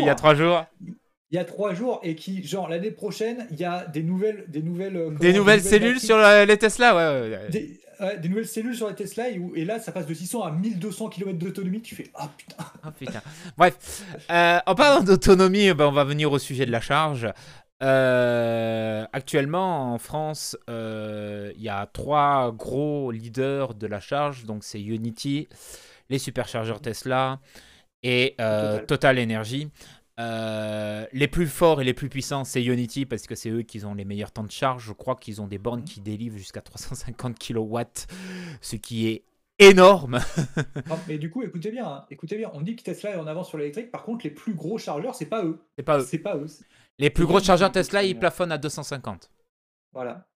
a, 0.10 0.16
trois 0.16 0.36
jours. 0.36 0.66
il 1.32 1.36
y 1.36 1.38
a 1.38 1.46
trois 1.46 1.74
jours 1.74 2.00
et 2.04 2.16
qui, 2.16 2.44
genre, 2.44 2.68
l'année 2.68 2.92
prochaine, 2.92 3.48
il 3.52 3.58
y 3.58 3.66
a 3.66 3.86
des 3.86 4.04
nouvelles, 4.04 4.46
des 4.50 4.62
nouvelles, 4.62 4.98
euh, 4.98 5.12
Des 5.12 5.34
nouvelles 5.34 5.62
cellules 5.62 5.94
batteries, 5.94 6.06
sur 6.06 6.18
la- 6.18 6.46
les 6.46 6.58
Tesla, 6.58 6.96
ouais. 6.96 7.22
ouais, 7.30 7.38
ouais. 7.38 7.50
des, 7.50 7.80
ouais, 8.00 8.18
des 8.20 8.30
nouvelles 8.30 8.48
cellules 8.48 8.76
sur 8.76 8.88
les 8.88 8.96
Tesla 8.96 9.30
et, 9.30 9.40
où- 9.40 9.56
et 9.56 9.66
là, 9.66 9.80
ça 9.80 9.92
passe 9.92 10.06
de 10.06 10.14
600 10.14 10.44
à 10.44 10.52
1200 10.52 11.10
km 11.10 11.38
d'autonomie. 11.38 11.82
Tu 11.82 11.96
fais, 11.96 12.10
ah 12.16 12.30
putain. 12.38 12.56
Ah, 12.84 12.92
putain. 12.92 13.22
Bref, 13.58 14.04
euh, 14.32 14.60
en 14.66 14.76
parlant 14.76 15.04
d'autonomie, 15.04 15.74
ben, 15.74 15.86
on 15.88 15.92
va 15.92 16.04
venir 16.04 16.32
au 16.32 16.40
sujet 16.40 16.66
de 16.66 16.72
la 16.72 16.82
charge. 16.82 17.28
Euh, 17.84 19.06
actuellement, 19.14 19.94
en 19.94 19.98
France, 19.98 20.58
euh, 20.70 21.52
il 21.56 21.62
y 21.62 21.70
a 21.70 21.86
trois 21.92 22.52
gros 22.52 23.12
leaders 23.12 23.74
de 23.74 23.88
la 23.88 24.00
charge. 24.00 24.46
Donc, 24.46 24.64
c'est 24.64 24.82
Unity, 24.82 25.48
les 26.10 26.20
superchargeurs 26.20 26.82
Tesla 26.82 27.40
et 28.04 28.36
Total. 28.38 28.86
Total 28.86 29.20
Energy. 29.20 29.70
Euh, 30.20 31.06
les 31.14 31.28
plus 31.28 31.48
forts 31.48 31.80
et 31.82 31.84
les 31.84 31.94
plus 31.94 32.10
puissants, 32.10 32.44
c'est 32.44 32.64
Unity 32.64 33.06
parce 33.06 33.28
que 33.28 33.36
c'est 33.36 33.50
eux 33.50 33.62
qui 33.62 33.84
ont 33.86 33.94
les 33.94 34.06
meilleurs 34.06 34.32
temps 34.32 34.44
de 34.44 34.52
charge. 34.52 34.86
Je 34.86 34.94
crois 34.94 35.16
qu'ils 35.16 35.42
ont 35.42 35.48
des 35.48 35.60
bornes 35.60 35.84
qui 35.84 36.02
délivrent 36.02 36.38
jusqu'à 36.38 36.62
350 36.62 37.38
kW, 37.38 37.78
ce 38.62 38.76
qui 38.76 39.08
est 39.08 39.24
énorme. 39.60 40.20
Non, 40.90 40.98
mais 41.08 41.18
du 41.18 41.30
coup, 41.30 41.44
écoutez 41.44 41.72
bien, 41.72 41.86
hein, 41.86 42.06
écoutez 42.10 42.38
bien. 42.38 42.50
On 42.54 42.62
dit 42.62 42.76
que 42.76 42.84
Tesla 42.84 43.12
est 43.12 43.18
en 43.18 43.28
avance 43.28 43.50
sur 43.50 43.58
l'électrique. 43.58 43.92
Par 43.92 44.04
contre, 44.04 44.26
les 44.26 44.32
plus 44.32 44.54
gros 44.54 44.78
chargeurs, 44.78 45.16
c'est 45.16 45.26
pas 45.26 45.44
eux. 45.44 45.60
C'est 45.78 45.84
pas 45.84 46.00
eux. 46.00 46.06
C'est 46.06 46.20
pas 46.20 46.38
eux. 46.38 46.48
Les 46.98 47.10
plus 47.10 47.26
gros 47.26 47.40
chargeurs 47.40 47.72
Tesla, 47.72 48.04
ils 48.04 48.18
plafonnent 48.18 48.52
à 48.52 48.58
250. 48.58 49.30
Voilà. 49.94 50.28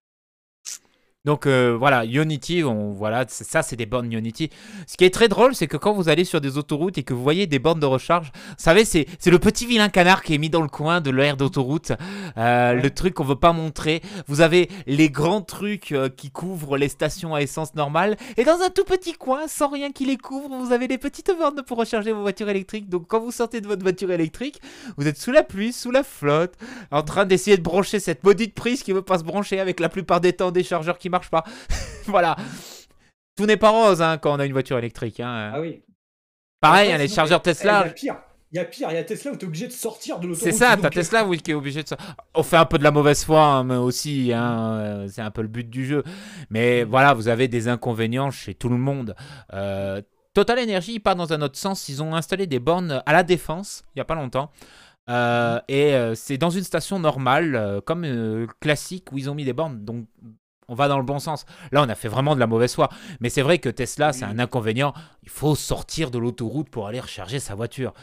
Donc 1.23 1.45
euh, 1.45 1.75
voilà, 1.77 2.03
Unity, 2.03 2.63
on, 2.63 2.93
voilà, 2.93 3.25
ça 3.27 3.61
c'est 3.61 3.75
des 3.75 3.85
bornes 3.85 4.11
Unity. 4.11 4.49
Ce 4.87 4.97
qui 4.97 5.05
est 5.05 5.13
très 5.13 5.27
drôle, 5.27 5.53
c'est 5.53 5.67
que 5.67 5.77
quand 5.77 5.93
vous 5.93 6.09
allez 6.09 6.23
sur 6.23 6.41
des 6.41 6.57
autoroutes 6.57 6.97
et 6.97 7.03
que 7.03 7.13
vous 7.13 7.21
voyez 7.21 7.45
des 7.45 7.59
bornes 7.59 7.79
de 7.79 7.85
recharge, 7.85 8.31
vous 8.33 8.55
savez, 8.57 8.85
c'est 8.85 9.05
c'est 9.19 9.29
le 9.29 9.37
petit 9.37 9.67
vilain 9.67 9.89
canard 9.89 10.23
qui 10.23 10.33
est 10.33 10.39
mis 10.39 10.49
dans 10.49 10.63
le 10.63 10.67
coin 10.67 10.99
de 10.99 11.11
l'aire 11.11 11.37
d'autoroute, 11.37 11.91
euh, 12.37 12.73
le 12.73 12.89
truc 12.89 13.13
qu'on 13.13 13.23
veut 13.23 13.35
pas 13.35 13.53
montrer. 13.53 14.01
Vous 14.25 14.41
avez 14.41 14.67
les 14.87 15.11
grands 15.11 15.43
trucs 15.43 15.91
euh, 15.91 16.09
qui 16.09 16.31
couvrent 16.31 16.75
les 16.75 16.89
stations 16.89 17.35
à 17.35 17.41
essence 17.43 17.75
normale, 17.75 18.17
et 18.37 18.43
dans 18.43 18.59
un 18.59 18.71
tout 18.71 18.83
petit 18.83 19.13
coin, 19.13 19.47
sans 19.47 19.69
rien 19.69 19.91
qui 19.91 20.05
les 20.05 20.17
couvre, 20.17 20.49
vous 20.49 20.71
avez 20.71 20.87
des 20.87 20.97
petites 20.97 21.31
bornes 21.37 21.61
pour 21.61 21.77
recharger 21.77 22.13
vos 22.13 22.21
voitures 22.21 22.49
électriques. 22.49 22.89
Donc 22.89 23.05
quand 23.07 23.19
vous 23.19 23.31
sortez 23.31 23.61
de 23.61 23.67
votre 23.67 23.83
voiture 23.83 24.09
électrique, 24.09 24.59
vous 24.97 25.07
êtes 25.07 25.19
sous 25.19 25.31
la 25.31 25.43
pluie, 25.43 25.71
sous 25.71 25.91
la 25.91 26.01
flotte, 26.01 26.55
en 26.89 27.03
train 27.03 27.25
d'essayer 27.25 27.57
de 27.57 27.61
brancher 27.61 27.99
cette 27.99 28.23
maudite 28.23 28.55
prise 28.55 28.81
qui 28.81 28.91
veut 28.91 29.03
pas 29.03 29.19
se 29.19 29.23
brancher 29.23 29.59
avec 29.59 29.79
la 29.79 29.87
plupart 29.87 30.19
des 30.19 30.33
temps 30.33 30.49
des 30.49 30.63
chargeurs 30.63 30.97
qui 30.97 31.10
marchent 31.11 31.29
pas. 31.29 31.43
voilà. 32.07 32.35
Tout 33.37 33.45
n'est 33.45 33.57
pas 33.57 33.69
rose 33.69 34.01
hein, 34.01 34.17
quand 34.17 34.33
on 34.35 34.39
a 34.39 34.45
une 34.45 34.51
voiture 34.53 34.77
électrique. 34.77 35.19
hein. 35.19 35.51
Ah 35.53 35.59
oui. 35.61 35.83
Pareil, 36.59 36.91
hein, 36.91 36.97
les 36.97 37.07
sinon, 37.07 37.15
chargeurs 37.15 37.41
eh, 37.45 37.49
Il 37.49 37.51
y 37.51 37.55
Tesla. 37.55 37.79
a 37.79 37.89
pire. 37.89 38.15
Il 38.51 38.57
y 38.57 38.59
a 38.59 38.65
pire. 38.65 38.87
Il 38.91 38.95
y 38.95 38.97
a 38.97 39.03
Tesla 39.03 39.31
où 39.31 39.35
tu 39.37 39.45
es 39.45 39.47
obligé 39.47 39.67
de 39.67 39.71
sortir 39.71 40.19
de 40.19 40.27
l'autoroute. 40.27 40.51
C'est 40.51 40.57
ça, 40.57 40.75
t'as 40.77 40.89
Tesla 40.89 41.25
oui, 41.25 41.39
qui 41.39 41.51
est 41.51 41.55
obligé 41.55 41.83
de 41.83 41.87
ça. 41.87 41.97
On 42.35 42.43
fait 42.43 42.57
un 42.57 42.65
peu 42.65 42.77
de 42.77 42.83
la 42.83 42.91
mauvaise 42.91 43.23
foi 43.23 43.41
hein, 43.43 43.63
mais 43.63 43.75
aussi, 43.77 44.31
hein, 44.33 44.73
euh, 44.73 45.07
c'est 45.09 45.21
un 45.21 45.31
peu 45.31 45.41
le 45.41 45.47
but 45.47 45.69
du 45.69 45.85
jeu. 45.85 46.03
Mais 46.49 46.83
voilà, 46.83 47.13
vous 47.13 47.29
avez 47.29 47.47
des 47.47 47.67
inconvénients 47.67 48.29
chez 48.29 48.53
tout 48.53 48.69
le 48.69 48.77
monde. 48.77 49.15
Euh, 49.53 50.01
Total 50.33 50.59
Energy, 50.59 50.99
part 50.99 51.15
dans 51.15 51.33
un 51.33 51.41
autre 51.41 51.57
sens. 51.57 51.89
Ils 51.89 52.03
ont 52.03 52.13
installé 52.13 52.45
des 52.45 52.59
bornes 52.59 53.01
à 53.05 53.13
la 53.13 53.23
défense 53.23 53.83
il 53.87 53.97
n'y 53.97 54.01
a 54.01 54.05
pas 54.05 54.15
longtemps. 54.15 54.51
Euh, 55.09 55.59
et 55.67 55.93
euh, 55.95 56.13
c'est 56.13 56.37
dans 56.37 56.51
une 56.51 56.63
station 56.63 56.99
normale, 56.99 57.81
comme 57.85 58.47
classique, 58.59 59.11
où 59.11 59.17
ils 59.17 59.29
ont 59.29 59.35
mis 59.35 59.45
des 59.45 59.53
bornes. 59.53 59.83
Donc 59.83 60.05
on 60.71 60.75
va 60.75 60.87
dans 60.87 60.97
le 60.97 61.03
bon 61.03 61.19
sens. 61.19 61.45
Là, 61.73 61.83
on 61.83 61.89
a 61.89 61.95
fait 61.95 62.07
vraiment 62.07 62.33
de 62.33 62.39
la 62.39 62.47
mauvaise 62.47 62.73
foi. 62.73 62.87
Mais 63.19 63.29
c'est 63.29 63.41
vrai 63.41 63.57
que 63.59 63.67
Tesla, 63.69 64.13
c'est 64.13 64.23
un 64.23 64.39
inconvénient. 64.39 64.93
Il 65.23 65.29
faut 65.29 65.53
sortir 65.53 66.09
de 66.11 66.17
l'autoroute 66.17 66.69
pour 66.69 66.87
aller 66.87 66.99
recharger 67.01 67.39
sa 67.39 67.55
voiture. 67.55 67.93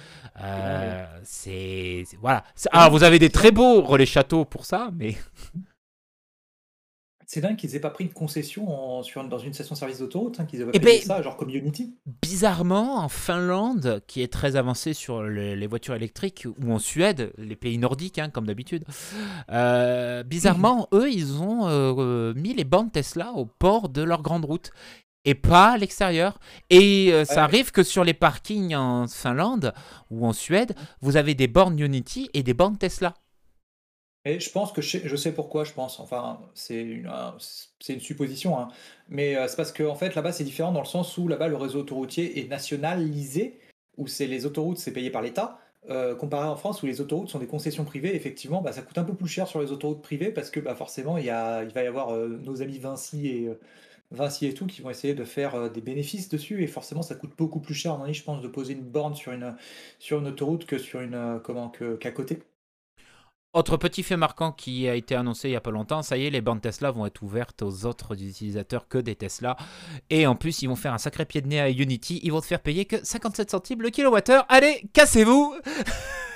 Euh, 0.42 1.04
c'est 1.24 2.04
c'est- 2.06 2.18
voilà. 2.20 2.44
Alors, 2.72 2.90
vous 2.90 3.02
avez 3.04 3.18
des 3.18 3.30
très 3.30 3.50
beaux 3.50 3.80
relais 3.82 4.06
châteaux 4.06 4.44
pour 4.44 4.66
ça, 4.66 4.90
mais 4.94 5.16
C'est 7.30 7.42
dingue 7.42 7.56
qu'ils 7.56 7.76
aient 7.76 7.80
pas 7.80 7.90
pris 7.90 8.06
de 8.06 8.12
concession 8.14 8.70
en- 8.70 9.02
sur 9.02 9.20
une- 9.20 9.28
dans 9.28 9.38
une 9.38 9.52
station-service 9.52 9.98
d'autoroute, 9.98 10.40
hein, 10.40 10.46
qu'ils 10.46 10.62
aient 10.62 10.64
pas 10.64 10.70
Eh 10.72 10.80
payé 10.80 11.00
ben- 11.00 11.06
ça, 11.06 11.20
genre 11.20 11.36
comme 11.36 11.50
Unity. 11.50 11.94
bizarrement, 12.22 12.96
en 13.00 13.10
Finlande, 13.10 14.02
qui 14.06 14.22
est 14.22 14.32
très 14.32 14.56
avancée 14.56 14.94
sur 14.94 15.22
les, 15.22 15.54
les 15.54 15.66
voitures 15.66 15.94
électriques, 15.94 16.46
ou 16.58 16.72
en 16.72 16.78
Suède, 16.78 17.30
les 17.36 17.54
pays 17.54 17.76
nordiques, 17.76 18.18
hein, 18.18 18.30
comme 18.30 18.46
d'habitude, 18.46 18.86
euh, 19.50 20.22
bizarrement, 20.22 20.88
eux, 20.94 21.10
ils 21.12 21.42
ont 21.42 21.68
euh, 21.68 21.92
euh, 21.98 22.34
mis 22.34 22.54
les 22.54 22.64
bornes 22.64 22.90
Tesla 22.90 23.32
au 23.34 23.44
port 23.44 23.90
de 23.90 24.02
leur 24.02 24.22
grande 24.22 24.46
route. 24.46 24.70
Et 25.26 25.34
pas 25.34 25.72
à 25.72 25.76
l'extérieur. 25.76 26.38
Et 26.70 27.10
euh, 27.12 27.26
ça 27.26 27.34
Ouais. 27.34 27.40
arrive 27.40 27.72
que 27.72 27.82
sur 27.82 28.04
les 28.04 28.14
parkings 28.14 28.74
en 28.74 29.06
Finlande 29.06 29.74
ou 30.10 30.26
en 30.26 30.32
Suède, 30.32 30.74
vous 31.02 31.18
avez 31.18 31.34
des 31.34 31.48
bornes 31.48 31.78
Unity 31.78 32.30
et 32.32 32.42
des 32.42 32.54
bornes 32.54 32.78
Tesla. 32.78 33.12
Et 34.28 34.40
je 34.40 34.50
pense 34.50 34.72
que 34.72 34.82
je 34.82 35.16
sais, 35.16 35.32
pourquoi, 35.34 35.64
je 35.64 35.72
pense. 35.72 36.00
Enfin, 36.00 36.40
c'est 36.54 36.80
une, 36.82 37.10
une 37.88 38.00
supposition. 38.00 38.58
hein. 38.58 38.68
Mais 39.08 39.36
euh, 39.36 39.48
c'est 39.48 39.56
parce 39.56 39.72
que 39.72 39.82
en 39.84 39.94
fait, 39.94 40.14
là-bas, 40.14 40.32
c'est 40.32 40.44
différent 40.44 40.72
dans 40.72 40.80
le 40.80 40.86
sens 40.86 41.16
où 41.18 41.28
là-bas, 41.28 41.48
le 41.48 41.56
réseau 41.56 41.80
autoroutier 41.80 42.38
est 42.40 42.48
nationalisé, 42.48 43.58
où 43.96 44.06
c'est 44.06 44.26
les 44.26 44.46
autoroutes, 44.46 44.78
c'est 44.78 44.92
payé 44.92 45.10
par 45.10 45.22
l'État. 45.22 45.58
euh, 45.90 46.14
comparé 46.14 46.46
en 46.48 46.56
France 46.56 46.82
où 46.82 46.86
les 46.86 47.00
autoroutes 47.00 47.28
sont 47.30 47.38
des 47.38 47.46
concessions 47.46 47.84
privées, 47.84 48.14
effectivement, 48.14 48.60
bah, 48.60 48.72
ça 48.72 48.82
coûte 48.82 48.98
un 48.98 49.04
peu 49.04 49.14
plus 49.14 49.28
cher 49.28 49.46
sur 49.48 49.60
les 49.62 49.72
autoroutes 49.72 50.02
privées 50.02 50.30
parce 50.32 50.50
que 50.50 50.60
bah, 50.60 50.74
forcément, 50.74 51.16
il, 51.16 51.24
y 51.24 51.30
a, 51.30 51.62
il 51.64 51.70
va 51.70 51.82
y 51.82 51.86
avoir 51.86 52.10
euh, 52.10 52.28
nos 52.44 52.60
amis 52.60 52.78
Vinci 52.78 53.26
et, 53.28 53.46
euh, 53.48 53.58
Vinci 54.10 54.46
et 54.46 54.54
tout 54.54 54.66
qui 54.66 54.82
vont 54.82 54.90
essayer 54.90 55.14
de 55.14 55.24
faire 55.24 55.54
euh, 55.54 55.68
des 55.70 55.80
bénéfices 55.80 56.28
dessus 56.28 56.62
et 56.62 56.66
forcément, 56.66 57.02
ça 57.02 57.14
coûte 57.14 57.32
beaucoup 57.38 57.60
plus 57.60 57.74
cher, 57.74 57.94
avis, 58.02 58.14
je 58.14 58.24
pense, 58.24 58.42
de 58.42 58.48
poser 58.48 58.74
une 58.74 58.82
borne 58.82 59.14
sur 59.14 59.32
une, 59.32 59.56
sur 59.98 60.18
une 60.18 60.26
autoroute 60.28 60.66
que 60.66 60.78
sur 60.78 61.00
une 61.00 61.14
euh, 61.14 61.38
comment 61.38 61.70
que- 61.70 61.96
qu'à 61.96 62.10
côté. 62.12 62.40
Autre 63.54 63.78
petit 63.78 64.02
fait 64.02 64.18
marquant 64.18 64.52
qui 64.52 64.86
a 64.88 64.94
été 64.94 65.14
annoncé 65.14 65.48
il 65.48 65.52
n'y 65.52 65.56
a 65.56 65.62
pas 65.62 65.70
longtemps, 65.70 66.02
ça 66.02 66.18
y 66.18 66.26
est, 66.26 66.30
les 66.30 66.42
bornes 66.42 66.60
Tesla 66.60 66.90
vont 66.90 67.06
être 67.06 67.22
ouvertes 67.22 67.62
aux 67.62 67.86
autres 67.86 68.12
utilisateurs 68.22 68.88
que 68.88 68.98
des 68.98 69.16
Tesla. 69.16 69.56
Et 70.10 70.26
en 70.26 70.36
plus, 70.36 70.60
ils 70.60 70.68
vont 70.68 70.76
faire 70.76 70.92
un 70.92 70.98
sacré 70.98 71.24
pied 71.24 71.40
de 71.40 71.48
nez 71.48 71.60
à 71.60 71.70
Unity. 71.70 72.20
Ils 72.22 72.30
vont 72.30 72.42
te 72.42 72.46
faire 72.46 72.60
payer 72.60 72.84
que 72.84 73.02
57 73.02 73.50
centimes 73.50 73.80
le 73.80 73.88
kilowattheure. 73.88 74.44
Allez, 74.50 74.84
cassez-vous 74.92 75.56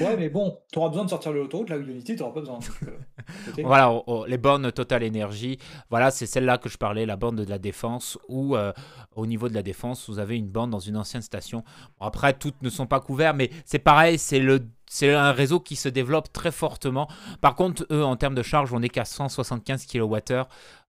Ouais, 0.00 0.16
mais 0.16 0.28
bon, 0.28 0.58
tu 0.72 0.78
auras 0.78 0.88
besoin 0.88 1.04
de 1.04 1.10
sortir 1.10 1.32
de 1.32 1.38
l'autoroute, 1.38 1.70
là 1.70 1.76
où 1.76 1.80
Unity, 1.80 2.16
tu 2.16 2.22
n'auras 2.22 2.34
pas 2.34 2.40
besoin. 2.40 2.58
donc, 2.58 2.82
euh. 2.88 3.62
Voilà, 3.64 3.92
oh, 3.92 4.02
oh, 4.06 4.24
les 4.26 4.38
bornes 4.38 4.70
Total 4.72 5.04
Energy, 5.04 5.58
voilà, 5.90 6.10
c'est 6.10 6.26
celle-là 6.26 6.58
que 6.58 6.68
je 6.68 6.78
parlais, 6.78 7.06
la 7.06 7.16
borne 7.16 7.36
de 7.36 7.48
la 7.48 7.58
défense, 7.58 8.18
où 8.28 8.56
euh, 8.56 8.72
au 9.14 9.26
niveau 9.26 9.48
de 9.48 9.54
la 9.54 9.62
défense, 9.62 10.08
vous 10.08 10.18
avez 10.18 10.36
une 10.36 10.48
borne 10.48 10.70
dans 10.70 10.80
une 10.80 10.96
ancienne 10.96 11.22
station. 11.22 11.62
Bon, 12.00 12.06
après, 12.06 12.32
toutes 12.34 12.60
ne 12.62 12.70
sont 12.70 12.86
pas 12.86 13.00
couvertes, 13.00 13.36
mais 13.36 13.50
c'est 13.64 13.78
pareil, 13.78 14.18
c'est 14.18 14.40
le 14.40 14.60
c'est 14.88 15.14
un 15.14 15.32
réseau 15.32 15.58
qui 15.58 15.74
se 15.74 15.88
développe 15.88 16.30
très 16.34 16.50
fortement. 16.50 17.08
Par 17.40 17.54
contre, 17.54 17.86
eux, 17.90 18.04
en 18.04 18.14
termes 18.16 18.34
de 18.34 18.42
charge, 18.42 18.74
on 18.74 18.80
n'est 18.80 18.90
qu'à 18.90 19.06
175 19.06 19.86
kWh. 19.86 20.44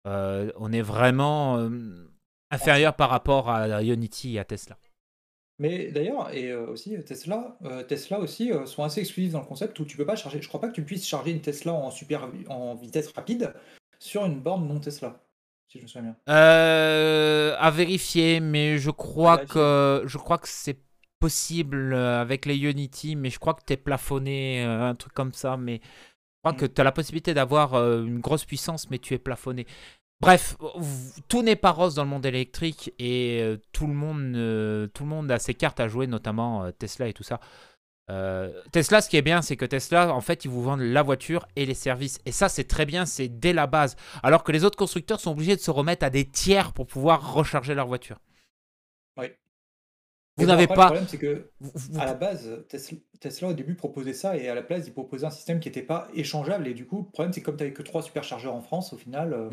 Euh, 0.05 0.51
on 0.57 0.73
est 0.73 0.81
vraiment 0.81 1.57
euh, 1.57 1.69
inférieur 2.51 2.95
par 2.95 3.09
rapport 3.09 3.49
à 3.49 3.81
Unity 3.81 4.35
et 4.35 4.39
à 4.39 4.43
Tesla. 4.43 4.77
Mais 5.59 5.91
d'ailleurs, 5.91 6.33
et 6.33 6.49
euh, 6.51 6.67
aussi 6.67 6.97
Tesla, 7.03 7.57
euh, 7.63 7.83
Tesla 7.83 8.19
aussi 8.19 8.51
euh, 8.51 8.65
sont 8.65 8.83
assez 8.83 9.01
exclusifs 9.01 9.33
dans 9.33 9.39
le 9.41 9.45
concept 9.45 9.79
où 9.79 9.85
tu 9.85 9.97
peux 9.97 10.05
pas 10.05 10.15
charger. 10.15 10.41
Je 10.41 10.47
crois 10.47 10.59
pas 10.59 10.67
que 10.67 10.73
tu 10.73 10.83
puisses 10.83 11.07
charger 11.07 11.31
une 11.31 11.41
Tesla 11.41 11.73
en 11.73 11.91
super 11.91 12.29
en 12.49 12.75
vitesse 12.75 13.11
rapide 13.13 13.53
sur 13.99 14.25
une 14.25 14.39
borne 14.41 14.67
non 14.67 14.79
Tesla, 14.79 15.23
si 15.67 15.77
je 15.77 15.83
me 15.83 15.87
souviens 15.87 16.01
bien. 16.03 16.17
Euh, 16.35 17.55
à 17.59 17.71
vérifier, 17.71 18.39
mais 18.39 18.77
je 18.79 18.89
crois 18.91 19.37
que 19.37 20.03
je 20.05 20.17
crois 20.17 20.37
que 20.39 20.47
c'est 20.49 20.79
possible 21.19 21.93
euh, 21.93 22.19
avec 22.21 22.45
les 22.45 22.57
Unity, 22.57 23.15
mais 23.15 23.29
je 23.29 23.39
crois 23.39 23.53
que 23.53 23.61
tu 23.65 23.73
es 23.73 23.77
plafonné, 23.77 24.65
euh, 24.65 24.89
un 24.89 24.95
truc 24.95 25.13
comme 25.13 25.33
ça, 25.33 25.55
mais 25.55 25.75
je 25.83 26.39
crois 26.49 26.53
Mm. 26.53 26.57
que 26.57 26.65
tu 26.65 26.81
as 26.81 26.83
la 26.83 26.91
possibilité 26.91 27.33
d'avoir 27.33 27.75
euh, 27.75 28.03
une 28.03 28.19
grosse 28.19 28.45
puissance, 28.45 28.89
mais 28.89 28.99
tu 28.99 29.13
es 29.13 29.19
plafonné. 29.19 29.65
Bref, 30.23 30.55
tout 31.27 31.43
n'est 31.43 31.57
pas 31.57 31.71
rose 31.71 31.95
dans 31.95 32.03
le 32.03 32.09
monde 32.09 32.25
électrique 32.25 32.93
et 32.97 33.41
euh, 33.41 33.57
tout, 33.73 33.87
le 33.87 33.93
monde, 33.93 34.89
tout 34.93 35.03
le 35.03 35.09
monde 35.09 35.29
a 35.29 35.37
ses 35.37 35.53
cartes 35.53 35.81
à 35.81 35.89
jouer, 35.89 36.07
notamment 36.07 36.63
euh, 36.63 36.71
Tesla 36.71 37.09
et 37.09 37.13
tout 37.13 37.23
ça. 37.23 37.41
Euh, 38.09 38.53
Tesla, 38.71 39.01
ce 39.01 39.09
qui 39.09 39.17
est 39.17 39.21
bien, 39.21 39.41
c'est 39.41 39.57
que 39.57 39.65
Tesla, 39.65 40.13
en 40.13 40.21
fait, 40.21 40.45
ils 40.45 40.51
vous 40.51 40.61
vendent 40.61 40.79
la 40.79 41.01
voiture 41.01 41.45
et 41.57 41.65
les 41.65 41.73
services. 41.73 42.19
Et 42.25 42.31
ça, 42.31 42.47
c'est 42.47 42.63
très 42.63 42.85
bien, 42.85 43.05
c'est 43.05 43.27
dès 43.27 43.51
la 43.51 43.67
base. 43.67 43.97
Alors 44.23 44.45
que 44.45 44.53
les 44.53 44.63
autres 44.63 44.77
constructeurs 44.77 45.19
sont 45.19 45.31
obligés 45.31 45.57
de 45.57 45.61
se 45.61 45.71
remettre 45.71 46.05
à 46.05 46.09
des 46.09 46.23
tiers 46.25 46.71
pour 46.71 46.87
pouvoir 46.87 47.33
recharger 47.33 47.75
leur 47.75 47.87
voiture. 47.87 48.19
Oui. 49.17 49.27
Vous 50.37 50.45
n'avez 50.45 50.67
pas. 50.67 50.73
Le 50.73 50.79
problème, 50.85 51.07
c'est 51.07 51.17
que 51.17 51.51
vous- 51.59 51.99
à 51.99 52.05
la 52.05 52.13
base, 52.13 52.65
Tesla, 52.69 52.97
Tesla, 53.19 53.49
au 53.49 53.53
début 53.53 53.75
proposait 53.75 54.13
ça 54.13 54.37
et 54.37 54.47
à 54.47 54.55
la 54.55 54.63
place, 54.63 54.87
ils 54.87 54.93
proposaient 54.93 55.27
un 55.27 55.31
système 55.31 55.59
qui 55.59 55.67
n'était 55.67 55.83
pas 55.83 56.07
échangeable. 56.13 56.67
Et 56.67 56.73
du 56.73 56.85
coup, 56.85 57.03
le 57.05 57.11
problème, 57.11 57.33
c'est 57.33 57.41
que 57.41 57.45
comme 57.45 57.57
tu 57.57 57.63
n'avais 57.63 57.73
que 57.73 57.83
trois 57.83 58.01
superchargeurs 58.01 58.55
en 58.55 58.61
France, 58.61 58.93
au 58.93 58.97
final, 58.97 59.33
euh, 59.33 59.49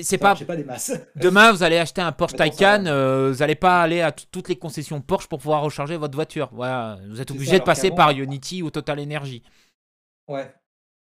C'est 0.00 0.16
pas. 0.16 0.28
marchait 0.28 0.46
pas 0.46 0.56
des 0.56 0.64
masses. 0.64 0.92
Demain, 1.16 1.52
vous 1.52 1.62
allez 1.62 1.76
acheter 1.76 2.00
un 2.00 2.12
Porsche 2.12 2.34
Taycan, 2.34 2.86
euh, 2.86 3.30
vous 3.30 3.38
n'allez 3.40 3.54
pas 3.54 3.82
aller 3.82 4.00
à 4.00 4.10
toutes 4.10 4.48
les 4.48 4.56
concessions 4.56 5.00
Porsche 5.02 5.26
pour 5.28 5.38
pouvoir 5.38 5.62
recharger 5.62 5.96
votre 5.98 6.14
voiture. 6.14 6.48
Voilà, 6.52 6.98
vous 7.10 7.20
êtes 7.20 7.30
obligé 7.30 7.52
ça, 7.52 7.58
de 7.58 7.64
passer 7.64 7.90
par 7.90 8.10
Unity 8.10 8.62
ou 8.62 8.70
Total 8.70 8.98
Energy. 9.00 9.42
Ouais. 10.28 10.50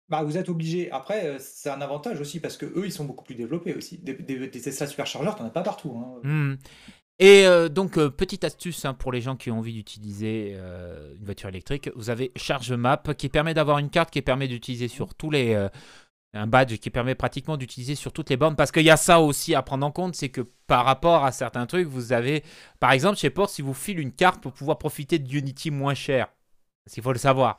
Bah, 0.09 0.23
vous 0.23 0.39
êtes 0.39 0.49
obligé. 0.49 0.91
Après, 0.91 1.27
euh, 1.27 1.37
c'est 1.39 1.69
un 1.71 1.81
avantage 1.81 2.21
aussi 2.21 2.41
parce 2.41 2.57
que 2.57 2.67
eux, 2.67 2.87
ils 2.87 2.93
sont 2.93 3.05
beaucoup 3.05 3.23
plus 3.23 3.35
développés 3.37 3.75
aussi. 3.75 3.99
Des, 3.99 4.15
des, 4.15 4.49
des 4.49 4.61
Tesla 4.61 4.87
superchargeurs, 4.87 5.37
t'en 5.37 5.45
as 5.47 5.51
pas 5.51 5.63
partout. 5.63 5.97
hein. 5.97 6.21
Hmm. 6.29 6.57
Et 7.19 7.47
euh, 7.47 7.69
donc, 7.69 7.99
euh, 7.99 8.09
petite 8.09 8.45
astuce 8.45 8.87
hein, 8.87 8.95
pour 8.95 9.13
les 9.13 9.21
gens 9.21 9.37
qui 9.37 9.51
ont 9.51 9.59
envie 9.59 9.75
d'utiliser 9.75 10.55
une 10.55 11.25
voiture 11.25 11.51
électrique, 11.51 11.91
vous 11.95 12.09
avez 12.09 12.33
Charge 12.35 12.73
Map 12.73 13.03
qui 13.17 13.29
permet 13.29 13.53
d'avoir 13.53 13.79
une 13.79 13.91
carte 13.91 14.11
qui 14.11 14.23
permet 14.23 14.49
d'utiliser 14.49 14.89
sur 14.89 15.15
tous 15.15 15.31
les. 15.31 15.69
Un 16.33 16.47
badge 16.47 16.77
qui 16.77 16.91
permet 16.91 17.15
pratiquement 17.15 17.57
d'utiliser 17.57 17.95
sur 17.95 18.13
toutes 18.13 18.31
les 18.31 18.37
bornes. 18.37 18.57
Parce 18.57 18.71
qu'il 18.73 18.85
y 18.85 18.91
a 18.91 18.97
ça 18.97 19.21
aussi 19.21 19.55
à 19.55 19.63
prendre 19.63 19.87
en 19.87 19.91
compte, 19.91 20.15
c'est 20.15 20.29
que 20.29 20.43
par 20.67 20.85
rapport 20.85 21.25
à 21.25 21.33
certains 21.33 21.67
trucs, 21.67 21.89
vous 21.89 22.13
avez. 22.13 22.45
Par 22.79 22.93
exemple, 22.93 23.19
chez 23.19 23.31
Porsche, 23.31 23.55
si 23.55 23.63
vous 23.63 23.75
file 23.75 23.99
une 23.99 24.13
carte 24.13 24.41
pour 24.41 24.53
pouvoir 24.53 24.79
profiter 24.79 25.19
de 25.19 25.33
Unity 25.33 25.71
moins 25.71 25.95
cher. 25.95 26.29
Parce 26.85 26.95
qu'il 26.95 27.03
faut 27.03 27.13
le 27.13 27.19
savoir. 27.19 27.59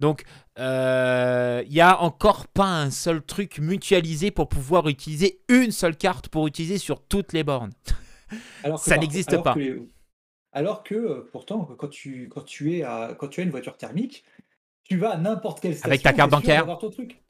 Donc, 0.00 0.24
euh, 0.58 1.62
il 1.66 1.72
n'y 1.72 1.80
a 1.80 2.00
encore 2.00 2.46
pas 2.48 2.66
un 2.68 2.90
seul 2.90 3.22
truc 3.22 3.58
mutualisé 3.58 4.30
pour 4.30 4.48
pouvoir 4.48 4.88
utiliser 4.88 5.40
une 5.48 5.72
seule 5.72 5.96
carte 5.96 6.28
pour 6.28 6.46
utiliser 6.46 6.78
sur 6.78 7.00
toutes 7.00 7.32
les 7.32 7.44
bornes. 7.44 7.72
Alors 8.62 8.78
Ça 8.78 8.96
n'existe 8.96 9.42
pas. 9.42 9.54
que 9.54 9.88
alors 10.52 10.82
que 10.82 10.94
euh, 10.94 11.28
pourtant, 11.30 11.64
quand 11.78 11.88
tu, 11.88 12.28
quand, 12.28 12.42
tu 12.42 12.76
es 12.76 12.82
à, 12.82 13.14
quand 13.18 13.28
tu 13.28 13.40
as 13.40 13.44
une 13.44 13.50
voiture 13.50 13.76
thermique, 13.76 14.24
tu 14.82 14.96
vas 14.96 15.10
à 15.10 15.16
n'importe 15.16 15.60
quelle 15.60 15.74
station. 15.74 15.88
Avec 15.88 16.02
ta 16.02 16.12
carte 16.12 16.30
bancaire. 16.30 16.62
d'avoir 16.62 16.78
ton 16.78 16.90
truc. 16.90 17.22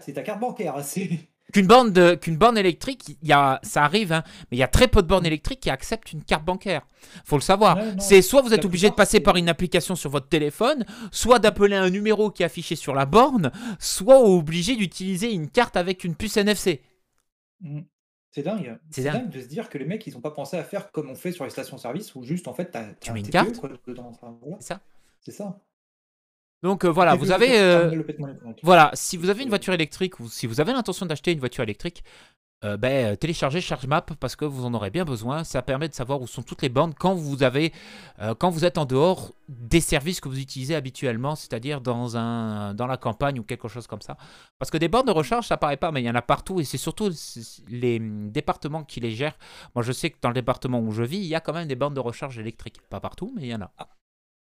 C'est 0.00 0.12
ta 0.12 0.22
carte 0.22 0.40
bancaire. 0.40 0.76
hein. 0.76 0.82
Qu'une 1.52 1.66
borne, 1.66 1.92
de- 1.94 2.14
qu'une 2.14 2.36
borne 2.36 2.58
électrique, 2.58 3.16
il 3.22 3.28
y 3.28 3.32
a, 3.32 3.58
ça 3.62 3.82
arrive, 3.82 4.12
hein, 4.12 4.22
mais 4.50 4.58
il 4.58 4.60
y 4.60 4.62
a 4.62 4.68
très 4.68 4.86
peu 4.86 5.00
de 5.00 5.06
bornes 5.06 5.24
électriques 5.24 5.60
qui 5.60 5.70
acceptent 5.70 6.12
une 6.12 6.22
carte 6.22 6.44
bancaire. 6.44 6.86
faut 7.24 7.36
le 7.36 7.40
savoir. 7.42 7.78
Ouais, 7.78 7.94
c'est 7.98 8.20
soit 8.20 8.42
vous 8.42 8.52
êtes 8.52 8.66
obligé 8.66 8.90
de 8.90 8.94
passer 8.94 9.18
par 9.18 9.36
une 9.36 9.48
application 9.48 9.96
sur 9.96 10.10
votre 10.10 10.28
téléphone, 10.28 10.84
soit 11.10 11.38
d'appeler 11.38 11.76
un 11.76 11.88
numéro 11.88 12.30
qui 12.30 12.42
est 12.42 12.46
affiché 12.46 12.76
sur 12.76 12.94
la 12.94 13.06
borne, 13.06 13.50
soit 13.78 14.20
obligé 14.20 14.76
d'utiliser 14.76 15.32
une 15.32 15.48
carte 15.48 15.78
avec 15.78 16.04
une 16.04 16.14
puce 16.16 16.36
NFC. 16.36 16.82
Mm. 17.62 17.80
C'est 18.30 18.42
dingue. 18.42 18.78
C'est 18.90 19.04
dingue. 19.04 19.14
dingue. 19.14 19.30
de 19.30 19.40
se 19.40 19.46
dire 19.46 19.70
que 19.70 19.78
les 19.78 19.86
mecs, 19.86 20.06
ils 20.06 20.12
n'ont 20.12 20.20
pas 20.20 20.32
pensé 20.32 20.58
à 20.58 20.64
faire 20.64 20.92
comme 20.92 21.08
on 21.08 21.14
fait 21.14 21.32
sur 21.32 21.44
les 21.44 21.50
stations-service 21.50 22.14
où 22.14 22.24
juste 22.24 22.46
en 22.46 22.52
fait, 22.52 22.76
Tu 23.00 23.10
mets 23.10 23.20
un 23.20 23.20
une 23.20 23.22
TPE, 23.24 23.32
carte 23.32 23.56
quoi, 23.56 23.70
dedans. 23.86 24.08
Enfin, 24.10 24.36
voilà. 24.42 24.58
C'est 24.60 24.66
ça. 24.68 24.80
C'est 25.20 25.32
ça. 25.32 25.58
Donc 26.62 26.84
euh, 26.84 26.88
voilà, 26.88 27.14
vous 27.14 27.30
avez. 27.30 27.58
euh. 27.58 28.02
Voilà, 28.62 28.90
si 28.94 29.16
vous 29.16 29.28
avez 29.30 29.42
une 29.42 29.48
voiture 29.48 29.72
électrique 29.74 30.18
ou 30.20 30.28
si 30.28 30.46
vous 30.46 30.60
avez 30.60 30.72
l'intention 30.72 31.06
d'acheter 31.06 31.32
une 31.32 31.38
voiture 31.38 31.62
électrique, 31.62 32.02
euh, 32.64 32.76
ben, 32.76 33.16
téléchargez 33.16 33.60
ChargeMap 33.60 34.14
parce 34.14 34.34
que 34.34 34.44
vous 34.44 34.64
en 34.64 34.74
aurez 34.74 34.90
bien 34.90 35.04
besoin. 35.04 35.44
Ça 35.44 35.62
permet 35.62 35.88
de 35.88 35.94
savoir 35.94 36.20
où 36.20 36.26
sont 36.26 36.42
toutes 36.42 36.62
les 36.62 36.68
bornes 36.68 36.92
quand 36.92 37.14
vous 37.14 37.44
avez, 37.44 37.72
quand 38.38 38.50
vous 38.50 38.64
êtes 38.64 38.78
en 38.78 38.84
dehors 38.84 39.32
des 39.48 39.80
services 39.80 40.20
que 40.20 40.28
vous 40.28 40.40
utilisez 40.40 40.74
habituellement, 40.74 41.36
c'est-à-dire 41.36 41.80
dans 41.80 42.16
un, 42.16 42.74
dans 42.74 42.88
la 42.88 42.96
campagne 42.96 43.38
ou 43.38 43.44
quelque 43.44 43.68
chose 43.68 43.86
comme 43.86 44.02
ça. 44.02 44.16
Parce 44.58 44.72
que 44.72 44.78
des 44.78 44.88
bornes 44.88 45.06
de 45.06 45.12
recharge, 45.12 45.46
ça 45.46 45.56
paraît 45.56 45.76
pas, 45.76 45.92
mais 45.92 46.02
il 46.02 46.06
y 46.06 46.10
en 46.10 46.16
a 46.16 46.22
partout 46.22 46.58
et 46.58 46.64
c'est 46.64 46.78
surtout 46.78 47.10
les 47.68 47.98
hum, 48.00 48.32
départements 48.32 48.82
qui 48.82 48.98
les 48.98 49.12
gèrent. 49.12 49.38
Moi, 49.76 49.84
je 49.84 49.92
sais 49.92 50.10
que 50.10 50.16
dans 50.20 50.30
le 50.30 50.34
département 50.34 50.80
où 50.80 50.90
je 50.90 51.04
vis, 51.04 51.18
il 51.18 51.26
y 51.26 51.36
a 51.36 51.40
quand 51.40 51.52
même 51.52 51.68
des 51.68 51.76
bornes 51.76 51.94
de 51.94 52.00
recharge 52.00 52.40
électriques. 52.40 52.80
Pas 52.90 52.98
partout, 52.98 53.32
mais 53.36 53.42
il 53.42 53.48
y 53.50 53.54
en 53.54 53.62
a. 53.62 53.70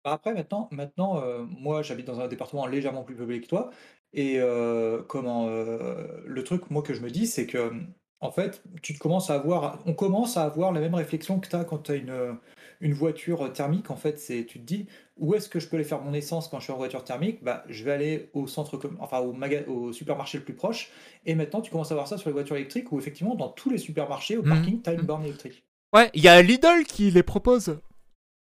Bah, 0.04 0.14
Après, 0.14 0.34
maintenant, 0.34 0.68
maintenant 0.72 1.22
euh, 1.22 1.44
moi, 1.44 1.82
j'habite 1.84 2.08
dans 2.08 2.20
un 2.20 2.28
département 2.28 2.66
légèrement 2.66 3.04
plus 3.04 3.16
peuplé 3.16 3.42
que 3.42 3.48
toi. 3.48 3.70
Et 4.14 4.36
euh, 4.40 5.02
comment 5.04 5.48
euh, 5.48 6.22
le 6.26 6.44
truc, 6.44 6.70
moi, 6.72 6.82
que 6.84 6.94
je 6.94 7.02
me 7.02 7.10
dis, 7.10 7.28
c'est 7.28 7.46
que, 7.48 7.72
en 8.20 8.32
fait, 8.32 8.62
tu 8.82 8.94
te 8.94 9.00
commences 9.00 9.30
à 9.30 9.36
avoir, 9.36 9.80
on 9.86 9.94
commence 9.94 10.38
à 10.38 10.44
avoir 10.44 10.72
la 10.72 10.80
même 10.82 10.96
réflexion 10.96 11.40
que 11.40 11.48
tu 11.48 11.56
as 11.56 11.64
quand 11.64 11.80
tu 11.80 11.92
as 11.92 11.96
une, 11.96 12.38
une 12.82 12.94
voiture 12.94 13.52
thermique. 13.54 13.90
En 13.92 13.96
fait, 13.96 14.20
c'est, 14.20 14.46
tu 14.46 14.60
te 14.60 14.66
dis, 14.66 14.88
où 15.18 15.34
est-ce 15.36 15.48
que 15.50 15.60
je 15.60 15.68
peux 15.68 15.78
aller 15.78 15.86
faire 15.86 16.02
mon 16.02 16.14
essence 16.14 16.48
quand 16.50 16.60
je 16.60 16.66
suis 16.66 16.74
en 16.74 16.78
voiture 16.78 17.04
thermique? 17.04 17.44
Bah, 17.44 17.64
je 17.70 17.84
vais 17.84 17.92
aller 17.92 18.30
au 18.34 18.48
centre, 18.48 18.78
com- 18.78 18.98
enfin, 19.00 19.20
au, 19.20 19.34
maga- 19.34 19.66
au 19.68 19.94
supermarché 19.94 20.40
le 20.40 20.44
plus 20.44 20.56
proche. 20.56 20.92
Et 21.26 21.36
maintenant, 21.36 21.62
tu 21.62 21.72
commences 21.72 21.92
à 21.92 21.96
voir 21.96 22.08
ça 22.08 22.18
sur 22.18 22.30
les 22.30 22.34
voitures 22.34 22.56
électriques 22.58 22.92
où, 22.92 23.00
effectivement, 23.00 23.36
dans 23.36 23.50
tous 23.50 23.70
les 23.70 23.78
supermarchés, 23.78 24.36
au 24.38 24.44
Mhm. 24.44 24.50
parking, 24.50 24.82
tu 24.82 24.90
as 24.90 24.94
une 24.94 25.02
Mhm. 25.02 25.08
borne 25.08 25.24
électrique. 25.24 25.64
Ouais, 25.94 26.10
il 26.14 26.24
y 26.24 26.28
a 26.28 26.42
Lidl 26.42 26.84
qui 26.86 27.12
les 27.12 27.24
propose. 27.24 27.78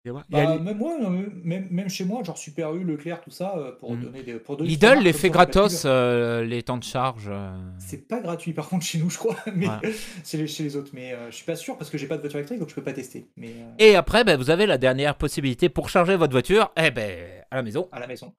Il 0.06 0.12
y 0.12 0.12
a 0.12 0.24
Bah, 0.30 0.56
Li- 0.58 0.62
même 0.62 0.78
moi, 0.78 0.98
mais 1.10 1.26
même, 1.44 1.68
même 1.72 1.90
chez 1.90 2.04
moi, 2.04 2.24
genre 2.24 2.38
Super 2.38 2.74
U, 2.76 2.84
Leclerc, 2.84 3.22
tout 3.22 3.32
ça, 3.32 3.56
euh, 3.58 3.72
pour 3.72 3.94
Mhm. 3.94 4.02
donner 4.02 4.24
des. 4.24 4.34
Pour 4.36 4.58
donner 4.58 4.70
Lidl 4.70 4.88
trois 4.92 5.02
les 5.02 5.14
fait 5.14 5.30
gratos 5.30 5.84
euh, 5.86 6.44
les 6.44 6.62
temps 6.64 6.78
de 6.78 6.84
charge. 6.84 7.28
euh. 7.30 7.52
C'est 7.80 8.06
pas 8.08 8.20
gratuit 8.20 8.52
par 8.54 8.68
contre 8.68 8.86
chez 8.86 8.98
nous, 8.98 9.10
je 9.10 9.18
crois, 9.18 9.38
mais 9.56 9.66
Voilà. 9.66 9.82
chez, 10.26 10.38
les, 10.38 10.48
chez 10.48 10.64
les 10.64 10.76
autres. 10.76 10.92
Mais 10.94 11.14
euh, 11.14 11.32
je 11.32 11.36
suis 11.36 11.46
pas 11.46 11.56
sûr 11.56 11.78
parce 11.78 11.90
que 11.90 11.98
j'ai 11.98 12.08
pas 12.08 12.16
de 12.18 12.22
voiture 12.22 12.40
électrique 12.40 12.60
donc 12.60 12.70
je 12.70 12.76
peux 12.76 12.84
pas 12.84 12.92
tester. 12.94 13.28
Mais 13.38 13.48
euh, 13.58 13.72
Et 13.80 13.96
après, 13.96 14.24
ben, 14.26 14.38
vous 14.38 14.50
avez 14.50 14.66
la 14.66 14.78
dernière 14.78 15.16
possibilité 15.18 15.70
pour 15.70 15.88
charger 15.90 16.18
votre 16.18 16.34
voiture. 16.34 16.72
Eh 16.76 16.92
ben, 16.92 17.44
à 17.50 17.56
la 17.56 17.64
maison. 17.64 17.88
à 17.94 18.00
la 18.00 18.08
maison. 18.08 18.34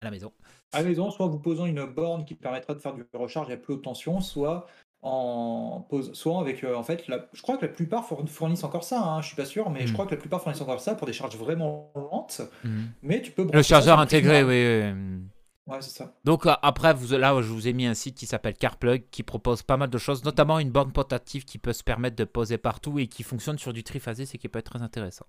À 0.00 0.06
la 0.06 0.10
maison. 0.12 0.32
À 0.72 0.80
la 0.82 0.88
maison, 0.88 1.10
soit 1.10 1.26
vous 1.26 1.38
posant 1.40 1.66
une 1.66 1.84
borne 1.84 2.24
qui 2.24 2.34
permettra 2.34 2.72
de 2.74 2.78
faire 2.78 2.94
du 2.94 3.04
recharge 3.12 3.50
à 3.50 3.56
plus 3.58 3.74
haute 3.74 3.82
tension, 3.82 4.20
soit 4.22 4.66
en 5.02 5.86
pose, 5.88 6.12
soit 6.12 6.40
avec 6.40 6.62
euh, 6.62 6.74
en 6.76 6.82
fait, 6.82 7.08
la- 7.08 7.26
je 7.32 7.40
crois 7.42 7.56
que 7.56 7.64
la 7.64 7.72
plupart 7.72 8.06
fourn- 8.06 8.26
fournissent 8.28 8.64
encore 8.64 8.84
ça. 8.84 9.00
Hein, 9.02 9.22
je 9.22 9.28
suis 9.28 9.36
pas 9.36 9.46
sûr, 9.46 9.70
mais 9.70 9.80
je 9.82 9.86
Mhm. 9.88 9.92
crois 9.94 10.06
que 10.06 10.10
la 10.10 10.20
plupart 10.20 10.42
fournissent 10.42 10.60
encore 10.60 10.80
ça 10.80 10.94
pour 10.94 11.06
des 11.06 11.12
charges 11.14 11.36
vraiment 11.36 11.90
lentes. 11.94 12.42
Mais 13.02 13.22
tu 13.22 13.30
peux 13.32 13.48
Le 13.52 13.62
chargeur 13.62 13.98
intégré, 13.98 14.42
oui. 14.42 14.92
oui. 14.92 15.22
Ouais, 15.66 15.80
c'est 15.82 15.90
ça. 15.96 16.12
Donc 16.24 16.46
euh, 16.46 16.52
après, 16.62 16.92
vous, 16.92 17.16
là, 17.16 17.40
je 17.40 17.46
vous 17.48 17.68
ai 17.68 17.72
mis 17.72 17.86
un 17.86 17.94
site 17.94 18.16
qui 18.16 18.26
s'appelle 18.26 18.54
CarPlug 18.54 19.04
qui 19.10 19.22
propose 19.22 19.62
pas 19.62 19.76
mal 19.76 19.88
de 19.88 19.98
choses, 19.98 20.24
notamment 20.24 20.58
une 20.58 20.70
borne 20.70 20.92
portative 20.92 21.44
qui 21.44 21.58
peut 21.58 21.72
se 21.72 21.84
permettre 21.84 22.16
de 22.16 22.24
poser 22.24 22.58
partout 22.58 22.98
et 22.98 23.06
qui 23.06 23.22
fonctionne 23.22 23.58
sur 23.58 23.72
du 23.72 23.84
triphasé, 23.84 24.26
c'est 24.26 24.36
qui 24.36 24.48
peut 24.48 24.58
être 24.58 24.70
très 24.72 24.82
intéressant. 24.82 25.26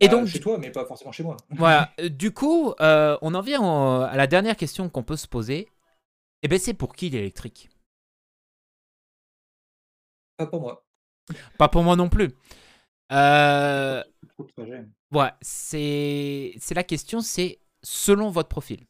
Et 0.00 0.08
Euh, 0.08 0.10
donc, 0.10 0.26
chez 0.26 0.40
toi, 0.40 0.58
mais 0.58 0.70
pas 0.70 0.84
forcément 0.84 1.12
chez 1.12 1.22
moi. 1.22 1.36
voilà. 1.50 1.90
Du 2.10 2.32
coup, 2.32 2.72
euh, 2.80 3.16
on 3.22 3.34
en 3.34 3.40
vient 3.40 4.02
à 4.04 4.16
la 4.16 4.26
dernière 4.26 4.56
question 4.56 4.88
qu'on 4.88 5.02
peut 5.02 5.16
se 5.16 5.28
poser. 5.28 5.68
Eh 6.42 6.48
ben, 6.48 6.58
c'est 6.58 6.74
pour 6.74 6.94
qui 6.94 7.08
l'électrique? 7.10 7.68
Pas 10.40 10.46
pour 10.46 10.62
moi. 10.62 10.86
Pas 11.58 11.68
pour 11.68 11.82
moi 11.82 11.96
non 11.96 12.08
plus. 12.08 12.30
Euh. 13.12 14.02
Ouais, 15.12 15.30
c'est 15.42 16.54
la 16.74 16.82
question, 16.82 17.20
c'est 17.20 17.60
selon 17.82 18.30
votre 18.30 18.48
profil. 18.48 18.86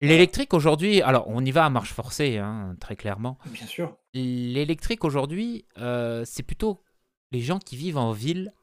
L'électrique 0.00 0.54
aujourd'hui, 0.54 1.02
alors 1.02 1.28
on 1.28 1.44
y 1.44 1.50
va 1.50 1.66
à 1.66 1.70
marche 1.70 1.92
forcée, 1.92 2.38
hein, 2.38 2.76
très 2.80 2.96
clairement. 2.96 3.36
Bien 3.44 3.66
sûr. 3.66 3.98
L'électrique 4.14 5.04
aujourd'hui, 5.04 5.66
euh, 5.76 6.24
c'est 6.24 6.42
plutôt 6.42 6.82
les 7.30 7.40
gens 7.40 7.58
qui 7.58 7.76
vivent 7.76 7.98
en 7.98 8.12
ville 8.12 8.54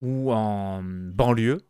ou 0.00 0.32
en 0.32 0.82
banlieue, 0.82 1.66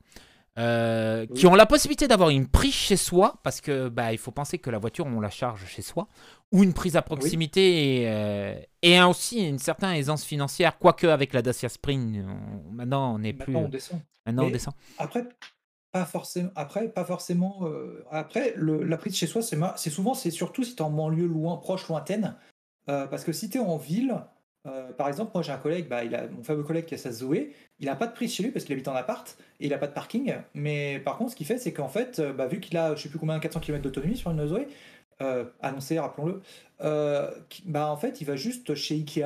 euh, 0.59 1.27
qui 1.35 1.47
ont 1.47 1.55
la 1.55 1.67
possibilité 1.67 2.09
d'avoir 2.09 2.31
une 2.31 2.47
prise 2.49 2.73
chez 2.75 2.97
soi, 2.97 3.39
parce 3.43 3.61
que 3.61 3.89
bah, 3.89 4.13
il 4.13 4.19
faut 4.19 4.31
penser 4.31 4.59
que 4.59 4.71
la 4.71 4.79
voiture, 4.79 5.07
on 5.07 5.21
la 5.21 5.31
charge 5.31 5.67
chez 5.67 5.83
soi, 5.83 6.09
ou 6.53 6.63
une 6.63 6.73
prise 6.73 6.97
à 6.97 7.03
proximité, 7.03 8.03
et, 8.03 8.09
euh, 8.09 8.55
et 8.83 9.01
aussi 9.03 9.47
une 9.47 9.59
certaine 9.59 9.91
aisance 9.91 10.25
financière, 10.25 10.79
quoique 10.79 11.07
avec 11.07 11.33
la 11.35 11.43
Dacia 11.43 11.69
Spring, 11.69 12.25
on- 12.27 12.73
maintenant 12.73 13.15
on 13.15 13.19
n'est 13.19 13.33
plus... 13.33 13.53
Maintenant, 13.53 13.67
on 13.67 13.71
descend. 13.71 14.01
Maintenant 14.25 14.45
on 14.45 14.51
descend. 14.51 14.75
Après, 14.99 15.25
pas 15.93 16.05
forcément. 16.07 16.51
Après, 16.57 16.89
pas 16.89 17.05
forcément. 17.05 17.61
euh, 17.63 18.05
après, 18.11 18.55
le- 18.57 18.83
la 18.83 18.97
prise 18.97 19.17
chez 19.17 19.27
soi, 19.27 19.43
c'est 19.43 19.91
souvent, 19.91 20.15
c'est 20.15 20.31
surtout 20.31 20.63
si 20.65 20.75
tu 20.75 20.83
es 20.83 20.87
en 20.87 20.91
banlieue 20.91 21.27
loin, 21.27 21.57
proche, 21.57 21.89
lointaine. 21.89 22.35
Parce 22.87 23.25
que 23.25 23.33
si 23.33 23.51
tu 23.51 23.59
es 23.59 23.61
en 23.61 23.77
ville, 23.79 24.15
euh, 24.67 24.93
par 24.93 25.09
exemple, 25.09 25.31
moi 25.35 25.43
j'ai 25.43 25.53
un 25.53 25.59
collègue, 25.59 25.89
bah, 25.89 26.05
il 26.05 26.15
a, 26.15 26.27
mon 26.29 26.43
fameux 26.43 26.63
collègue 26.63 26.87
qui 26.87 26.95
a 26.95 26.99
sa 26.99 27.13
Zoé, 27.13 27.53
il 27.79 27.87
n'a 27.87 27.97
pas 27.97 28.07
de 28.07 28.13
prise 28.13 28.33
chez 28.35 28.43
lui 28.43 28.51
parce 28.51 28.65
qu'il 28.65 28.73
habite 28.73 28.89
en 28.89 28.95
appart 28.95 29.37
et 29.61 29.67
il 29.67 29.71
n'a 29.71 29.79
pas 29.79 29.87
de 29.87 29.93
parking. 29.93 30.35
Mais 30.55 31.01
par 31.01 31.17
contre, 31.19 31.33
ce 31.33 31.37
qu'il 31.37 31.47
fait, 31.47 31.59
c'est 31.59 31.73
qu'en 31.73 31.89
fait, 31.89 32.19
euh, 32.19 32.33
bah, 32.33 32.47
vu 32.47 32.61
qu'il 32.61 32.77
a, 32.77 32.95
je 32.95 33.03
sais 33.03 33.09
plus 33.09 33.19
combien, 33.19 33.39
400 33.39 33.61
km 33.61 33.83
d'autonomie 33.83 34.17
sur 34.17 34.31
une 34.31 34.47
Zoé, 34.47 34.67
euh, 35.23 35.45
annoncé, 35.63 35.99
rappelons-le, 35.99 36.43
euh, 36.83 37.31
bah, 37.65 37.89
en 37.89 37.97
fait, 37.97 38.21
il 38.21 38.27
va 38.27 38.37
juste 38.37 38.75
chez 38.75 38.97
Ikea, 38.97 39.25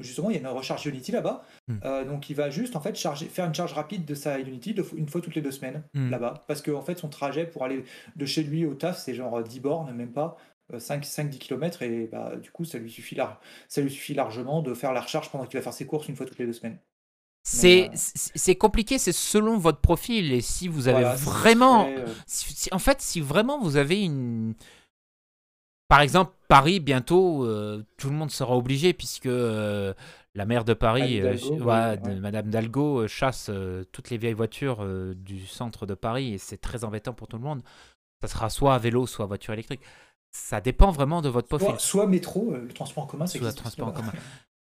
justement, 0.00 0.30
il 0.30 0.34
y 0.34 0.38
a 0.38 0.40
une 0.40 0.46
recharge 0.46 0.86
Unity 0.86 1.12
là-bas. 1.12 1.44
Hmm. 1.68 1.78
Donc, 2.08 2.30
il 2.30 2.36
va 2.36 2.48
juste 2.50 2.76
en 2.76 2.80
fait 2.80 2.96
charger, 2.96 3.26
faire 3.26 3.44
une 3.44 3.54
charge 3.54 3.74
rapide 3.74 4.06
de 4.06 4.14
sa 4.14 4.38
Unity 4.38 4.74
une 4.96 5.08
fois 5.08 5.20
toutes 5.20 5.34
les 5.34 5.42
deux 5.42 5.50
semaines 5.50 5.82
Hmm. 5.92 6.10
là-bas. 6.10 6.44
Parce 6.46 6.62
que 6.62 6.70
en 6.70 6.82
fait, 6.82 6.98
son 6.98 7.08
trajet 7.08 7.44
pour 7.46 7.64
aller 7.64 7.84
de 8.16 8.26
chez 8.26 8.42
lui 8.42 8.64
au 8.64 8.74
taf, 8.74 8.98
c'est 8.98 9.14
genre 9.14 9.42
10 9.42 9.60
bornes, 9.60 9.92
même 9.92 10.12
pas. 10.12 10.38
5-10 10.72 11.38
km 11.38 11.82
et 11.82 12.06
bah, 12.06 12.36
du 12.36 12.50
coup 12.50 12.64
ça 12.64 12.78
lui, 12.78 12.90
suffit 12.90 13.14
lar- 13.14 13.40
ça 13.68 13.80
lui 13.80 13.90
suffit 13.90 14.14
largement 14.14 14.62
de 14.62 14.74
faire 14.74 14.92
la 14.92 15.00
recharge 15.02 15.30
pendant 15.30 15.44
qu'il 15.46 15.58
va 15.58 15.62
faire 15.62 15.72
ses 15.74 15.86
courses 15.86 16.08
une 16.08 16.16
fois 16.16 16.26
toutes 16.26 16.38
les 16.38 16.46
deux 16.46 16.52
semaines. 16.52 16.78
C'est 17.46 17.88
euh, 17.90 17.92
c'est- 17.94 18.54
compliqué, 18.56 18.96
c'est 18.98 19.12
selon 19.12 19.58
votre 19.58 19.80
profil 19.80 20.32
et 20.32 20.40
si 20.40 20.66
vous 20.66 20.88
avez 20.88 21.00
Voilà, 21.02 21.14
vraiment, 21.16 21.86
euh, 21.88 22.06
si- 22.26 22.54
si- 22.54 22.68
en 22.72 22.78
fait, 22.78 23.02
si 23.02 23.20
vraiment 23.20 23.60
vous 23.60 23.76
avez 23.76 24.02
une, 24.02 24.54
par 25.88 26.00
exemple 26.00 26.32
Paris 26.48 26.80
bientôt, 26.80 27.44
euh, 27.44 27.84
tout 27.98 28.08
le 28.08 28.14
monde 28.14 28.30
sera 28.30 28.56
obligé 28.56 28.94
puisque 28.94 29.26
euh, 29.26 29.92
la 30.34 30.46
maire 30.46 30.64
de 30.64 30.72
Paris, 30.74 31.20
Anne 31.20 31.26
euh, 31.26 31.34
Hidalgo, 31.34 31.38
ch- 31.38 31.50
ouais, 31.60 31.66
ouais, 31.66 31.96
de- 31.98 32.08
ouais. 32.08 32.20
Madame 32.20 32.48
Dalgo 32.50 33.00
euh, 33.02 33.08
chasse 33.08 33.48
euh, 33.50 33.84
toutes 33.92 34.08
les 34.10 34.16
vieilles 34.16 34.32
voitures 34.32 34.78
euh, 34.82 35.14
du 35.14 35.46
centre 35.46 35.84
de 35.86 35.94
Paris 35.94 36.32
et 36.34 36.38
c'est 36.38 36.56
très 36.58 36.84
embêtant 36.84 37.12
pour 37.12 37.28
tout 37.28 37.36
le 37.36 37.42
monde. 37.44 37.62
Ça 38.22 38.28
sera 38.28 38.48
soit 38.48 38.74
à 38.74 38.78
vélo, 38.78 39.06
soit 39.06 39.26
voiture 39.26 39.52
électrique. 39.52 39.82
Ça 40.36 40.60
dépend 40.60 40.90
vraiment 40.90 41.22
de 41.22 41.28
votre 41.28 41.46
profil. 41.48 41.68
soit, 41.68 41.78
soit 41.78 42.06
métro, 42.08 42.52
euh, 42.52 42.62
le 42.62 42.72
transport 42.72 43.04
en 43.04 43.06
commun, 43.06 43.26
c'est 43.26 43.38
transport 43.54 43.88
en 43.88 43.92
commun. 43.92 44.12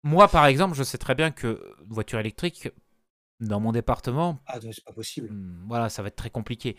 Moi, 0.04 0.28
par 0.28 0.46
exemple, 0.46 0.76
je 0.76 0.84
sais 0.84 0.98
très 0.98 1.16
bien 1.16 1.32
que 1.32 1.76
voiture 1.88 2.20
électrique, 2.20 2.70
dans 3.40 3.62
mon 3.62 3.72
département, 3.72 4.40
Ah 4.46 4.60
non, 4.60 4.72
c'est 4.74 4.84
pas 4.84 4.92
possible. 4.92 5.30
Hmm, 5.30 5.66
Voilà, 5.68 5.88
ça 5.90 6.02
va 6.02 6.10
être 6.10 6.18
très 6.18 6.30
compliqué. 6.30 6.76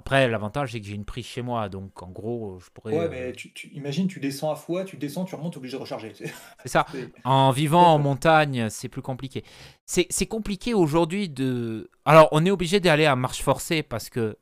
Après, 0.00 0.28
l'avantage, 0.28 0.72
c'est 0.72 0.80
que 0.80 0.86
j'ai 0.86 0.94
une 0.94 1.04
prise 1.04 1.24
chez 1.24 1.42
moi, 1.42 1.68
donc 1.68 2.02
en 2.02 2.10
gros, 2.10 2.58
je 2.58 2.68
pourrais. 2.70 2.92
Ouais, 2.92 3.04
euh, 3.04 3.08
mais 3.10 3.32
tu, 3.32 3.52
tu- 3.52 3.68
imagine, 3.68 4.08
tu 4.08 4.20
descends 4.20 4.50
à 4.50 4.56
fois, 4.56 4.84
tu 4.84 4.96
descends, 4.96 5.24
tu 5.24 5.34
remontes, 5.36 5.52
t'es 5.52 5.58
obligé 5.58 5.76
de 5.76 5.82
recharger. 5.82 6.12
C'est- 6.14 6.32
ça. 6.66 6.86
En 7.24 7.50
vivant 7.52 7.94
en 7.94 7.98
montagne, 7.98 8.68
c'est 8.70 8.88
plus 8.88 9.02
compliqué. 9.02 9.44
C'est 9.86 10.26
compliqué 10.26 10.74
aujourd'hui 10.74 11.28
de. 11.28 11.88
Alors, 12.04 12.28
on 12.32 12.44
est 12.44 12.50
obligé 12.50 12.80
d'aller 12.80 13.06
à 13.06 13.16
marche 13.16 13.42
forcée 13.42 13.82
parce 13.84 14.10
que 14.10 14.36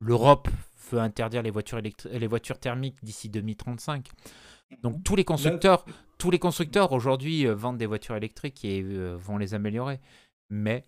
l'Europe 0.00 0.48
veut 0.90 0.98
interdire 1.00 1.42
les 1.42 1.50
voitures, 1.50 1.78
électri- 1.78 2.08
les 2.10 2.26
voitures 2.26 2.58
thermiques 2.58 3.02
d'ici 3.02 3.28
2035. 3.28 4.08
Donc, 4.82 5.02
tous 5.02 5.16
les 5.16 5.24
constructeurs, 5.24 5.84
tous 6.18 6.30
les 6.30 6.38
constructeurs 6.38 6.92
aujourd'hui 6.92 7.46
euh, 7.46 7.54
vendent 7.54 7.78
des 7.78 7.86
voitures 7.86 8.16
électriques 8.16 8.64
et 8.64 8.82
euh, 8.82 9.16
vont 9.16 9.36
les 9.38 9.54
améliorer. 9.54 10.00
Mais 10.48 10.84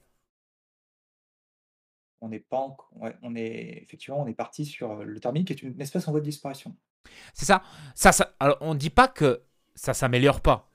on 2.21 2.29
n'est 2.29 2.41
pas 2.41 2.59
en- 2.59 2.77
ouais, 2.97 3.17
on 3.23 3.35
est 3.35 3.81
effectivement 3.83 4.21
on 4.21 4.27
est 4.27 4.35
parti 4.35 4.65
sur 4.65 4.93
euh, 4.93 5.05
le 5.05 5.19
thermique 5.19 5.49
qui 5.49 5.53
est 5.53 5.63
une 5.63 5.81
espèce 5.81 6.07
en 6.07 6.13
voie 6.13 6.21
de 6.21 6.25
disparition. 6.27 6.77
c'est 7.35 7.47
ça. 7.47 7.63
ça, 7.95 8.13
ça 8.13 8.33
alors, 8.39 8.59
on 8.61 8.75
ne 8.75 8.79
dit 8.79 8.91
pas 8.91 9.09
que 9.09 9.43
ça 9.75 9.95
s'améliore 9.95 10.41
pas. 10.41 10.71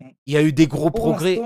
Mm. 0.00 0.08
Il 0.26 0.34
y 0.34 0.36
a 0.36 0.42
eu 0.42 0.52
des 0.52 0.66
gros 0.68 0.90
Pour 0.90 1.00
progrès. 1.00 1.40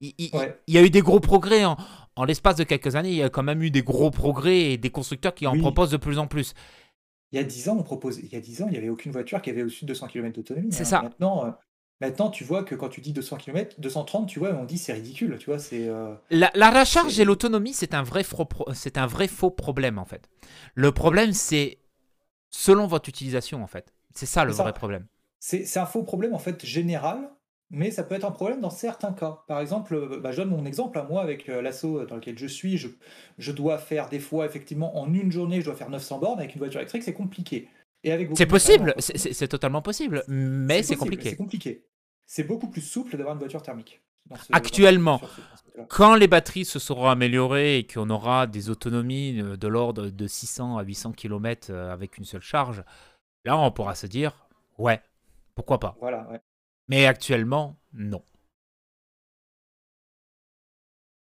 Il, 0.00 0.14
il- 0.18 0.34
Ouais. 0.36 0.58
il 0.66 0.74
y 0.74 0.78
a 0.78 0.82
eu 0.82 0.90
des 0.90 1.00
gros 1.02 1.20
progrès 1.20 1.64
en, 1.64 1.76
en 2.16 2.24
l'espace 2.24 2.56
de 2.56 2.64
quelques 2.64 2.94
années. 2.96 3.10
Il 3.10 3.16
y 3.16 3.22
a 3.22 3.30
quand 3.30 3.42
même 3.42 3.62
eu 3.62 3.70
des 3.70 3.82
gros 3.82 4.10
progrès 4.10 4.72
et 4.72 4.78
des 4.78 4.90
constructeurs 4.90 5.34
qui 5.34 5.46
en 5.46 5.52
Oui. 5.52 5.60
proposent 5.60 5.90
de 5.90 5.96
plus 5.96 6.18
en 6.18 6.26
plus. 6.26 6.54
Il 7.32 7.36
y 7.36 7.38
a 7.38 7.44
10 7.44 7.68
ans, 7.68 7.76
on 7.78 7.82
proposait, 7.82 8.22
il 8.22 8.32
y 8.32 8.36
a 8.36 8.40
10 8.40 8.62
ans, 8.62 8.66
il 8.68 8.72
n'y 8.72 8.78
avait 8.78 8.88
aucune 8.88 9.12
voiture 9.12 9.42
qui 9.42 9.50
avait 9.50 9.62
au-dessus 9.62 9.84
de 9.84 9.88
200 9.88 10.06
km 10.08 10.34
d'autonomie. 10.36 10.72
C'est 10.72 10.82
hein. 10.82 10.84
ça. 10.86 11.02
Maintenant, 11.02 11.44
euh, 11.46 11.50
maintenant, 12.00 12.30
tu 12.30 12.42
vois 12.44 12.64
que 12.64 12.74
quand 12.74 12.88
tu 12.88 13.00
dis 13.02 13.12
200 13.12 13.36
km, 13.36 13.76
230, 13.78 14.28
tu 14.28 14.38
vois, 14.38 14.54
on 14.54 14.64
dit 14.64 14.78
c'est 14.78 14.94
ridicule, 14.94 15.36
tu 15.38 15.46
vois, 15.46 15.58
c'est 15.58 15.88
euh, 15.88 16.14
La, 16.30 16.50
la 16.54 16.70
recharge 16.70 17.18
et 17.20 17.24
l'autonomie, 17.26 17.74
c'est 17.74 17.92
un, 17.92 18.02
vrai 18.02 18.22
pro- 18.24 18.72
c'est 18.72 18.96
un 18.96 19.06
vrai 19.06 19.28
faux 19.28 19.50
problème 19.50 19.98
en 19.98 20.06
fait. 20.06 20.28
Le 20.74 20.90
problème, 20.92 21.32
c'est 21.34 21.78
selon 22.50 22.86
votre 22.86 23.08
utilisation 23.10 23.62
en 23.62 23.66
fait. 23.66 23.92
C'est 24.14 24.26
ça 24.26 24.44
le 24.44 24.52
ça. 24.52 24.62
vrai 24.62 24.72
problème. 24.72 25.06
c'est 25.38 25.64
c'est 25.66 25.78
un 25.80 25.86
faux 25.86 26.02
problème 26.02 26.34
en 26.34 26.38
fait 26.38 26.64
général, 26.64 27.30
mais 27.70 27.90
ça 27.90 28.02
peut 28.02 28.14
être 28.14 28.24
un 28.24 28.30
problème 28.30 28.60
dans 28.60 28.70
certains 28.70 29.12
cas. 29.12 29.42
Par 29.46 29.60
exemple, 29.60 29.94
euh, 29.94 30.20
bah, 30.20 30.32
je 30.32 30.38
donne 30.38 30.50
mon 30.50 30.64
exemple 30.64 30.98
à 30.98 31.04
moi 31.04 31.22
avec 31.22 31.48
euh, 31.48 31.60
l'assaut 31.62 32.04
dans 32.06 32.16
lequel 32.16 32.38
je 32.38 32.46
suis, 32.46 32.78
je, 32.78 32.88
je 33.38 33.52
dois 33.52 33.78
faire 33.78 34.08
des 34.08 34.20
fois 34.20 34.46
effectivement 34.46 34.98
en 34.98 35.12
une 35.12 35.30
journée, 35.32 35.60
je 35.60 35.66
dois 35.66 35.74
faire 35.74 35.90
900 35.90 36.18
bornes 36.18 36.38
avec 36.40 36.54
une 36.54 36.58
voiture 36.60 36.80
électrique, 36.80 37.02
c'est 37.02 37.12
compliqué. 37.14 37.68
Et 38.04 38.12
avec 38.12 38.30
C'est 38.36 38.46
possible, 38.46 38.94
c'est- 38.98 39.48
totalement 39.48 39.82
possible, 39.82 40.22
mais 40.28 40.82
c'est 40.82 40.96
compliqué. 40.96 41.30
C'est 41.30 41.36
compliqué. 41.36 41.84
C'est 42.26 42.44
beaucoup 42.44 42.68
plus 42.68 42.80
souple 42.82 43.16
d'avoir 43.16 43.34
une 43.34 43.40
voiture 43.40 43.60
thermique. 43.62 44.00
ce- 44.36 44.52
Actuellement. 44.52 45.18
ce-. 45.18 45.80
Quand 45.88 46.14
les 46.14 46.28
batteries 46.28 46.64
se 46.64 46.78
seront 46.78 47.08
améliorées 47.08 47.78
et 47.78 47.86
qu'on 47.86 48.10
aura 48.10 48.46
des 48.46 48.68
autonomies 48.70 49.40
euh, 49.40 49.56
de 49.56 49.68
l'ordre 49.68 50.08
de 50.10 50.26
600 50.26 50.76
à 50.78 50.82
800 50.82 51.12
km 51.12 51.72
avec 51.72 52.18
une 52.18 52.24
seule 52.24 52.42
charge, 52.42 52.82
là 53.44 53.56
on 53.58 53.70
pourra 53.72 53.94
se 53.94 54.06
dire, 54.06 54.46
ouais, 54.78 55.00
pourquoi 55.54 55.80
pas. 55.80 55.96
Voilà, 56.00 56.28
ouais. 56.30 56.40
Mais 56.88 57.06
actuellement, 57.06 57.76
non. 57.92 58.22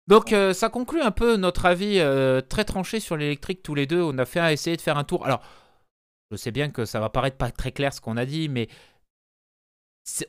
Donc 0.07 0.33
euh, 0.33 0.53
ça 0.53 0.69
conclut 0.69 1.01
un 1.01 1.11
peu 1.11 1.35
notre 1.35 1.65
avis 1.65 1.99
euh, 1.99 2.41
très 2.41 2.63
tranché 2.63 2.99
sur 2.99 3.17
l'électrique 3.17 3.63
tous 3.63 3.75
les 3.75 3.87
deux. 3.87 4.01
On 4.01 4.17
a 4.17 4.25
fait 4.25 4.53
essayer 4.53 4.77
de 4.77 4.81
faire 4.81 4.97
un 4.97 5.03
tour. 5.03 5.25
Alors, 5.25 5.41
je 6.31 6.37
sais 6.37 6.51
bien 6.51 6.69
que 6.69 6.85
ça 6.85 6.99
va 6.99 7.09
paraître 7.09 7.37
pas 7.37 7.51
très 7.51 7.71
clair 7.71 7.93
ce 7.93 8.01
qu'on 8.01 8.17
a 8.17 8.25
dit, 8.25 8.49
mais 8.49 8.67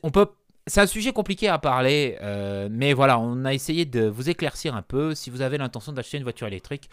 on 0.03 0.11
peut. 0.11 0.27
C'est 0.65 0.81
un 0.81 0.87
sujet 0.87 1.13
compliqué 1.13 1.47
à 1.47 1.59
parler, 1.59 2.17
euh, 2.21 2.67
mais 2.69 2.91
voilà, 2.91 3.19
on 3.19 3.45
a 3.45 3.53
essayé 3.53 3.85
de 3.85 4.05
vous 4.05 4.29
éclaircir 4.29 4.75
un 4.75 4.81
peu. 4.81 5.15
Si 5.15 5.29
vous 5.29 5.41
avez 5.41 5.57
l'intention 5.57 5.93
d'acheter 5.93 6.17
une 6.17 6.23
voiture 6.23 6.47
électrique, 6.47 6.89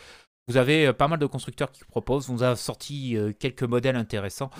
vous 0.48 0.56
avez 0.56 0.86
euh, 0.86 0.92
pas 0.92 1.08
mal 1.08 1.18
de 1.18 1.26
constructeurs 1.26 1.72
qui 1.72 1.84
proposent. 1.84 2.28
On 2.28 2.34
vous 2.34 2.42
a 2.42 2.56
sorti 2.56 3.16
euh, 3.16 3.32
quelques 3.32 3.62
modèles 3.62 3.96
intéressants. 3.96 4.50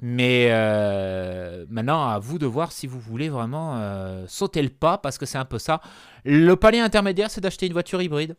Mais 0.00 0.48
euh, 0.50 1.66
maintenant, 1.68 2.08
à 2.08 2.18
vous 2.18 2.38
de 2.38 2.46
voir 2.46 2.72
si 2.72 2.86
vous 2.86 3.00
voulez 3.00 3.28
vraiment 3.28 3.60
sauter 4.26 4.62
le 4.62 4.70
pas, 4.70 4.98
parce 4.98 5.18
que 5.18 5.26
c'est 5.26 5.38
un 5.38 5.44
peu 5.44 5.58
ça. 5.58 5.80
Le 6.24 6.54
palier 6.54 6.80
intermédiaire, 6.80 7.30
c'est 7.30 7.40
d'acheter 7.40 7.66
une 7.66 7.72
voiture 7.72 8.02
hybride. 8.02 8.36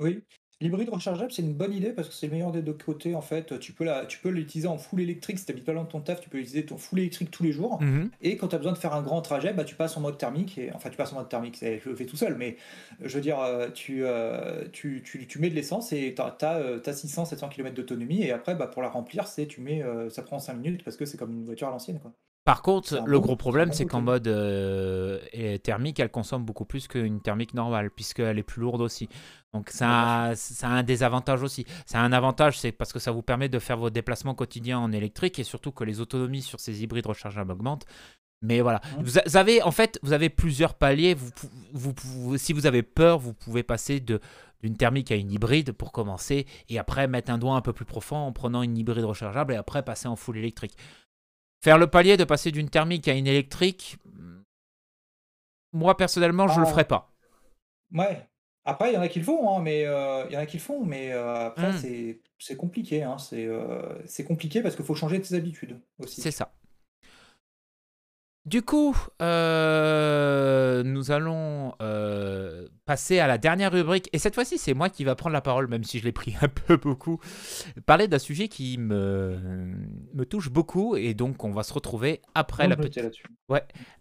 Oui. 0.00 0.22
L'hybride 0.60 0.88
rechargeable, 0.88 1.30
c'est 1.30 1.42
une 1.42 1.54
bonne 1.54 1.72
idée 1.72 1.92
parce 1.92 2.08
que 2.08 2.14
c'est 2.14 2.26
le 2.26 2.32
meilleur 2.32 2.50
des 2.50 2.62
deux 2.62 2.72
côtés. 2.72 3.14
En 3.14 3.20
fait, 3.20 3.60
tu 3.60 3.72
peux 3.72 3.84
la, 3.84 4.06
tu 4.06 4.18
peux 4.18 4.28
l'utiliser 4.28 4.66
en 4.66 4.76
full 4.76 5.00
électrique 5.00 5.38
si 5.38 5.44
tu 5.46 5.52
habites 5.52 5.64
pas 5.64 5.72
loin 5.72 5.84
de 5.84 5.88
ton 5.88 6.00
taf, 6.00 6.20
tu 6.20 6.28
peux 6.28 6.38
utiliser 6.38 6.66
ton 6.66 6.76
full 6.78 6.98
électrique 6.98 7.30
tous 7.30 7.44
les 7.44 7.52
jours. 7.52 7.80
Mhm. 7.80 8.10
Et 8.22 8.36
quand 8.36 8.48
tu 8.48 8.56
as 8.56 8.58
besoin 8.58 8.72
de 8.72 8.78
faire 8.78 8.92
un 8.92 9.02
grand 9.02 9.22
trajet, 9.22 9.52
bah, 9.52 9.62
tu 9.62 9.76
passes 9.76 9.96
en 9.96 10.00
mode 10.00 10.18
thermique. 10.18 10.58
Et, 10.58 10.72
enfin, 10.74 10.90
tu 10.90 10.96
passes 10.96 11.12
en 11.12 11.16
mode 11.16 11.28
thermique, 11.28 11.56
c'est- 11.56 11.78
je 11.78 11.88
le 11.88 11.94
fais 11.94 12.06
tout 12.06 12.16
seul, 12.16 12.34
mais 12.36 12.56
je 13.00 13.14
veux 13.14 13.20
dire, 13.22 13.38
euh, 13.38 13.68
tu, 13.70 14.04
euh, 14.04 14.64
tu, 14.72 15.04
tu, 15.04 15.28
tu 15.28 15.38
mets 15.38 15.48
de 15.50 15.54
l'essence 15.54 15.92
et 15.92 16.12
tu 16.16 16.22
as, 16.22 16.92
600-700 16.92 17.48
km 17.50 17.76
d'autonomie. 17.76 18.22
Et 18.24 18.32
après, 18.32 18.56
bah, 18.56 18.66
pour 18.66 18.82
la 18.82 18.88
remplir, 18.88 19.28
c'est 19.28 19.46
tu 19.46 19.60
mets, 19.60 19.84
euh, 19.84 20.10
ça 20.10 20.22
prend 20.22 20.40
5 20.40 20.54
minutes 20.54 20.82
parce 20.82 20.96
que 20.96 21.04
c'est 21.04 21.16
comme 21.18 21.30
une 21.32 21.44
voiture 21.44 21.68
à 21.68 21.70
l'ancienne. 21.70 22.00
quoi. 22.00 22.12
Par 22.44 22.62
contre, 22.62 23.02
le 23.04 23.18
bon- 23.18 23.26
gros 23.26 23.36
problème, 23.36 23.72
c'est 23.74 23.84
qu'en 23.84 24.00
mode 24.00 24.26
euh, 24.26 25.18
thermique, 25.62 26.00
elle 26.00 26.10
consomme 26.10 26.44
beaucoup 26.44 26.64
plus 26.64 26.88
qu'une 26.88 27.20
thermique 27.20 27.52
normale, 27.52 27.90
puisqu'elle 27.90 28.38
est 28.38 28.42
plus 28.42 28.62
lourde 28.62 28.80
aussi. 28.80 29.06
Donc 29.54 29.70
ça 29.70 30.24
a, 30.24 30.36
ça 30.36 30.68
a 30.68 30.72
un 30.72 30.82
désavantage 30.82 31.42
aussi. 31.42 31.64
Ça 31.86 32.00
a 32.00 32.02
un 32.02 32.12
avantage, 32.12 32.58
c'est 32.58 32.70
parce 32.72 32.92
que 32.92 32.98
ça 32.98 33.12
vous 33.12 33.22
permet 33.22 33.48
de 33.48 33.58
faire 33.58 33.78
vos 33.78 33.88
déplacements 33.90 34.34
quotidiens 34.34 34.78
en 34.78 34.92
électrique 34.92 35.38
et 35.38 35.44
surtout 35.44 35.72
que 35.72 35.84
les 35.84 36.00
autonomies 36.00 36.42
sur 36.42 36.60
ces 36.60 36.82
hybrides 36.82 37.06
rechargeables 37.06 37.50
augmentent. 37.52 37.86
Mais 38.42 38.60
voilà, 38.60 38.80
Mhm. 38.98 39.02
vous 39.04 39.36
avez 39.36 39.62
en 39.62 39.72
fait, 39.72 39.98
vous 40.02 40.12
avez 40.12 40.28
plusieurs 40.28 40.74
paliers. 40.74 41.14
Vous, 41.72 41.92
vous, 42.04 42.38
si 42.38 42.52
vous 42.52 42.66
avez 42.66 42.82
peur, 42.84 43.18
vous 43.18 43.32
pouvez 43.34 43.62
passer 43.62 44.00
de 44.00 44.20
d'une 44.60 44.76
thermique 44.76 45.12
à 45.12 45.14
une 45.14 45.30
hybride 45.30 45.70
pour 45.72 45.92
commencer 45.92 46.44
et 46.68 46.80
après 46.80 47.06
mettre 47.06 47.30
un 47.30 47.38
doigt 47.38 47.54
un 47.54 47.60
peu 47.60 47.72
plus 47.72 47.84
profond 47.84 48.16
en 48.16 48.32
prenant 48.32 48.62
une 48.62 48.76
hybride 48.76 49.04
rechargeable 49.04 49.52
et 49.52 49.56
après 49.56 49.84
passer 49.84 50.08
en 50.08 50.16
full 50.16 50.36
électrique. 50.36 50.76
Faire 51.62 51.78
le 51.78 51.86
palier 51.86 52.16
de 52.16 52.24
passer 52.24 52.50
d'une 52.50 52.68
thermique 52.68 53.06
à 53.06 53.14
une 53.14 53.28
électrique, 53.28 53.98
moi 55.72 55.96
personnellement, 55.96 56.48
je 56.48 56.60
le 56.60 56.66
Ah. 56.66 56.70
ferai 56.70 56.84
pas. 56.84 57.12
Ouais. 57.92 58.28
Après, 58.70 58.90
il 58.90 58.94
y 58.94 58.98
en 58.98 59.00
a 59.00 59.08
qui 59.08 59.18
le 59.20 59.24
font, 59.24 59.56
hein, 59.56 59.62
mais 59.62 59.86
euh, 59.86 60.26
il 60.28 60.34
y 60.34 60.36
en 60.36 60.40
a 60.40 60.46
qui 60.46 60.58
le 60.58 60.62
font, 60.62 60.84
mais 60.84 61.10
euh, 61.12 61.46
après, 61.46 61.72
Mm. 61.72 61.78
c'est 61.78 62.20
c'est 62.38 62.56
compliqué. 62.56 63.02
Hein, 63.02 63.16
c'est 63.16 63.46
euh, 63.46 63.80
c'est 64.04 64.24
compliqué 64.24 64.60
parce 64.62 64.76
qu'il 64.76 64.84
faut 64.84 64.94
changer 64.94 65.18
tes 65.22 65.34
habitudes 65.34 65.80
aussi. 65.98 66.20
C'est 66.20 66.30
ça. 66.30 66.52
Du 68.44 68.60
coup, 68.62 68.94
euh, 69.22 70.82
nous 70.82 71.10
allons 71.10 71.74
euh, 71.80 72.68
passer 72.88 73.18
à 73.18 73.26
la 73.26 73.36
dernière 73.36 73.70
rubrique. 73.70 74.08
Et 74.14 74.18
cette 74.18 74.34
fois-ci, 74.34 74.56
c'est 74.56 74.72
moi 74.72 74.88
qui 74.88 75.04
va 75.04 75.14
prendre 75.14 75.34
la 75.34 75.42
parole, 75.42 75.68
même 75.68 75.84
si 75.84 75.98
je 75.98 76.04
l'ai 76.04 76.12
pris 76.12 76.34
un 76.40 76.48
peu 76.48 76.78
beaucoup. 76.78 77.20
Parler 77.84 78.08
d'un 78.08 78.18
sujet 78.18 78.48
qui 78.48 78.78
me, 78.78 79.38
me 80.14 80.24
touche 80.24 80.48
beaucoup. 80.50 80.96
Et 80.96 81.12
donc, 81.12 81.44
on 81.44 81.50
va 81.50 81.62
se 81.64 81.74
retrouver 81.74 82.22
après, 82.34 82.66
la, 82.66 82.76
petite, 82.76 82.96
là-dessus? 83.02 83.26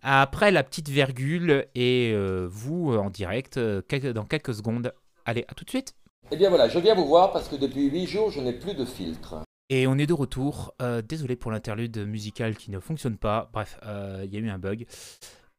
après 0.01 0.51
la 0.51 0.64
petite 0.64 0.88
virgule. 0.88 1.68
Et 1.76 2.11
euh, 2.14 2.47
vous, 2.49 2.93
euh, 2.93 2.97
en 2.97 3.09
direct, 3.09 3.57
euh, 3.57 3.81
quelques- 3.81 4.14
dans 4.14 4.23
quelques 4.23 4.53
secondes. 4.53 4.93
Allez, 5.26 5.43
à 5.49 5.53
tout 5.53 5.65
de 5.65 5.69
suite. 5.69 5.93
Eh 6.31 6.38
bien 6.38 6.47
voilà, 6.47 6.69
je 6.69 6.80
viens 6.80 6.95
vous 6.95 7.07
voir 7.07 7.34
parce 7.34 7.49
que 7.49 7.57
depuis 7.57 7.89
8 7.89 8.07
jours, 8.07 8.31
je 8.31 8.39
n'ai 8.39 8.53
plus 8.53 8.73
de 8.73 8.85
filtre. 8.85 9.43
Et 9.69 9.85
on 9.85 9.97
est 9.97 10.07
de 10.07 10.14
retour. 10.14 10.73
Euh, 10.81 11.01
désolé 11.01 11.35
pour 11.35 11.51
l'interlude 11.51 11.97
musical 12.07 12.55
qui 12.55 12.72
ne 12.72 12.80
fonctionne 12.80 13.18
pas. 13.18 13.49
Bref, 13.51 13.77
euh, 13.85 14.22
il 14.23 14.34
y 14.34 14.38
a 14.38 14.39
eu 14.39 14.49
un 14.49 14.57
bug. 14.57 14.85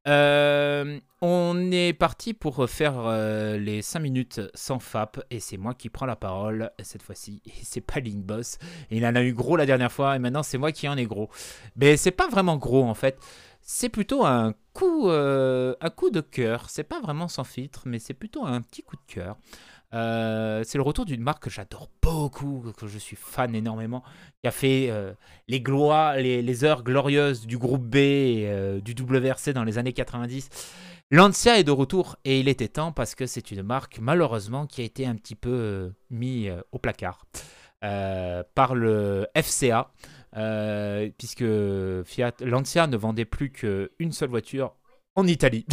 Euh, 0.08 0.98
on 1.20 1.70
est 1.70 1.92
parti 1.92 2.32
pour 2.32 2.68
faire 2.70 2.94
euh, 2.98 3.58
les 3.58 3.82
5 3.82 4.00
minutes 4.00 4.40
sans 4.54 4.78
FAP 4.78 5.20
et 5.30 5.38
c'est 5.38 5.58
moi 5.58 5.74
qui 5.74 5.90
prends 5.90 6.06
la 6.06 6.16
parole 6.16 6.70
cette 6.80 7.02
fois-ci. 7.02 7.42
Et 7.46 7.52
c'est 7.62 7.82
pas 7.82 8.00
Link 8.00 8.24
Boss. 8.24 8.58
Il 8.90 9.04
en 9.04 9.14
a 9.14 9.22
eu 9.22 9.34
gros 9.34 9.56
la 9.56 9.66
dernière 9.66 9.92
fois 9.92 10.16
et 10.16 10.18
maintenant 10.18 10.42
c'est 10.42 10.58
moi 10.58 10.72
qui 10.72 10.88
en 10.88 10.96
ai 10.96 11.04
gros. 11.04 11.28
Mais 11.76 11.96
c'est 11.96 12.10
pas 12.10 12.28
vraiment 12.28 12.56
gros 12.56 12.84
en 12.84 12.94
fait. 12.94 13.18
C'est 13.60 13.90
plutôt 13.90 14.24
un 14.24 14.54
coup, 14.72 15.10
euh, 15.10 15.74
un 15.82 15.90
coup 15.90 16.08
de 16.08 16.22
cœur. 16.22 16.70
C'est 16.70 16.84
pas 16.84 17.00
vraiment 17.00 17.28
sans 17.28 17.44
filtre, 17.44 17.82
mais 17.84 17.98
c'est 17.98 18.14
plutôt 18.14 18.46
un 18.46 18.62
petit 18.62 18.82
coup 18.82 18.96
de 18.96 19.12
cœur. 19.12 19.36
Euh, 19.94 20.62
c'est 20.64 20.76
le 20.76 20.82
retour 20.82 21.06
d'une 21.06 21.22
marque 21.22 21.44
que 21.44 21.50
j'adore 21.50 21.88
beaucoup, 22.02 22.72
que 22.76 22.86
je 22.86 22.98
suis 22.98 23.16
fan 23.16 23.54
énormément, 23.54 24.02
qui 24.42 24.48
a 24.48 24.50
fait 24.50 24.88
euh, 24.90 25.12
les, 25.48 25.60
gloires, 25.60 26.16
les, 26.16 26.64
heures 26.64 26.82
glorieuses 26.82 27.46
du 27.46 27.58
groupe 27.58 27.84
B 27.84 27.96
et 27.96 28.44
euh, 28.48 28.80
du 28.80 28.92
WRC 28.92 29.52
dans 29.52 29.64
les 29.64 29.78
années 29.78 29.92
90. 29.92 30.48
Lancia 31.10 31.58
est 31.58 31.64
de 31.64 31.70
retour 31.70 32.16
et 32.24 32.40
il 32.40 32.48
était 32.48 32.68
temps 32.68 32.92
parce 32.92 33.14
que 33.14 33.26
c'est 33.26 33.50
une 33.50 33.62
marque 33.62 33.98
malheureusement 33.98 34.66
qui 34.66 34.82
a 34.82 34.84
été 34.84 35.06
un 35.06 35.14
petit 35.14 35.34
peu 35.34 35.92
mis 36.10 36.48
euh, 36.48 36.60
au 36.72 36.78
placard 36.78 37.24
par 37.80 38.74
le 38.74 39.28
FCA, 39.40 39.92
puisque 41.16 41.44
Fiat 42.04 42.32
Lancia 42.40 42.88
ne 42.88 42.96
vendait 42.96 43.24
plus 43.24 43.52
qu'une 43.52 44.10
seule 44.10 44.30
voiture 44.30 44.74
en 45.18 45.26
Italie. 45.26 45.66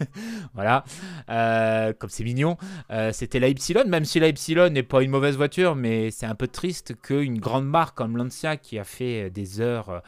voilà, 0.54 0.84
Euh, 1.28 1.92
comme 1.92 2.10
c'est 2.10 2.24
mignon. 2.24 2.56
Euh, 2.90 3.10
C'était 3.12 3.40
la 3.40 3.48
Ypsilon, 3.48 3.84
même 3.86 4.04
si 4.04 4.20
la 4.20 4.28
Ypsilon 4.28 4.70
n'est 4.70 4.82
pas 4.82 5.02
une 5.02 5.10
mauvaise 5.10 5.36
voiture, 5.36 5.74
mais 5.74 6.10
c'est 6.10 6.26
un 6.26 6.34
peu 6.36 6.46
triste 6.46 6.94
qu'une 7.00 7.38
grande 7.38 7.66
marque 7.66 7.96
comme 7.96 8.16
Lancia 8.16 8.56
qui 8.56 8.78
a 8.78 8.84
fait 8.84 9.30
des 9.30 9.60
heures 9.60 9.88
euh, 9.90 10.00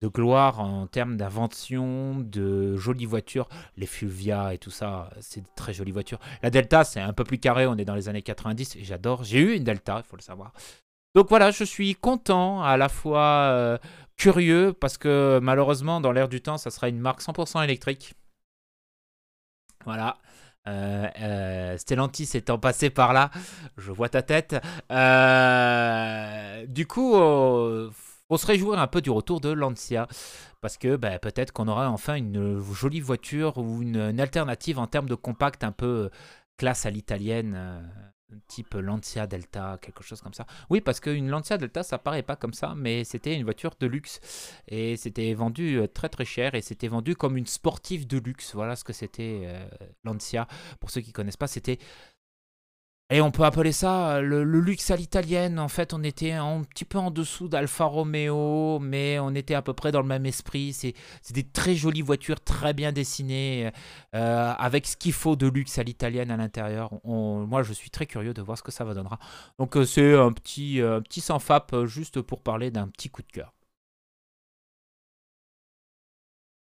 de 0.00 0.08
gloire 0.08 0.60
en 0.60 0.86
termes 0.86 1.16
d'invention, 1.16 2.20
de 2.20 2.76
jolies 2.76 3.04
voitures. 3.06 3.48
Les 3.76 3.86
Fulvia 3.86 4.54
et 4.54 4.58
tout 4.58 4.70
ça, 4.70 5.10
c'est 5.20 5.40
de 5.40 5.48
très 5.56 5.74
jolies 5.74 5.92
voitures. 5.92 6.20
La 6.42 6.50
Delta, 6.50 6.84
c'est 6.84 7.00
un 7.00 7.12
peu 7.12 7.24
plus 7.24 7.38
carré, 7.38 7.66
on 7.66 7.76
est 7.76 7.84
dans 7.84 7.96
les 7.96 8.08
années 8.08 8.22
90 8.22 8.76
et 8.76 8.84
j'adore. 8.84 9.24
J'ai 9.24 9.40
eu 9.40 9.56
une 9.56 9.64
Delta, 9.64 10.02
il 10.04 10.08
faut 10.08 10.16
le 10.16 10.22
savoir. 10.22 10.52
Donc 11.14 11.28
voilà, 11.28 11.50
je 11.50 11.64
suis 11.64 11.96
content, 11.96 12.62
à 12.62 12.76
la 12.76 12.88
fois 12.88 13.50
euh, 13.50 13.78
curieux, 14.16 14.72
parce 14.72 14.96
que 14.98 15.40
malheureusement, 15.42 16.00
dans 16.00 16.12
l'air 16.12 16.28
du 16.28 16.40
temps, 16.40 16.58
ça 16.58 16.70
sera 16.70 16.88
une 16.88 17.00
marque 17.00 17.20
100% 17.20 17.64
électrique. 17.64 18.14
Voilà. 19.84 20.18
Euh, 20.66 21.08
euh, 21.20 21.78
Stellantis 21.78 22.30
étant 22.34 22.58
passé 22.58 22.90
par 22.90 23.12
là, 23.12 23.30
je 23.76 23.90
vois 23.90 24.08
ta 24.08 24.22
tête. 24.22 24.56
Euh, 24.90 26.66
du 26.66 26.86
coup, 26.86 27.14
on 27.14 28.36
se 28.36 28.46
réjouir 28.46 28.78
un 28.78 28.86
peu 28.86 29.00
du 29.00 29.10
retour 29.10 29.40
de 29.40 29.50
Lancia. 29.50 30.06
Parce 30.60 30.76
que 30.76 30.96
bah, 30.96 31.18
peut-être 31.20 31.52
qu'on 31.52 31.68
aura 31.68 31.88
enfin 31.88 32.16
une 32.16 32.60
jolie 32.72 33.00
voiture 33.00 33.58
ou 33.58 33.80
une, 33.82 34.20
alternative 34.20 34.78
en 34.78 34.88
termes 34.88 35.08
de 35.08 35.14
compact 35.14 35.62
un 35.62 35.72
peu 35.72 36.10
classe 36.56 36.84
à 36.84 36.90
l'italienne 36.90 37.88
type 38.46 38.74
Lancia 38.74 39.26
Delta, 39.26 39.78
quelque 39.80 40.02
chose 40.02 40.20
comme 40.20 40.34
ça. 40.34 40.46
Oui, 40.70 40.80
parce 40.80 41.00
qu'une 41.00 41.28
Lancia 41.28 41.58
Delta, 41.58 41.82
ça 41.82 41.98
paraît 41.98 42.22
pas 42.22 42.36
comme 42.36 42.52
ça, 42.52 42.74
mais 42.76 43.04
c'était 43.04 43.34
une 43.34 43.44
voiture 43.44 43.74
de 43.78 43.86
luxe. 43.86 44.20
Et 44.68 44.96
c'était 44.96 45.32
vendu 45.34 45.78
euh, 45.78 45.86
très 45.86 46.08
très 46.08 46.24
cher, 46.24 46.54
et 46.54 46.62
c'était 46.62 46.88
vendu 46.88 47.16
comme 47.16 47.36
une 47.36 47.46
sportive 47.46 48.06
de 48.06 48.18
luxe. 48.18 48.54
Voilà 48.54 48.76
ce 48.76 48.84
que 48.84 48.92
c'était 48.92 49.42
euh, 49.44 49.68
Lancia. 50.04 50.46
Pour 50.80 50.90
ceux 50.90 51.00
qui 51.00 51.12
connaissent 51.12 51.36
pas, 51.36 51.46
c'était 51.46 51.78
et 53.10 53.22
on 53.22 53.30
peut 53.30 53.44
appeler 53.44 53.72
ça 53.72 54.16
euh, 54.16 54.20
le, 54.20 54.42
luxe 54.60 54.90
à 54.90 54.96
l'italienne. 54.96 55.58
En 55.58 55.68
fait, 55.68 55.94
on 55.94 56.02
était 56.02 56.32
un 56.32 56.62
petit 56.64 56.84
peu 56.84 56.98
en 56.98 57.10
dessous 57.10 57.48
d'Alfa 57.48 57.86
Romeo, 57.86 58.78
mais 58.80 59.18
on 59.18 59.34
était 59.34 59.54
à 59.54 59.62
peu 59.62 59.72
près 59.72 59.92
dans 59.92 60.02
le 60.02 60.06
même 60.06 60.26
esprit. 60.26 60.74
C'est 60.74 60.94
des 61.30 61.44
très 61.44 61.74
jolies 61.74 62.02
voitures, 62.02 62.40
très 62.40 62.74
bien 62.74 62.92
dessinées, 62.92 63.70
euh, 64.14 64.52
avec 64.58 64.86
ce 64.86 64.96
qu'il 64.96 65.14
faut 65.14 65.36
de 65.36 65.46
luxe 65.46 65.78
à 65.78 65.84
l'italienne 65.84 66.30
à 66.30 66.36
l'intérieur. 66.36 66.90
Moi, 67.04 67.62
je 67.62 67.72
suis 67.72 67.90
très 67.90 68.04
curieux 68.06 68.34
de 68.34 68.42
voir 68.42 68.58
ce 68.58 68.62
que 68.62 68.72
ça 68.72 68.84
va 68.84 68.92
donnera. 68.92 69.18
Donc, 69.58 69.76
euh, 69.76 69.84
c'est 69.84 70.14
un 70.14 70.32
petit, 70.32 70.80
un 70.82 71.00
petit 71.00 71.22
sans 71.22 71.38
fap 71.38 71.74
juste 71.86 72.20
pour 72.20 72.42
parler 72.42 72.70
d'un 72.70 72.88
petit 72.88 73.08
coup 73.08 73.22
de 73.22 73.32
cœur. 73.32 73.54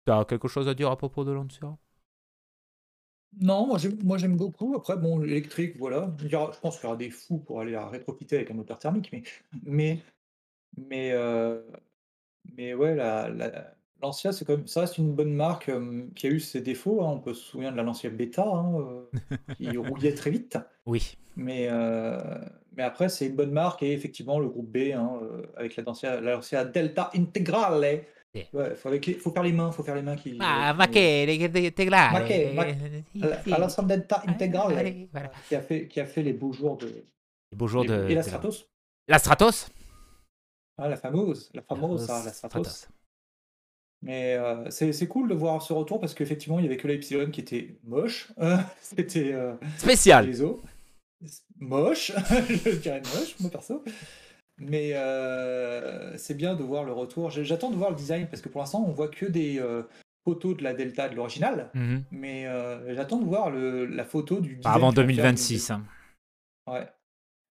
Tu 0.06 0.12
as 0.12 0.24
quelque 0.24 0.48
chose 0.48 0.68
à 0.68 0.74
dire 0.74 0.90
à 0.90 0.96
propos 0.96 1.24
de 1.24 1.32
Lancia? 1.32 1.76
Non, 3.40 3.66
moi 3.66 3.78
j'aime 3.78 3.98
moi 4.02 4.18
j'aime 4.18 4.36
beaucoup. 4.36 4.74
Après, 4.76 4.96
bon, 4.96 5.18
l'électrique, 5.18 5.76
voilà. 5.78 6.14
je 6.18 6.60
pense 6.60 6.76
qu'il 6.76 6.84
y 6.84 6.86
aura 6.86 6.96
des 6.96 7.10
fous 7.10 7.38
pour 7.38 7.60
aller 7.60 7.74
à 7.74 7.86
rétrofiter 7.86 8.36
avec 8.36 8.50
un 8.50 8.54
moteur 8.54 8.78
thermique, 8.78 9.10
mais 9.12 9.22
mais 9.64 9.98
mais 10.76 11.12
euh, 11.12 11.60
mais 12.56 12.74
ouais, 12.74 12.94
la 12.94 13.28
la 13.28 13.74
Lancia, 14.02 14.32
c'est 14.32 14.44
comme 14.44 14.66
ça 14.66 14.86
c'est 14.86 14.98
une 14.98 15.14
bonne 15.14 15.34
marque, 15.34 15.70
qui 16.14 16.26
a 16.26 16.30
eu 16.30 16.40
ses 16.40 16.60
défauts, 16.60 17.02
hein. 17.02 17.10
On 17.10 17.20
peut 17.20 17.34
se 17.34 17.42
souvenir 17.42 17.72
de 17.72 17.76
la 17.76 17.82
Lancia 17.82 18.10
Beta, 18.10 18.46
hein, 18.46 18.74
euh, 18.80 19.36
qui 19.56 19.76
rouillait 19.76 20.14
très 20.14 20.30
vite. 20.30 20.58
Oui. 20.86 21.16
Mais 21.36 21.68
euh, 21.70 22.18
mais 22.76 22.82
après, 22.82 23.10
c'est 23.10 23.26
une 23.26 23.36
bonne 23.36 23.52
marque 23.52 23.82
et 23.82 23.92
effectivement, 23.92 24.38
le 24.38 24.48
groupe 24.48 24.70
B, 24.70 24.92
hein, 24.94 25.20
avec 25.56 25.76
la 25.76 25.82
Lancia 25.82 26.20
la 26.20 26.32
Lancia 26.32 26.64
Delta 26.64 27.10
Integrale 27.14 28.04
Ouais, 28.52 28.74
faut, 28.74 29.30
faire 29.30 29.42
les 29.42 29.52
mains, 29.52 29.72
faut 29.72 29.82
faire 29.82 29.94
les 29.94 30.02
mains 30.02 30.16
qui. 30.16 30.36
Ah, 30.40 30.74
ma 30.74 30.88
che 30.88 31.26
integrale. 31.54 32.12
Ma 32.12 32.22
che, 32.24 32.52
ma... 32.54 32.64
intégrale 34.26 35.08
voilà. 35.12 35.30
qui 35.48 35.54
a 35.54 35.60
fait 35.60 35.86
qui 35.88 36.00
a 36.00 36.06
fait 36.06 36.22
les 36.22 36.32
beaux 36.32 36.52
jours 36.52 36.76
de. 36.76 36.86
Les 36.86 37.56
beaux 37.56 37.66
jours 37.66 37.84
et, 37.84 37.88
de. 37.88 38.08
Et 38.08 38.14
la 38.14 38.22
Stratos? 38.22 38.68
La 39.08 39.18
Stratos? 39.18 39.68
Ah, 40.78 40.88
la 40.88 40.96
fameuse, 40.96 41.50
la 41.54 41.62
fameuse, 41.62 42.06
la, 42.08 42.24
la 42.24 42.32
Stratos. 42.32 42.88
Mais 44.02 44.36
euh, 44.36 44.70
c'est 44.70 45.08
cool 45.08 45.28
de 45.28 45.34
voir 45.34 45.62
ce 45.62 45.72
retour 45.72 46.00
parce 46.00 46.14
qu'effectivement, 46.14 46.58
il 46.58 46.62
n'y 46.62 46.68
avait 46.68 46.76
que 46.76 46.86
la 46.86 46.94
Y 46.94 47.30
qui 47.30 47.40
était 47.40 47.78
moche. 47.84 48.32
C'était. 48.80 49.32
Euh, 49.32 49.54
Spécial. 49.78 50.26
Les 50.26 50.42
os. 50.42 50.58
Moche, 51.58 52.12
je 52.48 52.76
dirais 52.76 53.00
moche, 53.14 53.34
moi 53.40 53.50
perso. 53.50 53.82
Mais 54.58 54.92
euh, 54.94 56.16
c'est 56.16 56.34
bien 56.34 56.54
de 56.54 56.62
voir 56.62 56.84
le 56.84 56.92
retour. 56.92 57.30
J'attends 57.30 57.70
de 57.70 57.76
voir 57.76 57.90
le 57.90 57.96
design 57.96 58.26
parce 58.26 58.40
que 58.40 58.48
pour 58.48 58.60
l'instant, 58.60 58.84
on 58.86 58.92
voit 58.92 59.08
que 59.08 59.26
des 59.26 59.58
euh, 59.58 59.82
photos 60.24 60.56
de 60.56 60.64
la 60.64 60.72
Delta 60.72 61.08
de 61.08 61.14
l'original. 61.14 61.70
Mhm. 61.74 62.04
Mais 62.10 62.46
euh, 62.46 62.94
j'attends 62.94 63.18
de 63.18 63.26
voir 63.26 63.50
le, 63.50 63.84
la 63.86 64.04
photo 64.04 64.40
du 64.40 64.56
design. 64.56 64.74
avant 64.74 64.92
2026. 64.92 65.70
Hein. 65.70 65.84
Ouais. 66.66 66.88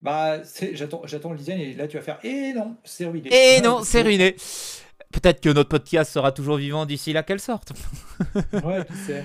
Bah, 0.02 0.42
j'attends 0.72 1.30
le 1.32 1.38
design 1.38 1.60
et 1.60 1.74
là, 1.74 1.88
tu 1.88 1.96
vas 1.96 2.02
faire 2.02 2.18
Eh 2.22 2.52
non, 2.52 2.76
c'est 2.84 3.06
ruiné. 3.06 3.30
Eh 3.32 3.60
non, 3.60 3.80
c'est 3.84 4.02
ruiné. 4.02 4.36
Peut-être 5.16 5.40
que 5.40 5.48
notre 5.48 5.70
podcast 5.70 6.12
sera 6.12 6.30
toujours 6.30 6.58
vivant 6.58 6.84
d'ici 6.84 7.14
là 7.14 7.22
qu'elle 7.22 7.40
sorte. 7.40 7.72
ouais, 8.52 8.84
tu 8.84 8.94
sais. 8.94 9.24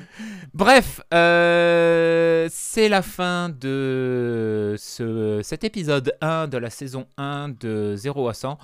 Bref, 0.53 1.01
euh, 1.13 2.47
c'est 2.49 2.87
la 2.87 3.01
fin 3.01 3.49
de 3.49 4.75
ce, 4.77 5.41
cet 5.43 5.65
épisode 5.65 6.15
1 6.21 6.47
de 6.47 6.57
la 6.57 6.69
saison 6.69 7.07
1 7.17 7.49
de 7.59 7.97
0 7.97 8.29
à 8.29 8.33
100. 8.33 8.57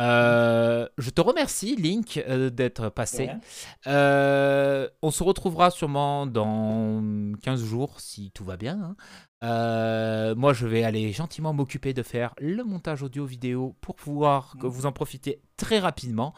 Euh, 0.00 0.88
je 0.98 1.10
te 1.10 1.20
remercie, 1.20 1.76
Link, 1.76 2.20
euh, 2.28 2.50
d'être 2.50 2.88
passé. 2.88 3.30
on 3.86 5.10
se 5.12 5.22
retrouvera 5.22 5.70
sûrement 5.70 6.26
dans 6.26 7.32
15 7.42 7.62
jours, 7.64 8.00
si 8.00 8.32
tout 8.32 8.44
va 8.44 8.56
bien. 8.56 8.76
Hein. 8.82 8.96
Euh, 9.44 10.34
moi, 10.34 10.52
je 10.52 10.66
vais 10.66 10.82
aller 10.82 11.12
gentiment 11.12 11.52
m'occuper 11.52 11.92
de 11.92 12.02
faire 12.02 12.34
le 12.38 12.64
montage 12.64 13.02
audio-vidéo 13.02 13.76
pour 13.80 13.96
pouvoir 13.96 14.56
que 14.58 14.66
mmh. 14.66 14.70
vous 14.70 14.86
en 14.86 14.92
profitez 14.92 15.40
très 15.56 15.78
rapidement. 15.78 16.34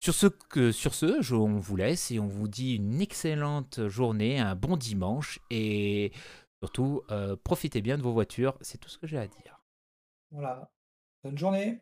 Sur 0.00 0.14
ce, 0.14 0.26
que, 0.26 0.70
sur 0.70 0.92
ce 0.92 1.22
je, 1.22 1.34
on 1.34 1.56
vous 1.56 1.76
laisse 1.76 2.10
et 2.10 2.18
on 2.18 2.26
vous 2.26 2.46
dit 2.46 2.74
une 2.74 3.00
excellente 3.00 3.88
journée, 3.88 4.38
un 4.38 4.54
bon 4.54 4.76
dimanche 4.76 5.40
et 5.48 6.12
surtout, 6.62 7.02
euh, 7.10 7.36
profitez 7.42 7.80
bien 7.80 7.96
de 7.96 8.02
vos 8.02 8.12
voitures. 8.12 8.58
C'est 8.60 8.76
tout 8.76 8.90
ce 8.90 8.98
que 8.98 9.06
j'ai 9.06 9.16
à 9.18 9.26
dire. 9.26 9.62
Voilà. 10.30 10.70
Bonne 11.22 11.38
journée. 11.38 11.80